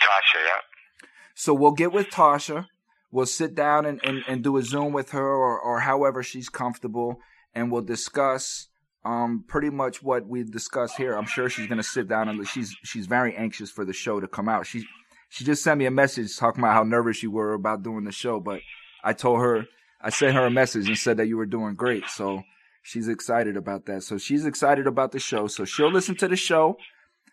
Tasha, 0.01 0.39
yeah. 0.43 1.07
So 1.35 1.53
we'll 1.53 1.73
get 1.73 1.91
with 1.91 2.07
Tasha. 2.07 2.67
We'll 3.11 3.25
sit 3.25 3.55
down 3.55 3.85
and, 3.85 3.99
and, 4.03 4.23
and 4.27 4.43
do 4.43 4.57
a 4.57 4.63
Zoom 4.63 4.91
with 4.91 5.11
her 5.11 5.25
or, 5.25 5.59
or 5.59 5.79
however 5.81 6.21
she's 6.23 6.49
comfortable 6.49 7.19
and 7.53 7.71
we'll 7.71 7.81
discuss 7.81 8.67
um 9.05 9.45
pretty 9.47 9.69
much 9.69 10.01
what 10.01 10.27
we've 10.27 10.51
discussed 10.51 10.97
here. 10.97 11.15
I'm 11.15 11.27
sure 11.27 11.49
she's 11.49 11.67
gonna 11.67 11.83
sit 11.83 12.07
down 12.07 12.29
and 12.29 12.47
she's 12.47 12.75
she's 12.83 13.07
very 13.07 13.35
anxious 13.35 13.69
for 13.69 13.85
the 13.85 13.93
show 13.93 14.19
to 14.19 14.27
come 14.27 14.49
out. 14.49 14.65
She 14.65 14.85
she 15.29 15.43
just 15.43 15.63
sent 15.63 15.79
me 15.79 15.85
a 15.85 15.91
message 15.91 16.37
talking 16.37 16.63
about 16.63 16.73
how 16.73 16.83
nervous 16.83 17.21
you 17.21 17.29
were 17.29 17.53
about 17.53 17.83
doing 17.83 18.05
the 18.05 18.11
show, 18.11 18.39
but 18.39 18.61
I 19.05 19.13
told 19.13 19.39
her 19.39 19.65
I 20.01 20.09
sent 20.09 20.35
her 20.35 20.45
a 20.45 20.51
message 20.51 20.87
and 20.87 20.97
said 20.97 21.17
that 21.17 21.27
you 21.27 21.37
were 21.37 21.45
doing 21.45 21.75
great. 21.75 22.09
So 22.09 22.43
she's 22.81 23.07
excited 23.07 23.55
about 23.55 23.85
that. 23.85 24.03
So 24.03 24.17
she's 24.17 24.45
excited 24.45 24.87
about 24.87 25.11
the 25.11 25.19
show. 25.19 25.47
So 25.47 25.63
she'll 25.63 25.91
listen 25.91 26.15
to 26.17 26.27
the 26.27 26.35
show, 26.35 26.77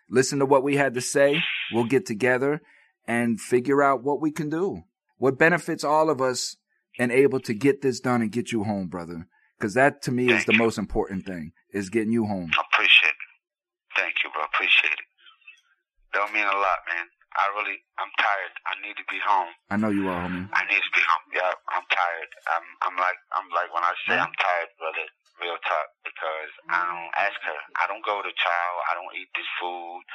listen 0.09 0.39
to 0.39 0.45
what 0.45 0.63
we 0.63 0.77
had 0.77 0.93
to 0.93 1.01
say. 1.01 1.43
We'll 1.73 1.85
get 1.85 2.05
together 2.05 2.61
and 3.07 3.41
figure 3.41 3.81
out 3.81 4.03
what 4.03 4.21
we 4.21 4.31
can 4.31 4.49
do. 4.49 4.83
What 5.17 5.37
benefits 5.37 5.83
all 5.83 6.09
of 6.09 6.21
us 6.21 6.57
and 6.99 7.11
able 7.11 7.39
to 7.41 7.53
get 7.53 7.81
this 7.81 7.99
done 7.99 8.21
and 8.21 8.31
get 8.31 8.51
you 8.51 8.63
home, 8.63 8.87
brother. 8.87 9.27
Because 9.57 9.73
that 9.73 10.01
to 10.03 10.11
me 10.11 10.31
is 10.31 10.45
the 10.45 10.53
most 10.53 10.77
important 10.77 11.25
thing, 11.25 11.53
is 11.71 11.89
getting 11.89 12.11
you 12.11 12.25
home. 12.25 12.51
I 12.53 12.63
appreciate 12.71 13.09
it. 13.09 13.97
Thank 13.97 14.15
you, 14.23 14.29
bro. 14.31 14.43
Appreciate 14.43 14.93
it. 14.93 15.07
Don't 16.13 16.33
mean 16.33 16.43
a 16.43 16.57
lot, 16.57 16.79
man. 16.89 17.07
I 17.33 17.49
really, 17.57 17.81
I'm 17.97 18.13
tired. 18.17 18.53
I 18.69 18.73
need 18.85 18.95
to 19.01 19.05
be 19.09 19.17
home. 19.21 19.51
I 19.73 19.75
know 19.77 19.89
you 19.89 20.05
are, 20.09 20.21
homie. 20.29 20.45
I 20.53 20.61
need 20.69 20.81
to 20.81 20.93
be 20.93 21.01
home. 21.01 21.25
Yeah, 21.33 21.53
I'm 21.73 21.85
tired. 21.89 22.31
I'm, 22.53 22.65
I'm 22.85 22.97
like, 22.97 23.19
I'm 23.33 23.49
like 23.49 23.73
when 23.73 23.81
I 23.81 23.93
say 24.05 24.17
I'm 24.17 24.33
tired, 24.37 24.71
brother. 24.77 25.07
Real 25.41 25.57
talk, 25.65 25.89
because 26.05 26.53
I 26.69 26.85
don't 26.85 27.13
ask 27.17 27.33
her. 27.41 27.59
I 27.81 27.89
don't 27.89 28.05
go 28.05 28.21
to 28.21 28.29
child. 28.37 28.75
I 28.85 28.93
don't 28.93 29.09
eat 29.17 29.33
this 29.33 29.49
food. 29.57 30.05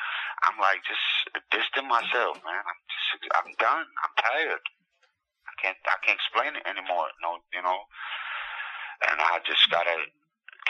I'm 0.46 0.54
like 0.62 0.78
just 0.86 1.02
distant 1.50 1.90
myself, 1.90 2.38
man. 2.46 2.62
I'm 2.62 2.80
just, 2.86 3.26
I'm 3.34 3.50
done. 3.58 3.82
I'm 3.98 4.14
tired. 4.14 4.62
I 4.62 5.52
can't, 5.58 5.78
I 5.90 5.98
can't 6.06 6.22
explain 6.22 6.54
it 6.54 6.62
anymore. 6.70 7.10
No, 7.18 7.42
you 7.50 7.58
know. 7.66 7.82
And 9.10 9.18
I 9.18 9.42
just 9.42 9.66
gotta 9.74 10.06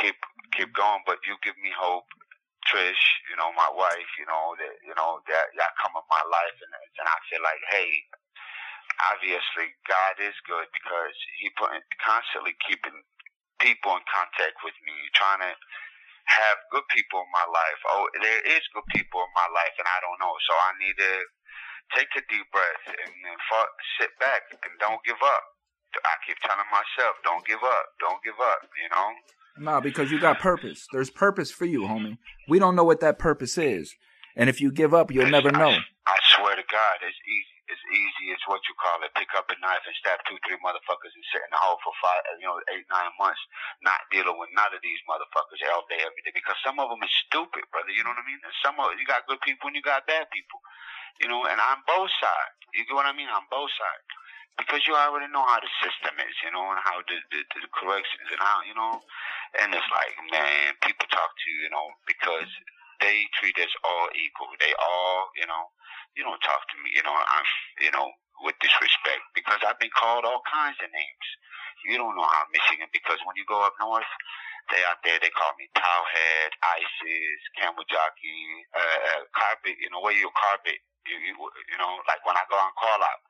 keep, 0.01 0.17
keep 0.57 0.73
going. 0.73 1.05
But 1.05 1.21
you 1.29 1.37
give 1.45 1.61
me 1.61 1.69
hope. 1.77 2.09
Trish, 2.69 3.05
you 3.33 3.37
know, 3.41 3.49
my 3.57 3.71
wife, 3.73 4.11
you 4.21 4.29
know, 4.29 4.53
that, 4.61 4.75
you 4.85 4.93
know, 4.93 5.25
that 5.25 5.47
y'all 5.57 5.79
come 5.81 5.97
in 5.97 6.05
my 6.13 6.25
life 6.29 6.57
and, 6.61 6.73
and 7.01 7.07
I 7.09 7.17
feel 7.33 7.41
like, 7.41 7.63
hey, 7.73 7.91
obviously 9.13 9.73
God 9.89 10.21
is 10.21 10.37
good 10.45 10.69
because 10.77 11.17
he 11.41 11.49
put 11.57 11.73
constantly 12.05 12.53
keeping 12.69 12.97
people 13.59 13.97
in 13.97 14.05
contact 14.07 14.61
with 14.63 14.77
me, 14.85 14.95
trying 15.17 15.43
to 15.43 15.53
have 16.29 16.57
good 16.71 16.85
people 16.93 17.25
in 17.25 17.31
my 17.33 17.47
life. 17.49 17.81
Oh, 17.89 18.05
there 18.21 18.43
is 18.45 18.63
good 18.77 18.87
people 18.93 19.25
in 19.25 19.33
my 19.33 19.49
life 19.57 19.75
and 19.81 19.89
I 19.89 19.99
don't 20.05 20.21
know. 20.21 20.37
So 20.45 20.53
I 20.53 20.71
need 20.77 20.97
to 21.01 21.13
take 21.97 22.13
a 22.21 22.23
deep 22.29 22.47
breath 22.53 22.85
and, 22.85 23.13
and 23.17 23.41
fa- 23.49 23.77
sit 23.97 24.13
back 24.21 24.45
and 24.53 24.73
don't 24.77 25.01
give 25.09 25.21
up. 25.25 25.45
I 26.05 26.15
keep 26.29 26.37
telling 26.45 26.69
myself, 26.69 27.17
don't 27.25 27.45
give 27.49 27.65
up, 27.65 27.87
don't 27.97 28.21
give 28.21 28.37
up, 28.37 28.61
you 28.77 28.93
know? 28.93 29.09
No, 29.61 29.81
because 29.81 30.11
you 30.11 30.21
got 30.21 30.39
purpose. 30.39 30.87
There's 30.93 31.11
purpose 31.11 31.51
for 31.51 31.65
you, 31.65 31.83
homie. 31.83 32.19
We 32.49 32.59
don't 32.59 32.77
know 32.77 32.85
what 32.85 33.01
that 33.01 33.19
purpose 33.19 33.59
is. 33.59 33.95
And 34.39 34.49
if 34.49 34.61
you 34.61 34.71
give 34.71 34.95
up, 34.95 35.11
you'll 35.11 35.31
never 35.31 35.51
know. 35.51 35.75
I 36.07 36.17
swear 36.39 36.55
to 36.55 36.63
God, 36.71 36.97
it's 37.03 37.19
easy. 37.27 37.59
It's 37.69 37.85
easy. 37.93 38.33
It's 38.33 38.47
what 38.49 38.65
you 38.65 38.73
call 38.81 39.03
it. 39.05 39.13
Pick 39.13 39.29
up 39.37 39.51
a 39.53 39.57
knife 39.61 39.85
and 39.85 39.93
stab 40.01 40.23
two, 40.25 40.39
three 40.47 40.57
motherfuckers 40.65 41.13
and 41.13 41.27
sit 41.29 41.45
in 41.45 41.53
the 41.53 41.61
hole 41.61 41.77
for 41.85 41.93
five, 42.01 42.25
you 42.41 42.49
know, 42.49 42.57
eight, 42.73 42.87
nine 42.89 43.13
months, 43.21 43.43
not 43.85 44.09
dealing 44.09 44.39
with 44.41 44.49
none 44.57 44.73
of 44.73 44.81
these 44.81 45.03
motherfuckers 45.05 45.61
all 45.69 45.85
day, 45.91 46.01
every 46.01 46.23
day. 46.25 46.33
Because 46.33 46.57
some 46.65 46.81
of 46.81 46.89
them 46.89 47.03
is 47.05 47.13
stupid, 47.29 47.67
brother. 47.69 47.93
You 47.93 48.07
know 48.07 48.15
what 48.15 48.25
I 48.25 48.29
mean? 48.31 48.41
And 48.41 48.57
some 48.65 48.81
of 48.81 48.95
you 48.97 49.05
got 49.05 49.29
good 49.29 49.43
people 49.45 49.69
and 49.69 49.77
you 49.77 49.85
got 49.85 50.09
bad 50.09 50.31
people. 50.33 50.63
You 51.21 51.29
know, 51.29 51.45
and 51.45 51.59
I'm 51.59 51.83
both 51.85 52.09
sides. 52.17 52.57
You 52.73 52.87
get 52.87 52.95
what 52.95 53.11
I 53.11 53.13
mean? 53.13 53.29
I'm 53.29 53.45
both 53.51 53.75
sides. 53.75 54.07
Because 54.59 54.83
you 54.91 54.95
already 54.99 55.31
know 55.31 55.47
how 55.47 55.63
the 55.63 55.71
system 55.81 56.19
is, 56.19 56.35
you 56.43 56.51
know, 56.51 56.67
and 56.75 56.83
how 56.83 56.99
the, 57.07 57.17
the, 57.31 57.41
the 57.63 57.71
corrections 57.71 58.29
and 58.29 58.43
how, 58.43 58.59
you 58.67 58.75
know, 58.75 58.99
and 59.63 59.71
it's 59.71 59.91
like, 59.95 60.15
man, 60.35 60.75
people 60.83 61.07
talk 61.09 61.31
to 61.31 61.47
you, 61.47 61.71
you 61.71 61.73
know, 61.73 61.89
because 62.05 62.51
they 63.01 63.31
treat 63.39 63.55
us 63.63 63.71
all 63.87 64.11
equal. 64.19 64.51
They 64.59 64.75
all, 64.77 65.31
you 65.39 65.47
know, 65.47 65.71
you 66.19 66.27
don't 66.27 66.43
talk 66.43 66.67
to 66.75 66.77
me, 66.83 66.91
you 66.93 67.03
know, 67.07 67.15
I'm, 67.15 67.47
you 67.79 67.93
know, 67.95 68.11
with 68.43 68.59
disrespect 68.63 69.23
because 69.35 69.59
I've 69.67 69.79
been 69.79 69.95
called 69.95 70.27
all 70.27 70.43
kinds 70.47 70.79
of 70.83 70.91
names. 70.91 71.27
You 71.87 71.99
don't 71.99 72.15
know 72.19 72.27
how 72.27 72.45
Michigan 72.51 72.91
because 72.91 73.19
when 73.23 73.39
you 73.39 73.47
go 73.47 73.63
up 73.63 73.75
north, 73.79 74.11
they 74.71 74.83
out 74.85 75.01
there 75.07 75.17
they 75.23 75.33
call 75.33 75.55
me 75.57 75.71
towelhead, 75.73 76.51
ISIS, 76.61 77.41
camel 77.57 77.87
jockey, 77.89 78.43
uh, 78.77 78.99
uh, 79.15 79.23
carpet. 79.33 79.79
You 79.81 79.89
know, 79.89 80.03
where 80.05 80.13
you 80.15 80.29
carpet? 80.37 80.77
You, 81.09 81.17
you, 81.25 81.35
you 81.39 81.79
know, 81.81 82.03
like 82.05 82.21
when 82.29 82.37
I 82.37 82.45
go 82.51 82.59
on 82.59 82.75
call 82.77 83.01
out. 83.01 83.21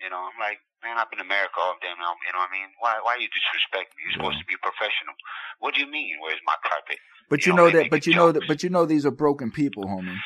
You 0.00 0.08
know, 0.08 0.16
I'm 0.16 0.38
like, 0.40 0.58
man, 0.82 0.96
I've 0.96 1.10
been 1.12 1.20
in 1.20 1.26
America 1.28 1.60
all 1.60 1.76
damn 1.84 1.98
now. 2.00 2.16
You 2.24 2.32
know 2.32 2.40
what 2.40 2.48
I 2.48 2.56
mean? 2.56 2.70
Why, 2.80 3.00
why 3.04 3.16
you 3.20 3.28
disrespect 3.28 3.92
me? 3.96 4.08
You're 4.08 4.16
supposed 4.16 4.40
to 4.40 4.48
be 4.48 4.56
professional. 4.64 5.12
What 5.60 5.74
do 5.74 5.80
you 5.80 5.90
mean? 5.90 6.16
Where's 6.24 6.40
my 6.46 6.56
carpet? 6.64 6.98
But 7.28 7.44
You 7.44 7.52
you 7.52 7.56
know, 7.56 7.68
know 7.68 7.70
that 7.78 7.90
but 7.90 8.06
you 8.06 8.14
know 8.14 8.32
that 8.32 8.44
but 8.48 8.62
you 8.62 8.70
know 8.70 8.86
these 8.86 9.04
are 9.04 9.10
broken 9.12 9.50
people, 9.52 9.84
homie. 9.84 10.16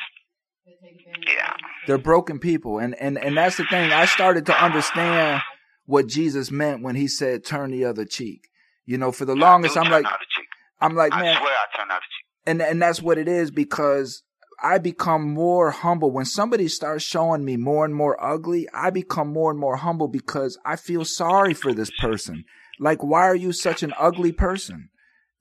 Yeah. 1.27 1.53
They're 1.87 1.97
broken 1.97 2.39
people. 2.39 2.79
And 2.79 2.95
and 2.95 3.17
and 3.17 3.37
that's 3.37 3.57
the 3.57 3.65
thing. 3.65 3.91
I 3.91 4.05
started 4.05 4.45
to 4.47 4.63
understand 4.63 5.41
what 5.85 6.07
Jesus 6.07 6.51
meant 6.51 6.81
when 6.81 6.95
he 6.95 7.07
said 7.07 7.43
turn 7.45 7.71
the 7.71 7.85
other 7.85 8.05
cheek. 8.05 8.47
You 8.85 8.97
know, 8.97 9.11
for 9.11 9.25
the 9.25 9.35
longest 9.35 9.77
I 9.77 9.81
do 9.81 9.85
I'm 9.87 9.91
like 9.91 10.05
out 10.05 10.19
a 10.21 10.25
cheek. 10.29 10.47
I'm 10.81 10.95
like, 10.95 11.13
I 11.13 11.21
man, 11.21 11.37
swear 11.39 11.51
I 11.53 11.77
turn 11.77 11.91
out 11.91 11.97
a 11.97 12.01
cheek. 12.01 12.25
and 12.47 12.61
and 12.61 12.81
that's 12.81 13.01
what 13.01 13.17
it 13.17 13.27
is 13.27 13.51
because 13.51 14.23
I 14.61 14.77
become 14.77 15.33
more 15.33 15.71
humble 15.71 16.11
when 16.11 16.25
somebody 16.25 16.67
starts 16.67 17.03
showing 17.03 17.43
me 17.43 17.57
more 17.57 17.85
and 17.85 17.93
more 17.93 18.21
ugly. 18.23 18.67
I 18.73 18.89
become 18.89 19.31
more 19.31 19.51
and 19.51 19.59
more 19.59 19.75
humble 19.77 20.07
because 20.07 20.57
I 20.65 20.75
feel 20.75 21.05
sorry 21.05 21.53
for 21.53 21.73
this 21.73 21.91
person. 21.99 22.45
Like, 22.79 23.03
why 23.03 23.23
are 23.23 23.35
you 23.35 23.51
such 23.51 23.83
an 23.83 23.93
ugly 23.97 24.31
person? 24.31 24.89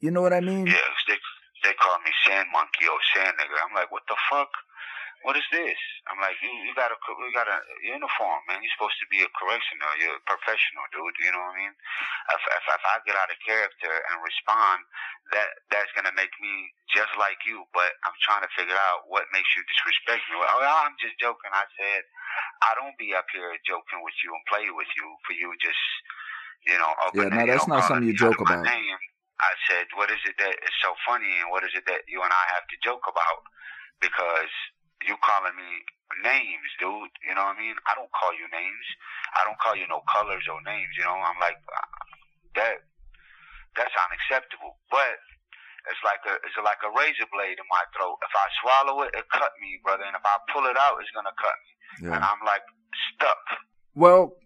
You 0.01 0.11
know 0.11 0.21
what 0.21 0.33
I 0.33 0.41
mean? 0.41 0.67
Yeah, 0.67 0.75
they 1.09 1.15
they 1.63 1.73
call 1.81 1.97
me 2.05 2.11
sand 2.27 2.49
monkey 2.53 2.87
or 2.87 2.99
sand 3.15 3.35
nigga. 3.39 3.57
I'm 3.67 3.75
like, 3.75 3.91
what 3.91 4.03
the 4.09 4.17
fuck? 4.31 4.49
What 5.25 5.41
is 5.41 5.49
this? 5.49 5.81
I'm 6.13 6.21
like, 6.21 6.37
you, 6.45 6.53
you 6.69 6.77
got 6.77 6.93
a 6.93 6.99
you 7.01 7.33
got 7.33 7.49
a 7.49 7.59
uniform, 7.81 8.45
man. 8.45 8.61
You're 8.61 8.77
supposed 8.77 9.01
to 9.01 9.09
be 9.09 9.25
a 9.25 9.31
correctional. 9.33 9.89
You're 9.97 10.21
a 10.21 10.25
professional, 10.29 10.85
dude. 10.93 11.17
You 11.17 11.33
know 11.33 11.41
what 11.41 11.57
I 11.57 11.65
mean? 11.65 11.75
If, 12.37 12.43
if 12.45 12.65
if 12.69 12.85
I 12.85 13.01
get 13.09 13.17
out 13.17 13.33
of 13.33 13.41
character 13.41 13.89
and 13.89 14.21
respond, 14.21 14.85
that 15.33 15.49
that's 15.73 15.89
gonna 15.97 16.13
make 16.13 16.33
me 16.45 16.69
just 16.93 17.09
like 17.17 17.41
you. 17.49 17.65
But 17.73 17.97
I'm 18.05 18.13
trying 18.21 18.45
to 18.45 18.53
figure 18.53 18.77
out 18.77 19.09
what 19.09 19.25
makes 19.33 19.49
you 19.57 19.65
disrespect 19.65 20.29
me. 20.29 20.37
Well, 20.37 20.61
oh, 20.61 20.85
I'm 20.85 20.97
just 21.01 21.17
joking. 21.17 21.49
I 21.57 21.65
said, 21.81 22.05
I 22.61 22.77
don't 22.77 22.97
be 23.01 23.17
up 23.17 23.25
here 23.33 23.49
joking 23.65 24.05
with 24.05 24.17
you 24.21 24.29
and 24.29 24.45
play 24.45 24.69
with 24.69 24.93
you 24.93 25.09
for 25.25 25.33
you 25.41 25.49
just, 25.57 25.85
you 26.69 26.77
know. 26.77 26.93
Oh, 27.01 27.11
yeah, 27.17 27.33
no, 27.33 27.49
that's 27.49 27.65
not 27.65 27.89
something 27.89 28.13
you 28.13 28.17
joke 28.17 28.45
about. 28.45 28.61
Name. 28.61 29.01
I 29.41 29.53
said, 29.73 29.89
what 29.97 30.13
is 30.13 30.21
it 30.29 30.37
that 30.37 30.53
is 30.53 30.75
so 30.85 30.93
funny 31.09 31.33
and 31.41 31.49
what 31.49 31.65
is 31.65 31.73
it 31.73 31.89
that 31.89 32.05
you 32.13 32.21
and 32.21 32.31
I 32.31 32.45
have 32.55 32.69
to 32.69 32.77
joke 32.85 33.09
about? 33.09 33.41
Because 33.99 34.53
you 35.05 35.17
calling 35.21 35.57
me 35.57 35.71
names, 36.23 36.71
dude. 36.81 37.13
You 37.25 37.35
know 37.37 37.45
what 37.47 37.57
I 37.57 37.61
mean? 37.61 37.77
I 37.87 37.95
don't 37.95 38.11
call 38.13 38.33
you 38.35 38.47
names. 38.51 38.87
I 39.37 39.45
don't 39.45 39.59
call 39.61 39.77
you 39.77 39.87
no 39.89 40.03
colors 40.11 40.45
or 40.49 40.59
names. 40.65 40.93
You 40.97 41.05
know, 41.05 41.17
I'm 41.17 41.39
like 41.41 41.61
uh, 41.61 41.89
that. 42.61 42.85
That's 43.75 43.95
unacceptable. 43.95 44.79
But 44.89 45.19
it's 45.91 46.03
like 46.07 46.23
a 46.25 46.35
it's 46.47 46.57
like 46.61 46.81
a 46.87 46.91
razor 46.95 47.29
blade 47.31 47.59
in 47.59 47.69
my 47.69 47.85
throat. 47.93 48.19
If 48.23 48.33
I 48.33 48.47
swallow 48.63 48.97
it, 49.05 49.13
it 49.13 49.27
cut 49.31 49.53
me, 49.61 49.81
brother, 49.85 50.07
and 50.07 50.17
if 50.17 50.25
I 50.25 50.39
pull 50.53 50.65
it 50.67 50.79
out, 50.79 50.99
it's 51.03 51.13
gonna 51.13 51.35
cut 51.37 51.57
me, 51.61 51.73
and 52.15 52.23
I'm 52.23 52.43
like 52.47 52.65
stuck. 53.15 53.45
Well, 53.95 54.39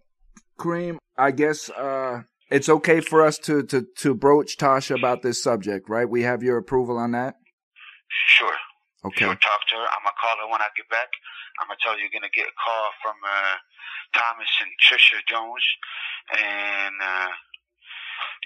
Kareem, 0.59 0.97
I 1.17 1.31
guess 1.31 1.69
uh, 1.69 2.23
it's 2.51 2.69
okay 2.69 3.01
for 3.01 3.25
us 3.25 3.37
to, 3.39 3.63
to, 3.63 3.85
to 3.97 4.13
broach 4.13 4.57
Tasha 4.57 4.97
about 4.97 5.21
this 5.21 5.41
subject, 5.41 5.89
right? 5.89 6.07
We 6.09 6.23
have 6.23 6.43
your 6.43 6.57
approval 6.57 6.97
on 6.97 7.11
that? 7.11 7.35
Sure. 8.27 8.55
Okay. 9.05 9.23
You'll 9.23 9.39
talk 9.39 9.61
to 9.71 9.75
her. 9.79 9.87
I'm 9.95 10.03
gonna 10.03 10.19
call 10.19 10.35
her 10.43 10.49
when 10.51 10.59
I 10.59 10.67
get 10.75 10.89
back. 10.91 11.07
I'm 11.59 11.71
gonna 11.71 11.79
tell 11.79 11.95
her 11.95 11.99
you're 11.99 12.11
gonna 12.11 12.31
get 12.35 12.51
a 12.51 12.57
call 12.59 12.91
from 12.99 13.15
uh, 13.23 13.55
Thomas 14.11 14.51
and 14.59 14.71
Trisha 14.83 15.23
Jones, 15.23 15.63
and 16.35 16.95
uh, 16.99 17.31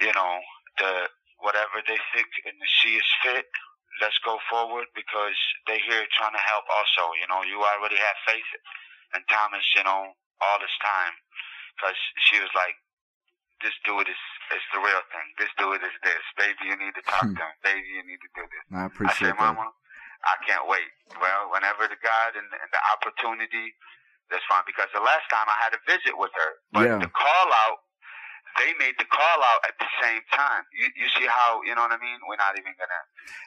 you 0.06 0.14
know 0.14 0.34
the 0.78 1.10
whatever 1.42 1.82
they 1.90 1.98
think 2.14 2.30
and 2.46 2.56
see 2.82 3.02
is 3.02 3.10
fit. 3.26 3.50
Let's 4.02 4.18
go 4.26 4.38
forward 4.50 4.90
because 4.94 5.38
they're 5.66 5.82
here 5.82 6.06
trying 6.18 6.34
to 6.34 6.46
help. 6.46 6.66
Also, 6.70 7.14
you 7.18 7.26
know, 7.30 7.42
you 7.46 7.62
already 7.62 7.98
have 7.98 8.18
faith 8.30 8.50
in 9.18 9.22
Thomas. 9.30 9.66
You 9.74 9.86
know, 9.90 10.14
all 10.42 10.58
this 10.62 10.78
time 10.86 11.14
because 11.74 11.98
she 12.30 12.38
was 12.38 12.54
like, 12.54 12.78
"This 13.66 13.74
dude 13.90 14.06
is 14.06 14.22
is 14.54 14.66
the 14.70 14.82
real 14.86 15.02
thing. 15.10 15.28
This 15.42 15.50
dude 15.58 15.82
is 15.82 15.98
this. 16.06 16.24
Baby, 16.38 16.62
you 16.70 16.78
need 16.78 16.94
to 16.94 17.06
talk 17.10 17.26
to 17.38 17.42
him. 17.42 17.58
Baby, 17.66 17.90
you 17.90 18.06
need 18.06 18.22
to 18.22 18.32
do 18.38 18.44
this." 18.46 18.64
I 18.70 18.86
I 18.86 18.86
appreciate 18.86 19.34
said, 19.34 19.38
that. 19.38 19.58
Mama, 19.58 19.74
I 20.24 20.36
can't 20.48 20.68
wait. 20.68 20.88
Well, 21.20 21.52
whenever 21.52 21.88
the 21.88 22.00
God 22.00 22.36
and, 22.36 22.48
and 22.48 22.70
the 22.72 22.82
opportunity, 22.96 23.76
that's 24.32 24.44
fine. 24.48 24.64
Because 24.66 24.88
the 24.96 25.04
last 25.04 25.28
time 25.30 25.46
I 25.48 25.58
had 25.60 25.76
a 25.76 25.82
visit 25.84 26.16
with 26.16 26.32
her, 26.36 26.52
but 26.72 26.88
Yeah. 26.88 27.00
the 27.00 27.12
call 27.12 27.48
out, 27.68 27.84
they 28.58 28.74
made 28.80 28.96
the 29.00 29.06
call 29.06 29.40
out 29.52 29.62
at 29.68 29.76
the 29.80 29.90
same 30.02 30.22
time. 30.32 30.64
You 30.74 30.88
you 30.96 31.08
see 31.10 31.26
how 31.26 31.62
you 31.66 31.76
know 31.76 31.82
what 31.82 31.92
I 31.92 31.98
mean? 31.98 32.20
We're 32.28 32.38
not 32.38 32.58
even 32.58 32.74
gonna. 32.78 33.02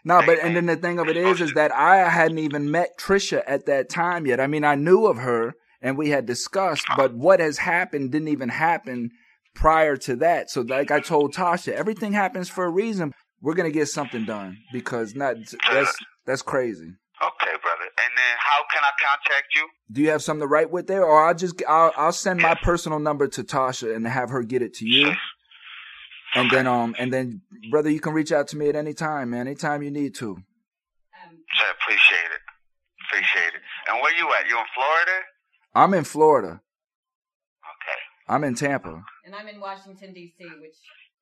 No, 0.05 0.27
but 0.27 0.39
and 0.43 0.57
then 0.57 0.67
the 0.67 0.77
thing 0.77 0.99
of 0.99 1.09
it 1.09 1.17
is, 1.17 1.41
is, 1.41 1.53
that 1.55 1.73
I 1.73 2.09
hadn't 2.09 2.39
even 2.39 2.71
met 2.71 2.99
Trisha 2.99 3.43
at 3.47 3.67
that 3.67 3.89
time 3.89 4.27
yet. 4.27 4.41
I 4.41 4.47
mean, 4.47 4.65
I 4.65 4.75
knew 4.75 5.07
of 5.07 5.19
her 5.19 5.55
and 5.81 5.97
we 5.97 6.11
had 6.11 6.27
discussed, 6.27 6.87
but 6.97 7.15
what 7.15 7.41
has 7.41 7.59
happened 7.59 8.11
didn't 8.13 8.29
even 8.29 8.49
happen 8.49 9.11
prior 9.55 9.97
to 9.97 10.17
that. 10.17 10.51
So, 10.51 10.63
like 10.63 10.91
I 10.91 11.01
told 11.01 11.35
Tasha, 11.35 11.73
everything 11.73 12.13
happens 12.13 12.49
for 12.49 12.65
a 12.65 12.71
reason. 12.71 13.13
We're 13.43 13.55
gonna 13.55 13.71
get 13.71 13.87
something 13.89 14.25
done 14.25 14.59
because 14.73 15.15
not 15.15 15.37
that's 15.71 15.97
that's 16.25 16.43
crazy. 16.43 16.93
Okay, 17.23 17.53
brother. 17.63 17.85
And 17.85 18.13
then 18.17 18.37
how 18.39 18.61
can 18.73 18.83
I 18.83 18.91
contact 19.03 19.55
you? 19.55 19.67
Do 19.91 20.03
you 20.03 20.11
have 20.11 20.23
something 20.23 20.41
to 20.43 20.47
write 20.47 20.71
with 20.71 20.87
there, 20.87 21.05
or 21.05 21.25
I'll 21.25 21.35
just 21.35 21.63
I'll 21.69 21.93
I'll 21.97 22.13
send 22.13 22.41
my 22.41 22.55
personal 22.55 22.99
number 22.99 23.27
to 23.29 23.45
Tasha 23.45 23.95
and 23.95 24.07
have 24.07 24.31
her 24.31 24.43
get 24.43 24.63
it 24.63 24.75
to 24.75 24.87
you, 24.87 25.13
and 26.35 26.51
then 26.51 26.67
um 26.67 26.95
and 26.99 27.13
then 27.13 27.43
brother, 27.71 27.91
you 27.91 28.01
can 28.01 28.13
reach 28.13 28.33
out 28.33 28.49
to 28.49 28.57
me 28.57 28.69
at 28.69 28.77
any 28.77 28.93
time, 28.95 29.31
man, 29.31 29.47
anytime 29.47 29.83
you 29.83 29.91
need 29.91 30.15
to. 30.17 30.31
Um, 30.33 30.43
So 31.59 31.65
appreciate 31.81 32.31
it. 32.35 32.43
Appreciate 33.09 33.55
it. 33.55 33.63
And 33.89 34.03
where 34.03 34.15
you 34.17 34.29
at? 34.39 34.49
You 34.49 34.59
in 34.59 34.65
Florida? 34.75 35.13
I'm 35.75 35.95
in 35.95 36.05
Florida. 36.05 36.49
Okay. 37.63 37.99
I'm 38.29 38.45
in 38.45 38.55
Tampa. 38.55 39.05
and 39.25 39.35
I'm 39.35 39.47
in 39.49 39.61
Washington 39.61 40.13
D.C., 40.13 40.45
which 40.61 40.75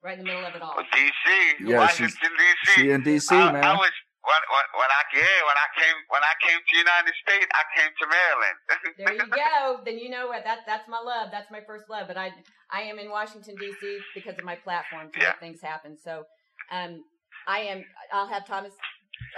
right 0.04 0.18
in 0.18 0.24
the 0.24 0.28
middle 0.28 0.44
of 0.44 0.54
it 0.54 0.60
all. 0.62 0.74
Well, 0.76 0.86
DC, 0.92 1.66
Yeah, 1.66 1.78
Washington 1.80 2.30
D.C. 2.36 2.72
She 2.76 2.90
in 2.90 3.02
DC, 3.02 3.32
I, 3.32 3.50
man. 3.50 3.64
I 3.64 3.72
was 3.72 3.90
when, 4.24 4.42
when 4.52 4.66
when 4.80 4.90
I 4.92 5.02
yeah 5.16 5.40
when 5.48 5.56
I 5.56 5.68
came 5.80 5.96
when 6.12 6.22
I 6.22 6.34
came 6.44 6.58
to 6.60 6.70
the 6.70 6.78
United 6.78 7.14
States, 7.24 7.48
I 7.50 7.64
came 7.72 7.90
to 7.90 8.04
Maryland. 8.06 8.58
There 8.96 9.12
you 9.14 9.26
go. 9.26 9.80
Then 9.84 9.98
you 9.98 10.08
know 10.10 10.28
what 10.28 10.44
that 10.44 10.60
that's 10.66 10.88
my 10.88 11.00
love. 11.00 11.30
That's 11.32 11.50
my 11.50 11.60
first 11.66 11.88
love. 11.88 12.06
But 12.06 12.16
I 12.16 12.30
I 12.70 12.82
am 12.82 12.98
in 12.98 13.10
Washington 13.10 13.56
D.C. 13.58 13.98
because 14.14 14.38
of 14.38 14.44
my 14.44 14.54
platform 14.54 15.10
to 15.12 15.20
Yeah. 15.20 15.30
make 15.30 15.40
things 15.40 15.60
happen. 15.60 15.96
So, 15.96 16.24
um, 16.70 17.02
I 17.48 17.60
am. 17.60 17.84
I'll 18.12 18.28
have 18.28 18.46
Thomas 18.46 18.72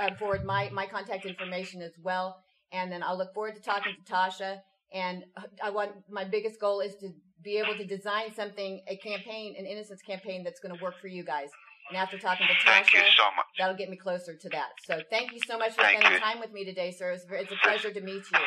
uh, 0.01 0.15
forward 0.17 0.45
my 0.45 0.69
my 0.71 0.87
contact 0.87 1.25
information 1.25 1.81
as 1.83 1.93
well, 2.03 2.43
and 2.73 2.91
then 2.93 3.03
I'll 3.03 3.17
look 3.17 3.33
forward 3.35 3.55
to 3.57 3.63
talking 3.63 3.95
to 3.95 4.13
Tasha. 4.13 4.61
And 4.93 5.25
I 5.63 5.71
want 5.71 5.93
my 6.11 6.25
biggest 6.25 6.61
goal 6.61 6.81
is 6.81 6.95
to 6.97 7.11
be 7.47 7.63
able 7.63 7.79
to 7.79 7.87
design 7.87 8.35
something, 8.35 8.83
a 8.91 8.97
campaign, 8.99 9.55
an 9.57 9.65
innocence 9.65 10.03
campaign 10.03 10.43
that's 10.43 10.59
going 10.59 10.75
to 10.77 10.83
work 10.83 10.99
for 11.01 11.07
you 11.07 11.23
guys. 11.23 11.49
And 11.89 11.97
after 11.97 12.19
talking 12.19 12.51
to 12.51 12.59
Tasha, 12.67 13.07
so 13.15 13.23
that'll 13.57 13.79
get 13.79 13.89
me 13.89 13.97
closer 13.97 14.35
to 14.35 14.49
that. 14.51 14.75
So 14.85 14.99
thank 15.09 15.33
you 15.33 15.39
so 15.47 15.57
much 15.57 15.79
for 15.79 15.87
Thank 15.87 16.03
spending 16.03 16.19
you. 16.19 16.27
time 16.27 16.41
with 16.43 16.53
me 16.53 16.67
today, 16.67 16.91
sir. 16.91 17.15
It's, 17.15 17.25
it's 17.31 17.53
a 17.55 17.61
pleasure 17.63 17.95
to 17.95 18.01
meet 18.03 18.27
you. 18.27 18.43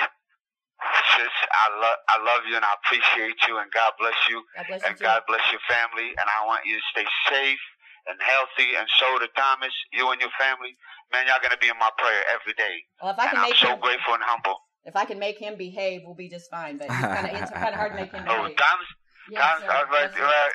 Sis, 1.16 1.28
I 1.52 1.66
love 1.80 2.00
I 2.08 2.18
love 2.24 2.42
you 2.48 2.56
and 2.56 2.64
I 2.64 2.72
appreciate 2.80 3.36
you 3.48 3.60
and 3.60 3.68
God 3.72 3.92
bless 4.00 4.16
you 4.32 4.40
God 4.56 4.66
bless 4.68 4.84
and. 4.88 4.96
God 5.00 5.22
bless 5.28 5.44
your 5.52 5.60
family 5.68 6.16
and 6.16 6.24
I 6.24 6.48
want 6.48 6.64
you 6.64 6.80
to 6.80 6.86
stay 6.96 7.08
safe 7.28 7.64
and 8.08 8.16
healthy 8.24 8.80
and 8.80 8.88
so 9.00 9.20
to 9.20 9.28
Thomas, 9.36 9.76
you 9.92 10.08
and 10.12 10.22
your 10.24 10.32
family, 10.40 10.80
man, 11.12 11.28
y'all 11.28 11.44
gonna 11.44 11.60
be 11.60 11.68
in 11.68 11.76
my 11.80 11.92
prayer 12.00 12.24
every 12.32 12.56
day. 12.56 12.88
Well, 13.04 13.12
if 13.12 13.20
I 13.20 13.28
and 13.28 13.36
can 13.36 13.52
I'm 13.52 13.56
so 13.60 13.76
him, 13.76 13.84
grateful 13.84 14.16
and 14.16 14.24
humble. 14.24 14.56
If 14.85 14.95
I 14.95 15.06
can 15.06 15.19
make 15.19 15.38
him 15.38 15.56
behave, 15.57 16.01
we'll 16.06 16.15
be 16.15 16.30
just 16.30 16.49
fine. 16.49 16.77
But 16.77 16.88
it's 16.89 16.95
kind 16.99 17.27
of 17.27 17.51
kind 17.53 17.68
of 17.69 17.76
hard 17.76 17.91
to 17.91 17.95
make 17.97 18.11
him 18.11 18.23
Oh, 18.27 18.43
behave. 18.43 18.57
Thomas, 18.57 18.88
Yes, 19.31 19.41
Thomas, 19.43 19.61
sir. 19.64 19.72
I 19.72 19.81
was 19.84 19.89
like, 19.91 20.01
Yes, 20.11 20.14
sir. 20.18 20.23
right. 20.26 20.51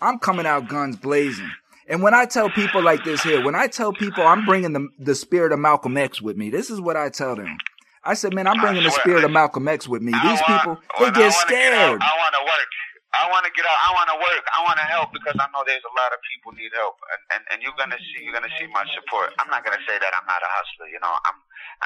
I'm 0.00 0.18
coming 0.18 0.46
out 0.46 0.68
guns 0.68 0.96
blazing. 0.96 1.50
And 1.88 2.02
when 2.02 2.12
I 2.14 2.26
tell 2.26 2.50
people 2.50 2.82
like 2.82 3.02
this 3.04 3.22
here, 3.22 3.42
when 3.42 3.54
I 3.54 3.66
tell 3.66 3.92
people 3.92 4.22
I'm 4.26 4.44
bringing 4.44 4.72
the 4.74 4.88
the 4.98 5.14
spirit 5.14 5.52
of 5.52 5.58
Malcolm 5.58 5.96
X 5.96 6.20
with 6.20 6.36
me, 6.36 6.50
this 6.50 6.70
is 6.70 6.80
what 6.80 6.96
I 6.96 7.08
tell 7.08 7.34
them. 7.34 7.56
I 8.04 8.14
said, 8.14 8.32
man, 8.34 8.46
I'm 8.46 8.58
I 8.60 8.62
bringing 8.62 8.84
the 8.84 8.90
swear, 8.90 9.00
spirit 9.02 9.24
of 9.24 9.30
Malcolm 9.30 9.66
X 9.68 9.88
with 9.88 10.02
me. 10.02 10.12
I 10.14 10.22
These 10.30 10.40
want- 10.48 10.60
people, 10.62 10.78
they 10.98 11.04
when 11.06 11.14
I 11.14 11.18
get 11.18 11.18
get 11.18 11.26
out, 11.26 11.46
scared. 11.48 12.00
I 12.02 12.12
want 12.16 12.34
to 12.34 12.42
work. 12.44 12.68
I 13.16 13.24
want 13.32 13.48
to 13.48 13.52
get 13.56 13.64
out. 13.64 13.78
I 13.88 13.90
want 13.96 14.08
to 14.12 14.18
work. 14.20 14.44
I 14.52 14.60
want 14.68 14.76
to 14.76 14.88
help 14.88 15.08
because 15.16 15.32
I 15.40 15.48
know 15.48 15.64
there's 15.64 15.84
a 15.84 15.94
lot 15.96 16.12
of 16.12 16.20
people 16.28 16.52
need 16.52 16.68
help, 16.76 17.00
and 17.08 17.20
and, 17.38 17.42
and 17.52 17.56
you're 17.64 17.76
gonna 17.80 17.96
see 17.96 18.20
you're 18.20 18.36
gonna 18.36 18.52
see 18.60 18.68
my 18.68 18.84
support. 18.92 19.32
I'm 19.40 19.48
not 19.48 19.64
gonna 19.64 19.80
say 19.88 19.96
that 19.96 20.12
I'm 20.12 20.28
not 20.28 20.44
a 20.44 20.50
hustler. 20.60 20.92
You 20.92 21.00
know, 21.00 21.08
I'm 21.08 21.38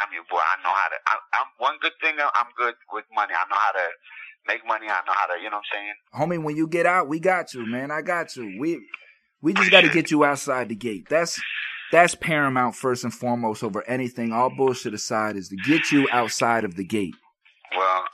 I'm 0.03 0.11
your 0.11 0.27
boy. 0.27 0.43
I 0.43 0.59
know 0.67 0.75
how 0.75 0.89
to. 0.91 0.99
I, 1.07 1.15
I'm 1.39 1.49
one 1.63 1.77
good 1.79 1.95
thing. 2.03 2.19
I'm 2.19 2.51
good 2.59 2.75
with 2.91 3.07
money. 3.15 3.39
I 3.39 3.47
know 3.47 3.61
how 3.61 3.75
to 3.79 3.87
make 4.51 4.67
money. 4.67 4.91
I 4.91 4.99
know 5.07 5.15
how 5.15 5.31
to. 5.31 5.39
You 5.39 5.51
know 5.51 5.63
what 5.63 5.71
I'm 5.71 5.79
saying? 5.79 5.97
Homie, 6.11 6.43
when 6.43 6.57
you 6.59 6.67
get 6.67 6.87
out, 6.91 7.07
we 7.07 7.23
got 7.23 7.55
you, 7.55 7.67
man. 7.67 7.95
I 7.95 8.03
got 8.03 8.35
you. 8.35 8.59
We 8.59 8.83
we 9.43 9.55
just 9.55 9.71
got 9.71 9.83
to 9.83 9.91
get 9.91 10.11
you 10.11 10.25
outside 10.25 10.69
the 10.69 10.75
gate. 10.75 11.07
That's 11.09 11.41
that's 11.91 12.15
paramount 12.15 12.75
first 12.75 13.05
and 13.05 13.13
foremost 13.13 13.63
over 13.63 13.87
anything. 13.87 14.33
All 14.33 14.51
bullshit 14.51 14.95
aside 14.95 15.37
is 15.37 15.49
to 15.49 15.57
get 15.57 15.91
you 15.93 16.09
outside 16.11 16.65
of 16.65 16.77
the 16.77 16.85
gate. 16.85 17.15
Well, 17.77 18.05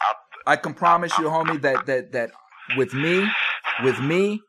I, 0.47 0.53
I 0.53 0.57
can 0.57 0.75
promise 0.75 1.17
you, 1.19 1.25
homie, 1.25 1.61
that 1.63 1.87
that 1.87 2.13
that 2.13 2.31
with 2.77 2.95
me, 2.95 3.27
with 3.83 3.99
me, 4.01 4.41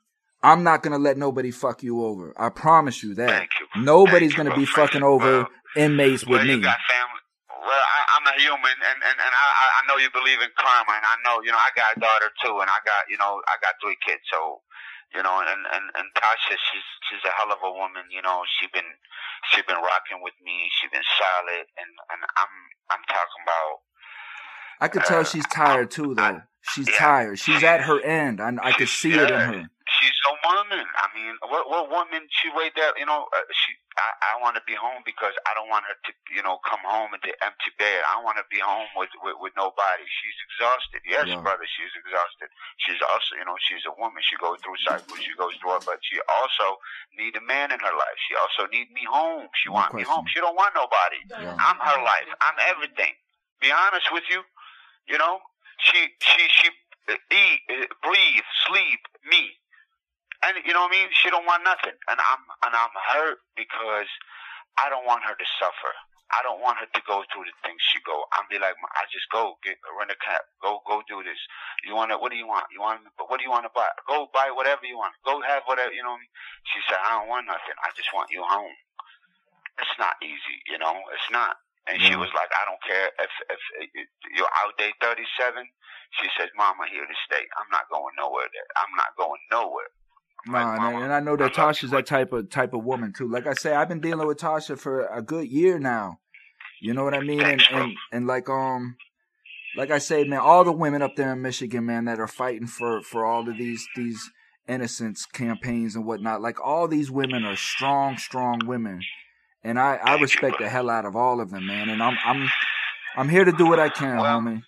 I'm 0.44 0.64
not 0.64 0.84
gonna 0.84 0.98
let 1.00 1.18
nobody 1.18 1.52
fuck 1.52 1.84
you 1.84 2.04
over. 2.04 2.34
I 2.38 2.50
promise 2.50 3.04
you 3.04 3.14
that. 3.16 3.30
Thank 3.30 3.52
you. 3.60 3.82
Nobody's 3.84 4.34
Thank 4.34 4.48
gonna 4.50 4.56
be 4.56 4.66
bro. 4.66 4.86
fucking 4.86 5.04
over 5.04 5.44
Well, 5.44 5.50
inmates 5.76 6.26
with 6.26 6.40
well, 6.40 6.48
me. 6.48 6.62
got 6.62 6.80
family. 6.90 7.22
Well, 7.50 7.86
I, 7.86 8.00
I'm 8.18 8.26
a 8.26 8.36
human, 8.41 8.72
and 8.72 9.00
and 9.04 9.18
and 9.20 9.34
I 9.36 9.46
I- 9.62 9.74
I 9.80 9.82
know 9.88 9.98
you 10.02 10.10
believe 10.12 10.41
in 10.41 10.50
karma, 10.58 10.94
and 10.96 11.06
I 11.06 11.16
know 11.26 11.41
you 11.44 11.52
know 11.52 11.58
I 11.60 11.70
got 11.76 11.98
a 11.98 12.00
daughter 12.00 12.32
too, 12.44 12.60
and 12.60 12.70
I 12.70 12.80
got 12.86 13.10
you 13.10 13.18
know 13.18 13.41
I 13.48 13.56
got 13.62 13.76
three 13.84 13.98
kids, 14.06 14.22
so 14.32 14.62
you 15.14 15.22
know, 15.24 15.40
and 15.41 15.50
and 15.76 15.86
and 15.98 16.08
Tasha, 16.16 16.56
she's 16.56 16.88
she's 17.10 17.24
a 17.26 17.34
hell 17.36 17.52
of 17.52 17.60
a 17.64 17.72
woman. 17.72 18.08
You 18.10 18.22
know, 18.22 18.44
she 18.60 18.68
been 18.74 18.88
she 19.52 19.62
been 19.64 19.78
rocking 19.78 20.22
with 20.24 20.34
me. 20.44 20.70
She 20.80 20.88
been 20.88 21.06
solid, 21.20 21.66
and 21.78 21.91
and 22.16 22.22
I'm 22.38 22.54
I'm 22.96 23.04
talking 23.12 23.44
about 23.44 23.74
I 24.82 24.88
could 24.88 25.04
tell 25.06 25.22
uh, 25.22 25.24
she's 25.26 25.46
tired 25.48 25.91
too, 25.91 26.16
though. 26.16 26.41
She's 26.74 26.90
Yeah. 26.90 26.98
tired. 26.98 27.40
She's 27.40 27.64
at 27.64 27.82
her 27.82 28.00
end. 28.02 28.41
I 28.41 28.54
I 28.62 28.72
could 28.74 28.90
see 28.90 29.14
it 29.14 29.30
in 29.32 29.40
her. 29.40 29.70
she's 30.00 30.20
a 30.30 30.34
woman. 30.48 30.86
I 30.86 31.08
mean, 31.18 31.34
what 31.50 31.70
what 31.70 31.90
woman? 31.90 32.28
She 32.30 32.50
weighed 32.54 32.74
that. 32.78 32.94
You 32.98 33.06
know, 33.06 33.28
uh, 33.36 33.41
she. 33.52 33.74
I, 34.00 34.38
I 34.38 34.41
want 34.41 34.56
to 34.56 34.64
be 34.64 34.76
home 34.80 35.04
because 35.04 35.36
I 35.44 35.52
don't 35.60 35.68
want 35.68 35.84
her 35.84 35.91
to, 36.08 36.12
you 36.32 36.40
know, 36.40 36.56
come 36.64 36.80
home 36.88 37.12
into 37.12 37.28
empty 37.44 37.72
bed. 37.76 38.00
I 38.08 38.24
want 38.24 38.40
to 38.40 38.46
be 38.48 38.56
home 38.64 38.88
with, 38.96 39.12
with 39.26 39.36
with 39.44 39.54
nobody. 39.60 40.06
She's 40.08 40.38
exhausted. 40.48 41.02
Yes, 41.04 41.28
Yeah. 41.28 41.41
brother, 41.44 41.68
she's 41.68 41.91
exhausted. 42.00 42.48
She's 42.80 43.02
also, 43.04 43.36
you 43.36 43.44
know, 43.44 43.60
she's 43.60 43.84
a 43.84 43.91
woman. 44.00 44.24
She 44.24 44.40
goes 44.40 44.56
through 44.64 44.80
cycles. 44.88 45.20
She 45.20 45.36
goes 45.36 45.52
through 45.60 45.82
it, 45.82 45.84
but 45.84 46.00
she 46.06 46.16
also 46.40 46.80
need 47.18 47.36
a 47.36 47.44
man 47.44 47.76
in 47.76 47.80
her 47.84 47.91
life. 47.91 48.18
She 48.30 48.40
also 48.40 48.72
need 48.72 48.88
me 48.96 49.04
home. 49.04 49.52
She 49.60 49.68
No 49.68 49.76
want 49.84 49.91
me 49.98 50.04
home. 50.08 50.24
She 50.32 50.40
don't 50.40 50.56
want 50.56 50.72
nobody. 50.80 51.20
Yeah. 51.28 51.60
I'm 51.60 51.76
her 51.84 52.00
life. 52.00 52.30
I'm 52.40 52.56
everything. 52.72 53.12
Be 53.60 53.68
honest 53.74 54.08
with 54.16 54.24
you. 54.32 54.48
You 55.12 55.18
know, 55.20 55.41
she 55.80 55.99
she 56.19 56.43
she 56.47 56.68
uh, 57.10 57.15
eat, 57.31 57.60
uh, 57.72 57.88
breathe, 58.03 58.47
sleep, 58.68 59.01
me. 59.26 59.56
And 60.43 60.56
you 60.64 60.72
know 60.72 60.88
what 60.88 60.95
I 60.95 60.99
mean? 61.03 61.10
She 61.11 61.30
don't 61.30 61.45
want 61.45 61.64
nothing. 61.64 61.95
And 62.07 62.19
I'm 62.19 62.41
and 62.68 62.73
I'm 62.76 62.93
hurt 63.15 63.39
because 63.56 64.07
I 64.80 64.88
don't 64.88 65.03
want 65.03 65.23
her 65.27 65.35
to 65.35 65.47
suffer. 65.60 65.93
I 66.30 66.45
don't 66.45 66.61
want 66.61 66.77
her 66.77 66.85
to 66.85 67.01
go 67.10 67.26
through 67.34 67.49
the 67.49 67.57
things 67.65 67.81
she 67.89 67.97
go. 68.06 68.22
I'm 68.38 68.45
be 68.53 68.61
like, 68.61 68.77
I 68.93 69.10
just 69.10 69.26
go 69.34 69.57
get 69.65 69.81
rent 69.97 70.14
a 70.14 70.18
cab, 70.22 70.45
go 70.61 70.85
go 70.85 71.01
do 71.10 71.26
this. 71.26 71.41
You 71.84 71.97
want 71.97 72.14
to? 72.14 72.22
What 72.22 72.30
do 72.30 72.38
you 72.38 72.45
want? 72.45 72.69
You 72.69 72.85
want? 72.85 73.01
But 73.18 73.34
what 73.34 73.41
do 73.41 73.43
you 73.43 73.51
want 73.51 73.65
to 73.65 73.73
buy? 73.73 73.89
Go 74.06 74.30
buy 74.30 74.53
whatever 74.53 74.85
you 74.85 74.95
want. 74.95 75.18
Go 75.26 75.41
have 75.41 75.65
whatever. 75.65 75.91
You 75.91 76.06
know. 76.06 76.14
What 76.14 76.22
I 76.22 76.30
mean? 76.30 76.34
She 76.69 76.80
said, 76.85 77.01
I 77.01 77.18
don't 77.18 77.27
want 77.27 77.49
nothing. 77.49 77.76
I 77.81 77.89
just 77.97 78.14
want 78.14 78.30
you 78.30 78.45
home. 78.45 78.77
It's 79.81 79.97
not 79.97 80.19
easy, 80.22 80.61
you 80.69 80.77
know. 80.77 81.01
It's 81.15 81.30
not. 81.31 81.57
And 81.90 82.02
she 82.02 82.16
was 82.16 82.30
like, 82.36 82.49
I 82.53 82.64
don't 82.70 82.84
care 82.86 83.10
if 83.20 83.34
if, 83.49 83.61
you're 84.38 84.53
out 84.61 84.78
day 84.78 84.94
37. 85.02 85.66
She 86.22 86.28
says, 86.38 86.49
Mama, 86.56 86.86
here 86.91 87.06
to 87.06 87.18
stay. 87.26 87.41
I'm 87.57 87.70
not 87.72 87.90
going 87.91 88.14
nowhere. 88.18 88.48
There. 88.53 88.70
I'm 88.78 88.94
not 88.95 89.18
going 89.18 89.41
nowhere. 89.52 89.90
Nah, 90.45 90.72
Like, 90.72 90.82
and, 90.82 91.03
and 91.06 91.14
I 91.14 91.20
know 91.20 91.36
that 91.36 91.57
love 91.57 91.76
Tasha's 91.76 91.91
that 91.91 92.06
type 92.06 92.32
of 92.32 92.49
type 92.49 92.74
of 92.74 92.84
woman 92.84 93.14
too. 93.14 93.28
Like 93.28 93.48
I 93.48 93.53
say, 93.53 93.74
I've 93.74 93.90
been 93.90 94.02
dealing 94.02 94.28
with 94.28 94.38
Tasha 94.38 94.78
for 94.78 95.06
a 95.07 95.22
good 95.22 95.48
year 95.48 95.80
now. 95.80 96.20
You 96.82 96.94
know 96.94 97.03
what 97.03 97.14
I 97.14 97.20
mean? 97.20 97.41
And 97.41 97.60
Thanks, 97.60 97.66
and, 97.72 97.94
and 98.11 98.28
like 98.28 98.49
um 98.49 98.95
like 99.76 99.91
I 99.91 99.98
say, 99.98 100.24
man, 100.24 100.40
all 100.40 100.64
the 100.64 100.72
women 100.72 101.02
up 101.02 101.16
there 101.16 101.34
in 101.34 101.41
Michigan, 101.41 101.86
man, 101.86 102.06
that 102.06 102.20
are 102.20 102.28
fighting 102.28 102.68
for 102.68 103.02
for 103.02 103.26
all 103.26 103.48
of 103.48 103.57
these 103.57 103.86
these 103.95 104.32
innocence 104.68 105.26
campaigns 105.26 105.95
and 105.95 106.06
whatnot, 106.06 106.41
like 106.41 106.60
all 106.64 106.88
these 106.88 107.11
women 107.11 107.44
are 107.44 107.56
strong, 107.56 108.18
strong 108.18 108.60
women. 108.66 109.02
And 109.64 109.77
I, 109.80 109.99
I 110.02 110.15
respect 110.19 110.60
the 110.60 110.69
hell 110.69 110.90
out 110.90 111.06
of 111.06 111.15
all 111.15 111.41
of 111.41 111.52
them, 111.52 111.68
man. 111.68 111.90
And 111.90 112.02
I'm 112.02 112.18
I'm 112.26 112.48
I'm 113.18 113.30
here 113.30 113.44
to 113.44 113.52
do 113.52 113.68
what 113.68 113.80
I 113.80 113.90
can, 113.90 114.18
Well, 114.18 114.40
homie. 114.40 114.64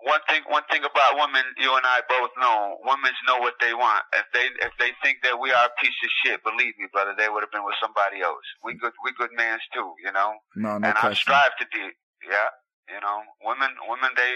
One 0.00 0.24
thing, 0.24 0.40
one 0.48 0.64
thing 0.72 0.80
about 0.80 1.20
women, 1.20 1.44
you 1.60 1.68
and 1.76 1.84
I 1.84 2.00
both 2.08 2.32
know, 2.40 2.80
women 2.88 3.12
know 3.28 3.36
what 3.44 3.60
they 3.60 3.76
want. 3.76 4.00
If 4.16 4.24
they, 4.32 4.48
if 4.64 4.72
they 4.80 4.96
think 5.04 5.20
that 5.28 5.36
we 5.36 5.52
are 5.52 5.68
a 5.68 5.74
piece 5.76 5.92
of 6.00 6.10
shit, 6.24 6.40
believe 6.40 6.72
me, 6.80 6.88
brother, 6.88 7.12
they 7.12 7.28
would 7.28 7.44
have 7.44 7.52
been 7.52 7.68
with 7.68 7.76
somebody 7.84 8.24
else. 8.24 8.40
We 8.64 8.80
good, 8.80 8.96
we 9.04 9.12
good 9.12 9.28
mans 9.36 9.60
too, 9.76 9.92
you 10.00 10.08
know. 10.08 10.40
No, 10.56 10.80
no 10.80 10.88
and 10.88 10.96
I 10.96 11.12
question. 11.12 11.28
strive 11.28 11.52
to 11.60 11.68
be, 11.68 11.92
yeah. 12.24 12.48
You 12.88 12.98
know, 13.04 13.22
women, 13.44 13.70
women, 13.86 14.10
they, 14.16 14.34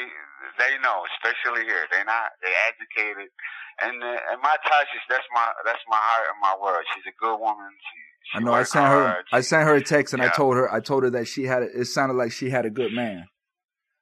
they 0.61 0.77
know, 0.85 1.03
especially 1.17 1.65
here. 1.65 1.89
They 1.91 2.05
not, 2.07 2.39
they 2.39 2.55
educated, 2.71 3.33
and 3.83 3.99
uh, 3.99 4.31
and 4.31 4.39
my 4.47 4.55
Tasha, 4.63 5.01
that's 5.11 5.27
my, 5.35 5.49
that's 5.67 5.83
my 5.91 5.99
heart 5.99 6.31
and 6.31 6.39
my 6.39 6.55
world. 6.55 6.87
She's 6.95 7.09
a 7.09 7.17
good 7.19 7.35
woman. 7.35 7.67
She 7.67 7.99
I 8.33 8.41
know. 8.41 8.53
I 8.53 8.61
work 8.61 8.69
sent 8.69 8.87
her. 8.87 9.17
I 9.33 9.41
sent 9.41 9.65
her 9.65 9.75
a 9.75 9.83
text, 9.83 10.15
and 10.15 10.23
I 10.23 10.29
told 10.29 10.57
her. 10.57 10.73
I 10.73 10.81
told 10.81 11.03
her 11.03 11.11
that 11.11 11.27
she 11.27 11.45
had. 11.45 11.63
A, 11.63 11.81
it 11.81 11.85
sounded 11.87 12.15
like 12.15 12.33
she 12.33 12.51
had 12.51 12.65
a 12.65 12.71
good 12.71 12.93
man. 12.93 13.25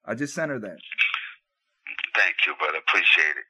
I 0.04 0.14
just 0.14 0.34
sent 0.34 0.50
her 0.50 0.58
that. 0.58 0.78
Thank 2.14 2.34
you, 2.46 2.54
brother. 2.58 2.78
Appreciate 2.86 3.36
it. 3.36 3.46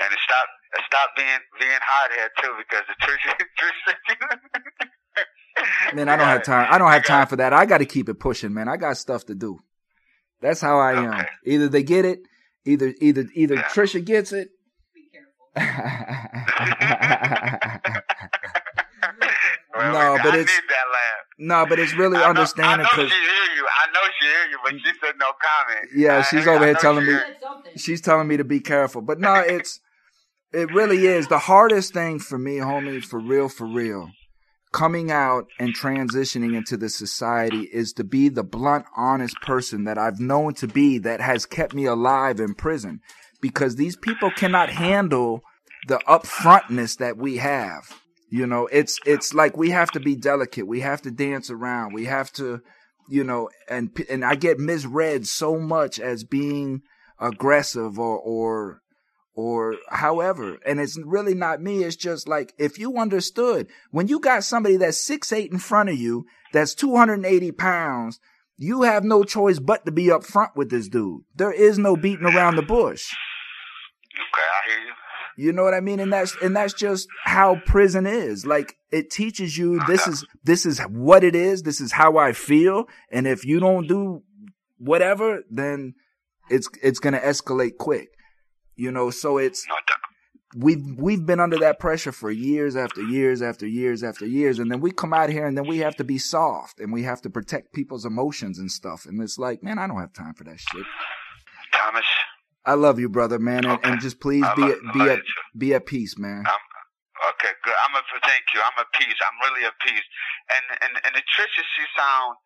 And 0.00 0.14
stop, 0.22 0.46
stop 0.86 1.10
being 1.16 1.40
being 1.58 1.80
hard 1.82 2.12
head 2.18 2.30
too, 2.40 2.54
because 2.58 2.84
the 2.86 2.94
church, 3.04 3.20
church. 3.58 3.96
Man, 5.94 6.08
I 6.08 6.16
don't 6.16 6.26
have 6.26 6.44
time. 6.44 6.68
I 6.70 6.78
don't 6.78 6.90
have 6.90 7.04
time 7.04 7.26
for 7.26 7.36
that. 7.36 7.52
I 7.52 7.66
got 7.66 7.78
to 7.78 7.86
keep 7.86 8.08
it 8.08 8.20
pushing, 8.20 8.54
man. 8.54 8.68
I 8.68 8.76
got 8.76 8.96
stuff 8.96 9.26
to 9.26 9.34
do. 9.34 9.58
That's 10.40 10.60
how 10.60 10.78
I 10.78 10.92
am. 10.92 11.14
Okay. 11.14 11.26
Either 11.46 11.68
they 11.68 11.82
get 11.82 12.04
it, 12.04 12.20
either 12.64 12.94
either 13.00 13.26
either 13.34 13.56
Yeah. 13.56 13.62
Trisha 13.64 14.04
gets 14.04 14.32
it. 14.32 14.50
Well, 19.78 19.92
No, 20.16 20.22
but 20.22 20.34
I 20.34 20.38
it's- 20.38 20.46
need 20.46 20.68
that 20.68 20.86
laugh. 20.92 21.24
no, 21.38 21.66
but 21.66 21.78
it's 21.78 21.94
really 21.94 22.16
I 22.18 22.20
know, 22.22 22.26
understanding 22.30 22.86
I 22.86 22.88
know 22.96 23.02
because 23.02 23.10
she 23.10 23.16
hear 23.18 23.56
you. 23.56 23.66
I 23.66 23.92
know 23.92 24.00
she 24.20 24.26
hear 24.26 24.46
you, 24.50 24.58
but 24.64 24.72
she 24.72 24.92
said 25.04 25.14
no 25.18 25.26
comment. 25.48 25.90
Yeah, 25.94 26.18
I- 26.18 26.22
she's 26.22 26.46
I 26.46 26.54
over 26.54 26.64
here 26.64 26.74
telling 26.74 27.04
she 27.04 27.12
me- 27.12 27.18
something. 27.40 27.72
she's 27.76 28.00
telling 28.00 28.28
me 28.28 28.36
to 28.36 28.44
be 28.44 28.60
careful. 28.60 29.02
But 29.02 29.20
no, 29.20 29.34
it's 29.34 29.80
it 30.52 30.72
really 30.72 31.06
is 31.06 31.28
the 31.28 31.38
hardest 31.38 31.92
thing 31.92 32.18
for 32.18 32.38
me, 32.38 32.56
homie, 32.56 33.04
for 33.04 33.18
real, 33.20 33.48
for 33.48 33.66
real. 33.66 34.10
Coming 34.72 35.10
out 35.10 35.46
and 35.58 35.74
transitioning 35.74 36.54
into 36.56 36.76
the 36.76 36.88
society 36.90 37.68
is 37.72 37.92
to 37.94 38.04
be 38.04 38.28
the 38.28 38.42
blunt, 38.44 38.84
honest 38.96 39.40
person 39.40 39.84
that 39.84 39.96
I've 39.96 40.20
known 40.20 40.52
to 40.54 40.66
be 40.66 40.98
that 40.98 41.20
has 41.22 41.46
kept 41.46 41.72
me 41.74 41.86
alive 41.86 42.38
in 42.40 42.54
prison. 42.54 43.00
Because 43.40 43.76
these 43.76 43.96
people 43.96 44.30
cannot 44.30 44.68
handle 44.68 45.42
the 45.86 45.98
upfrontness 46.08 46.98
that 46.98 47.16
we 47.16 47.36
have. 47.38 48.00
You 48.30 48.46
know, 48.46 48.66
it's 48.66 48.98
it's 49.06 49.32
like 49.32 49.56
we 49.56 49.70
have 49.70 49.90
to 49.92 50.00
be 50.00 50.14
delicate. 50.14 50.66
We 50.66 50.80
have 50.80 51.02
to 51.02 51.10
dance 51.10 51.50
around. 51.50 51.94
We 51.94 52.04
have 52.04 52.30
to, 52.34 52.60
you 53.08 53.24
know, 53.24 53.48
and 53.68 53.90
and 54.10 54.24
I 54.24 54.34
get 54.34 54.58
misread 54.58 55.26
so 55.26 55.58
much 55.58 55.98
as 55.98 56.24
being 56.24 56.82
aggressive 57.18 57.98
or 57.98 58.18
or 58.18 58.82
or 59.34 59.76
however 59.90 60.58
and 60.66 60.80
it's 60.80 60.98
really 61.04 61.34
not 61.34 61.62
me 61.62 61.84
it's 61.84 61.94
just 61.94 62.26
like 62.26 62.52
if 62.58 62.76
you 62.76 62.96
understood 62.96 63.68
when 63.92 64.08
you 64.08 64.18
got 64.18 64.42
somebody 64.42 64.76
that's 64.76 64.98
six 65.04 65.32
eight 65.32 65.52
in 65.52 65.58
front 65.58 65.88
of 65.88 65.96
you 65.96 66.24
that's 66.52 66.74
280 66.74 67.52
pounds 67.52 68.18
you 68.56 68.82
have 68.82 69.04
no 69.04 69.22
choice 69.22 69.60
but 69.60 69.84
to 69.86 69.92
be 69.92 70.10
up 70.10 70.24
front 70.24 70.50
with 70.56 70.70
this 70.70 70.88
dude 70.88 71.22
there 71.36 71.52
is 71.52 71.78
no 71.78 71.96
beating 71.96 72.26
around 72.26 72.56
the 72.56 72.62
bush 72.62 73.12
Okay, 74.18 74.42
I 74.42 74.60
hear 74.66 74.80
you. 74.82 74.94
You 75.40 75.52
know 75.52 75.62
what 75.62 75.72
I 75.72 75.78
mean? 75.78 76.00
And 76.00 76.12
that's 76.12 76.36
and 76.42 76.56
that's 76.56 76.74
just 76.74 77.06
how 77.22 77.60
prison 77.64 78.08
is. 78.08 78.44
Like 78.44 78.76
it 78.90 79.08
teaches 79.08 79.56
you 79.56 79.80
this 79.86 80.04
is 80.08 80.26
this 80.42 80.66
is 80.66 80.80
what 80.80 81.22
it 81.22 81.36
is, 81.36 81.62
this 81.62 81.80
is 81.80 81.92
how 81.92 82.16
I 82.16 82.32
feel, 82.32 82.88
and 83.12 83.24
if 83.24 83.44
you 83.44 83.60
don't 83.60 83.86
do 83.86 84.24
whatever, 84.78 85.44
then 85.48 85.94
it's 86.50 86.68
it's 86.82 86.98
gonna 86.98 87.20
escalate 87.20 87.76
quick. 87.78 88.08
You 88.74 88.90
know, 88.90 89.10
so 89.10 89.38
it's 89.38 89.64
we've 90.56 90.84
we've 90.96 91.24
been 91.24 91.38
under 91.38 91.58
that 91.58 91.78
pressure 91.78 92.10
for 92.10 92.32
years 92.32 92.74
after 92.74 93.00
years 93.00 93.40
after 93.40 93.64
years 93.64 94.02
after 94.02 94.26
years, 94.26 94.58
and 94.58 94.72
then 94.72 94.80
we 94.80 94.90
come 94.90 95.12
out 95.12 95.30
here 95.30 95.46
and 95.46 95.56
then 95.56 95.68
we 95.68 95.78
have 95.78 95.94
to 95.96 96.04
be 96.04 96.18
soft 96.18 96.80
and 96.80 96.92
we 96.92 97.04
have 97.04 97.22
to 97.22 97.30
protect 97.30 97.72
people's 97.72 98.04
emotions 98.04 98.58
and 98.58 98.72
stuff. 98.72 99.06
And 99.06 99.22
it's 99.22 99.38
like, 99.38 99.62
man, 99.62 99.78
I 99.78 99.86
don't 99.86 100.00
have 100.00 100.12
time 100.12 100.34
for 100.34 100.42
that 100.42 100.58
shit. 100.58 100.84
Thomas, 101.72 102.06
I 102.68 102.74
love 102.76 103.00
you, 103.00 103.08
brother, 103.08 103.38
man, 103.38 103.64
and, 103.64 103.80
and 103.82 104.00
just 104.00 104.20
please 104.20 104.44
I 104.44 104.54
be 104.54 104.60
love- 104.62 104.76
at, 104.76 104.92
be 104.92 105.00
at 105.08 105.18
you 105.24 105.34
be 105.56 105.68
at 105.74 105.86
peace, 105.86 106.18
man. 106.18 106.44
Okay, 107.32 107.50
good. 107.64 107.74
I'm 107.88 107.94
a 107.96 108.02
thank 108.22 108.44
you. 108.54 108.60
I'm 108.60 108.76
at 108.78 108.86
peace. 108.92 109.18
I'm 109.24 109.38
really 109.48 109.64
at 109.64 109.72
peace. 109.80 110.06
And 110.52 110.64
and 110.84 110.92
and 111.02 111.12
the 111.16 111.24
Trisha, 111.32 111.62
she 111.74 111.84
sound 111.96 112.36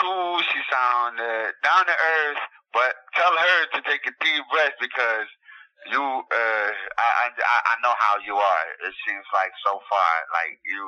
cool. 0.00 0.42
She 0.42 0.60
sound 0.68 1.16
uh, 1.20 1.48
down 1.62 1.86
to 1.86 1.94
earth. 1.94 2.42
But 2.74 2.92
tell 3.14 3.32
her 3.36 3.58
to 3.76 3.78
take 3.84 4.02
a 4.08 4.14
deep 4.24 4.42
breath 4.50 4.72
because 4.80 5.28
you, 5.92 6.00
uh, 6.00 6.70
I, 6.98 7.28
I 7.28 7.58
I 7.72 7.74
know 7.84 7.92
how 8.00 8.16
you 8.24 8.34
are. 8.36 8.66
It 8.84 8.94
seems 9.06 9.26
like 9.32 9.52
so 9.64 9.78
far, 9.88 10.12
like 10.42 10.58
you 10.64 10.82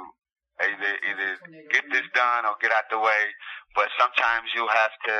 either 0.68 0.92
either 1.12 1.30
get 1.70 1.84
this 1.92 2.06
done 2.14 2.44
or 2.48 2.56
get 2.60 2.72
out 2.72 2.88
the 2.90 2.98
way. 2.98 3.22
But 3.76 3.88
sometimes 4.00 4.48
you 4.56 4.64
have 4.68 4.94
to 5.08 5.16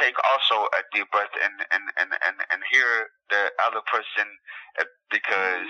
take 0.00 0.16
also 0.32 0.68
a 0.76 0.82
deep 0.92 1.08
breath 1.10 1.32
and 1.40 1.56
and 1.72 1.84
and 1.96 2.10
and, 2.24 2.36
and 2.52 2.60
hear 2.70 3.10
the 3.30 3.50
other 3.66 3.82
person 3.88 4.28
uh, 4.78 4.88
because 5.10 5.68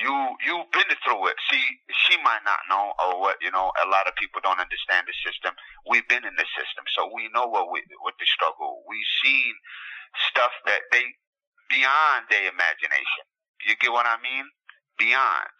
you 0.00 0.12
you've 0.44 0.70
been 0.72 0.90
through 1.04 1.26
it. 1.28 1.36
See, 1.50 1.64
she 2.06 2.16
might 2.22 2.44
not 2.44 2.60
know 2.68 2.92
or 3.00 3.20
what 3.20 3.36
you 3.40 3.50
know. 3.50 3.72
A 3.84 3.88
lot 3.88 4.08
of 4.08 4.14
people 4.16 4.40
don't 4.44 4.60
understand 4.60 5.08
the 5.08 5.16
system. 5.24 5.56
We've 5.88 6.06
been 6.08 6.24
in 6.24 6.36
the 6.36 6.48
system, 6.56 6.84
so 6.92 7.10
we 7.12 7.28
know 7.32 7.48
what 7.48 7.72
we 7.72 7.82
what 8.00 8.14
the 8.20 8.28
struggle. 8.28 8.84
We've 8.88 9.12
seen 9.24 9.52
stuff 10.30 10.52
that 10.68 10.88
they 10.92 11.04
beyond 11.72 12.28
their 12.28 12.48
imagination. 12.52 13.24
You 13.64 13.74
get 13.80 13.92
what 13.92 14.06
I 14.06 14.20
mean? 14.20 14.44
Beyond. 14.98 15.52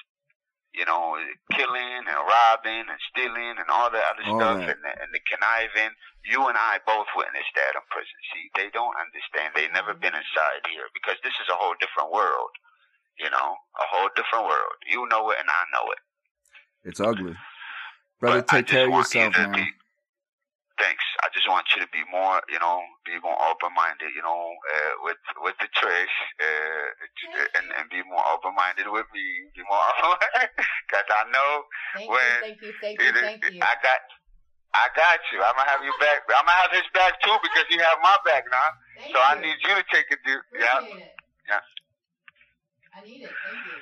You 0.72 0.88
know, 0.88 1.20
killing 1.52 2.02
and 2.08 2.20
robbing 2.24 2.88
and 2.88 3.00
stealing 3.12 3.60
and 3.60 3.68
all 3.68 3.92
that 3.92 4.08
other 4.16 4.24
All 4.24 4.40
stuff 4.40 4.58
that. 4.64 4.72
and 4.72 4.80
the, 4.80 4.92
and 5.04 5.10
the 5.12 5.20
conniving. 5.28 5.92
You 6.24 6.48
and 6.48 6.56
I 6.56 6.80
both 6.86 7.08
witnessed 7.12 7.52
that 7.60 7.76
in 7.76 7.84
prison. 7.92 8.16
See, 8.32 8.48
they 8.56 8.70
don't 8.72 8.96
understand. 8.96 9.52
They've 9.52 9.72
never 9.74 9.92
been 9.92 10.16
inside 10.16 10.64
here 10.72 10.88
because 10.96 11.20
this 11.20 11.36
is 11.44 11.48
a 11.52 11.56
whole 11.60 11.76
different 11.76 12.08
world. 12.12 12.52
You 13.20 13.28
know, 13.28 13.48
a 13.76 13.86
whole 13.92 14.08
different 14.16 14.48
world. 14.48 14.78
You 14.88 15.04
know 15.12 15.28
it 15.30 15.38
and 15.40 15.48
I 15.50 15.62
know 15.76 15.86
it. 15.92 16.00
It's 16.88 17.00
ugly. 17.00 17.36
Brother, 18.18 18.40
But 18.40 18.48
take 18.48 18.66
care 18.66 18.86
of 18.88 18.92
yourself, 18.94 19.34
man. 19.36 19.52
be- 19.52 19.76
thanks. 20.82 21.04
I 21.22 21.30
just 21.30 21.46
want 21.46 21.70
you 21.70 21.78
to 21.86 21.88
be 21.94 22.02
more, 22.10 22.42
you 22.50 22.58
know, 22.58 22.82
be 23.06 23.14
more 23.22 23.38
open-minded, 23.46 24.10
you 24.10 24.22
know, 24.26 24.50
uh, 24.74 24.92
with 25.06 25.22
with 25.46 25.54
the 25.62 25.70
trash, 25.78 26.14
uh, 26.42 27.56
and 27.62 27.70
and 27.78 27.86
be 27.88 28.02
more 28.10 28.26
open-minded 28.34 28.90
with 28.90 29.06
me. 29.14 29.22
Be 29.54 29.62
more, 29.70 29.86
because 30.90 31.06
I 31.22 31.24
know 31.30 31.50
Thank 31.94 32.10
when 32.10 32.18
you, 32.18 32.42
thank 32.42 32.58
you, 32.62 32.72
thank 32.82 32.94
you, 32.98 33.06
it 33.06 33.14
is- 33.14 33.22
thank 33.22 33.44
you. 33.46 33.62
I 33.62 33.74
got. 33.78 34.02
I 34.74 34.88
got 34.96 35.20
you. 35.30 35.36
I'm 35.44 35.52
gonna 35.54 35.68
have 35.68 35.84
you 35.84 35.92
back. 36.00 36.24
I'm 36.32 36.46
gonna 36.48 36.56
have 36.64 36.72
his 36.72 36.88
back 36.94 37.20
too 37.20 37.36
because 37.44 37.66
you 37.68 37.76
have 37.78 37.98
my 38.00 38.16
back 38.24 38.44
now. 38.50 38.68
Thank 38.96 39.12
So 39.14 39.20
I 39.20 39.36
need 39.38 39.56
you 39.60 39.74
to 39.76 39.84
take 39.92 40.08
it. 40.10 40.18
deep. 40.24 40.40
Yeah. 40.58 40.78
Appreciate 40.78 40.96
it. 40.96 41.12
Yeah. 41.46 41.60
I 42.96 43.04
need 43.04 43.20
it. 43.22 43.28
Thank 43.44 43.66
you. 43.66 43.72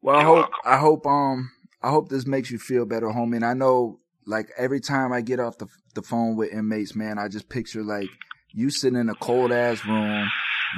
Well, 0.00 0.16
I 0.16 0.18
You're 0.20 0.26
hope 0.28 0.36
welcome. 0.36 0.60
I 0.64 0.76
hope 0.78 1.06
um 1.06 1.50
I 1.82 1.90
hope 1.90 2.10
this 2.10 2.26
makes 2.28 2.48
you 2.48 2.60
feel 2.60 2.86
better, 2.86 3.08
homie. 3.08 3.34
And 3.34 3.44
I 3.44 3.54
know 3.54 3.98
like 4.26 4.50
every 4.56 4.80
time 4.80 5.12
I 5.12 5.20
get 5.20 5.40
off 5.40 5.58
the 5.58 5.66
the 5.94 6.02
phone 6.02 6.36
with 6.36 6.52
inmates, 6.52 6.94
man, 6.94 7.18
I 7.18 7.28
just 7.28 7.48
picture 7.48 7.82
like 7.82 8.08
you 8.52 8.70
sitting 8.70 8.98
in 8.98 9.08
a 9.08 9.14
cold 9.14 9.52
ass 9.52 9.84
room, 9.86 10.28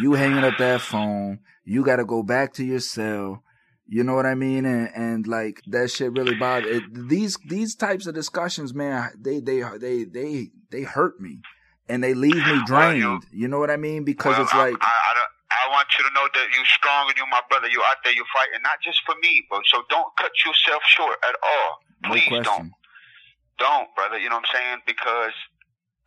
you 0.00 0.14
hanging 0.14 0.44
up 0.44 0.58
that 0.58 0.80
phone, 0.80 1.40
you 1.64 1.84
got 1.84 1.96
to 1.96 2.04
go 2.04 2.22
back 2.22 2.52
to 2.54 2.64
your 2.64 2.80
cell. 2.80 3.42
You 3.86 4.02
know 4.02 4.14
what 4.14 4.24
I 4.26 4.34
mean? 4.34 4.64
And 4.64 4.88
and 4.94 5.26
like 5.26 5.60
that 5.66 5.90
shit 5.90 6.12
really 6.12 6.34
bothers 6.36 6.78
it, 6.78 7.08
these 7.08 7.36
these 7.48 7.74
types 7.74 8.06
of 8.06 8.14
discussions, 8.14 8.72
man. 8.74 9.10
They 9.20 9.40
they 9.40 9.62
they 9.78 10.04
they 10.04 10.48
they 10.70 10.82
hurt 10.82 11.20
me, 11.20 11.42
and 11.88 12.02
they 12.02 12.14
leave 12.14 12.36
me 12.36 12.42
Well, 12.42 12.54
you- 12.56 12.64
drained. 12.66 13.26
You 13.30 13.48
know 13.48 13.58
what 13.58 13.70
I 13.70 13.76
mean? 13.76 14.04
Because 14.04 14.36
well, 14.36 14.42
it's 14.44 14.54
I, 14.54 14.70
like 14.70 14.76
I, 14.80 14.86
I, 14.86 15.68
I 15.68 15.70
want 15.70 15.86
you 15.98 16.04
to 16.08 16.14
know 16.14 16.26
that 16.32 16.46
you're 16.56 16.64
strong 16.64 17.08
and 17.08 17.16
you're 17.18 17.26
my 17.28 17.42
brother. 17.50 17.68
You're 17.68 17.82
out 17.84 17.98
there, 18.04 18.14
you're 18.14 18.24
fighting, 18.34 18.62
not 18.62 18.80
just 18.82 19.00
for 19.04 19.14
me, 19.20 19.44
but 19.50 19.60
so 19.66 19.82
don't 19.90 20.08
cut 20.16 20.32
yourself 20.46 20.82
short 20.86 21.18
at 21.22 21.36
all. 21.42 21.78
Please 22.10 22.28
question. 22.28 22.44
don't, 22.44 22.72
don't, 23.58 23.88
brother. 23.94 24.18
You 24.18 24.28
know 24.28 24.40
what 24.40 24.48
I'm 24.50 24.54
saying? 24.54 24.78
Because 24.86 25.34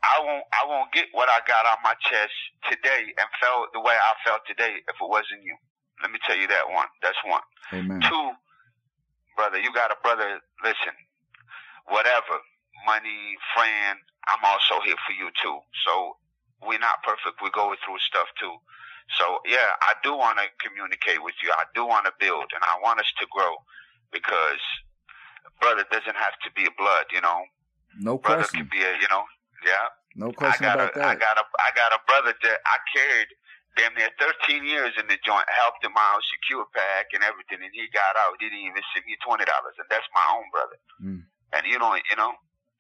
I 0.04 0.24
won't, 0.24 0.46
I 0.54 0.68
won't 0.68 0.92
get 0.92 1.08
what 1.12 1.30
I 1.30 1.42
got 1.48 1.66
on 1.66 1.80
my 1.84 1.94
chest 2.00 2.34
today 2.70 3.14
and 3.18 3.28
felt 3.42 3.74
the 3.74 3.82
way 3.82 3.96
I 3.96 4.14
felt 4.26 4.42
today 4.48 4.84
if 4.86 4.96
it 4.96 5.10
wasn't 5.10 5.44
you. 5.44 5.56
Let 6.02 6.12
me 6.12 6.20
tell 6.26 6.38
you 6.38 6.48
that 6.48 6.70
one. 6.70 6.88
That's 7.02 7.18
one. 7.26 7.42
Amen. 7.74 8.02
Two, 8.06 8.30
brother, 9.36 9.60
you 9.60 9.74
got 9.74 9.90
a 9.90 9.98
brother. 10.04 10.40
Listen, 10.64 10.94
whatever, 11.90 12.38
money, 12.86 13.36
friend, 13.56 13.98
I'm 14.28 14.44
also 14.44 14.84
here 14.86 15.00
for 15.08 15.14
you 15.18 15.32
too. 15.42 15.58
So 15.88 16.18
we're 16.62 16.84
not 16.84 17.02
perfect. 17.02 17.42
We're 17.42 17.56
going 17.56 17.78
through 17.82 17.98
stuff 18.06 18.28
too. 18.40 18.54
So 19.16 19.40
yeah, 19.48 19.74
I 19.82 19.96
do 20.04 20.14
want 20.14 20.38
to 20.38 20.46
communicate 20.60 21.24
with 21.24 21.36
you. 21.42 21.50
I 21.56 21.64
do 21.74 21.88
want 21.88 22.06
to 22.06 22.14
build, 22.20 22.52
and 22.54 22.62
I 22.62 22.76
want 22.84 23.00
us 23.00 23.12
to 23.20 23.26
grow 23.32 23.56
because 24.12 24.62
brother 25.62 25.86
doesn't 25.92 26.16
have 26.18 26.36
to 26.46 26.50
be 26.56 26.66
a 26.66 26.74
blood. 26.78 27.06
You 27.12 27.22
know, 27.22 27.44
No 28.00 28.18
brother 28.18 28.44
question. 28.44 28.68
can 28.68 28.70
be 28.72 28.82
a 28.84 28.92
you 29.00 29.08
know, 29.12 29.24
yeah. 29.66 29.88
No 30.16 30.30
I 30.30 30.34
question 30.34 30.66
got 30.66 30.76
about 30.82 30.96
a, 30.98 31.00
I 31.00 31.16
that. 31.16 31.16
I 31.16 31.16
got 31.20 31.36
a, 31.38 31.46
I 31.62 31.70
got 31.76 31.92
a 31.94 32.00
brother 32.08 32.34
that 32.34 32.58
I 32.66 32.76
carried 32.94 33.30
damn 33.78 33.94
near 33.94 34.10
13 34.18 34.66
years 34.66 34.90
in 34.98 35.06
the 35.06 35.18
joint, 35.22 35.46
helped 35.54 35.86
him 35.86 35.94
out, 35.94 36.18
secure 36.26 36.66
pack 36.74 37.14
and 37.14 37.22
everything, 37.22 37.62
and 37.62 37.70
he 37.78 37.86
got 37.94 38.18
out. 38.18 38.34
He 38.42 38.50
didn't 38.50 38.66
even 38.66 38.82
send 38.94 39.06
me 39.06 39.14
twenty 39.22 39.46
dollars, 39.46 39.78
and 39.78 39.86
that's 39.94 40.08
my 40.18 40.26
own 40.34 40.48
brother. 40.50 40.78
Mm. 41.02 41.22
And 41.54 41.64
you 41.70 41.78
know, 41.78 41.94
you 41.94 42.18
know, 42.18 42.34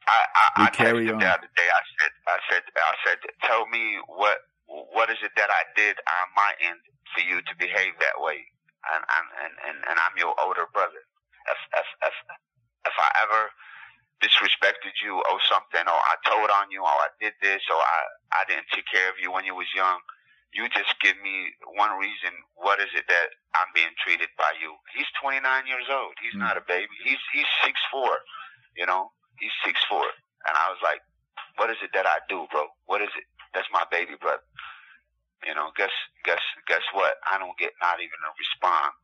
I, 0.10 0.18
I, 0.26 0.46
We 0.58 0.64
I 0.66 0.70
carry 0.74 1.06
texted 1.06 1.10
him 1.14 1.16
on. 1.18 1.22
the 1.22 1.30
other 1.38 1.52
day. 1.54 1.70
I 1.70 1.82
said, 2.02 2.12
I 2.28 2.38
said, 2.50 2.64
I 2.74 2.94
said, 3.06 3.18
tell 3.46 3.64
me 3.70 4.02
what, 4.10 4.42
what 4.68 5.08
is 5.14 5.22
it 5.22 5.32
that 5.38 5.48
I 5.54 5.64
did 5.78 5.96
on 6.02 6.26
my 6.36 6.52
end 6.66 6.82
for 7.14 7.22
you 7.22 7.40
to 7.46 7.54
behave 7.62 7.94
that 8.02 8.18
way? 8.18 8.42
And 8.90 9.04
and 9.06 9.28
and 9.68 9.78
and, 9.86 9.98
I'm 10.02 10.16
your 10.18 10.34
older 10.42 10.66
brother. 10.74 11.02
If 11.52 11.60
if 11.78 11.88
if 12.10 12.16
if 12.88 12.98
I 12.98 13.10
ever 13.28 13.42
disrespected 14.24 14.96
you 15.04 15.14
or 15.30 15.38
something, 15.46 15.86
or 15.86 16.00
I 16.00 16.16
told 16.26 16.50
on 16.50 16.72
you, 16.74 16.82
or 16.82 16.90
I 17.06 17.10
did 17.22 17.34
this, 17.42 17.62
or 17.70 17.78
I, 17.78 18.00
I 18.34 18.46
didn't 18.50 18.68
take 18.74 18.88
care 18.90 19.10
of 19.10 19.20
you 19.22 19.30
when 19.32 19.46
you 19.46 19.54
was 19.54 19.70
young, 19.78 20.02
you 20.56 20.66
just 20.74 20.90
give 21.04 21.14
me 21.22 21.54
one 21.78 21.94
reason. 22.00 22.34
What 22.58 22.80
is 22.82 22.90
it 22.98 23.06
that 23.06 23.28
I'm 23.60 23.70
being 23.76 23.94
treated 24.02 24.32
by 24.40 24.50
you? 24.58 24.74
He's 24.96 25.06
29 25.22 25.44
years 25.70 25.86
old. 25.92 26.16
He's 26.24 26.34
Mm. 26.34 26.48
not 26.48 26.58
a 26.58 26.64
baby. 26.66 26.90
He's 27.04 27.20
he's 27.34 27.50
six 27.64 27.78
four. 27.92 28.10
You 28.76 28.86
know, 28.88 29.12
he's 29.38 29.54
six 29.66 29.78
four. 29.86 30.06
And 30.48 30.56
I 30.56 30.72
was 30.72 30.80
like, 30.82 31.02
what 31.62 31.70
is 31.70 31.78
it 31.84 31.92
that 31.94 32.08
I 32.08 32.18
do, 32.30 32.48
bro? 32.50 32.66
What 32.86 33.02
is 33.04 33.12
it? 33.18 33.26
That's 33.54 33.68
my 33.72 33.84
baby 33.92 34.16
brother. 34.20 34.42
You 35.46 35.54
know, 35.54 35.70
guess 35.78 35.94
guess 36.26 36.42
guess 36.66 36.82
what? 36.94 37.14
I 37.30 37.38
don't 37.38 37.58
get 37.60 37.72
not 37.84 38.00
even 38.02 38.18
a 38.26 38.32
response. 38.40 38.96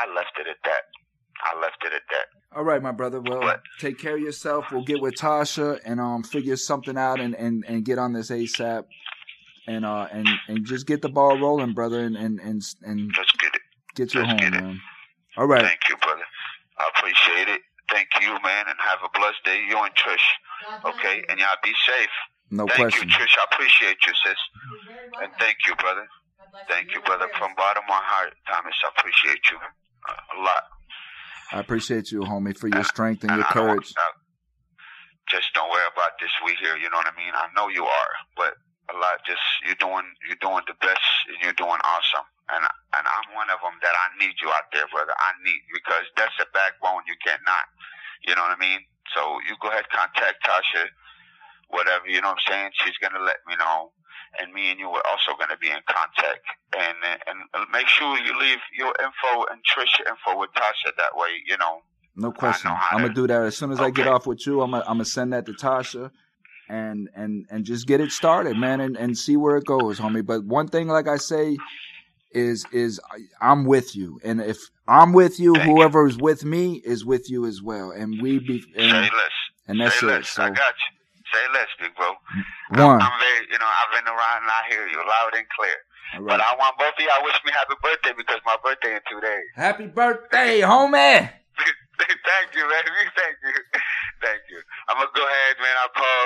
I 0.00 0.06
left 0.14 0.38
it 0.38 0.46
at 0.48 0.62
that. 0.64 0.84
I 1.42 1.60
left 1.60 1.82
it 1.84 1.92
at 1.92 2.02
that. 2.10 2.56
All 2.56 2.64
right, 2.64 2.82
my 2.82 2.92
brother. 2.92 3.20
Well, 3.20 3.40
What? 3.40 3.62
take 3.78 3.98
care 3.98 4.16
of 4.16 4.20
yourself. 4.20 4.66
We'll 4.72 4.84
get 4.84 5.00
with 5.00 5.14
Tasha 5.14 5.80
and 5.84 6.00
um 6.00 6.22
figure 6.22 6.56
something 6.56 6.96
out 6.98 7.20
and 7.20 7.34
and 7.34 7.64
and 7.66 7.84
get 7.84 7.98
on 7.98 8.12
this 8.12 8.30
ASAP. 8.30 8.84
And 9.66 9.84
uh 9.84 10.08
and 10.10 10.28
and 10.48 10.64
just 10.66 10.86
get 10.86 11.00
the 11.02 11.08
ball 11.08 11.38
rolling, 11.38 11.74
brother, 11.74 12.00
and 12.00 12.16
and 12.16 12.40
and, 12.40 12.62
and 12.82 13.10
Let's 13.16 13.32
get 13.38 13.54
it. 13.54 13.62
get 13.94 14.14
you 14.14 14.24
home, 14.24 14.36
get 14.38 14.54
it. 14.54 14.60
man. 14.60 14.80
All 15.36 15.46
right. 15.46 15.62
Thank 15.62 15.80
you, 15.88 15.96
brother. 15.98 16.24
I 16.78 16.90
appreciate 16.96 17.48
it. 17.48 17.60
Thank 17.90 18.08
you, 18.20 18.30
man, 18.42 18.64
and 18.68 18.76
have 18.78 18.98
a 19.04 19.10
blessed 19.18 19.42
day. 19.44 19.62
You 19.68 19.76
and 19.78 19.94
Trish, 19.94 20.22
okay? 20.86 21.22
And 21.28 21.38
y'all 21.40 21.58
be 21.62 21.72
safe. 21.86 22.14
No 22.50 22.66
thank 22.66 22.78
question. 22.94 23.08
you, 23.08 23.14
Trish. 23.14 23.34
I 23.38 23.44
appreciate 23.52 23.98
you, 24.06 24.12
sis. 24.24 24.38
And 25.22 25.30
thank 25.38 25.58
you, 25.66 25.74
brother. 25.76 26.06
Thank 26.68 26.94
you, 26.94 27.00
brother. 27.02 27.26
From 27.38 27.54
bottom 27.56 27.82
of 27.84 27.88
my 27.88 27.98
heart, 28.02 28.34
Thomas, 28.46 28.74
I 28.86 28.90
appreciate 28.98 29.42
you 29.50 29.58
uh, 29.58 30.38
a 30.38 30.42
lot. 30.42 30.62
I 31.52 31.58
appreciate 31.60 32.12
you, 32.12 32.20
homie, 32.20 32.56
for 32.56 32.68
your 32.68 32.84
strength 32.84 33.22
and 33.22 33.30
And 33.32 33.38
your 33.40 33.48
I 33.48 33.52
courage. 33.52 33.92
just 35.30 35.48
don't 35.54 35.70
worry 35.70 35.86
about 35.94 36.12
this. 36.20 36.30
We 36.44 36.54
here, 36.62 36.76
you 36.76 36.90
know 36.90 36.98
what 36.98 37.10
I 37.10 37.16
mean? 37.18 37.32
I 37.34 37.46
know 37.54 37.68
you 37.68 37.84
are, 37.84 38.12
but 38.36 38.54
a 38.90 38.94
lot. 38.98 39.22
Just 39.26 39.42
you're 39.66 39.78
doing, 39.78 40.06
you're 40.26 40.40
doing 40.42 40.62
the 40.66 40.74
best, 40.82 41.06
and 41.30 41.38
you're 41.42 41.58
doing 41.58 41.78
awesome. 41.82 42.26
And 42.50 42.62
and 42.66 43.04
I'm 43.06 43.26
one 43.38 43.46
of 43.50 43.62
them 43.62 43.78
that 43.82 43.94
I 43.94 44.06
need 44.18 44.34
you 44.42 44.50
out 44.50 44.66
there, 44.74 44.86
brother. 44.90 45.14
I 45.14 45.30
need 45.46 45.60
because 45.70 46.06
that's 46.18 46.34
a 46.42 46.46
backbone. 46.50 47.06
You 47.06 47.14
cannot, 47.22 47.66
you 48.26 48.34
know 48.34 48.42
what 48.42 48.58
I 48.58 48.60
mean? 48.60 48.82
So 49.14 49.38
you 49.46 49.54
go 49.62 49.70
ahead, 49.70 49.86
contact 49.94 50.42
Tasha, 50.42 50.90
whatever. 51.70 52.10
You 52.10 52.18
know 52.22 52.34
what 52.34 52.42
I'm 52.42 52.50
saying? 52.50 52.70
She's 52.82 52.98
gonna 52.98 53.22
let 53.22 53.38
me 53.46 53.54
know. 53.54 53.94
And 54.38 54.52
me 54.52 54.70
and 54.70 54.78
you 54.78 54.88
are 54.88 55.02
also 55.10 55.32
going 55.36 55.50
to 55.50 55.56
be 55.58 55.68
in 55.68 55.80
contact, 55.88 56.40
and 56.78 56.96
and 57.26 57.66
make 57.72 57.88
sure 57.88 58.16
you 58.18 58.38
leave 58.38 58.58
your 58.76 58.94
info 59.00 59.44
and 59.50 59.60
Trisha 59.64 60.08
info 60.08 60.38
with 60.38 60.50
Tasha. 60.54 60.94
That 60.96 61.16
way, 61.16 61.28
you 61.46 61.56
know, 61.58 61.82
No 62.16 62.30
question. 62.32 62.70
I'm 62.70 63.00
to- 63.00 63.02
gonna 63.08 63.14
do 63.14 63.26
that 63.26 63.42
as 63.42 63.56
soon 63.56 63.72
as 63.72 63.80
I 63.80 63.90
get 63.90 64.06
off 64.06 64.26
with 64.26 64.46
you. 64.46 64.60
I'm 64.62 64.70
gonna 64.70 64.84
I'm 64.86 64.94
gonna 64.94 65.04
send 65.04 65.32
that 65.32 65.46
to 65.46 65.52
Tasha, 65.52 66.10
and 66.68 67.08
and 67.16 67.44
and 67.50 67.64
just 67.64 67.86
get 67.88 68.00
it 68.00 68.12
started, 68.12 68.56
man, 68.56 68.80
and 68.80 68.96
and 68.96 69.18
see 69.18 69.36
where 69.36 69.56
it 69.56 69.64
goes, 69.66 69.98
homie. 69.98 70.24
But 70.24 70.44
one 70.44 70.68
thing, 70.68 70.86
like 70.86 71.08
I 71.08 71.16
say, 71.16 71.56
is 72.30 72.64
is 72.72 73.00
I- 73.10 73.50
I'm 73.50 73.64
with 73.64 73.96
you, 73.96 74.20
and 74.22 74.40
if 74.40 74.58
I'm 74.86 75.12
with 75.12 75.40
you, 75.40 75.54
Thank 75.54 75.66
you. 75.68 75.74
whoever 75.74 76.06
is 76.06 76.16
with 76.16 76.44
me 76.44 76.74
is 76.84 77.04
with 77.04 77.28
you 77.28 77.46
as 77.46 77.60
well, 77.62 77.90
and 77.90 78.22
we 78.22 78.38
be 78.38 78.60
say 78.62 78.68
and, 78.76 79.10
and 79.66 79.80
that's 79.80 80.00
it. 80.02 80.24
So 80.24 80.44
I 80.44 80.50
got 80.50 80.56
you. 80.58 80.99
Say 81.30 81.44
less, 81.54 81.70
big 81.78 81.94
bro. 81.94 82.10
one, 82.74 82.98
I'm 82.98 83.16
very, 83.22 83.46
you 83.50 83.58
know, 83.58 83.70
I've 83.70 83.92
been 83.94 84.08
around 84.10 84.42
and 84.42 84.50
I 84.50 84.60
hear 84.68 84.86
you 84.86 84.98
loud 84.98 85.32
and 85.34 85.46
clear. 85.54 85.78
all 86.18 86.26
But. 86.26 86.40
I 86.42 86.54
want 86.58 86.74
both 86.78 86.94
of 86.98 87.02
y'all 87.02 87.22
wish 87.22 87.38
me 87.46 87.52
happy 87.54 87.78
birthday 87.78 88.14
because 88.16 88.40
my 88.44 88.56
birthday 88.64 88.98
in 88.98 89.02
two 89.06 89.20
days. 89.20 89.46
Happy 89.54 89.86
birthday, 89.86 90.60
homie! 90.60 91.30
Thank 92.00 92.56
you, 92.56 92.64
baby. 92.64 93.02
Thank 93.14 93.36
you. 93.44 93.54
Thank 94.22 94.42
you. 94.50 94.58
I'm 94.88 94.96
gonna 94.96 95.10
go 95.14 95.22
ahead, 95.22 95.56
man. 95.60 95.74
I'll 95.84 95.94
call 95.94 96.22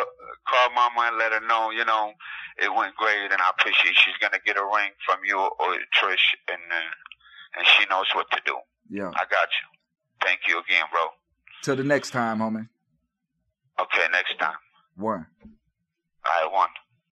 call 0.47 0.69
mama 0.75 1.09
and 1.13 1.19
let 1.19 1.33
her 1.33 1.45
know, 1.47 1.71
you 1.71 1.85
know, 1.85 2.13
it 2.59 2.73
went 2.73 2.95
great 2.97 3.31
and 3.31 3.41
I 3.41 3.51
appreciate 3.59 3.95
she's 3.97 4.17
gonna 4.21 4.41
get 4.45 4.57
a 4.57 4.65
ring 4.65 4.95
from 5.05 5.19
you 5.27 5.39
or 5.39 5.75
Trish 6.01 6.33
and 6.49 6.63
uh, 6.71 7.59
and 7.59 7.67
she 7.67 7.85
knows 7.91 8.07
what 8.15 8.31
to 8.31 8.41
do. 8.47 8.57
Yeah. 8.89 9.11
I 9.15 9.25
got 9.29 9.49
you. 9.53 9.67
Thank 10.23 10.41
you 10.49 10.59
again, 10.61 10.85
bro. 10.91 11.07
Till 11.63 11.77
the 11.77 11.85
next 11.85 12.11
time, 12.11 12.39
homie. 12.39 12.69
Okay, 13.81 14.07
next 14.13 14.39
time. 14.39 14.55
One. 14.97 15.27
I 16.25 16.49
one. 16.53 16.69